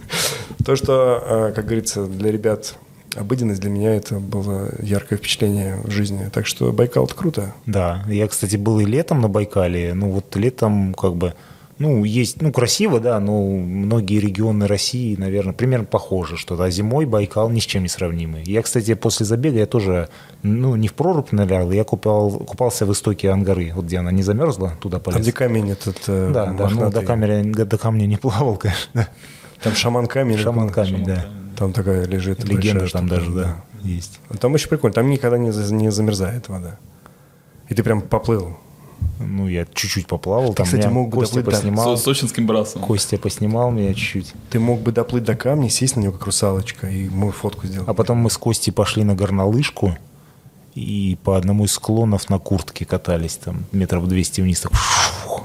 то, 0.63 0.75
что, 0.75 1.23
э, 1.49 1.53
как 1.55 1.65
говорится, 1.65 2.05
для 2.05 2.31
ребят 2.31 2.75
обыденность, 3.19 3.61
для 3.61 3.69
меня 3.69 3.93
это 3.95 4.19
было 4.19 4.71
яркое 4.81 5.19
впечатление 5.19 5.81
в 5.83 5.91
жизни. 5.91 6.29
Так 6.31 6.47
что 6.47 6.71
Байкал 6.71 7.05
это 7.05 7.15
круто. 7.15 7.53
Да, 7.65 8.03
я, 8.07 8.27
кстати, 8.27 8.55
был 8.55 8.79
и 8.79 8.85
летом 8.85 9.21
на 9.21 9.27
Байкале. 9.27 9.93
Ну, 9.93 10.09
вот 10.11 10.35
летом 10.35 10.93
как 10.93 11.15
бы, 11.15 11.33
ну, 11.77 12.03
есть, 12.05 12.41
ну, 12.41 12.51
красиво, 12.51 12.99
да, 12.99 13.19
но 13.19 13.41
многие 13.45 14.19
регионы 14.19 14.67
России, 14.67 15.15
наверное, 15.17 15.53
примерно 15.53 15.85
похожи, 15.85 16.37
что 16.37 16.59
а 16.61 16.69
зимой 16.69 17.05
Байкал 17.05 17.49
ни 17.49 17.59
с 17.59 17.63
чем 17.63 17.83
не 17.83 17.89
сравнимый. 17.89 18.43
Я, 18.45 18.61
кстати, 18.61 18.93
после 18.93 19.25
забега 19.25 19.59
я 19.59 19.65
тоже, 19.65 20.09
ну, 20.41 20.75
не 20.75 20.87
в 20.87 20.93
прорубь 20.93 21.31
нырял, 21.31 21.71
я 21.71 21.83
купал, 21.83 22.31
купался 22.31 22.85
в 22.85 22.93
истоке 22.93 23.31
Ангары, 23.31 23.71
вот 23.75 23.85
где 23.85 23.97
она 23.97 24.11
не 24.11 24.23
замерзла, 24.23 24.73
туда 24.81 24.99
полез. 24.99 25.17
А 25.17 25.21
где 25.21 25.31
камень 25.33 25.71
этот 25.71 25.97
э, 26.07 26.31
Да, 26.33 26.45
да, 26.47 26.69
ну, 26.69 26.89
до, 26.89 27.01
камня, 27.01 27.43
до 27.43 27.77
камня 27.77 28.05
не 28.05 28.17
плавал, 28.17 28.55
конечно. 28.55 29.09
Там 29.61 29.75
шаман 29.75 30.07
камень. 30.07 30.37
Шаман 30.37 30.69
камень, 30.69 31.03
да. 31.03 31.25
Там 31.59 31.73
такая 31.73 32.05
лежит. 32.05 32.41
Легенда 32.45 32.79
большая 32.79 32.89
там 32.89 33.09
даже, 33.09 33.31
да, 33.31 33.63
есть. 33.83 34.21
Там 34.39 34.53
очень 34.53 34.69
прикольно. 34.69 34.93
Там 34.93 35.09
никогда 35.09 35.37
не, 35.37 35.49
не 35.73 35.91
замерзает 35.91 36.47
вода. 36.47 36.79
И 37.67 37.75
ты 37.75 37.83
прям 37.83 38.01
поплыл. 38.01 38.57
Ну, 39.19 39.49
я 39.49 39.65
чуть-чуть 39.65 40.07
поплавал, 40.07 40.53
там 40.53 40.65
кстати, 40.65 40.87
мог 40.87 41.09
бы 41.09 41.17
Костя 41.17 41.35
доплыть 41.35 41.45
до- 41.45 41.51
поснимал. 41.51 41.97
С 41.97 42.03
сочинским 42.03 42.47
брасом. 42.47 42.81
Костя 42.81 43.17
поснимал 43.17 43.71
меня 43.71 43.93
чуть-чуть. 43.93 44.33
Ты 44.49 44.59
мог 44.59 44.79
бы 44.79 44.93
доплыть 44.93 45.25
до 45.25 45.35
камня, 45.35 45.69
сесть 45.69 45.97
на 45.97 46.01
него, 46.01 46.13
как 46.13 46.25
русалочка, 46.25 46.87
и 46.87 47.09
мою 47.09 47.33
фотку 47.33 47.67
сделать. 47.67 47.89
А 47.89 47.93
потом 47.93 48.19
мы 48.19 48.29
с 48.29 48.37
Костей 48.37 48.71
пошли 48.71 49.03
на 49.03 49.15
горнолыжку 49.15 49.97
и 50.75 51.17
по 51.23 51.35
одному 51.37 51.65
из 51.65 51.73
склонов 51.73 52.29
на 52.29 52.39
куртке 52.39 52.85
катались, 52.85 53.35
там 53.35 53.65
метров 53.73 54.07
200 54.07 54.41
вниз. 54.41 54.61
Так, 54.61 54.71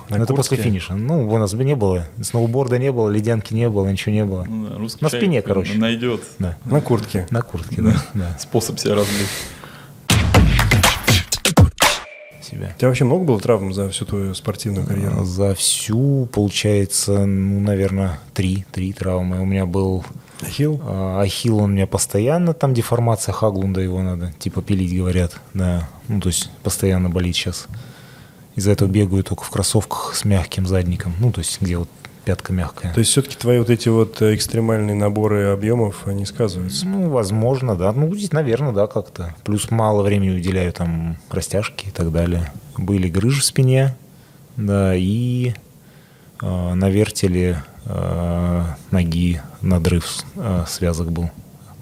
На 0.09 0.19
Ну, 0.19 0.25
это 0.25 0.35
после 0.35 0.57
куртке? 0.57 0.71
финиша. 0.71 0.95
Ну, 0.95 1.29
у 1.29 1.39
нас 1.39 1.55
бы 1.55 1.65
не 1.65 1.75
было. 1.77 2.07
Сноуборда 2.23 2.79
не 2.79 2.93
было, 2.93 3.09
ледянки 3.09 3.55
не 3.55 3.69
было, 3.69 3.87
ничего 3.89 4.13
не 4.13 4.25
было. 4.25 4.45
Ну 4.45 4.69
да, 4.69 4.79
на 5.01 5.09
спине, 5.09 5.43
короче. 5.43 5.75
Найдет 5.75 6.23
Да. 6.39 6.57
На 6.65 6.81
куртке. 6.81 7.27
На 7.31 7.43
куртке, 7.43 7.83
да. 7.83 8.05
да. 8.15 8.37
способ 8.39 8.79
себя 8.79 8.95
развлечь. 8.95 9.29
Себя. 12.43 12.73
У 12.77 12.79
тебя 12.79 12.89
вообще 12.89 13.05
много 13.05 13.25
было 13.25 13.41
травм 13.41 13.73
за 13.73 13.89
всю 13.89 14.05
твою 14.05 14.35
спортивную 14.35 14.87
карьеру? 14.87 15.25
За 15.25 15.55
всю, 15.55 16.29
получается, 16.31 17.25
ну, 17.25 17.61
наверное, 17.61 18.21
три, 18.35 18.67
три 18.71 18.93
травмы. 18.93 19.41
У 19.41 19.47
меня 19.47 19.65
был 19.65 20.05
Ахилл? 20.43 20.81
а, 20.85 21.21
ахилл, 21.23 21.59
он 21.59 21.71
у 21.71 21.75
меня 21.75 21.87
постоянно, 21.87 22.55
там 22.55 22.75
деформация 22.75 23.33
Хаглунда, 23.33 23.81
его 23.81 24.03
надо 24.03 24.33
типа 24.39 24.63
пилить, 24.63 24.97
говорят. 24.97 25.41
Да, 25.55 25.89
ну, 26.09 26.21
то 26.21 26.29
есть 26.29 26.51
постоянно 26.63 27.09
болит 27.09 27.35
сейчас. 27.37 27.67
Из-за 28.57 28.71
этого 28.73 28.89
бегаю 28.89 29.25
только 29.25 29.45
в 29.45 29.51
кроссовках 29.51 30.15
с 30.15 30.25
мягким 30.25 30.67
задником. 30.67 31.15
Ну, 31.21 31.33
то 31.33 31.41
есть 31.41 31.61
где 31.61 31.77
вот 31.77 31.89
пятка 32.25 32.53
мягкая. 32.53 32.93
То 32.95 33.01
есть 33.01 33.11
все-таки 33.11 33.37
твои 33.37 33.59
вот 33.59 33.69
эти 33.69 33.89
вот 33.89 34.23
э, 34.23 34.35
экстремальные 34.35 34.95
наборы 34.97 35.47
объемов, 35.47 36.07
они 36.07 36.25
сказываются? 36.25 36.87
Ну, 36.87 37.11
возможно, 37.11 37.77
да. 37.77 37.93
Ну, 37.93 38.15
здесь, 38.15 38.33
наверное, 38.33 38.73
да, 38.73 38.87
как-то. 38.87 39.35
Плюс 39.45 39.71
мало 39.71 40.03
времени 40.03 40.31
уделяю 40.37 40.73
там 40.73 41.17
растяжки 41.31 41.89
и 41.89 41.91
так 41.91 42.13
далее. 42.13 42.51
Были 42.79 43.09
грыжи 43.11 43.41
в 43.41 43.45
спине, 43.45 43.95
да, 44.57 44.95
и 44.95 45.53
э, 46.41 46.75
на 46.75 46.89
вертеле 46.89 47.63
э, 47.85 48.65
ноги 48.91 49.43
надрыв 49.61 50.07
э, 50.37 50.65
связок 50.69 51.13
был. 51.13 51.31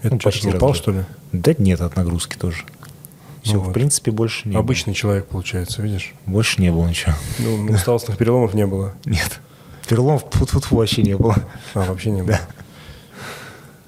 Это 0.03 0.15
Ну, 0.15 0.21
почти 0.21 0.49
упал, 0.49 0.71
разрыв. 0.71 0.77
что 0.77 0.91
ли? 0.93 1.05
Да 1.33 1.55
нет, 1.57 1.81
от 1.81 1.95
нагрузки 1.97 2.37
тоже. 2.37 2.65
Все, 3.43 3.55
Ну 3.55 3.61
в 3.61 3.65
вот. 3.67 3.75
принципе, 3.75 4.11
больше 4.11 4.49
не 4.49 4.57
Обычный 4.57 4.95
человек, 4.95 5.27
получается, 5.27 5.83
видишь? 5.83 6.15
было. 6.27 6.35
Больше 6.35 6.61
не 6.63 6.71
было 6.71 6.87
ничего. 6.89 7.15
Ну, 7.39 7.73
усталостных 7.73 8.17
переломов 8.17 8.55
не 8.55 8.67
было. 8.67 8.95
Нет. 9.05 9.41
Переломов 9.89 10.25
тут 10.31 10.71
вообще 10.71 11.03
не 11.03 11.17
было. 11.17 11.37
А, 11.75 11.81
вообще 11.85 12.11
не 12.11 12.23
было. 12.23 12.39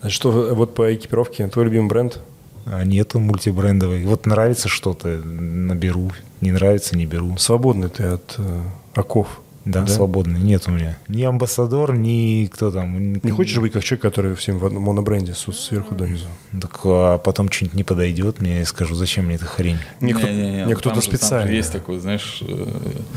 А 0.02 0.10
что, 0.10 0.54
вот 0.54 0.74
по 0.74 0.94
экипировке, 0.94 1.46
твой 1.48 1.66
любимый 1.66 1.88
бренд? 1.88 2.20
А 2.66 2.82
нету 2.84 3.20
мультибрендовой. 3.20 4.04
Вот 4.04 4.26
нравится 4.26 4.68
что-то, 4.68 5.08
наберу. 5.08 6.10
Не 6.40 6.50
нравится, 6.52 6.96
не 6.96 7.06
беру. 7.06 7.36
Свободный 7.38 7.88
ты 7.88 8.04
от 8.04 8.34
э, 8.38 8.62
оков. 8.94 9.40
Да, 9.64 9.86
свободный. 9.86 10.40
Нет 10.40 10.64
у 10.66 10.72
меня. 10.72 10.98
Ни 11.08 11.22
амбассадор, 11.22 11.96
ни 11.96 12.46
кто 12.52 12.70
там. 12.70 13.14
Не 13.14 13.30
хочешь 13.30 13.58
быть 13.58 13.72
как 13.72 13.82
человек, 13.82 14.02
который 14.02 14.34
всем 14.34 14.58
в 14.58 14.70
монобренде 14.72 15.32
с- 15.34 15.50
сверху 15.52 15.94
донизу? 15.94 16.26
Так, 16.60 16.80
а 16.84 17.18
потом 17.18 17.50
что-нибудь 17.50 17.74
не 17.76 17.84
подойдет, 17.84 18.40
мне 18.40 18.58
я 18.58 18.66
скажу, 18.66 18.94
зачем 18.94 19.24
мне 19.26 19.36
эта 19.36 19.46
хрень. 19.46 19.78
Не, 20.00 20.12
кто- 20.12 20.26
Не-не-не, 20.28 20.56
не, 20.56 20.64
ну 20.66 20.70
кто-то 20.72 20.96
там 20.96 21.02
же- 21.02 21.08
специально. 21.08 21.50
есть 21.50 21.72
такой, 21.72 21.98
знаешь... 21.98 22.42
э, 22.46 22.66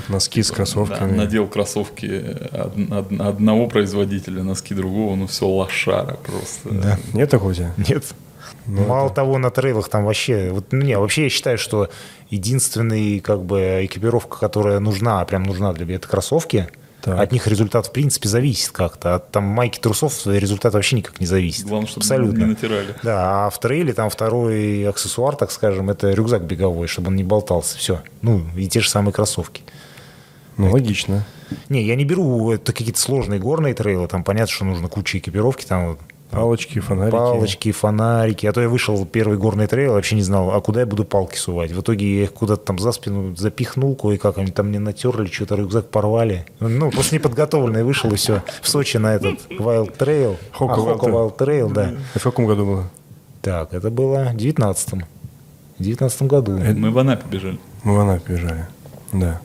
Носки 0.08 0.42
с 0.42 0.48
типа, 0.48 0.56
кроссовками. 0.58 1.10
да, 1.12 1.16
надел 1.18 1.48
кроссовки 1.48 2.38
од- 2.54 2.92
од- 2.92 3.20
одного 3.22 3.68
производителя, 3.68 4.42
носки 4.44 4.74
другого, 4.74 5.16
ну 5.16 5.28
все 5.28 5.48
лошара 5.48 6.18
просто. 6.26 6.70
Да. 6.72 6.98
Нет 7.14 7.30
такого 7.30 7.52
у 7.52 7.54
тебя? 7.54 7.74
Нет. 7.78 8.06
Ну, 8.66 8.86
Мало 8.86 9.10
того, 9.10 9.38
на 9.38 9.50
трейлах 9.50 9.90
там 9.90 10.06
вообще... 10.06 10.52
Вот, 10.52 10.72
ну, 10.72 10.82
не, 10.82 10.98
вообще 10.98 11.24
я 11.24 11.30
считаю, 11.30 11.58
что 11.58 11.90
единственный, 12.30 13.20
как 13.20 13.44
бы, 13.44 13.86
экипировка, 13.86 14.38
которая 14.38 14.80
нужна, 14.80 15.24
прям 15.26 15.44
нужна 15.44 15.74
для 15.74 15.96
это 15.96 16.08
кроссовки. 16.08 16.70
Так. 17.02 17.20
От 17.20 17.32
них 17.32 17.48
результат, 17.48 17.88
в 17.88 17.92
принципе, 17.92 18.28
зависит 18.28 18.72
как-то. 18.72 19.16
От 19.16 19.32
там 19.32 19.44
майки 19.44 19.80
трусов 19.80 20.26
результат 20.26 20.74
вообще 20.74 20.98
никак 20.98 21.20
не 21.22 21.26
зависит. 21.26 21.66
Главное, 21.66 21.88
чтобы 21.88 22.04
Абсолютно. 22.04 22.40
не 22.40 22.46
натирали. 22.46 22.96
Да, 23.04 23.46
а 23.46 23.50
в 23.50 23.60
трейле 23.60 23.94
там 23.94 24.10
второй 24.10 24.86
аксессуар, 24.88 25.36
так 25.36 25.52
скажем, 25.52 25.90
это 25.90 26.12
рюкзак 26.12 26.44
беговой, 26.44 26.88
чтобы 26.88 27.10
он 27.10 27.16
не 27.16 27.24
болтался. 27.24 27.78
Все. 27.78 28.02
Ну, 28.22 28.44
и 28.58 28.68
те 28.68 28.82
же 28.82 28.90
самые 28.90 29.14
кроссовки. 29.14 29.64
Ну, 30.58 30.72
логично. 30.72 31.26
Не, 31.70 31.84
я 31.84 31.96
не 31.96 32.04
беру 32.04 32.52
это 32.52 32.74
какие-то 32.74 33.00
сложные 33.00 33.40
горные 33.40 33.74
трейлы, 33.74 34.08
там 34.08 34.24
понятно, 34.24 34.54
что 34.54 34.66
нужно 34.66 34.90
куча 34.90 35.20
экипировки, 35.20 35.66
там 35.66 35.90
вот 35.90 36.00
Палочки, 36.32 36.80
фонарики. 36.80 37.12
Палочки, 37.12 37.72
фонарики. 37.72 38.46
А 38.46 38.54
то 38.54 38.62
я 38.62 38.68
вышел 38.70 38.96
в 38.96 39.08
первый 39.08 39.38
горный 39.38 39.68
трейл, 39.68 39.94
вообще 39.94 40.16
не 40.16 40.22
знал, 40.22 40.52
а 40.52 40.60
куда 40.62 40.82
я 40.82 40.86
буду 40.86 41.06
палки 41.06 41.38
сувать. 41.38 41.72
В 41.72 41.82
итоге 41.82 42.18
я 42.18 42.24
их 42.24 42.34
куда-то 42.34 42.66
там 42.66 42.80
за 42.80 42.92
спину 42.92 43.36
запихнул, 43.36 43.96
кое-как 43.96 44.38
они 44.38 44.52
там 44.52 44.68
мне 44.68 44.80
натерли, 44.80 45.28
что-то 45.28 45.56
рюкзак 45.56 45.90
порвали. 45.90 46.46
Ну, 46.60 46.92
просто 46.92 47.16
неподготовленный 47.16 47.84
вышел, 47.84 48.12
и 48.12 48.16
все. 48.16 48.44
В 48.62 48.68
Сочи 48.68 48.98
на 48.98 49.16
этот 49.16 49.50
Wild 49.50 49.98
Trail. 49.98 50.38
Хока 50.52 50.74
а, 50.74 50.78
Wild 50.78 51.00
Хока 51.00 51.08
Wild 51.08 51.38
Trail, 51.38 51.74
да. 51.74 51.94
Это 52.12 52.20
в 52.20 52.24
каком 52.24 52.46
году 52.46 52.66
было? 52.66 52.92
Так, 53.42 53.74
это 53.74 53.90
было 53.90 54.32
в 54.34 54.36
19-м. 54.36 55.06
В 55.78 55.84
19 55.84 56.22
году. 56.24 56.58
Мы 56.58 56.92
в 56.92 56.98
Анапе 56.98 57.24
бежали. 57.30 57.60
Мы 57.84 57.96
в 57.96 58.00
Анапе 58.00 58.34
бежали. 58.34 58.68
Да. 59.14 59.40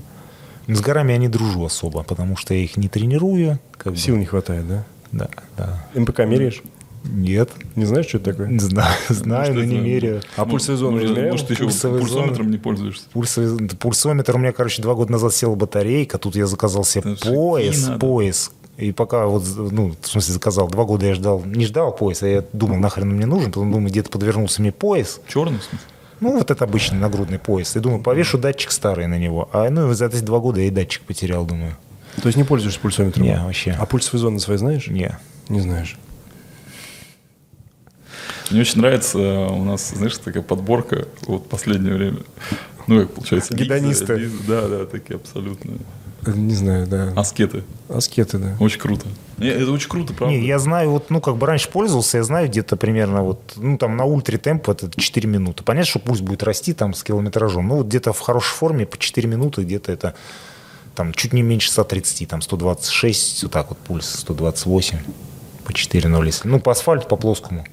С 0.66 0.80
горами 0.80 1.12
я 1.12 1.18
не 1.18 1.28
дружу 1.28 1.64
особо, 1.64 2.03
потому 2.03 2.37
что 2.37 2.55
я 2.55 2.61
их 2.61 2.76
не 2.76 2.89
тренирую. 2.89 3.59
как 3.76 3.93
бы. 3.93 3.99
Сил 3.99 4.16
не 4.16 4.24
хватает, 4.24 4.66
да? 4.66 4.85
Да, 5.12 5.28
да. 5.57 5.85
МПК 5.95 6.20
меряешь? 6.20 6.62
Нет. 7.05 7.50
Не 7.76 7.84
знаешь, 7.84 8.07
что 8.07 8.18
это 8.18 8.30
такое? 8.32 8.46
Не 8.50 8.59
знаю, 8.59 8.94
знаю, 9.09 9.55
но 9.55 9.64
не 9.64 9.78
меряю. 9.78 10.22
А 10.36 10.44
пульсовые 10.44 10.78
зоны 10.78 10.92
может, 11.00 11.11
измерял? 11.11 11.32
Может, 11.32 11.46
ты 11.48 11.53
еще 11.55 11.64
пульсометром 11.64 12.50
не 12.50 12.59
пользуешься. 12.59 13.05
Пульсометр 13.12 14.36
у 14.36 14.38
меня, 14.38 14.53
короче, 14.53 14.82
два 14.82 14.94
года 14.94 15.12
назад 15.12 15.34
села 15.34 15.55
батарейка, 15.55 16.18
тут 16.18 16.36
я 16.36 16.46
заказал 16.46 16.84
себе 16.84 17.16
пояс, 17.16 17.90
пояс. 17.98 18.53
И 18.78 18.90
пока 18.90 19.26
вот, 19.26 19.44
ну, 19.57 19.94
в 20.00 20.07
смысле, 20.07 20.34
заказал, 20.34 20.66
два 20.68 20.84
года 20.84 21.07
я 21.07 21.14
ждал, 21.14 21.42
не 21.44 21.66
ждал 21.66 21.94
пояса, 21.94 22.26
я 22.26 22.44
думал, 22.53 22.78
нахрен 22.78 23.09
он 23.09 23.16
мне 23.16 23.26
нужен, 23.26 23.53
потом 23.53 23.70
думаю, 23.70 23.88
где-то 23.90 24.11
подвернулся 24.11 24.62
мне 24.62 24.72
пояс, 24.72 25.20
Черный, 25.28 25.59
в 25.59 25.64
смысле? 25.64 25.86
ну, 26.20 26.38
вот 26.38 26.50
это 26.50 26.64
обычный 26.64 26.98
нагрудный 26.98 27.38
пояс. 27.38 27.76
И 27.76 27.80
думаю, 27.80 28.00
повешу 28.00 28.38
датчик 28.38 28.70
старый 28.70 29.09
на 29.09 29.18
него. 29.18 29.48
А, 29.53 29.68
ну, 29.68 29.92
за 29.92 30.07
эти 30.07 30.20
два 30.20 30.38
года 30.38 30.61
я 30.61 30.66
и 30.66 30.70
датчик 30.70 31.03
потерял, 31.03 31.44
думаю. 31.44 31.76
То 32.22 32.28
есть 32.28 32.38
не 32.38 32.44
пользуешься 32.44 32.80
пульсометром? 32.80 33.24
Не, 33.24 33.36
вообще. 33.38 33.76
А 33.78 33.86
пульсовые 33.86 34.20
зоны 34.20 34.38
свои 34.38 34.57
знаешь? 34.57 34.86
Не. 34.86 35.18
Не 35.48 35.61
знаешь. 35.61 35.96
Мне 38.51 38.61
очень 38.61 38.81
нравится, 38.81 39.18
э, 39.18 39.49
у 39.49 39.64
нас, 39.64 39.91
знаешь, 39.91 40.16
такая 40.18 40.43
подборка 40.43 41.09
вот 41.27 41.45
в 41.45 41.49
последнее 41.49 41.95
время. 41.95 42.18
Ну, 42.87 43.01
как 43.01 43.12
получается, 43.12 43.55
Гедонисты. 43.55 44.31
Да, 44.47 44.68
да, 44.68 44.87
такие 44.87 45.16
абсолютно. 45.16 45.79
Не 46.27 46.55
знаю, 46.55 46.87
да. 46.87 47.12
Аскеты. 47.16 47.64
Аскеты, 47.89 48.39
да. 48.39 48.57
Очень 48.61 48.79
круто. 48.79 49.07
Не, 49.39 49.49
Это 49.49 49.73
очень 49.73 49.89
круто, 49.89 50.12
правда. 50.14 50.37
Не, 50.37 50.47
я 50.47 50.61
знаю, 50.61 50.91
вот, 50.91 51.11
ну, 51.11 51.20
как 51.20 51.37
бы 51.37 51.47
раньше 51.47 51.68
пользовался, 51.68 52.18
я 52.18 52.23
знаю 52.23 52.49
где-то 52.49 52.77
примерно 52.77 53.23
вот, 53.23 53.41
ну, 53.57 53.77
там 53.77 53.97
на 53.97 54.05
ультре 54.05 54.39
темп 54.39 54.68
это 54.68 54.89
4 54.95 55.29
минуты. 55.29 55.64
Понятно, 55.64 55.91
что 55.91 55.99
пульс 55.99 56.20
будет 56.20 56.45
расти 56.45 56.75
там 56.75 56.95
с 56.95 57.03
километражом, 57.03 57.66
но 57.66 57.79
вот 57.79 57.87
где-то 57.87 58.12
в 58.12 58.20
хорошей 58.20 58.55
форме 58.55 58.87
по 58.87 58.99
4 58.99 59.29
минуты 59.29 59.62
где-то 59.62 59.91
это 59.91 60.14
там 60.95 61.12
чуть 61.12 61.33
не 61.33 61.43
меньше 61.43 61.70
130, 61.70 62.29
там 62.29 62.41
126, 62.41 63.43
вот 63.45 63.53
так 63.53 63.70
вот 63.70 63.79
пульс, 63.79 64.09
128 64.20 64.99
по 65.64 65.70
4.0, 65.70 66.27
если, 66.27 66.49
ну, 66.49 66.61
по 66.61 66.70
асфальту, 66.73 67.09
по 67.09 67.16
плоскому. 67.16 67.64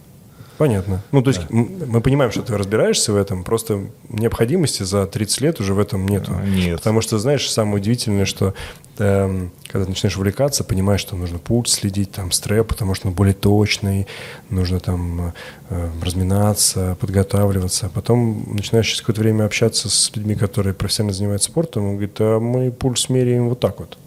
Понятно. 0.60 1.02
Ну, 1.14 1.22
то 1.22 1.30
есть 1.30 1.40
м- 1.50 1.72
мы 1.88 2.02
понимаем, 2.02 2.34
что 2.34 2.42
ты 2.42 2.58
разбираешься 2.58 3.14
в 3.14 3.16
этом, 3.16 3.46
просто 3.46 3.86
необходимости 4.10 4.84
за 4.84 5.08
30 5.08 5.40
лет 5.40 5.62
уже 5.62 5.74
в 5.74 5.80
этом 5.80 6.06
нету. 6.06 6.34
Нет. 6.46 6.76
Потому 6.80 7.00
что, 7.00 7.18
знаешь, 7.18 7.50
самое 7.50 7.78
удивительное, 7.78 8.26
что 8.26 8.54
эм, 8.98 9.52
когда 9.70 9.86
ты 9.86 9.92
начинаешь 9.92 10.18
увлекаться, 10.18 10.66
понимаешь, 10.66 11.00
что 11.00 11.16
нужно 11.16 11.40
пульс 11.40 11.72
следить, 11.72 12.12
там, 12.12 12.34
стрэп, 12.34 12.68
потому 12.68 12.94
что 12.94 13.08
он 13.08 13.14
более 13.14 13.34
точный, 13.34 14.06
нужно 14.50 14.82
там 14.82 15.34
э, 15.70 15.90
разминаться, 16.04 16.98
подготавливаться. 17.00 17.86
А 17.86 17.90
потом 17.90 18.44
начинаешь 18.54 18.88
через 18.88 19.00
какое-то 19.00 19.22
время 19.22 19.46
общаться 19.46 19.90
с 19.90 20.12
людьми, 20.14 20.36
которые 20.36 20.74
профессионально 20.74 21.14
занимаются 21.14 21.50
спортом, 21.52 21.86
он 21.86 21.92
говорит, 21.94 22.18
а 22.20 22.38
мы 22.42 22.70
пульс 22.72 23.08
меряем 23.08 23.48
вот 23.48 23.62
так 23.62 23.80
вот. 23.80 23.98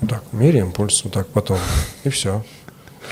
Вот 0.00 0.10
так, 0.10 0.24
меряем 0.32 0.72
пульс 0.72 1.04
вот 1.04 1.12
так 1.12 1.28
потом, 1.28 1.58
и 2.02 2.08
все. 2.08 2.42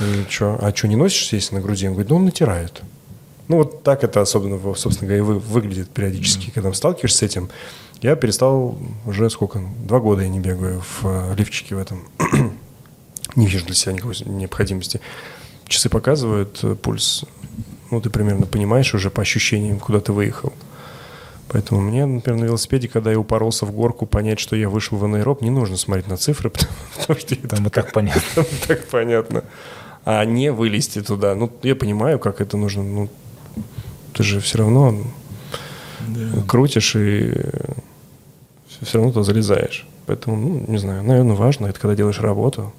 И 0.01 0.27
что? 0.29 0.59
А 0.61 0.75
что, 0.75 0.89
не 0.89 0.97
носишь, 0.97 1.33
если 1.33 1.55
на 1.55 1.61
груди? 1.61 1.87
Он 1.87 1.93
говорит, 1.95 2.11
ну, 2.11 2.17
он 2.17 2.25
натирает. 2.25 2.83
Ну, 3.49 3.59
вот 3.59 3.83
так 3.83 4.05
это 4.05 4.21
особенно, 4.21 4.59
собственно 4.75 5.09
говоря, 5.09 5.19
и 5.19 5.27
вы- 5.27 5.39
выглядит 5.39 5.91
периодически, 5.91 6.51
когда 6.51 6.73
сталкиваешься 6.73 7.19
с 7.19 7.23
этим. 7.23 7.51
Я 8.01 8.17
перестал 8.17 8.79
уже 9.07 9.29
сколько? 9.31 9.61
Два 9.85 10.01
года 10.01 10.23
я 10.23 10.29
не 10.29 10.41
бегаю 10.41 10.81
в 10.81 11.05
э, 11.05 11.35
лифчике 11.37 11.77
в 11.77 11.79
этом. 11.79 12.03
не 13.37 13.47
вижу 13.47 13.65
для 13.67 13.75
себя 13.75 13.93
никакой 13.93 14.17
необходимости. 14.25 15.01
Часы 15.67 15.89
показывают 15.89 16.61
э, 16.63 16.75
пульс. 16.75 17.25
Ну, 17.91 18.01
ты 18.01 18.11
примерно 18.11 18.47
понимаешь 18.47 18.95
уже 18.95 19.11
по 19.11 19.23
ощущениям, 19.23 19.79
куда 19.79 20.01
ты 20.01 20.13
выехал. 20.13 20.53
Поэтому 21.49 21.83
мне, 21.83 22.07
например, 22.07 22.41
на 22.41 22.45
велосипеде, 22.47 22.89
когда 22.89 23.11
я 23.11 23.19
упоролся 23.19 23.67
в 23.67 23.73
горку, 23.73 24.07
понять, 24.07 24.41
что 24.41 24.57
я 24.57 24.71
вышел 24.71 24.97
в 24.97 25.05
анаэроб, 25.05 25.43
не 25.43 25.51
нужно 25.51 25.77
смотреть 25.77 26.09
на 26.09 26.17
цифры, 26.17 26.49
потому, 26.51 26.73
потому 26.99 27.21
что 27.21 27.35
это 27.35 27.49
Там 27.57 27.67
и 27.67 27.71
так 27.71 27.93
понятно. 27.93 28.23
там 28.35 28.45
так 28.67 28.85
понятно. 28.87 29.45
А 30.05 30.25
не 30.25 30.51
вылезти 30.53 31.01
туда. 31.01 31.35
Ну, 31.35 31.51
я 31.63 31.77
понимаю, 31.77 32.19
как 32.19 32.41
это 32.41 32.57
нужно. 32.57 32.83
Ну, 32.83 33.09
ты 34.13 34.23
же 34.23 34.41
все 34.41 34.59
равно 34.59 34.97
крутишь 36.49 36.97
и 36.97 37.33
все 38.83 38.99
равно 38.99 39.13
туда 39.13 39.25
залезаешь. 39.25 39.87
Поэтому, 40.07 40.37
ну, 40.37 40.65
не 40.67 40.79
знаю, 40.79 41.05
наверное, 41.05 41.37
важно, 41.37 41.67
это 41.67 41.79
когда 41.79 41.95
делаешь 41.95 42.21
работу. 42.21 42.73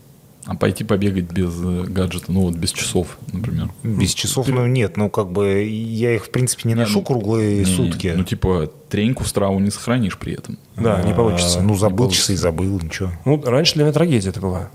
А 0.45 0.55
пойти 0.55 0.83
побегать 0.83 1.31
без 1.31 1.53
э, 1.63 1.83
гаджета, 1.87 2.29
ну 2.33 2.41
вот 2.41 2.55
без 2.55 2.73
часов, 2.73 3.17
например. 3.31 3.69
Без 3.81 4.13
часов, 4.13 4.45
ну, 4.49 4.67
нет, 4.67 4.97
ну, 4.97 5.09
как 5.09 5.31
бы 5.31 5.63
я 5.63 6.15
их, 6.15 6.25
в 6.25 6.31
принципе, 6.31 6.67
не 6.67 6.75
ношу 6.75 6.99
ну, 6.99 7.05
круглые 7.05 7.63
Не-не, 7.63 7.65
сутки. 7.65 8.13
Ну, 8.13 8.25
типа, 8.25 8.69
треньку 8.89 9.23
страву 9.23 9.59
не 9.59 9.71
сохранишь 9.71 10.17
при 10.17 10.33
этом. 10.33 10.57
Да, 10.75 11.01
не 11.01 11.13
А, 11.13 11.15
получится. 11.15 11.61
Ну, 11.61 11.75
забыл 11.75 12.07
Не 12.07 12.13
часы, 12.13 12.35
забыл, 12.35 12.77
ничего. 12.81 13.11
Ну, 13.23 13.41
раньше 13.41 13.75
для 13.75 13.83
меня 13.85 13.93
трагедия 13.93 14.29
это 14.29 14.41
была. 14.41 14.69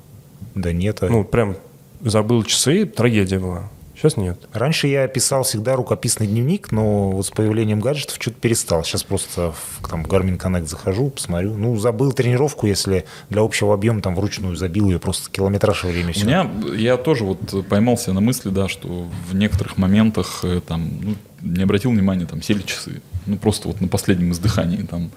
Да 0.54 0.72
нет. 0.72 1.02
а- 1.02 1.08
Ну, 1.10 1.22
прям 1.22 1.54
забыл 2.00 2.42
часы, 2.44 2.84
трагедия 2.86 3.38
была. 3.38 3.70
Сейчас 3.98 4.16
нет. 4.16 4.38
Раньше 4.52 4.86
я 4.86 5.08
писал 5.08 5.42
всегда 5.42 5.74
рукописный 5.74 6.28
дневник, 6.28 6.70
но 6.70 7.10
вот 7.10 7.26
с 7.26 7.30
появлением 7.30 7.80
гаджетов 7.80 8.16
что-то 8.20 8.38
перестал. 8.38 8.84
Сейчас 8.84 9.02
просто 9.02 9.52
в, 9.52 9.88
там, 9.88 10.04
в 10.04 10.06
Garmin 10.06 10.38
Connect 10.38 10.66
захожу, 10.68 11.10
посмотрю. 11.10 11.54
Ну, 11.54 11.76
забыл 11.76 12.12
тренировку, 12.12 12.68
если 12.68 13.06
для 13.28 13.42
общего 13.42 13.74
объема 13.74 14.00
там 14.00 14.14
вручную 14.14 14.54
забил 14.54 14.88
ее, 14.88 15.00
просто 15.00 15.28
километраж 15.32 15.82
во 15.82 15.90
время 15.90 16.10
У 16.10 16.12
все. 16.12 16.26
меня, 16.26 16.48
я 16.76 16.96
тоже 16.96 17.24
вот 17.24 17.66
поймался 17.68 18.12
на 18.12 18.20
мысли, 18.20 18.50
да, 18.50 18.68
что 18.68 19.08
в 19.28 19.34
некоторых 19.34 19.76
моментах 19.78 20.44
э, 20.44 20.60
там, 20.64 20.88
ну, 21.02 21.14
не 21.42 21.64
обратил 21.64 21.90
внимания, 21.90 22.26
там, 22.26 22.40
сели 22.40 22.62
часы. 22.62 23.02
Ну, 23.26 23.36
просто 23.36 23.66
вот 23.66 23.80
на 23.80 23.88
последнем 23.88 24.30
издыхании 24.30 24.82
там, 24.84 25.10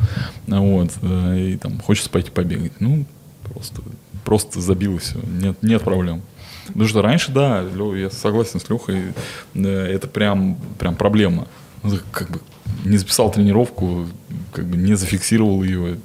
вот, 0.47 0.89
э, 1.03 1.51
и 1.51 1.57
там 1.57 1.79
хочется 1.81 2.09
пойти 2.09 2.31
побегать. 2.31 2.73
Ну, 2.79 3.05
просто, 3.43 3.83
просто 4.25 4.59
забил 4.59 4.95
и 4.95 4.97
все, 4.97 5.19
нет, 5.39 5.61
нет 5.61 5.83
проблем. 5.83 6.23
Потому 6.67 6.87
что 6.87 7.01
раньше, 7.01 7.31
да, 7.31 7.63
я 7.95 8.09
согласен 8.09 8.59
с 8.59 8.69
Лехой, 8.69 9.13
э, 9.53 9.67
это 9.67 10.07
прям, 10.07 10.57
прям 10.77 10.95
проблема. 10.95 11.47
Ну, 11.83 11.97
Как 12.11 12.29
бы 12.29 12.39
не 12.85 12.97
записал 12.97 13.31
тренировку, 13.31 14.07
как 14.51 14.65
бы 14.65 14.77
не 14.77 14.95
зафиксировал 14.95 15.63
ее, 15.63 15.97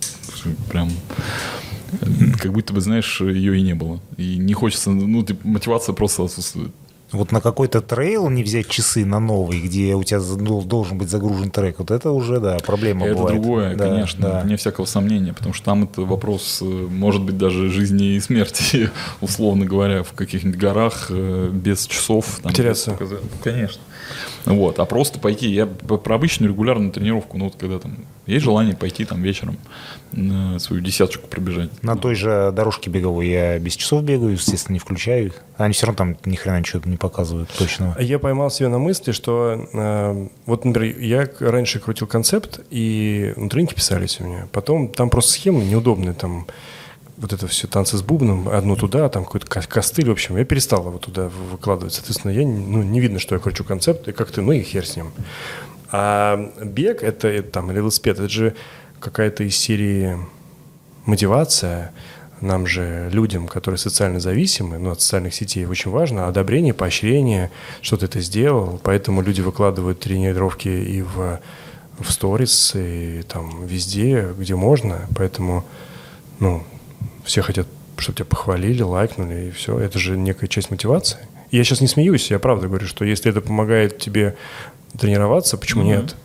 прям 0.70 0.90
э, 2.00 2.06
как 2.38 2.52
будто 2.52 2.72
бы, 2.72 2.80
знаешь, 2.80 3.20
ее 3.20 3.58
и 3.58 3.62
не 3.62 3.74
было. 3.74 4.00
И 4.16 4.36
не 4.36 4.54
хочется, 4.54 4.90
ну, 4.90 5.26
мотивация 5.44 5.92
просто 5.92 6.24
отсутствует. 6.24 6.72
Вот 7.16 7.32
на 7.32 7.40
какой-то 7.40 7.80
трейл 7.80 8.28
не 8.28 8.42
взять 8.42 8.68
часы 8.68 9.04
на 9.04 9.18
новый, 9.20 9.60
где 9.60 9.94
у 9.94 10.02
тебя 10.04 10.20
дол- 10.20 10.62
должен 10.62 10.98
быть 10.98 11.08
загружен 11.10 11.50
трек, 11.50 11.78
вот 11.78 11.90
это 11.90 12.10
уже, 12.10 12.40
да, 12.40 12.58
проблема 12.64 13.06
это 13.06 13.16
бывает. 13.16 13.40
другое, 13.40 13.74
Да, 13.76 13.88
конечно, 13.88 14.28
да. 14.28 14.40
вне 14.42 14.56
всякого 14.56 14.84
сомнения, 14.84 15.32
потому 15.32 15.54
что 15.54 15.64
там 15.64 15.84
это 15.84 16.02
вопрос, 16.02 16.60
э, 16.62 16.64
может 16.64 17.22
быть, 17.22 17.38
даже 17.38 17.68
жизни 17.70 18.14
и 18.16 18.20
смерти, 18.20 18.90
условно 19.20 19.64
говоря, 19.64 20.02
в 20.02 20.12
каких-нибудь 20.12 20.58
горах 20.58 21.06
э, 21.10 21.48
без 21.52 21.86
часов. 21.86 22.40
Там, 22.42 22.52
Потеряться. 22.52 22.90
без 22.92 22.98
показа- 22.98 23.20
Конечно. 23.42 23.80
Вот, 24.46 24.78
а 24.78 24.84
просто 24.84 25.18
пойти, 25.18 25.48
я 25.48 25.66
про 25.66 26.14
обычную 26.14 26.52
регулярную 26.52 26.92
тренировку, 26.92 27.36
ну 27.36 27.46
вот 27.46 27.56
когда 27.56 27.80
там 27.80 27.98
есть 28.26 28.44
желание 28.44 28.76
пойти 28.76 29.04
там 29.04 29.20
вечером 29.22 29.58
на 30.12 30.58
свою 30.60 30.82
десяточку 30.82 31.26
пробежать. 31.26 31.82
На 31.82 31.96
той 31.96 32.14
же 32.14 32.52
дорожке 32.52 32.88
беговой 32.88 33.28
я 33.28 33.58
без 33.58 33.74
часов 33.74 34.04
бегаю, 34.04 34.32
естественно, 34.32 34.74
не 34.74 34.78
включаю 34.78 35.26
их. 35.26 35.42
Они 35.56 35.74
все 35.74 35.86
равно 35.86 35.98
там 35.98 36.16
ни 36.24 36.36
хрена 36.36 36.60
ничего 36.60 36.80
не 36.84 36.96
показывают 36.96 37.50
точного. 37.50 38.00
Я 38.00 38.20
поймал 38.20 38.50
себя 38.50 38.68
на 38.68 38.78
мысли, 38.78 39.10
что 39.10 39.68
э, 39.72 40.28
вот, 40.46 40.64
например, 40.64 40.98
я 41.00 41.28
раньше 41.40 41.80
крутил 41.80 42.06
концепт, 42.06 42.60
и 42.70 43.32
ну, 43.36 43.48
тренинги 43.48 43.74
писались 43.74 44.20
у 44.20 44.24
меня. 44.24 44.48
Потом 44.52 44.88
там 44.88 45.10
просто 45.10 45.32
схемы 45.32 45.64
неудобные, 45.64 46.14
там 46.14 46.46
вот 47.16 47.32
это 47.32 47.46
все 47.46 47.66
танцы 47.66 47.96
с 47.96 48.02
бубном, 48.02 48.48
одно 48.48 48.76
туда, 48.76 49.08
там 49.08 49.24
какой-то 49.24 49.46
ко- 49.46 49.66
костыль, 49.66 50.08
в 50.08 50.12
общем, 50.12 50.36
я 50.36 50.44
перестал 50.44 50.86
его 50.86 50.98
туда 50.98 51.28
выкладывать. 51.50 51.94
Соответственно, 51.94 52.32
я, 52.32 52.46
ну, 52.46 52.82
не 52.82 53.00
видно, 53.00 53.18
что 53.18 53.34
я 53.34 53.40
кручу 53.40 53.64
концепт, 53.64 54.06
и 54.08 54.12
как-то, 54.12 54.42
ну 54.42 54.52
и 54.52 54.62
хер 54.62 54.86
с 54.86 54.96
ним. 54.96 55.12
А 55.90 56.52
бег, 56.62 57.02
это, 57.02 57.28
это 57.28 57.50
там, 57.50 57.70
или 57.70 57.78
велосипед, 57.78 58.18
это 58.18 58.28
же 58.28 58.54
какая-то 59.00 59.44
из 59.44 59.56
серии 59.56 60.18
мотивация, 61.06 61.92
нам 62.40 62.66
же, 62.66 63.08
людям, 63.10 63.48
которые 63.48 63.78
социально 63.78 64.20
зависимы, 64.20 64.78
ну, 64.78 64.90
от 64.90 65.00
социальных 65.00 65.34
сетей, 65.34 65.64
очень 65.64 65.90
важно 65.90 66.28
одобрение, 66.28 66.74
поощрение, 66.74 67.50
что 67.80 67.96
ты 67.96 68.06
это 68.06 68.20
сделал. 68.20 68.78
Поэтому 68.82 69.22
люди 69.22 69.40
выкладывают 69.40 70.00
тренировки 70.00 70.68
и 70.68 71.00
в, 71.00 71.40
в 71.98 72.12
сторис, 72.12 72.72
и 72.74 73.22
там 73.26 73.64
везде, 73.64 74.34
где 74.38 74.54
можно. 74.54 75.06
Поэтому, 75.16 75.64
ну, 76.40 76.62
все 77.26 77.42
хотят, 77.42 77.66
чтобы 77.98 78.16
тебя 78.16 78.24
похвалили, 78.26 78.82
лайкнули, 78.82 79.48
и 79.48 79.50
все. 79.50 79.78
Это 79.78 79.98
же 79.98 80.16
некая 80.16 80.46
часть 80.46 80.70
мотивации. 80.70 81.18
И 81.50 81.56
я 81.58 81.64
сейчас 81.64 81.80
не 81.80 81.86
смеюсь, 81.88 82.30
я 82.30 82.38
правда 82.38 82.68
говорю, 82.68 82.86
что 82.86 83.04
если 83.04 83.30
это 83.30 83.40
помогает 83.40 83.98
тебе 83.98 84.36
тренироваться, 84.98 85.56
почему 85.58 85.82
Мгм. 85.82 85.90
нет? 85.90 86.16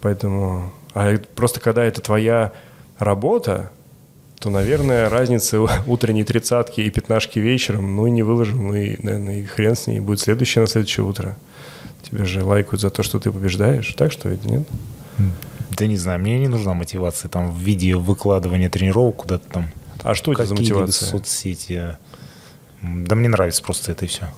Поэтому... 0.00 0.72
А 0.94 1.16
просто 1.34 1.60
когда 1.60 1.84
это 1.84 2.00
твоя 2.00 2.52
работа, 2.98 3.70
то, 4.38 4.50
наверное, 4.50 5.08
разница 5.10 5.60
у- 5.60 5.68
утренней 5.86 6.24
тридцатки 6.24 6.80
и 6.80 6.90
пятнашки 6.90 7.38
вечером, 7.38 7.96
ну 7.96 8.06
и 8.06 8.10
не 8.10 8.22
выложим, 8.22 8.68
ну 8.68 8.74
и, 8.74 8.96
наверное, 9.02 9.40
и 9.40 9.44
хрен 9.44 9.74
с 9.76 9.86
ней, 9.86 10.00
будет 10.00 10.20
следующее 10.20 10.62
на 10.62 10.68
следующее 10.68 11.04
утро. 11.04 11.36
Тебе 12.02 12.24
же 12.24 12.44
лайкают 12.44 12.80
за 12.80 12.90
то, 12.90 13.02
что 13.02 13.18
ты 13.18 13.30
побеждаешь, 13.32 13.92
так 13.94 14.12
что 14.12 14.28
это 14.28 14.48
нет? 14.48 14.66
Да 15.76 15.86
не 15.86 15.96
знаю, 15.96 16.20
мне 16.20 16.38
не 16.38 16.48
нужна 16.48 16.72
мотивация 16.74 17.28
там 17.28 17.50
в 17.52 17.58
виде 17.58 17.94
выкладывания 17.96 18.70
тренировок 18.70 19.16
куда-то 19.16 19.46
там. 19.50 19.66
А 20.06 20.14
что 20.14 20.32
это 20.32 20.46
за 20.46 20.54
мотивация? 20.54 21.08
соцсети. 21.08 21.96
Да 22.82 23.14
мне 23.16 23.28
нравится 23.28 23.62
просто 23.62 23.92
это 23.92 24.04
и 24.04 24.08
все. 24.08 24.28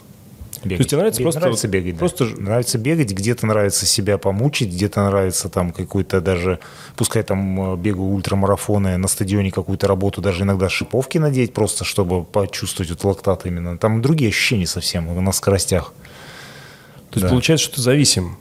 То 0.63 0.69
есть 0.71 0.89
тебе 0.91 0.97
нравится 0.99 1.23
просто- 1.23 1.41
нравится 1.41 1.69
бегать, 1.69 1.93
да. 1.95 1.99
просто 2.01 2.25
нравится 2.25 2.79
бегать, 2.79 3.13
где-то 3.13 3.47
нравится 3.47 3.87
себя 3.87 4.19
помучить, 4.19 4.71
где-то 4.71 5.05
нравится 5.05 5.49
там 5.49 5.71
какой-то 5.73 6.21
даже, 6.21 6.59
пускай 6.97 7.23
там 7.23 7.75
э, 7.75 7.77
бегаю 7.77 8.09
ультрамарафоны 8.09 8.97
на 8.97 9.07
стадионе 9.07 9.53
какую-то 9.53 9.87
работу, 9.87 10.21
даже 10.21 10.43
иногда 10.43 10.69
шиповки 10.69 11.19
надеть 11.19 11.53
просто, 11.53 11.85
чтобы 11.85 12.25
почувствовать 12.25 12.91
вот 12.91 13.05
лактат 13.05 13.47
именно. 13.47 13.79
Там 13.79 14.03
другие 14.03 14.31
ощущения 14.31 14.67
совсем 14.67 15.25
на 15.25 15.33
скоростях. 15.33 15.93
То 17.11 17.19
есть 17.19 17.23
Да. 17.23 17.29
получается, 17.29 17.67
что 17.67 17.77
ты 17.77 17.83
зависим. 17.83 18.37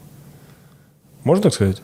Можно 1.23 1.43
так 1.43 1.53
сказать? 1.53 1.83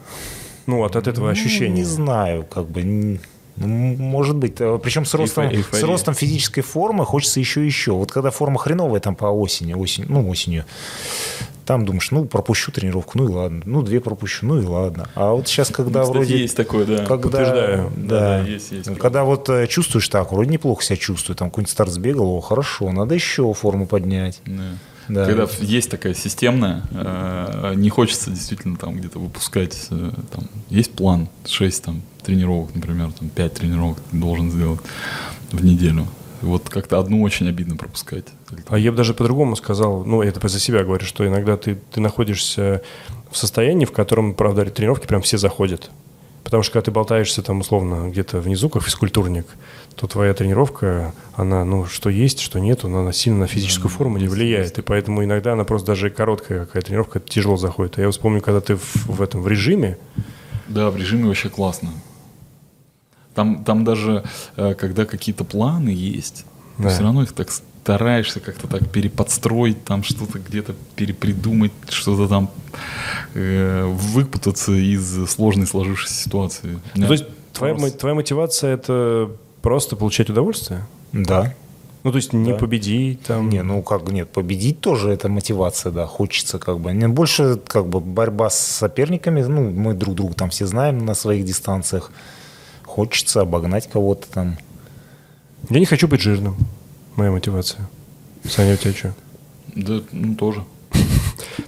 Ну, 0.66 0.84
от, 0.84 0.96
от 0.96 1.08
этого 1.08 1.26
Ну, 1.26 1.32
ощущения. 1.32 1.76
Не 1.76 1.84
знаю, 1.84 2.44
как 2.44 2.70
бы. 2.70 3.20
Ну, 3.56 3.68
Может 3.68 4.36
быть. 4.36 4.56
Причем 4.56 5.06
с 5.06 5.14
ростом, 5.14 5.50
с 5.50 5.54
эйфория. 5.54 5.86
ростом 5.86 6.14
физической 6.14 6.62
формы 6.62 7.06
хочется 7.06 7.40
еще 7.40 7.64
и 7.64 7.66
еще. 7.66 7.92
Вот 7.94 8.12
когда 8.12 8.32
форма 8.32 8.60
хреновая 8.60 9.00
там 9.00 9.16
по 9.16 9.26
осени, 9.26 9.74
осень, 9.74 10.06
ну, 10.08 10.28
осенью, 10.30 10.66
там 11.66 11.86
думаешь, 11.86 12.12
ну, 12.12 12.26
пропущу 12.26 12.72
тренировку, 12.72 13.18
ну 13.18 13.30
и 13.30 13.32
ладно. 13.32 13.62
Ну, 13.66 13.82
две 13.82 14.02
пропущу, 14.02 14.46
ну 14.46 14.60
и 14.62 14.66
ладно. 14.66 15.10
А 15.16 15.32
вот 15.32 15.48
сейчас, 15.48 15.70
когда 15.70 16.02
Кстати, 16.02 16.18
вроде... 16.18 16.38
есть 16.38 16.58
такое, 16.58 16.86
да. 16.86 17.06
Когда, 17.06 17.30
Подтверждаю. 17.30 17.92
Да, 17.96 18.20
Да, 18.20 18.20
да, 18.20 18.40
есть, 18.42 18.72
есть. 18.72 18.98
Когда 18.98 19.24
вот 19.24 19.50
э, 19.50 19.68
чувствуешь 19.68 20.08
так, 20.10 20.32
вроде 20.32 20.50
неплохо 20.52 20.84
себя 20.84 20.98
чувствую, 20.98 21.38
там 21.38 21.50
какой-нибудь 21.50 21.72
старт 21.72 21.92
сбегал, 21.92 22.36
о, 22.36 22.42
хорошо, 22.42 22.92
надо 22.92 23.16
еще 23.16 23.54
форму 23.54 23.88
поднять. 23.88 24.42
Да. 24.46 24.64
Да. 25.08 25.26
Когда 25.26 25.48
есть 25.60 25.90
такая 25.90 26.14
системная, 26.14 26.84
э, 26.92 27.74
не 27.76 27.90
хочется 27.90 28.30
действительно 28.30 28.78
там 28.78 28.98
где-то 28.98 29.20
выпускать, 29.20 29.88
э, 29.92 30.12
там, 30.32 30.48
есть 30.70 30.94
план, 30.94 31.28
6 31.46 31.84
там, 31.84 32.02
тренировок, 32.24 32.74
например, 32.76 33.12
там, 33.12 33.30
5 33.30 33.54
тренировок 33.54 34.00
ты 34.12 34.18
должен 34.18 34.52
сделать 34.52 34.80
в 35.52 35.64
неделю. 35.64 36.08
Вот 36.42 36.70
как-то 36.70 37.00
одну 37.00 37.22
очень 37.22 37.48
обидно 37.48 37.78
пропускать. 37.78 38.26
А 38.68 38.78
я 38.78 38.92
бы 38.92 38.98
даже 38.98 39.14
по-другому 39.14 39.56
сказал, 39.56 40.04
ну, 40.04 40.22
это 40.22 40.46
за 40.48 40.60
себя 40.60 40.84
говорю, 40.84 41.06
что 41.06 41.26
иногда 41.26 41.56
ты, 41.56 41.76
ты 41.92 42.02
находишься 42.02 42.82
в 43.32 43.38
состоянии, 43.38 43.86
в 43.86 43.92
котором, 43.92 44.34
правда, 44.34 44.66
тренировки 44.66 45.08
прям 45.08 45.22
все 45.22 45.38
заходят. 45.38 45.90
Потому 46.44 46.62
что 46.64 46.74
когда 46.74 46.86
ты 46.86 46.92
болтаешься 46.92 47.42
там 47.42 47.62
условно 47.62 48.10
где-то 48.10 48.40
внизу, 48.42 48.70
как 48.70 48.84
физкультурник, 48.84 49.46
то 49.96 50.08
твоя 50.08 50.34
тренировка, 50.34 51.14
она, 51.36 51.64
ну, 51.64 51.86
что 51.86 52.10
есть, 52.10 52.40
что 52.40 52.60
нету, 52.60 52.88
но 52.90 53.00
она 53.00 53.14
сильно 53.14 53.40
на 53.40 53.48
физическую 53.48 53.90
форму 53.90 54.18
не 54.18 54.28
влияет. 54.28 54.78
И 54.78 54.82
поэтому 54.82 55.24
иногда 55.24 55.54
она 55.54 55.64
просто 55.64 55.88
даже 55.88 56.10
короткая 56.10 56.66
какая 56.66 56.84
тренировка 56.84 57.20
тяжело 57.20 57.56
заходит. 57.58 57.98
А 57.98 58.02
я 58.02 58.12
вспомню, 58.12 58.42
когда 58.42 58.60
ты 58.60 58.76
в, 58.76 59.06
в 59.06 59.22
этом 59.22 59.42
в 59.42 59.48
режиме, 59.48 59.98
Да, 60.68 60.90
в 60.90 60.98
режиме 60.98 61.28
вообще 61.28 61.50
классно. 61.50 61.90
Там, 63.36 63.64
там 63.64 63.84
даже, 63.84 64.24
э, 64.58 64.74
когда 64.76 65.06
какие-то 65.06 65.44
планы 65.44 65.90
есть, 65.90 66.46
Да. 66.78 66.90
все 66.90 67.04
равно 67.04 67.24
их 67.24 67.34
так 67.34 67.50
стараешься 67.84 68.40
как-то 68.40 68.68
так 68.68 68.90
переподстроить, 68.90 69.84
там 69.84 70.04
что-то 70.04 70.40
где-то 70.40 70.74
перепридумать, 70.96 71.74
что-то 71.90 72.30
там 72.30 72.50
э, 73.34 73.84
выпутаться 73.86 74.72
из 74.72 75.30
сложной 75.30 75.68
сложившейся 75.68 76.14
ситуации. 76.24 76.80
ну, 76.96 77.08
то 77.08 77.14
есть 77.14 77.26
твоя, 77.52 77.74
мо- 77.74 77.90
твоя 77.92 78.16
мотивация 78.16 78.74
это 78.74 79.32
просто 79.62 79.98
получать 79.98 80.30
удовольствие? 80.30 80.86
Да. 81.12 81.54
Ну, 82.04 82.12
то 82.12 82.18
есть 82.18 82.32
не 82.32 82.52
Да. 82.54 82.58
победить 82.58 83.24
там. 83.24 83.50
Не, 83.50 83.64
ну 83.64 83.82
как 83.82 84.10
нет, 84.12 84.30
победить 84.32 84.80
тоже 84.80 85.10
это 85.10 85.28
мотивация, 85.28 85.92
да, 85.92 86.06
хочется 86.08 86.60
как 86.60 86.80
бы. 86.80 86.94
Не, 86.94 87.10
больше 87.10 87.60
как 87.68 87.88
бы 87.88 88.00
борьба 88.00 88.50
с 88.50 88.60
соперниками, 88.60 89.42
ну, 89.44 89.70
мы 89.72 89.94
друг 89.94 90.16
друга 90.16 90.34
там 90.36 90.50
все 90.50 90.66
знаем 90.68 91.06
на 91.06 91.16
своих 91.16 91.44
дистанциях. 91.44 92.12
Хочется 92.84 93.42
обогнать 93.42 93.90
кого-то 93.90 94.26
там. 94.32 94.58
Я 95.70 95.80
не 95.80 95.86
хочу 95.86 96.08
быть 96.08 96.22
жирным. 96.22 96.56
Моя 97.16 97.32
мотивация. 97.32 97.88
Саня, 98.48 98.74
у 98.74 98.78
тебя 98.78 98.94
что? 98.94 99.14
Да, 99.76 100.02
ну 100.12 100.36
тоже. 100.36 100.64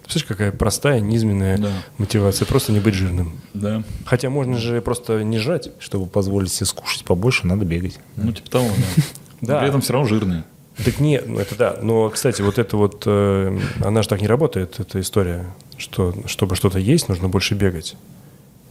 Представляешь, 0.04 0.26
какая 0.28 0.52
простая, 0.52 1.00
низменная 1.00 1.58
Да. 1.58 1.72
мотивация. 1.98 2.46
Просто 2.46 2.72
не 2.72 2.80
быть 2.80 2.94
жирным. 2.96 3.40
Да. 3.54 3.84
Хотя 4.06 4.30
можно 4.30 4.58
же 4.58 4.82
просто 4.82 5.24
не 5.24 5.38
жрать. 5.40 5.70
Чтобы 5.80 6.08
позволить 6.08 6.52
себе 6.52 6.66
скушать 6.66 7.04
побольше, 7.06 7.48
надо 7.48 7.66
бегать. 7.66 8.00
Ну, 8.16 8.32
типа 8.32 8.50
того, 8.50 8.68
да. 8.70 9.04
Да. 9.42 9.60
При 9.60 9.68
этом 9.68 9.82
все 9.82 9.94
равно 9.94 10.08
жирные. 10.08 10.44
Так 10.84 11.00
не, 11.00 11.22
ну 11.22 11.40
это 11.40 11.56
да. 11.56 11.78
Но, 11.82 12.10
кстати, 12.10 12.42
вот 12.42 12.58
это 12.58 12.78
вот, 12.78 13.04
э, 13.06 13.60
она 13.84 14.02
же 14.02 14.08
так 14.10 14.22
не 14.22 14.28
работает, 14.28 14.80
эта 14.80 15.00
история, 15.02 15.46
что 15.78 16.16
чтобы 16.26 16.56
что-то 16.56 16.80
есть, 16.80 17.10
нужно 17.10 17.30
больше 17.30 17.54
бегать. 17.54 17.96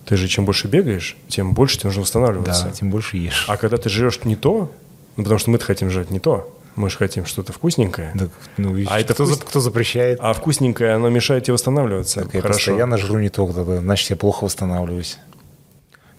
Ты 0.05 0.17
же 0.17 0.27
чем 0.27 0.45
больше 0.45 0.67
бегаешь, 0.69 1.17
тем 1.29 1.53
больше 1.53 1.77
тебе 1.79 1.89
нужно 1.89 2.03
восстанавливаться. 2.03 2.65
Да, 2.65 2.71
тем 2.73 2.91
больше 2.91 3.17
ешь. 3.19 3.45
А 3.49 3.57
когда 3.57 3.77
ты 3.77 3.89
жрешь 3.89 4.21
не 4.25 4.37
то, 4.37 4.71
ну 5.17 5.23
потому 5.23 5.39
что 5.39 5.51
мы-то 5.51 5.65
хотим 5.65 5.91
жрать 5.91 6.11
не 6.11 6.19
то, 6.19 6.53
мы 6.77 6.91
же 6.91 6.97
хотим 6.99 7.25
что-то 7.27 7.53
вкусненькое. 7.53 8.13
Так, 8.19 8.31
ну, 8.57 8.75
А 8.89 9.01
это 9.01 9.15
кто, 9.15 9.25
вкус- 9.25 9.45
кто 9.45 9.61
запрещает? 9.61 10.19
А 10.21 10.33
вкусненькое, 10.33 10.95
оно 10.95 11.09
мешает 11.09 11.45
тебе 11.45 11.55
восстанавливаться. 11.55 12.23
Так 12.23 12.35
я 12.35 12.41
Хорошо. 12.43 12.59
постоянно 12.59 12.99
жру 12.99 13.19
не 13.19 13.29
то, 13.29 13.47
тогда, 13.53 13.79
значит, 13.79 14.11
я 14.11 14.17
плохо 14.17 14.45
восстанавливаюсь. 14.45 15.19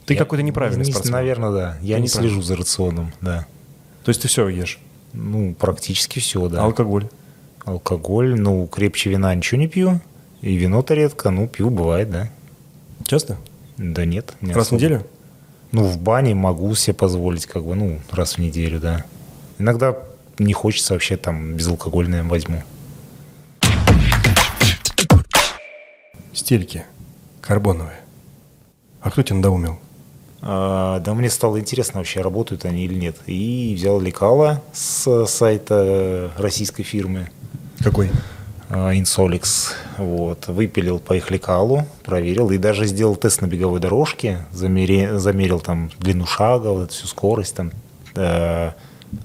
Ты 0.06 0.14
Я- 0.14 0.19
какой-то 0.19 0.44
неправильный 0.44 0.86
не- 0.86 0.91
спортсмен. 0.91 1.14
Наверное, 1.14 1.52
да. 1.52 1.77
Я 1.82 1.95
Ты 1.95 2.02
не 2.03 2.07
слежу 2.07 2.41
за 2.41 2.56
рационом, 2.56 3.11
да. 3.22 3.45
То 4.03 4.10
есть 4.10 4.22
ты 4.22 4.27
все 4.27 4.48
ешь. 4.48 4.80
Ну, 5.14 5.56
практически 5.56 6.19
все, 6.19 6.48
да. 6.48 6.61
Алкоголь. 6.64 7.07
Алкоголь, 7.65 8.40
ну, 8.40 8.68
крепче 8.68 9.10
вина 9.10 9.34
ничего 9.34 9.60
не 9.60 9.68
пью. 9.68 9.99
И 10.41 10.56
вино-то 10.56 10.94
редко, 10.94 11.32
ну, 11.32 11.48
пью, 11.48 11.69
бывает, 11.72 12.11
да. 12.11 12.30
Часто? 13.06 13.38
Да 13.77 14.06
нет. 14.06 14.34
не 14.41 14.53
Раз 14.53 14.65
в 14.65 14.68
особо. 14.68 14.76
неделю? 14.82 15.06
Ну, 15.72 15.84
в 15.86 15.98
бане 15.98 16.36
могу 16.36 16.73
себе 16.76 16.94
позволить, 16.94 17.45
как 17.48 17.65
бы, 17.65 17.73
ну, 17.76 17.99
раз 18.11 18.34
в 18.36 18.38
неделю, 18.38 18.80
да. 18.80 19.03
Иногда 19.57 19.98
не 20.40 20.53
хочется 20.53 20.94
вообще 20.94 21.18
там 21.18 21.53
безалкогольное 21.56 22.24
возьму. 22.24 22.64
Стельки. 26.34 26.84
Карбоновые. 27.41 27.98
А 29.02 29.12
кто 29.12 29.22
тебя 29.22 29.38
надоумил? 29.38 29.80
А, 30.41 30.99
Да 30.99 31.14
мне 31.14 31.30
стало 31.30 31.60
интересно 31.60 31.99
вообще, 31.99 32.22
работают 32.22 32.66
они 32.66 32.86
или 32.86 32.95
нет. 32.95 33.18
И 33.28 33.74
взял 33.78 33.99
лекала 34.02 34.62
с 34.74 35.26
сайта 35.28 36.32
российской 36.38 36.84
фирмы. 36.84 37.30
Какой? 37.80 38.10
а, 38.70 38.94
Insolix. 38.94 39.72
Вот. 39.98 40.48
Выпилил 40.48 40.99
по 40.99 41.14
их 41.14 41.30
лекалу, 41.32 41.86
проверил 42.03 42.49
и 42.52 42.57
даже 42.57 42.86
сделал 42.88 43.16
тест 43.16 43.41
на 43.41 43.45
беговой 43.45 43.80
дорожке, 43.80 44.40
замери- 44.52 45.18
замерил 45.18 45.60
там 45.60 45.91
длину 45.99 46.26
шага, 46.26 46.70
вот 46.70 46.91
всю 46.91 47.07
скорость 47.07 47.56
там. 47.56 47.72
Э, 48.16 48.72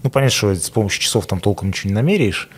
Ну, 0.02 0.10
понятно, 0.10 0.36
что 0.36 0.54
с 0.54 0.70
помощью 0.70 1.02
часов 1.02 1.26
там 1.26 1.40
толком 1.40 1.68
ничего 1.68 1.90
не 1.90 1.94
намеряешь. 1.94 2.48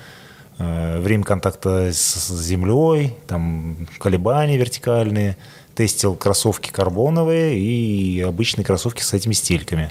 Э, 0.58 1.00
Время 1.00 1.24
контакта 1.24 1.90
с 1.92 2.28
землей, 2.30 3.14
там 3.26 3.86
колебания 3.98 4.56
вертикальные. 4.56 5.36
Тестил 5.74 6.14
кроссовки 6.14 6.70
карбоновые 6.70 7.58
и 7.58 8.20
обычные 8.20 8.64
кроссовки 8.64 9.00
с 9.02 9.14
этими 9.14 9.32
стельками. 9.32 9.90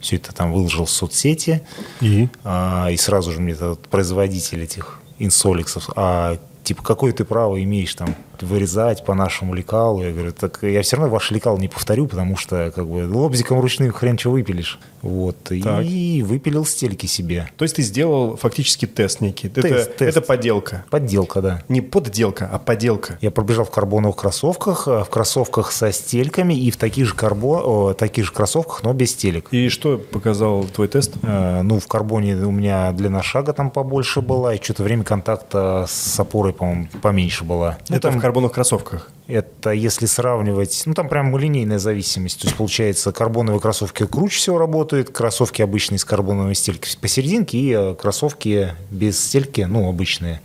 Все 0.00 0.16
это 0.16 0.34
там 0.34 0.52
выложил 0.52 0.84
в 0.84 0.90
соцсети. 0.90 1.62
И? 2.02 2.28
А, 2.44 2.88
и 2.90 2.96
сразу 2.98 3.32
же 3.32 3.40
мне 3.40 3.54
этот 3.54 3.88
производитель 3.88 4.62
этих 4.62 5.00
инсоликсов, 5.18 5.88
а 5.96 6.38
типа 6.64 6.82
какое 6.82 7.12
ты 7.12 7.24
право 7.24 7.62
имеешь 7.62 7.94
там 7.94 8.14
вырезать 8.42 9.04
по 9.04 9.14
нашему 9.14 9.54
лекалу? 9.54 10.02
Я 10.02 10.12
говорю, 10.12 10.32
так 10.32 10.58
я 10.62 10.82
все 10.82 10.96
равно 10.96 11.10
ваш 11.12 11.30
лекал 11.30 11.58
не 11.58 11.68
повторю, 11.68 12.06
потому 12.06 12.36
что 12.36 12.72
как 12.74 12.86
бы 12.88 13.06
лобзиком 13.08 13.60
ручным 13.60 13.92
хрен 13.92 14.18
что 14.18 14.30
выпилишь. 14.30 14.78
Вот. 15.02 15.36
Так. 15.62 15.84
И 15.84 16.22
выпилил 16.22 16.64
стельки 16.64 17.06
себе. 17.06 17.48
То 17.56 17.64
есть 17.64 17.76
ты 17.76 17.82
сделал 17.82 18.36
фактически 18.36 18.86
тест 18.86 19.20
некий. 19.20 19.48
это, 19.48 19.62
Тест, 19.62 19.96
тест. 19.96 20.16
это 20.16 20.20
подделка. 20.20 20.84
Подделка, 20.90 21.40
да. 21.42 21.62
Не 21.68 21.80
подделка, 21.80 22.48
а 22.52 22.58
поделка. 22.58 23.18
Я 23.20 23.30
пробежал 23.32 23.64
в 23.64 23.70
карбоновых 23.70 24.16
кроссовках, 24.16 24.86
а, 24.86 25.02
в 25.04 25.10
кроссовках 25.10 25.72
со 25.72 25.90
стельками 25.90 26.54
и 26.54 26.70
в 26.70 26.76
таких 26.76 27.06
же, 27.06 27.14
карбо... 27.14 27.60
о, 27.64 27.94
таких 27.94 28.26
же 28.26 28.32
кроссовках, 28.32 28.82
но 28.84 28.92
без 28.92 29.10
стелек. 29.10 29.48
И 29.50 29.68
что 29.70 29.98
показал 29.98 30.64
твой 30.64 30.86
тест? 30.88 31.14
Э, 31.22 31.62
Ну, 31.62 31.80
в 31.80 31.86
карбоне 31.88 32.36
у 32.36 32.50
меня 32.52 32.92
длина 32.92 33.22
шага 33.22 33.52
там 33.52 33.70
побольше 33.70 34.20
была, 34.20 34.54
и 34.54 34.62
что-то 34.62 34.84
время 34.84 35.02
контакта 35.04 35.86
с 35.88 36.18
опорой, 36.20 36.52
по-моему, 36.52 36.88
поменьше 37.02 37.44
была. 37.44 37.78
Ну, 37.88 37.96
это 37.96 38.08
там- 38.08 38.18
в 38.18 38.22
карбоновых 38.32 38.54
кроссовках. 38.54 39.10
Это 39.26 39.72
если 39.72 40.06
сравнивать, 40.06 40.82
ну 40.86 40.94
там 40.94 41.10
прям 41.10 41.36
линейная 41.36 41.78
зависимость. 41.78 42.40
То 42.40 42.46
есть 42.46 42.56
получается 42.56 43.12
карбоновые 43.12 43.60
кроссовки 43.60 44.06
круче 44.06 44.38
всего 44.38 44.56
работают, 44.56 45.10
кроссовки 45.10 45.60
обычные 45.60 45.98
с 45.98 46.04
карбоновой 46.04 46.54
стельки 46.54 46.96
посерединке 46.98 47.58
и 47.58 47.72
э, 47.72 47.94
кроссовки 47.94 48.74
без 48.90 49.22
стельки, 49.22 49.60
ну 49.60 49.86
обычные, 49.86 50.40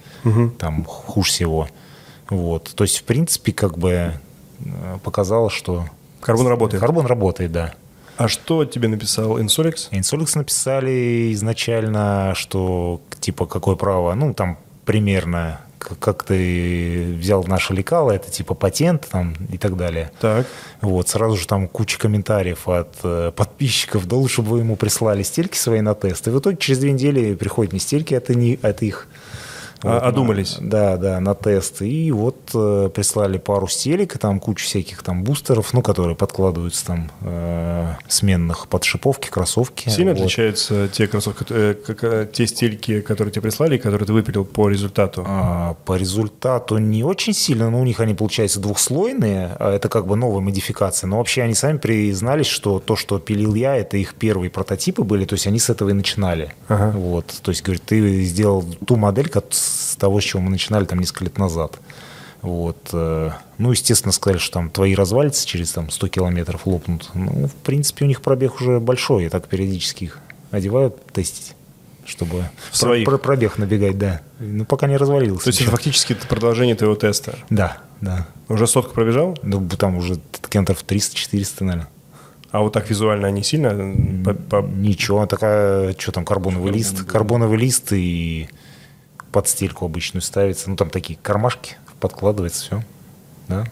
там 0.60 0.84
хуже 0.84 1.30
всего. 1.30 1.70
Вот. 2.30 2.74
То 2.76 2.84
есть 2.84 3.00
в 3.00 3.04
принципе 3.04 3.54
как 3.54 3.78
бы 3.78 4.12
э, 4.60 4.98
показало, 5.02 5.50
что 5.50 5.86
Карбон 6.20 6.48
работает. 6.48 6.82
карбон 6.82 7.06
работает, 7.06 7.54
да. 7.54 7.74
А 8.18 8.28
что 8.28 8.66
тебе 8.66 8.90
написал 8.90 9.40
Insolix? 9.40 9.90
Insolix 9.92 10.38
написали 10.38 11.32
изначально, 11.34 12.34
что 12.36 13.00
типа 13.22 13.46
какое 13.46 13.78
право, 13.78 14.14
ну 14.14 14.34
там 14.34 14.58
примерно 14.84 15.62
как 15.78 16.24
ты 16.24 17.16
взял 17.20 17.44
наше 17.44 17.74
лекало, 17.74 18.12
это 18.12 18.32
типа 18.32 18.54
патент 18.54 19.08
там 19.12 19.36
и 19.52 19.58
так 19.58 19.76
далее. 19.76 20.12
Так. 20.20 20.48
Вот, 20.82 21.10
сразу 21.10 21.36
же 21.36 21.48
там 21.48 21.68
куча 21.68 22.00
комментариев 22.00 22.68
от 22.68 22.96
э, 23.04 23.32
подписчиков, 23.36 24.08
да 24.08 24.16
лучше 24.16 24.38
чтобы 24.38 24.50
вы 24.52 24.60
ему 24.60 24.76
прислали 24.76 25.24
стельки 25.24 25.58
свои 25.58 25.82
на 25.82 25.96
тест. 25.96 26.28
И 26.28 26.30
в 26.30 26.40
итоге 26.40 26.58
через 26.58 26.78
две 26.78 26.92
недели 26.92 27.34
приходят 27.34 27.74
не 27.74 27.80
стельки, 27.80 28.14
это 28.14 28.36
не 28.36 28.60
от 28.62 28.84
их. 28.84 29.08
А- 29.84 29.94
Вот, 29.96 30.04
одумались. 30.04 30.60
на- 30.60 30.70
да, 30.70 30.98
да, 30.98 31.20
на 31.20 31.34
тест. 31.36 31.82
И 31.82 32.12
вот 32.12 32.50
э, 32.54 32.90
прислали 32.94 33.38
пару 33.38 33.68
стелек, 33.68 34.16
и 34.16 34.20
там 34.20 34.40
кучу 34.40 34.66
всяких 34.66 35.04
там 35.04 35.24
бустеров, 35.24 35.74
ну, 35.74 35.82
которые 35.82 36.16
подкладываются 36.16 36.86
там 36.86 37.12
э, 37.22 37.94
сменных 38.08 38.68
под 38.68 38.84
шиповки, 38.84 39.30
кроссовки. 39.30 39.90
Сильно 39.90 40.12
Вот. 40.14 40.22
отличаются 40.22 40.88
те 40.88 41.08
кроссовки, 41.08 41.46
э, 41.50 41.74
как, 41.76 42.04
э, 42.04 42.28
те 42.32 42.48
стельки, 42.48 43.02
которые 43.02 43.32
тебе 43.32 43.44
прислали, 43.44 43.76
и 43.76 43.80
которые 43.80 44.08
ты 44.08 44.14
выпилил 44.14 44.46
по 44.46 44.70
результату? 44.70 45.24
А, 45.28 45.76
По 45.86 45.96
результату 45.96 46.78
не 46.78 47.04
очень 47.04 47.34
сильно, 47.34 47.70
но 47.70 47.80
у 47.80 47.84
них 47.84 48.00
они, 48.00 48.14
получается, 48.14 48.60
двухслойные. 48.60 49.56
а 49.60 49.74
Это 49.76 49.90
как 49.90 50.08
бы 50.08 50.16
новая 50.16 50.42
модификация. 50.42 51.08
Но 51.08 51.18
вообще 51.18 51.44
они 51.44 51.54
сами 51.54 51.78
признались, 51.78 52.48
что 52.48 52.80
то, 52.80 52.96
что 52.96 53.20
пилил 53.20 53.54
я, 53.56 53.76
это 53.76 53.98
их 53.98 54.16
первые 54.16 54.50
прототипы 54.50 55.04
были, 55.04 55.26
то 55.26 55.34
есть 55.34 55.46
они 55.48 55.60
с 55.60 55.70
этого 55.70 55.90
и 55.90 55.94
начинали. 55.94 56.54
Ага. 56.68 56.92
Вот. 56.98 57.28
То 57.44 57.52
есть, 57.52 57.64
говорит, 57.64 57.84
ты 57.84 58.24
сделал 58.24 58.66
ту 58.86 58.96
модель 58.96 59.30
как 59.30 59.46
с 59.68 59.96
того, 59.96 60.20
с 60.22 60.24
чего 60.24 60.42
мы 60.42 60.50
начинали 60.50 60.86
там 60.86 61.00
несколько 61.00 61.26
лет 61.26 61.38
назад. 61.38 61.78
Вот. 62.42 62.78
э, 62.94 63.32
Ну, 63.58 63.72
естественно, 63.72 64.12
сказали, 64.12 64.38
что 64.40 64.54
там 64.54 64.70
твои 64.70 64.94
развалится 64.96 65.46
через 65.48 65.72
там, 65.72 65.90
100 65.90 66.08
километров 66.10 66.66
лопнут. 66.68 67.10
Ну, 67.16 67.48
в 67.48 67.54
принципе, 67.54 68.06
у 68.06 68.08
них 68.08 68.22
пробег 68.22 68.62
уже 68.62 68.80
большой. 68.80 69.24
Я 69.24 69.30
так 69.30 69.48
периодически 69.48 70.06
их 70.06 70.20
одеваю 70.52 70.94
тестить, 71.12 71.56
чтобы 72.06 72.44
В 72.72 72.78
своих? 72.78 73.06
про- 73.06 73.18
про- 73.18 73.24
пробег 73.24 73.58
набегать, 73.58 73.98
да. 73.98 74.22
Ну, 74.40 74.66
пока 74.66 74.88
не 74.88 74.98
развалился. 74.98 75.46
То 75.46 75.50
есть 75.50 75.62
это 75.62 75.72
фактически 75.72 76.14
это 76.14 76.28
продолжение 76.28 76.76
твоего 76.76 76.96
теста. 76.96 77.36
Да, 77.50 77.80
да. 78.02 78.28
Уже 78.50 78.68
сотку 78.68 78.94
пробежал? 78.94 79.36
Ну, 79.42 79.68
там 79.70 79.98
уже 79.98 80.20
километров 80.50 80.84
300-400, 80.88 81.64
наверное. 81.64 81.88
А 82.52 82.62
вот 82.62 82.72
так 82.72 82.90
визуально 82.90 83.28
они 83.28 83.44
сильно? 83.44 83.68
э, 83.74 84.24
по- 84.24 84.34
по- 84.34 84.66
Ничего, 84.66 85.26
такая, 85.26 85.94
что 85.98 86.12
там, 86.14 86.24
карбоновый 86.24 86.72
лист, 86.72 87.04
карбоновый 87.04 87.58
лист 87.58 87.92
и 87.92 88.48
под 89.38 89.48
стельку 89.48 89.86
обычную 89.86 90.24
ставится. 90.24 90.68
Ну, 90.68 90.76
там 90.76 90.90
такие 90.90 91.20
кармашки, 91.22 91.76
подкладывается, 92.00 92.60
все. 92.60 92.84
Да. 93.48 93.66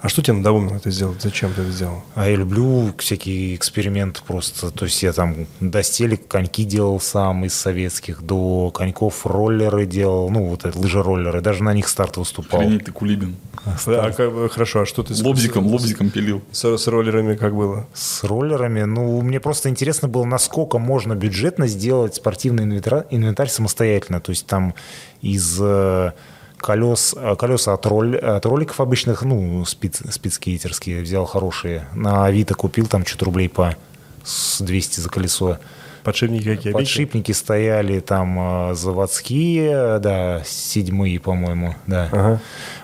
А 0.00 0.08
что 0.08 0.22
тебе 0.22 0.36
надоумило 0.36 0.76
это 0.76 0.90
сделать? 0.92 1.20
Зачем 1.20 1.52
ты 1.52 1.62
это 1.62 1.72
сделал? 1.72 2.02
А 2.14 2.28
я 2.28 2.36
люблю 2.36 2.94
всякие 2.98 3.56
эксперименты 3.56 4.20
просто. 4.24 4.70
То 4.70 4.84
есть 4.84 5.02
я 5.02 5.12
там 5.12 5.46
до 5.58 5.82
стелек 5.82 6.28
коньки 6.28 6.64
делал 6.64 7.00
сам 7.00 7.44
из 7.44 7.54
советских, 7.54 8.22
до 8.22 8.70
коньков 8.72 9.26
роллеры 9.26 9.86
делал, 9.86 10.30
ну, 10.30 10.50
вот 10.50 10.64
это 10.64 10.78
лыжероллеры, 10.78 11.40
даже 11.40 11.64
на 11.64 11.74
них 11.74 11.88
старт 11.88 12.16
выступал. 12.16 12.60
Охренеть 12.60 12.84
ты 12.84 12.92
кулибин. 12.92 13.36
А, 13.64 14.12
как 14.12 14.32
бы, 14.32 14.48
хорошо, 14.48 14.82
а 14.82 14.86
что 14.86 15.02
ты... 15.02 15.14
с- 15.16 15.20
Лобзиком, 15.22 15.68
с- 15.68 15.72
лобзиком 15.72 16.10
пилил. 16.10 16.42
С, 16.52 16.64
с 16.78 16.86
роллерами 16.86 17.34
как 17.34 17.56
было? 17.56 17.88
С 17.92 18.22
роллерами, 18.22 18.82
ну, 18.82 19.20
мне 19.22 19.40
просто 19.40 19.68
интересно 19.68 20.06
было, 20.06 20.24
насколько 20.24 20.78
можно 20.78 21.16
бюджетно 21.16 21.66
сделать 21.66 22.14
спортивный 22.14 22.62
инвентарь, 22.64 23.02
инвентарь 23.10 23.48
самостоятельно. 23.48 24.20
То 24.20 24.30
есть 24.30 24.46
там 24.46 24.74
из 25.22 25.58
э, 25.60 26.12
колес, 26.58 27.14
э, 27.16 27.36
колеса 27.36 27.72
от, 27.72 27.86
роль, 27.86 28.16
от 28.16 28.44
роликов 28.44 28.80
обычных, 28.80 29.22
ну, 29.22 29.64
спид, 29.64 29.96
спидскейтерские 30.10 31.02
взял 31.02 31.24
хорошие. 31.24 31.88
На 31.94 32.26
Авито 32.26 32.54
купил 32.54 32.86
там 32.86 33.06
что-то 33.06 33.26
рублей 33.26 33.48
по 33.48 33.76
с 34.24 34.60
200 34.60 35.00
за 35.00 35.08
колесо. 35.08 35.58
Подшипники 36.04 36.44
какие? 36.44 36.72
обычные? 36.72 36.72
Подшипники 36.72 37.32
стояли 37.32 38.00
там 38.00 38.70
э, 38.70 38.74
заводские, 38.74 39.98
да, 39.98 40.42
седьмые, 40.46 41.18
по-моему, 41.20 41.74
да. 41.86 42.08
Ага. 42.12 42.40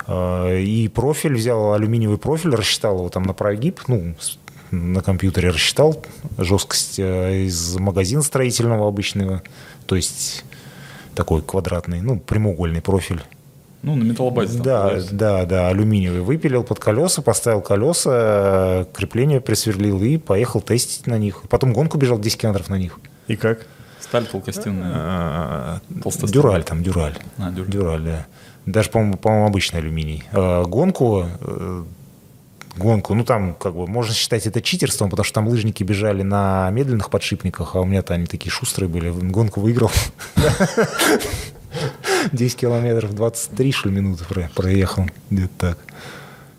Э, 0.06 0.60
И 0.60 0.88
профиль 0.88 1.34
взял, 1.34 1.74
алюминиевый 1.74 2.18
профиль, 2.18 2.54
рассчитал 2.54 2.98
его 2.98 3.08
там 3.08 3.24
на 3.24 3.34
прогиб, 3.34 3.80
ну, 3.88 4.14
на 4.70 5.02
компьютере 5.02 5.50
рассчитал 5.50 6.02
жесткость 6.36 6.98
из 6.98 7.76
магазина 7.76 8.22
строительного 8.22 8.88
обычного, 8.88 9.42
то 9.86 9.94
есть 9.94 10.44
такой 11.14 11.42
квадратный, 11.42 12.00
ну, 12.00 12.18
прямоугольный 12.18 12.82
профиль. 12.82 13.22
Ну, 13.84 13.96
на 13.96 14.02
металлобазе. 14.02 14.54
там, 14.54 14.62
Да, 14.62 14.82
появится. 14.88 15.14
да, 15.14 15.44
да, 15.44 15.68
алюминиевый. 15.68 16.22
Выпилил 16.22 16.64
под 16.64 16.78
колеса, 16.80 17.20
поставил 17.20 17.60
колеса, 17.60 18.86
крепление 18.94 19.40
присверлил 19.42 20.02
и 20.02 20.16
поехал 20.16 20.62
тестить 20.62 21.06
на 21.06 21.18
них. 21.18 21.42
Потом 21.50 21.74
гонку 21.74 21.98
бежал 21.98 22.18
10 22.18 22.40
километров 22.40 22.70
на 22.70 22.78
них. 22.78 22.98
И 23.28 23.36
как? 23.36 23.66
Сталь 24.00 24.24
толкостенная. 24.26 24.90
А. 24.94 25.80
Дюраль 26.22 26.64
там, 26.64 26.82
дюраль. 26.82 27.14
А, 27.36 27.50
дюраль. 27.50 27.70
Дюраль, 27.70 28.02
да. 28.02 28.26
Даже, 28.64 28.88
по-моему, 28.88 29.18
по-моему, 29.18 29.46
обычный 29.46 29.80
алюминий. 29.80 30.24
А, 30.32 30.64
Гонку, 30.64 31.26
э, 31.40 31.84
гонку, 32.78 33.14
ну 33.14 33.24
там 33.24 33.54
как 33.54 33.74
бы 33.74 33.86
можно 33.86 34.14
считать 34.14 34.46
это 34.46 34.62
читерством, 34.62 35.10
потому 35.10 35.24
что 35.24 35.34
там 35.34 35.48
лыжники 35.48 35.82
бежали 35.82 36.22
на 36.22 36.70
медленных 36.70 37.10
подшипниках, 37.10 37.76
а 37.76 37.80
у 37.80 37.84
меня-то 37.84 38.14
они 38.14 38.24
такие 38.26 38.50
шустрые 38.50 38.88
были. 38.88 39.10
Гонку 39.10 39.60
выиграл. 39.60 39.90
10 42.32 42.56
километров, 42.56 43.14
23, 43.14 43.72
что 43.72 43.88
ли, 43.88 43.94
минуты 43.96 44.24
про- 44.24 44.50
проехал. 44.54 45.06
Где-то 45.30 45.52
так. 45.58 45.78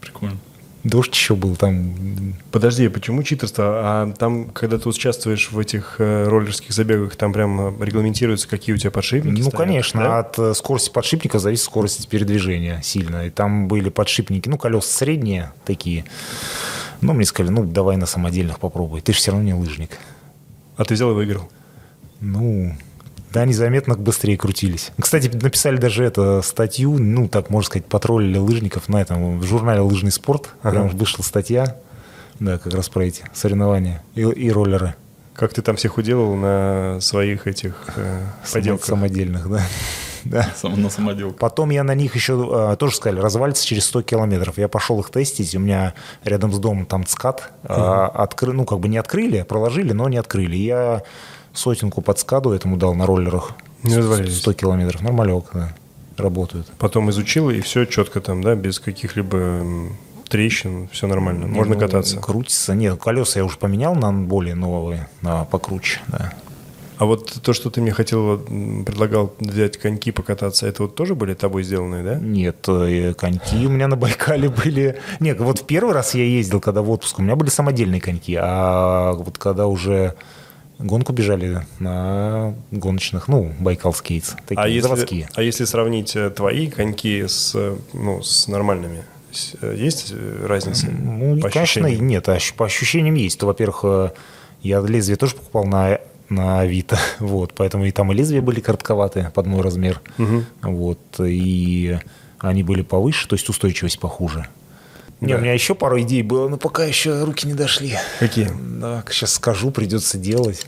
Прикольно. 0.01 0.37
Дождь 0.83 1.15
еще 1.15 1.35
был 1.35 1.55
там. 1.55 2.35
Подожди, 2.51 2.87
почему 2.89 3.23
читерство? 3.23 3.63
А 3.83 4.13
там, 4.13 4.49
когда 4.51 4.77
ты 4.77 4.87
участвуешь 4.87 5.49
в 5.51 5.57
этих 5.57 5.95
э, 5.97 6.27
роллерских 6.27 6.73
забегах, 6.73 7.15
там 7.15 7.33
прям 7.33 7.81
регламентируется, 7.81 8.47
какие 8.47 8.75
у 8.75 8.77
тебя 8.77 8.91
подшипники 8.91 9.41
Ну, 9.41 9.49
стоят, 9.49 9.57
конечно, 9.57 10.01
да? 10.03 10.19
от 10.19 10.37
э, 10.37 10.53
скорости 10.53 10.91
подшипника 10.91 11.39
зависит 11.39 11.63
скорость 11.65 12.07
передвижения 12.07 12.81
сильно. 12.83 13.25
И 13.25 13.31
там 13.31 13.67
были 13.67 13.89
подшипники, 13.89 14.47
ну, 14.47 14.59
колеса 14.59 14.87
средние 14.87 15.51
такие. 15.65 16.05
Ну, 17.01 17.13
мне 17.13 17.25
сказали, 17.25 17.51
ну, 17.51 17.65
давай 17.65 17.97
на 17.97 18.05
самодельных 18.05 18.59
попробуй. 18.59 19.01
Ты 19.01 19.11
же 19.13 19.17
все 19.17 19.31
равно 19.31 19.43
не 19.45 19.55
лыжник. 19.55 19.97
А 20.77 20.85
ты 20.85 20.93
взял 20.93 21.09
и 21.09 21.13
выиграл? 21.15 21.49
Ну, 22.19 22.75
да, 23.31 23.45
незаметно 23.45 23.95
быстрее 23.95 24.37
крутились. 24.37 24.91
Кстати, 24.99 25.27
написали 25.27 25.77
даже 25.77 26.03
это 26.03 26.41
статью, 26.41 26.97
ну, 26.97 27.27
так 27.27 27.49
можно 27.49 27.67
сказать, 27.67 27.85
потроллили 27.85 28.37
лыжников 28.37 28.87
на 28.87 29.01
этом, 29.01 29.39
в 29.39 29.43
журнале 29.43 29.81
«Лыжный 29.81 30.11
спорт». 30.11 30.49
Ага. 30.61 30.71
Прям 30.71 30.89
вышла 30.89 31.23
статья. 31.23 31.77
Да, 32.39 32.57
как 32.57 32.73
раз 32.73 32.89
про 32.89 33.05
эти 33.05 33.23
соревнования 33.33 34.03
и, 34.13 34.21
и 34.21 34.51
роллеры. 34.51 34.95
Как 35.35 35.53
ты 35.53 35.61
там 35.61 35.75
всех 35.75 35.97
уделал 35.97 36.35
на 36.35 36.99
своих 37.01 37.47
этих 37.47 37.75
э, 37.97 38.23
поделках? 38.53 38.85
Самодельных, 38.85 39.49
да. 39.49 39.61
да. 40.23 40.49
Сам, 40.55 40.81
на 40.81 40.89
самоделку. 40.89 41.37
Потом 41.37 41.71
я 41.71 41.83
на 41.83 41.93
них 41.93 42.15
еще 42.15 42.71
э, 42.73 42.75
тоже 42.77 42.95
сказали, 42.95 43.19
развалится 43.19 43.65
через 43.65 43.85
100 43.85 44.03
километров. 44.03 44.57
Я 44.57 44.69
пошел 44.69 44.99
их 45.01 45.09
тестить, 45.09 45.53
у 45.55 45.59
меня 45.59 45.93
рядом 46.23 46.53
с 46.53 46.59
домом 46.59 46.85
там 46.85 47.05
скат. 47.05 47.51
Э, 47.63 48.09
откры, 48.13 48.53
ну, 48.53 48.63
как 48.65 48.79
бы 48.79 48.87
не 48.87 48.97
открыли, 48.97 49.41
проложили, 49.41 49.91
но 49.91 50.07
не 50.07 50.17
открыли. 50.17 50.55
Я 50.55 51.03
сотенку 51.55 52.01
под 52.01 52.19
скаду 52.19 52.51
этому 52.51 52.77
дал 52.77 52.93
на 52.95 53.05
роллерах. 53.05 53.53
Не 53.83 53.97
развалились? 53.97 54.37
100 54.37 54.53
километров, 54.53 55.01
нормалек, 55.01 55.45
да, 55.53 55.73
работают. 56.17 56.67
Потом 56.79 57.09
изучил, 57.09 57.49
и 57.49 57.61
все 57.61 57.85
четко 57.85 58.19
там, 58.21 58.41
да, 58.43 58.55
без 58.55 58.79
каких-либо 58.79 59.63
трещин, 60.29 60.87
все 60.91 61.07
нормально. 61.07 61.47
Можно 61.47 61.75
Ну, 61.75 61.79
кататься. 61.79 62.17
Крутится. 62.19 62.73
Нет, 62.73 62.99
колеса 62.99 63.39
я 63.39 63.45
уже 63.45 63.57
поменял 63.57 63.95
на 63.95 64.11
более 64.11 64.55
новые, 64.55 65.07
на 65.21 65.45
покруче, 65.45 65.99
да. 66.07 66.33
А 66.97 67.03
вот 67.05 67.29
то, 67.43 67.51
что 67.51 67.69
ты 67.69 67.81
мне 67.81 67.91
хотел, 67.91 68.39
предлагал 68.39 69.33
взять 69.39 69.75
коньки 69.77 70.11
покататься, 70.11 70.65
это 70.65 70.83
вот 70.83 70.95
тоже 70.95 71.13
были 71.13 71.33
тобой 71.33 71.63
сделанные, 71.63 72.03
да? 72.03 72.15
Нет, 72.15 72.65
э, 72.69 73.13
коньки 73.13 73.67
у 73.67 73.69
меня 73.69 73.89
на 73.89 73.97
Байкале 73.97 74.47
были. 74.63 74.97
Нет, 75.19 75.39
вот 75.41 75.59
в 75.59 75.65
первый 75.65 75.93
раз 75.93 76.15
я 76.15 76.23
ездил, 76.23 76.61
когда 76.61 76.81
в 76.81 76.89
отпуск, 76.89 77.19
у 77.19 77.21
меня 77.21 77.35
были 77.35 77.49
самодельные 77.49 77.99
коньки, 77.99 78.37
а 78.41 79.11
вот 79.11 79.37
когда 79.37 79.67
уже 79.67 80.15
гонку 80.79 81.13
бежали 81.13 81.65
на 81.79 82.53
гоночных, 82.71 83.27
ну, 83.27 83.53
Байкал 83.59 83.93
скейтс, 83.93 84.33
такие 84.47 84.59
А 84.63 84.67
если, 84.67 84.81
заводские. 84.87 85.29
а 85.33 85.41
если 85.41 85.65
сравнить 85.65 86.15
э, 86.15 86.29
твои 86.29 86.67
коньки 86.67 87.23
с, 87.27 87.53
э, 87.55 87.75
ну, 87.93 88.21
с 88.21 88.47
нормальными, 88.47 89.03
э, 89.61 89.75
есть 89.77 90.13
разница? 90.43 90.87
Ну, 90.91 91.39
по 91.39 91.49
конечно, 91.49 91.81
ощущениям? 91.85 92.07
нет, 92.07 92.27
ощ- 92.29 92.53
по 92.55 92.65
ощущениям 92.65 93.15
есть. 93.15 93.39
То, 93.39 93.45
во-первых, 93.47 94.11
я 94.61 94.81
лезвие 94.81 95.15
тоже 95.17 95.35
покупал 95.35 95.65
на, 95.65 95.99
на 96.29 96.59
Авито, 96.61 96.97
вот, 97.19 97.53
поэтому 97.55 97.85
и 97.85 97.91
там 97.91 98.11
и 98.11 98.15
лезвия 98.15 98.41
были 98.41 98.59
коротковатые 98.59 99.31
под 99.33 99.45
мой 99.47 99.61
размер, 99.61 100.01
вот, 100.61 100.99
и 101.19 101.97
они 102.39 102.63
были 102.63 102.81
повыше, 102.81 103.27
то 103.27 103.35
есть 103.35 103.47
устойчивость 103.49 103.99
похуже. 103.99 104.47
Не, 105.21 105.29
Да. 105.33 105.35
у 105.37 105.41
меня 105.41 105.53
еще 105.53 105.75
пару 105.75 105.99
идей 106.01 106.21
было, 106.23 106.49
но 106.49 106.57
пока 106.57 106.83
еще 106.83 107.23
руки 107.23 107.47
не 107.47 107.53
дошли. 107.53 107.97
Какие? 108.19 108.51
Да, 108.79 109.03
сейчас 109.09 109.33
скажу, 109.33 109.71
придется 109.71 110.17
делать. 110.17 110.67